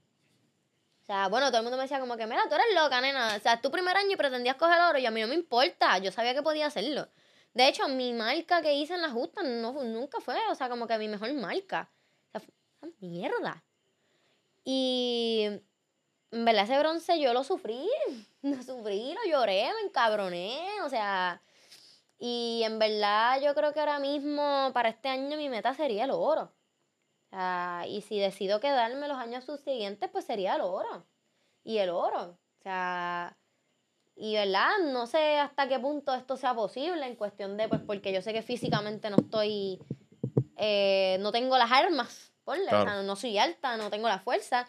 O 1.03 1.05
sea, 1.07 1.29
bueno, 1.29 1.49
todo 1.49 1.59
el 1.59 1.63
mundo 1.63 1.79
me 1.79 1.85
decía 1.85 2.01
como 2.01 2.19
que, 2.19 2.27
mira, 2.27 2.43
tú 2.51 2.55
eres 2.55 2.67
loca, 2.75 3.01
nena. 3.01 3.35
O 3.35 3.41
sea, 3.41 3.61
tu 3.63 3.71
primer 3.71 3.97
año 3.97 4.13
y 4.13 4.17
pretendías 4.17 4.57
coger 4.57 4.77
el 4.77 4.85
oro 4.85 4.99
y 4.99 5.07
a 5.07 5.11
mí 5.11 5.23
no 5.23 5.29
me 5.29 5.35
importa. 5.35 5.97
Yo 5.97 6.13
sabía 6.13 6.35
que 6.35 6.43
podía 6.43 6.67
hacerlo. 6.67 7.09
De 7.55 7.67
hecho, 7.67 7.89
mi 7.89 8.13
marca 8.13 8.61
que 8.61 8.75
hice 8.75 8.95
en 8.95 9.03
las 9.03 9.13
justas 9.13 9.45
no, 9.45 9.73
nunca 9.85 10.21
fue, 10.21 10.37
o 10.51 10.55
sea, 10.55 10.69
como 10.69 10.87
que 10.87 10.99
mi 10.99 11.09
mejor 11.09 11.33
marca. 11.33 11.91
O 12.27 12.31
sea, 12.33 12.41
fue 12.41 12.53
una 12.83 12.93
mierda. 13.01 13.65
Y 14.65 15.47
en 16.31 16.45
verdad 16.45 16.65
ese 16.65 16.79
bronce 16.79 17.19
yo 17.19 17.33
lo 17.33 17.43
sufrí, 17.43 17.89
lo 18.43 18.63
sufrí, 18.63 19.15
lo 19.15 19.31
lloré, 19.31 19.69
me 19.75 19.89
encabroné, 19.89 20.83
o 20.85 20.89
sea, 20.89 21.43
y 22.19 22.63
en 22.65 22.79
verdad 22.79 23.41
yo 23.41 23.55
creo 23.55 23.73
que 23.73 23.81
ahora 23.81 23.99
mismo 23.99 24.71
para 24.73 24.89
este 24.89 25.09
año 25.09 25.37
mi 25.37 25.49
meta 25.49 25.75
sería 25.75 26.05
el 26.05 26.11
oro. 26.11 26.53
Y 27.87 28.01
si 28.03 28.19
decido 28.19 28.61
quedarme 28.61 29.07
los 29.07 29.19
años 29.19 29.45
subsiguientes, 29.45 30.09
pues 30.11 30.25
sería 30.25 30.57
el 30.57 30.63
oro. 30.63 31.07
Y 31.63 31.79
el 31.79 31.91
oro. 31.91 32.39
O 32.59 32.63
sea, 32.63 33.37
y 34.17 34.35
verdad, 34.35 34.79
no 34.93 35.07
sé 35.07 35.39
hasta 35.39 35.69
qué 35.69 35.79
punto 35.79 36.13
esto 36.15 36.37
sea 36.37 36.55
posible 36.55 37.07
en 37.07 37.15
cuestión 37.15 37.57
de, 37.57 37.69
pues 37.69 37.81
porque 37.83 38.13
yo 38.13 38.21
sé 38.21 38.33
que 38.33 38.43
físicamente 38.43 39.11
no 39.11 39.17
estoy, 39.19 39.79
eh, 40.57 41.19
no 41.21 41.31
tengo 41.31 41.57
las 41.57 41.71
armas, 41.71 42.33
ponle, 42.43 42.67
o 42.67 42.83
sea, 42.83 43.03
no 43.03 43.15
soy 43.15 43.39
alta, 43.39 43.77
no 43.77 43.91
tengo 43.91 44.09
la 44.09 44.19
fuerza 44.19 44.67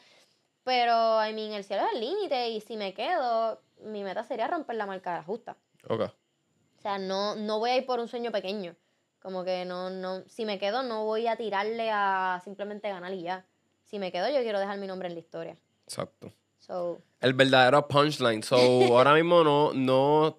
Pero, 0.70 1.26
I 1.26 1.34
mean, 1.34 1.54
el 1.54 1.64
cielo 1.64 1.82
es 1.88 1.94
el 1.96 2.02
límite 2.02 2.50
y 2.50 2.62
si 2.62 2.78
me 2.78 2.94
quedo, 2.94 3.60
mi 3.86 4.04
meta 4.04 4.24
sería 4.24 4.48
romper 4.48 4.76
la 4.76 4.86
marca 4.86 5.10
de 5.14 5.18
la 5.18 5.24
justa. 5.24 5.58
Ok. 5.88 6.02
O 6.02 6.82
sea, 6.82 7.00
no, 7.00 7.36
no 7.36 7.58
voy 7.58 7.72
a 7.72 7.78
ir 7.78 7.88
por 7.88 8.00
un 8.00 8.08
sueño 8.08 8.32
pequeño. 8.32 8.76
Como 9.20 9.44
que 9.44 9.66
no, 9.66 9.90
no, 9.90 10.22
si 10.28 10.46
me 10.46 10.60
quedo, 10.60 10.84
no 10.84 11.06
voy 11.06 11.26
a 11.26 11.38
tirarle 11.38 11.90
a 11.92 12.40
simplemente 12.44 12.88
ganar 12.88 13.12
y 13.16 13.24
ya. 13.24 13.48
Si 13.84 13.98
me 13.98 14.12
quedo, 14.12 14.30
yo 14.30 14.44
quiero 14.44 14.60
dejar 14.60 14.78
mi 14.78 14.86
nombre 14.86 15.08
en 15.08 15.16
la 15.16 15.20
historia. 15.22 15.58
Exacto. 15.86 16.32
So, 16.60 17.02
el 17.20 17.34
verdadero 17.34 17.88
punchline. 17.88 18.44
So, 18.44 18.56
ahora 18.96 19.16
mismo 19.16 19.44
no, 19.44 19.74
no 19.74 20.38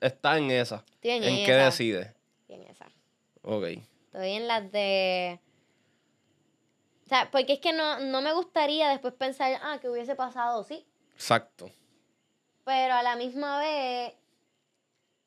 está 0.00 0.38
en 0.38 0.52
esa. 0.52 0.84
en, 1.02 1.24
¿En 1.24 1.44
qué 1.44 1.54
decide? 1.54 2.14
en 2.46 2.62
esa. 2.68 2.86
Ok. 3.42 3.64
Estoy 3.64 4.30
en 4.30 4.46
las 4.46 4.70
de... 4.70 5.40
O 7.12 7.14
sea, 7.14 7.30
porque 7.30 7.52
es 7.52 7.58
que 7.58 7.74
no, 7.74 8.00
no 8.00 8.22
me 8.22 8.32
gustaría 8.32 8.88
después 8.88 9.12
pensar, 9.12 9.60
ah, 9.62 9.76
que 9.78 9.90
hubiese 9.90 10.14
pasado, 10.14 10.64
sí. 10.64 10.86
Exacto. 11.12 11.70
Pero 12.64 12.94
a 12.94 13.02
la 13.02 13.16
misma 13.16 13.58
vez 13.58 14.14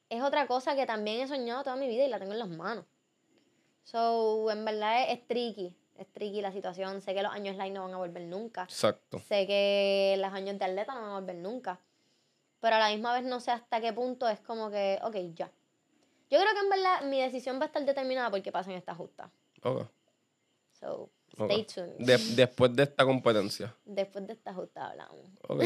es 0.10 0.24
otra 0.24 0.48
cosa 0.48 0.76
que 0.76 0.88
también 0.88 1.22
he 1.22 1.28
soñado 1.28 1.64
toda 1.64 1.76
mi 1.76 1.88
vida 1.88 2.04
y 2.04 2.10
la 2.10 2.18
tengo 2.18 2.34
en 2.34 2.40
las 2.40 2.50
manos. 2.50 2.86
So, 3.84 4.50
en 4.50 4.66
verdad 4.66 5.12
es, 5.12 5.28
tricky. 5.28 5.76
Es 5.96 6.08
tricky 6.12 6.42
la 6.42 6.52
situación. 6.52 7.02
Sé 7.02 7.14
que 7.14 7.22
los 7.22 7.32
años 7.32 7.56
live 7.56 7.70
no 7.70 7.84
van 7.84 7.94
a 7.94 7.98
volver 7.98 8.24
nunca. 8.24 8.64
Exacto. 8.64 9.20
Sé 9.20 9.46
que 9.46 10.16
los 10.18 10.34
años 10.34 10.58
de 10.58 10.66
atleta 10.66 10.96
no 10.96 11.02
van 11.02 11.12
a 11.12 11.20
volver 11.20 11.36
nunca. 11.36 11.80
Pero 12.62 12.78
a 12.78 12.80
la 12.80 12.90
misma 12.90 13.14
vez 13.14 13.26
no 13.26 13.40
sé 13.40 13.52
hasta 13.52 13.80
qué 13.80 13.94
punto 13.94 14.28
es 14.28 14.40
como 14.40 14.72
que, 14.72 14.98
ok, 15.04 15.18
ya. 15.36 15.52
Yo 16.32 16.40
creo 16.40 16.52
que 16.52 16.62
en 16.62 16.70
verdad 16.70 17.02
mi 17.04 17.22
decisión 17.22 17.60
va 17.60 17.66
a 17.66 17.68
estar 17.68 17.86
determinada 17.86 18.32
porque 18.32 18.52
pasen 18.52 18.74
esta 18.74 18.96
justa. 18.96 19.30
Ok. 19.62 19.88
So, 20.72 21.12
Stay 21.38 21.66
tuned. 21.66 22.36
después 22.36 22.76
de 22.76 22.84
esta 22.84 23.04
competencia. 23.06 23.76
Después 23.86 24.26
de 24.26 24.34
esta 24.34 24.54
justa 24.54 24.88
hablamos. 24.88 25.20
Ok, 25.48 25.64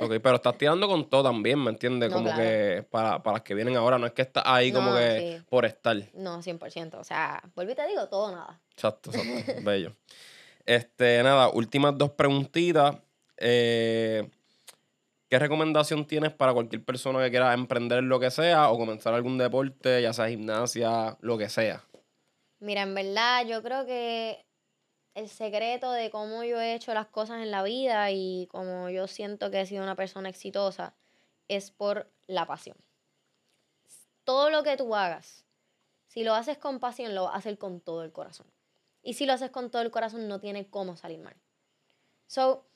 okay 0.00 0.18
pero 0.18 0.36
estás 0.36 0.58
tirando 0.58 0.86
con 0.86 1.08
todo 1.08 1.24
también, 1.24 1.62
¿me 1.62 1.70
entiendes? 1.70 2.12
como 2.12 2.34
que 2.34 2.84
para, 2.90 3.22
para 3.22 3.38
las 3.38 3.42
que 3.42 3.54
vienen 3.54 3.76
ahora, 3.76 3.98
no 3.98 4.06
es 4.06 4.12
que 4.12 4.22
estás 4.22 4.44
ahí 4.46 4.72
como 4.72 4.94
que 4.94 5.42
por 5.48 5.64
estar. 5.64 5.96
No, 6.14 6.42
100%. 6.42 6.94
O 6.94 7.04
sea, 7.04 7.42
vuelvo 7.54 7.72
y 7.72 7.74
te 7.74 7.86
digo, 7.86 8.06
todo 8.08 8.30
nada. 8.30 8.60
Exacto, 8.72 9.10
exacto. 9.10 9.52
Bello. 9.64 9.92
Este, 10.64 11.22
nada, 11.22 11.48
últimas 11.48 11.96
dos 11.96 12.10
preguntitas. 12.10 12.96
Eh, 13.36 14.28
¿Qué 15.28 15.38
recomendación 15.40 16.06
tienes 16.06 16.32
para 16.32 16.52
cualquier 16.52 16.84
persona 16.84 17.22
que 17.22 17.30
quiera 17.30 17.52
emprender 17.52 18.02
lo 18.04 18.20
que 18.20 18.30
sea 18.30 18.70
o 18.70 18.78
comenzar 18.78 19.12
algún 19.12 19.38
deporte, 19.38 20.00
ya 20.00 20.12
sea 20.12 20.28
gimnasia, 20.28 21.16
lo 21.20 21.36
que 21.36 21.48
sea? 21.48 21.84
Mira, 22.60 22.82
en 22.82 22.94
verdad, 22.94 23.44
yo 23.46 23.62
creo 23.62 23.84
que 23.86 24.45
el 25.16 25.30
secreto 25.30 25.92
de 25.92 26.10
cómo 26.10 26.44
yo 26.44 26.60
he 26.60 26.74
hecho 26.74 26.92
las 26.92 27.06
cosas 27.06 27.40
en 27.40 27.50
la 27.50 27.62
vida 27.62 28.10
y 28.10 28.46
cómo 28.50 28.90
yo 28.90 29.06
siento 29.06 29.50
que 29.50 29.62
he 29.62 29.66
sido 29.66 29.82
una 29.82 29.96
persona 29.96 30.28
exitosa 30.28 30.94
es 31.48 31.70
por 31.70 32.12
la 32.26 32.46
pasión. 32.46 32.76
Todo 34.24 34.50
lo 34.50 34.62
que 34.62 34.76
tú 34.76 34.94
hagas, 34.94 35.46
si 36.06 36.22
lo 36.22 36.34
haces 36.34 36.58
con 36.58 36.80
pasión, 36.80 37.14
lo 37.14 37.24
vas 37.24 37.34
a 37.34 37.38
hacer 37.38 37.56
con 37.56 37.80
todo 37.80 38.04
el 38.04 38.12
corazón. 38.12 38.46
Y 39.02 39.14
si 39.14 39.24
lo 39.24 39.32
haces 39.32 39.50
con 39.50 39.70
todo 39.70 39.80
el 39.80 39.90
corazón, 39.90 40.28
no 40.28 40.38
tiene 40.38 40.68
cómo 40.68 40.98
salir 40.98 41.20
mal. 41.20 41.36
So, 42.26 42.66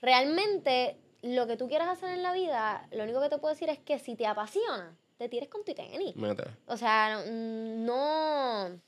realmente 0.00 0.98
lo 1.22 1.46
que 1.46 1.56
tú 1.56 1.68
quieras 1.68 1.88
hacer 1.88 2.10
en 2.10 2.24
la 2.24 2.32
vida, 2.32 2.88
lo 2.90 3.04
único 3.04 3.20
que 3.20 3.28
te 3.28 3.38
puedo 3.38 3.54
decir 3.54 3.68
es 3.68 3.78
que 3.78 4.00
si 4.00 4.16
te 4.16 4.26
apasiona, 4.26 4.98
te 5.18 5.28
tires 5.28 5.48
con 5.48 5.64
tu 5.64 5.72
tenis. 5.72 6.16
O 6.66 6.76
sea, 6.76 7.22
no 7.28 8.70
no 8.70 8.80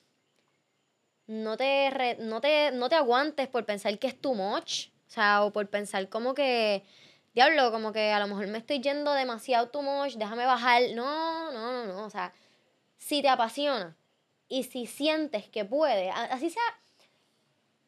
te, 1.29 2.17
no 2.21 2.41
te, 2.41 2.71
no 2.73 2.89
te 2.89 2.95
aguantes 2.95 3.49
por 3.49 3.65
pensar 3.67 3.99
que 3.99 4.07
es 4.07 4.21
too 4.21 4.35
much. 4.35 4.89
O 5.07 5.11
sea, 5.11 5.45
o 5.45 5.53
por 5.53 5.69
pensar 5.69 6.09
como 6.09 6.35
que, 6.35 6.85
diablo, 7.35 7.71
como 7.71 7.93
que 7.93 8.13
a 8.13 8.19
lo 8.19 8.27
mejor 8.27 8.47
me 8.49 8.59
estoy 8.59 8.81
yendo 8.81 9.13
demasiado 9.13 9.69
too 9.69 9.83
much, 9.83 10.15
déjame 10.15 10.47
bajar. 10.47 10.83
No, 10.95 11.53
no, 11.53 11.73
no, 11.73 11.87
no. 11.87 12.05
O 12.05 12.11
sea, 12.11 12.33
si 12.97 13.23
te 13.23 13.29
apasiona 13.29 13.97
y 14.49 14.65
si 14.65 14.87
sientes 14.87 15.49
que 15.49 15.65
puede, 15.65 16.11
así 16.11 16.51
sea, 16.51 16.63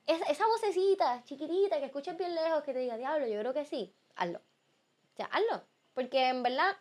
esa 0.07 0.47
vocecita 0.47 1.23
chiquitita 1.25 1.79
que 1.79 1.87
escuchas 1.87 2.17
bien 2.17 2.35
lejos 2.35 2.63
que 2.63 2.73
te 2.73 2.81
diga, 2.81 2.97
diablo, 2.97 3.27
yo 3.27 3.41
creo 3.41 3.55
que 3.55 3.65
sí, 3.65 3.95
hazlo. 4.17 4.39
O 4.39 5.17
sea, 5.17 5.27
hazlo. 5.27 5.65
Porque 5.95 6.29
en 6.29 6.43
verdad, 6.43 6.77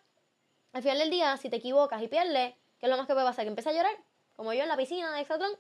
al 0.74 0.82
final 0.82 1.00
del 1.00 1.10
día, 1.10 1.38
si 1.38 1.50
te 1.50 1.58
equivocas 1.58 2.02
y 2.02 2.08
pierdes, 2.08 2.54
¿qué 2.80 2.86
es 2.86 2.90
lo 2.90 2.98
más 2.98 3.08
que 3.08 3.14
puede 3.14 3.26
pasar? 3.26 3.46
Que 3.46 3.50
empieza 3.50 3.70
a 3.70 3.74
llorar, 3.74 3.96
como 4.36 4.54
yo 4.54 4.64
en 4.64 4.70
la 4.70 4.78
piscina 4.78 5.14
de 5.14 5.22
Exatlón 5.22 5.52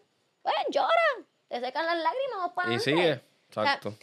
pues 0.42 0.56
llora, 0.70 1.26
te 1.48 1.60
secan 1.60 1.86
las 1.86 1.98
lágrimas 1.98 2.52
para 2.54 2.74
Y 2.74 2.80
sigue, 2.80 3.22
exacto. 3.48 3.94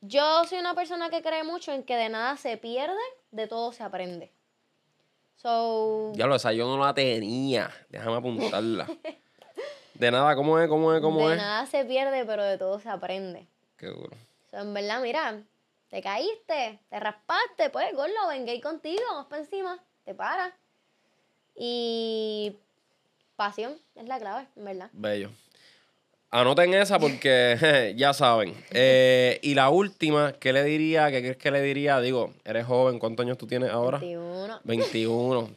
yo 0.00 0.44
soy 0.44 0.58
una 0.58 0.74
persona 0.74 1.10
que 1.10 1.22
cree 1.22 1.44
mucho 1.44 1.72
en 1.72 1.82
que 1.82 1.96
de 1.96 2.08
nada 2.08 2.36
se 2.36 2.56
pierde, 2.56 3.00
de 3.30 3.46
todo 3.46 3.72
se 3.72 3.82
aprende. 3.82 4.32
So... 5.36 6.12
Ya 6.14 6.26
lo 6.26 6.38
sé, 6.38 6.56
yo 6.56 6.66
no 6.66 6.82
la 6.82 6.94
tenía. 6.94 7.70
Déjame 7.88 8.16
apuntarla. 8.16 8.86
de 9.94 10.10
nada, 10.10 10.34
¿cómo 10.36 10.58
es? 10.58 10.68
¿Cómo 10.68 10.94
es? 10.94 11.00
¿Cómo 11.00 11.20
de 11.20 11.24
es? 11.24 11.30
De 11.32 11.36
nada 11.36 11.66
se 11.66 11.84
pierde, 11.84 12.24
pero 12.24 12.44
de 12.44 12.58
todo 12.58 12.78
se 12.80 12.88
aprende. 12.88 13.46
Qué 13.76 13.86
duro. 13.86 14.16
So, 14.50 14.58
en 14.58 14.72
verdad, 14.72 15.02
mira, 15.02 15.42
te 15.88 16.02
caíste, 16.02 16.80
te 16.88 17.00
raspaste, 17.00 17.70
pues, 17.70 17.94
gordo, 17.94 18.28
venga 18.28 18.52
contigo, 18.62 19.02
vamos 19.10 19.26
para 19.26 19.42
encima, 19.42 19.78
te 20.04 20.14
para. 20.14 20.56
Y 21.54 22.56
Pasión 23.36 23.74
es 23.94 24.06
la 24.06 24.18
clave, 24.18 24.46
en 24.56 24.64
verdad. 24.64 24.90
Bello. 24.92 25.30
Anoten 26.30 26.74
esa 26.74 26.98
porque 26.98 27.94
ya 27.96 28.12
saben. 28.12 28.54
Eh, 28.70 29.38
y 29.42 29.54
la 29.54 29.70
última, 29.70 30.32
¿qué 30.32 30.52
le 30.52 30.64
diría? 30.64 31.10
¿Qué 31.10 31.20
crees 31.20 31.36
que 31.36 31.50
le 31.50 31.62
diría? 31.62 32.00
Digo, 32.00 32.32
eres 32.44 32.66
joven, 32.66 32.98
¿cuántos 32.98 33.24
años 33.24 33.38
tú 33.38 33.46
tienes 33.46 33.70
ahora? 33.70 33.98
21. 33.98 34.60
21. 34.64 35.50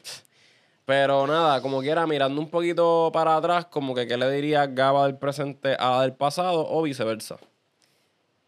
Pero 0.85 1.27
nada, 1.27 1.61
como 1.61 1.81
quiera, 1.81 2.07
mirando 2.07 2.39
un 2.39 2.49
poquito 2.49 3.09
para 3.11 3.35
atrás, 3.35 3.65
como 3.65 3.93
que 3.93 4.07
¿qué 4.07 4.15
le 4.17 4.31
diría 4.31 4.67
Gaba 4.67 5.05
del 5.05 5.17
presente 5.17 5.75
a 5.77 5.91
la 5.91 6.01
del 6.03 6.13
pasado 6.13 6.65
o 6.69 6.81
viceversa? 6.81 7.37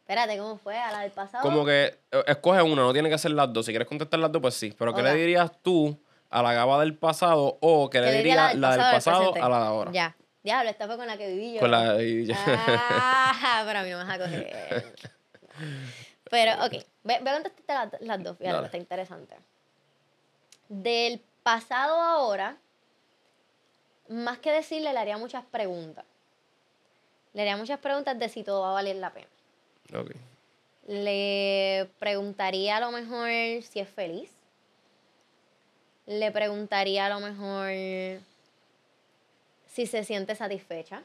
Espérate, 0.02 0.38
¿cómo 0.38 0.58
fue? 0.58 0.78
¿A 0.78 0.92
la 0.92 1.02
del 1.02 1.12
pasado? 1.12 1.44
Como 1.44 1.66
que 1.66 1.98
eh, 2.12 2.24
escoge 2.28 2.62
una, 2.62 2.84
no 2.84 2.94
tiene 2.94 3.10
que 3.10 3.18
ser 3.18 3.32
las 3.32 3.52
dos. 3.52 3.66
Si 3.66 3.72
quieres 3.72 3.88
contestar 3.88 4.20
las 4.20 4.32
dos, 4.32 4.42
pues 4.42 4.54
sí. 4.54 4.74
Pero 4.78 4.94
¿qué 4.94 5.04
le 5.04 5.14
dirías 5.14 5.52
tú 5.62 6.00
a 6.30 6.44
la 6.44 6.54
Gaba 6.54 6.80
del 6.80 6.96
pasado 6.96 7.58
o 7.62 7.90
que 7.90 8.02
le, 8.02 8.12
diría 8.12 8.54
la 8.54 8.72
del, 8.72 8.80
pasado, 8.80 9.34
a 9.36 9.50
la 9.50 9.60
de 9.60 9.66
ahora. 9.66 9.92
Ya. 9.92 10.16
Diablo, 10.44 10.70
esta 10.70 10.88
fue 10.88 10.98
con 10.98 11.08
la 11.08 11.18
que 11.18 11.28
viví 11.28 11.54
yo. 11.56 11.60
Con 11.60 11.72
la 11.72 11.94
de 11.94 12.36
Ah, 12.36 13.64
pero 13.66 13.80
a 13.80 13.84
mí 13.84 13.90
no 13.90 13.98
me 13.98 14.04
vas 14.04 14.16
a 14.16 14.20
coger. 14.20 14.96
Pero, 16.30 16.66
ok. 16.66 16.74
Ve, 17.04 17.16
a 17.16 17.34
contestarte 17.34 17.98
las, 18.06 18.24
dos. 18.24 18.38
Fíjate, 18.38 18.66
está 18.66 18.78
interesante. 18.78 19.36
Del 20.70 21.22
pasado 21.44 22.00
a 22.00 22.14
ahora, 22.14 22.58
más 24.08 24.38
que 24.38 24.52
decirle, 24.52 24.94
le 24.94 25.00
haría 25.00 25.18
muchas 25.18 25.44
preguntas. 25.44 26.06
Le 27.34 27.42
haría 27.42 27.58
muchas 27.58 27.80
preguntas 27.80 28.18
de 28.18 28.30
si 28.30 28.44
todo 28.44 28.62
va 28.62 28.70
a 28.70 28.74
valer 28.74 28.96
la 28.98 29.12
pena. 29.12 29.28
Ok. 29.94 30.12
Le 30.88 31.90
preguntaría 32.00 32.78
a 32.78 32.80
lo 32.80 32.92
mejor 32.92 33.28
si 33.64 33.80
es 33.80 33.90
feliz 33.90 34.39
le 36.10 36.32
preguntaría 36.32 37.06
a 37.06 37.10
lo 37.10 37.20
mejor 37.20 37.70
si 39.68 39.86
se 39.86 40.04
siente 40.04 40.34
satisfecha. 40.34 41.04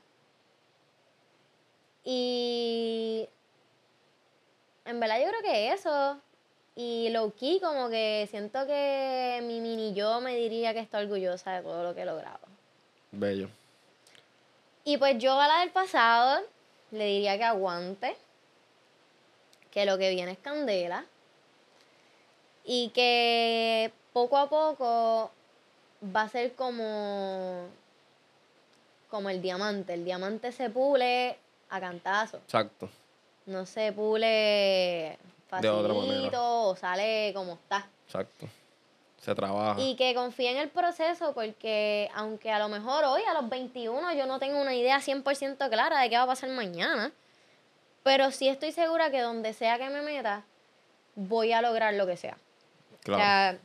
Y 2.02 3.28
en 4.86 5.00
verdad 5.00 5.20
yo 5.20 5.28
creo 5.28 5.42
que 5.42 5.72
eso. 5.72 6.18
Y 6.74 7.10
low 7.10 7.32
key 7.32 7.60
como 7.60 7.90
que 7.90 8.26
siento 8.30 8.66
que 8.66 9.40
mi 9.44 9.60
mini 9.60 9.92
yo 9.92 10.22
me 10.22 10.34
diría 10.36 10.72
que 10.72 10.80
está 10.80 10.98
orgullosa 10.98 11.52
de 11.52 11.62
todo 11.62 11.84
lo 11.84 11.94
que 11.94 12.00
he 12.00 12.06
logrado. 12.06 12.46
Bello. 13.12 13.50
Y 14.84 14.96
pues 14.96 15.18
yo 15.18 15.38
a 15.38 15.46
la 15.46 15.60
del 15.60 15.70
pasado 15.70 16.42
le 16.92 17.04
diría 17.04 17.36
que 17.36 17.44
aguante, 17.44 18.16
que 19.70 19.84
lo 19.84 19.98
que 19.98 20.10
viene 20.10 20.32
es 20.32 20.38
candela 20.38 21.04
y 22.64 22.88
que 22.88 23.92
poco 24.14 24.38
a 24.38 24.48
poco 24.48 25.30
va 26.16 26.22
a 26.22 26.28
ser 26.28 26.54
como, 26.54 27.66
como 29.10 29.28
el 29.28 29.42
diamante. 29.42 29.92
El 29.92 30.04
diamante 30.04 30.52
se 30.52 30.70
pule 30.70 31.36
a 31.68 31.80
cantazo. 31.80 32.38
Exacto. 32.38 32.88
No 33.46 33.66
se 33.66 33.92
pule 33.92 35.18
facilito 35.48 36.68
o 36.68 36.76
sale 36.76 37.32
como 37.34 37.54
está. 37.54 37.86
Exacto. 38.06 38.46
Se 39.20 39.34
trabaja. 39.34 39.80
Y 39.80 39.96
que 39.96 40.14
confíe 40.14 40.52
en 40.52 40.58
el 40.58 40.68
proceso 40.68 41.32
porque 41.34 42.08
aunque 42.14 42.52
a 42.52 42.58
lo 42.58 42.68
mejor 42.68 43.04
hoy 43.04 43.22
a 43.28 43.34
los 43.34 43.48
21 43.48 44.14
yo 44.14 44.26
no 44.26 44.38
tengo 44.38 44.60
una 44.60 44.74
idea 44.74 44.98
100% 44.98 45.68
clara 45.68 46.00
de 46.00 46.10
qué 46.10 46.16
va 46.16 46.22
a 46.22 46.26
pasar 46.26 46.50
mañana, 46.50 47.10
pero 48.04 48.30
sí 48.30 48.48
estoy 48.48 48.70
segura 48.70 49.10
que 49.10 49.20
donde 49.20 49.54
sea 49.54 49.78
que 49.78 49.88
me 49.88 50.02
meta, 50.02 50.44
voy 51.16 51.52
a 51.52 51.62
lograr 51.62 51.94
lo 51.94 52.06
que 52.06 52.16
sea. 52.16 52.36
Claro 53.02 53.58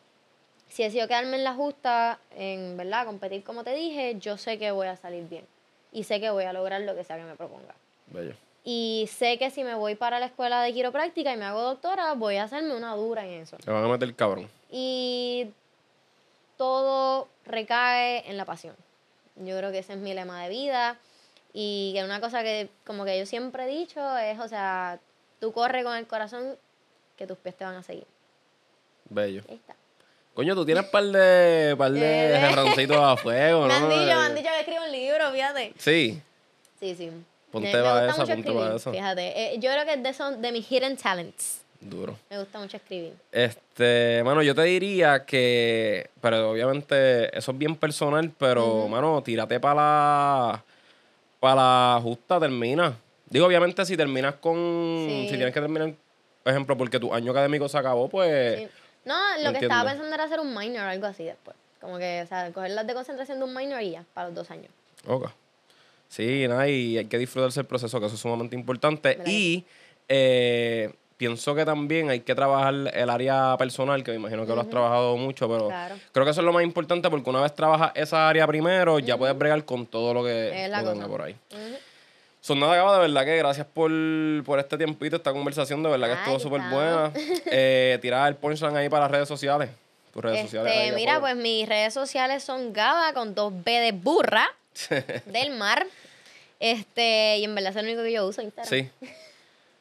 si 0.70 0.84
decido 0.84 1.08
quedarme 1.08 1.38
en 1.38 1.44
la 1.44 1.54
justa, 1.54 2.20
en 2.36 2.78
verdad, 2.78 3.06
competir 3.06 3.44
como 3.44 3.64
te 3.64 3.74
dije, 3.74 4.18
yo 4.20 4.38
sé 4.38 4.58
que 4.58 4.72
voy 4.72 4.88
a 4.88 4.96
salir 4.96 5.28
bien. 5.28 5.46
Y 5.92 6.04
sé 6.04 6.20
que 6.20 6.30
voy 6.30 6.46
a 6.46 6.54
lograr 6.54 6.82
lo 6.82 6.96
que 6.96 7.04
sea 7.04 7.18
que 7.18 7.24
me 7.24 7.36
proponga. 7.36 7.74
Bello. 8.08 8.36
Y 8.64 9.10
sé 9.12 9.40
que 9.40 9.50
si 9.50 9.64
me 9.64 9.74
voy 9.74 9.96
para 9.96 10.20
la 10.20 10.28
escuela 10.28 10.62
de 10.62 10.74
quiropráctica 10.74 11.34
y 11.34 11.38
me 11.38 11.46
hago 11.46 11.62
doctora, 11.62 12.14
voy 12.14 12.36
a 12.36 12.44
hacerme 12.44 12.76
una 12.76 12.96
dura 12.96 13.26
en 13.26 13.42
eso. 13.42 13.58
Te 13.58 13.72
van 13.72 13.84
a 13.84 13.88
meter 13.88 14.14
cabrón. 14.16 14.48
Y 14.70 15.48
todo 16.58 17.28
recae 17.46 18.30
en 18.30 18.38
la 18.38 18.46
pasión. 18.46 18.76
Yo 19.38 19.58
creo 19.58 19.72
que 19.72 19.80
ese 19.80 19.94
es 19.94 20.00
mi 20.00 20.14
lema 20.14 20.44
de 20.44 20.50
vida. 20.50 20.98
Y 21.54 21.94
que 21.96 22.04
una 22.04 22.22
cosa 22.22 22.44
que 22.44 22.70
como 22.86 23.06
que 23.06 23.18
yo 23.18 23.26
siempre 23.26 23.64
he 23.64 23.68
dicho 23.68 24.18
es, 24.18 24.40
o 24.40 24.48
sea, 24.48 25.00
tú 25.40 25.52
corre 25.52 25.84
con 25.84 25.96
el 25.96 26.06
corazón 26.06 26.58
que 27.18 27.26
tus 27.26 27.38
pies 27.38 27.56
te 27.56 27.64
van 27.64 27.76
a 27.76 27.84
seguir. 27.84 28.06
Bello. 29.10 29.42
Ahí 29.50 29.56
está. 29.56 29.76
Coño, 30.40 30.56
tú 30.56 30.66
tienes 30.66 30.86
par 30.86 31.04
de, 31.04 31.76
par 31.78 31.92
de 31.92 32.96
a 32.96 33.18
fuego, 33.18 33.68
¿no? 33.68 33.68
Me 33.68 33.74
han 33.74 33.90
dicho, 33.90 34.06
me 34.06 34.12
han 34.14 34.36
dicho 34.36 34.48
que 34.48 34.60
escribo 34.62 34.86
un 34.86 34.92
libro, 34.94 35.32
fíjate. 35.34 35.74
Sí. 35.78 36.22
Sí, 36.80 36.96
sí. 36.96 37.12
Ponte 37.52 37.76
a 37.76 38.08
esa, 38.08 38.26
ponte 38.26 38.50
a 38.50 38.76
eso. 38.78 38.90
Fíjate, 38.90 39.34
eh, 39.36 39.60
yo 39.60 39.70
creo 39.70 39.84
que 39.84 39.96
es 39.96 40.02
de, 40.02 40.14
son 40.14 40.42
de 40.42 40.54
mis 40.54 40.66
hidden 40.72 40.96
talents. 40.96 41.60
Duro. 41.82 42.18
Me 42.30 42.40
gusta 42.40 42.58
mucho 42.58 42.78
escribir. 42.78 43.16
Este, 43.34 44.22
mano, 44.24 44.42
yo 44.42 44.56
te 44.56 44.62
diría 44.64 45.26
que, 45.26 46.10
pero 46.22 46.52
obviamente 46.52 47.38
eso 47.38 47.52
es 47.52 47.58
bien 47.58 47.76
personal, 47.76 48.32
pero, 48.38 48.88
mano, 48.88 49.22
tírate 49.22 49.60
para 49.60 49.76
la, 49.76 50.64
para 51.42 51.56
la 51.56 52.00
justa, 52.02 52.40
termina. 52.40 52.98
Digo, 53.30 53.46
obviamente 53.46 53.84
si 53.84 53.98
terminas 53.98 54.36
con, 54.36 54.56
si 54.56 55.36
tienes 55.36 55.54
que 55.54 55.60
terminar, 55.60 55.94
por 56.44 56.54
ejemplo, 56.54 56.78
porque 56.78 56.98
tu 56.98 57.14
año 57.14 57.32
académico 57.32 57.68
se 57.68 57.78
acabó, 57.78 58.08
pues... 58.08 58.70
No, 59.06 59.16
lo 59.44 59.52
que 59.54 59.60
estaba 59.60 59.90
pensando 59.90 60.14
era 60.14 60.26
hacer 60.26 60.40
un 60.40 60.54
minor 60.56 60.86
o 60.86 60.90
algo 60.90 61.06
así 61.08 61.24
después. 61.24 61.56
Como 61.80 61.98
que, 61.98 62.22
o 62.24 62.28
sea, 62.28 62.52
coger 62.52 62.72
las 62.72 62.86
de 62.86 62.94
concentración 62.94 63.40
de 63.40 63.46
un 63.46 63.54
minor 63.56 63.82
y 63.82 63.92
ya, 63.92 64.04
para 64.14 64.28
los 64.28 64.36
dos 64.36 64.52
años. 64.52 64.70
Ok. 65.08 65.30
Sí, 66.10 66.48
nada, 66.48 66.68
y 66.68 66.98
hay 66.98 67.06
que 67.06 67.18
disfrutarse 67.18 67.60
el 67.62 67.68
proceso, 67.68 68.00
que 68.00 68.08
eso 68.08 68.16
es 68.16 68.22
sumamente 68.22 68.56
importante. 68.56 69.20
Y 69.26 69.64
eh, 70.08 70.92
pienso 71.18 71.54
que 71.54 71.66
también 71.66 72.10
hay 72.10 72.22
que 72.22 72.34
trabajar 72.34 72.74
el 72.74 73.10
área 73.10 73.56
personal, 73.58 74.04
que 74.04 74.12
me 74.12 74.18
imagino 74.18 74.46
que 74.46 74.56
lo 74.56 74.62
has 74.62 74.70
trabajado 74.70 75.16
mucho, 75.18 75.48
pero 75.48 75.70
creo 76.12 76.26
que 76.26 76.32
eso 76.32 76.42
es 76.42 76.46
lo 76.46 76.54
más 76.54 76.64
importante 76.64 77.10
porque 77.10 77.30
una 77.30 77.42
vez 77.42 77.54
trabajas 77.54 77.92
esa 77.94 78.28
área 78.28 78.48
primero, 78.48 79.00
ya 79.00 79.18
puedes 79.18 79.38
bregar 79.38 79.64
con 79.66 79.86
todo 79.86 80.14
lo 80.14 80.24
que 80.24 80.70
tenga 80.72 81.08
por 81.08 81.22
ahí. 81.22 81.36
Son 82.42 82.60
nada 82.60 82.74
acaba 82.74 82.94
de 82.96 83.08
verdad 83.08 83.26
que 83.26 83.38
gracias 83.38 83.68
por, 83.68 83.92
este 84.60 84.78
tiempito, 84.78 85.18
esta 85.18 85.34
conversación, 85.34 85.84
de 85.84 85.90
verdad 85.90 86.08
que 86.08 86.14
estuvo 86.14 86.40
súper 86.40 86.62
buena. 86.72 87.12
eh, 87.46 88.00
tirar 88.02 88.30
el 88.30 88.36
punchline 88.36 88.78
ahí 88.78 88.90
para 88.90 89.04
las 89.04 89.12
redes 89.12 89.28
sociales. 89.28 89.70
Tus 90.14 90.24
redes 90.24 90.46
este, 90.46 90.58
sociales. 90.58 90.96
mira, 90.96 91.20
pues 91.20 91.36
mis 91.36 91.68
redes 91.68 91.94
sociales 91.94 92.44
son 92.44 92.74
Gaba 92.74 93.14
con 93.14 93.36
dos 93.36 93.54
B 93.64 93.72
de 93.72 93.92
burra 93.92 94.48
del 95.26 95.52
mar. 95.52 95.86
Este, 96.60 97.38
y 97.38 97.44
en 97.44 97.56
verdad 97.56 97.72
es 97.72 97.78
el 97.78 97.86
único 97.86 98.04
que 98.04 98.12
yo 98.12 98.26
uso 98.26 98.42
Instagram. 98.42 98.70
Sí. 98.70 98.90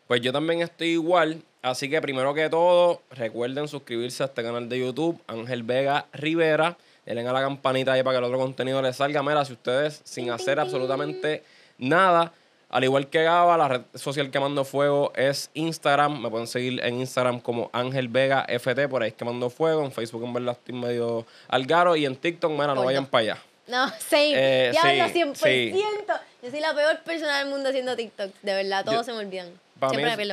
Pues 0.06 0.20
yo 0.20 0.32
también 0.32 0.62
estoy 0.62 0.88
igual. 0.88 1.42
Así 1.62 1.90
que 1.90 2.00
primero 2.00 2.34
que 2.34 2.48
todo, 2.48 3.02
recuerden 3.10 3.68
suscribirse 3.68 4.22
a 4.22 4.26
este 4.26 4.42
canal 4.42 4.68
de 4.68 4.78
YouTube, 4.78 5.20
Ángel 5.26 5.62
Vega 5.62 6.06
Rivera. 6.12 6.76
Denle 7.04 7.26
a 7.26 7.32
la 7.32 7.40
campanita 7.40 7.92
ahí 7.92 8.02
para 8.02 8.14
que 8.14 8.18
el 8.18 8.24
otro 8.24 8.38
contenido 8.38 8.82
les 8.82 8.96
salga. 8.96 9.22
Mira, 9.22 9.44
si 9.44 9.54
ustedes 9.54 10.00
sin 10.04 10.30
hacer 10.30 10.60
absolutamente 10.60 11.42
nada, 11.78 12.32
al 12.70 12.84
igual 12.84 13.08
que 13.08 13.22
Gaba, 13.22 13.56
la 13.56 13.68
red 13.68 13.80
social 13.94 14.30
que 14.30 14.38
mando 14.38 14.64
fuego 14.64 15.12
es 15.14 15.50
Instagram. 15.54 16.20
Me 16.20 16.28
pueden 16.28 16.46
seguir 16.46 16.84
en 16.84 17.00
Instagram 17.00 17.40
como 17.40 17.70
Ángel 17.72 18.08
Vega 18.08 18.44
FT, 18.46 18.88
por 18.88 19.02
ahí 19.02 19.08
es 19.08 19.14
que 19.14 19.24
mando 19.24 19.48
fuego. 19.48 19.84
En 19.84 19.92
Facebook 19.92 20.22
en 20.24 20.34
verdad 20.34 20.56
estoy 20.58 20.74
medio 20.74 21.26
algaro. 21.48 21.96
Y 21.96 22.04
en 22.04 22.14
TikTok, 22.16 22.50
mira, 22.52 22.74
no 22.74 22.84
vayan 22.84 23.06
para 23.06 23.22
allá. 23.22 23.38
No, 23.68 23.88
same. 23.98 24.32
Eh, 24.34 24.72
ya 24.74 25.08
sí, 25.08 25.20
100%. 25.20 26.20
Yo 26.42 26.50
soy 26.50 26.60
la 26.60 26.74
peor 26.74 27.00
persona 27.00 27.38
del 27.38 27.48
mundo 27.48 27.68
haciendo 27.68 27.96
TikTok. 27.96 28.32
De 28.42 28.54
verdad, 28.54 28.84
todos 28.84 29.04
se 29.04 29.12
me 29.12 29.18
olvidan. 29.18 29.48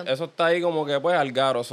Eso 0.07 0.25
está 0.25 0.47
ahí 0.47 0.61
como 0.61 0.85
que, 0.85 0.99
pues, 0.99 1.15
al 1.17 1.31
garo. 1.31 1.63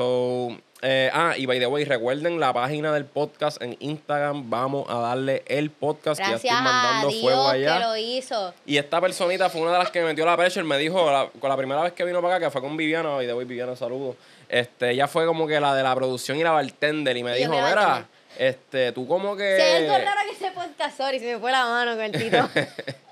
Eh, 0.84 1.10
ah, 1.12 1.34
y 1.36 1.46
by 1.46 1.60
the 1.60 1.66
way, 1.68 1.84
recuerden 1.84 2.40
la 2.40 2.52
página 2.52 2.92
del 2.92 3.04
podcast 3.04 3.62
en 3.62 3.76
Instagram. 3.78 4.50
Vamos 4.50 4.86
a 4.90 4.98
darle 4.98 5.44
el 5.46 5.70
podcast 5.70 6.20
que 6.20 6.28
ya 6.28 6.34
estoy 6.34 6.50
mandando 6.50 7.09
fuego 7.12 7.48
allá. 7.48 7.78
Que 7.78 7.84
lo 7.84 7.96
hizo. 7.96 8.52
Y 8.66 8.76
esta 8.78 9.00
personita 9.00 9.48
fue 9.48 9.60
una 9.60 9.72
de 9.72 9.78
las 9.78 9.92
que 9.92 10.00
me 10.00 10.06
metió 10.06 10.26
la 10.26 10.36
pressure. 10.36 10.64
Me 10.64 10.76
dijo, 10.78 11.30
con 11.38 11.48
la 11.48 11.56
primera 11.56 11.82
vez 11.82 11.92
que 11.92 12.04
vino 12.04 12.20
para 12.20 12.34
acá, 12.34 12.46
que 12.46 12.50
fue 12.50 12.60
con 12.60 12.76
Viviana, 12.76 13.10
by 13.10 13.26
the 13.26 13.32
way, 13.32 13.46
Viviana, 13.46 13.76
saludo. 13.76 14.16
Este, 14.48 14.90
ella 14.90 15.06
fue 15.06 15.24
como 15.24 15.46
que 15.46 15.60
la 15.60 15.72
de 15.76 15.84
la 15.84 15.94
producción 15.94 16.36
y 16.38 16.42
la 16.42 16.50
bartender. 16.50 17.16
Y 17.16 17.22
me 17.22 17.36
dijo, 17.36 17.52
mira, 17.52 18.09
este, 18.38 18.92
tú 18.92 19.06
como 19.06 19.36
que. 19.36 19.60
Hay 19.60 19.84
algo 19.84 20.04
raro 20.04 20.20
que 20.28 20.36
ese 20.36 20.52
podcast, 20.52 20.96
sorry, 20.96 21.18
se 21.18 21.34
me 21.34 21.38
fue 21.38 21.50
la 21.50 21.64
mano 21.64 21.92
con 21.92 22.02
el 22.02 22.12
tito. 22.12 22.48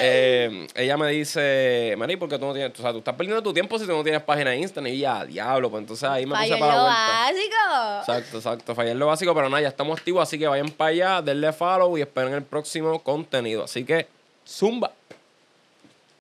eh, 0.00 0.66
ella 0.74 0.96
me 0.96 1.08
dice, 1.10 1.94
Mari, 1.96 2.16
porque 2.16 2.38
tú 2.38 2.46
no 2.46 2.52
tienes, 2.52 2.78
o 2.78 2.82
sea, 2.82 2.92
tú 2.92 2.98
estás 2.98 3.14
perdiendo 3.14 3.42
tu 3.42 3.52
tiempo 3.52 3.78
si 3.78 3.86
tú 3.86 3.92
no 3.92 4.02
tienes 4.02 4.22
página 4.22 4.50
de 4.50 4.58
Instagram. 4.58 4.92
Y 4.92 4.98
ya, 4.98 5.24
diablo, 5.24 5.70
pues 5.70 5.82
entonces 5.82 6.08
ahí 6.08 6.26
me 6.26 6.36
puse 6.36 6.56
para 6.56 6.76
lo 6.76 6.84
básico. 6.84 8.00
Exacto, 8.00 8.36
exacto, 8.38 8.74
fallar 8.74 8.96
lo 8.96 9.06
básico, 9.06 9.34
pero 9.34 9.48
nada, 9.48 9.62
ya 9.62 9.68
estamos 9.68 9.98
activos, 9.98 10.22
así 10.22 10.38
que 10.38 10.46
vayan 10.46 10.70
para 10.70 10.90
allá, 10.90 11.22
denle 11.22 11.52
follow 11.52 11.96
y 11.98 12.02
esperen 12.02 12.34
el 12.34 12.42
próximo 12.42 13.02
contenido. 13.02 13.64
Así 13.64 13.84
que, 13.84 14.06
zumba. 14.46 14.92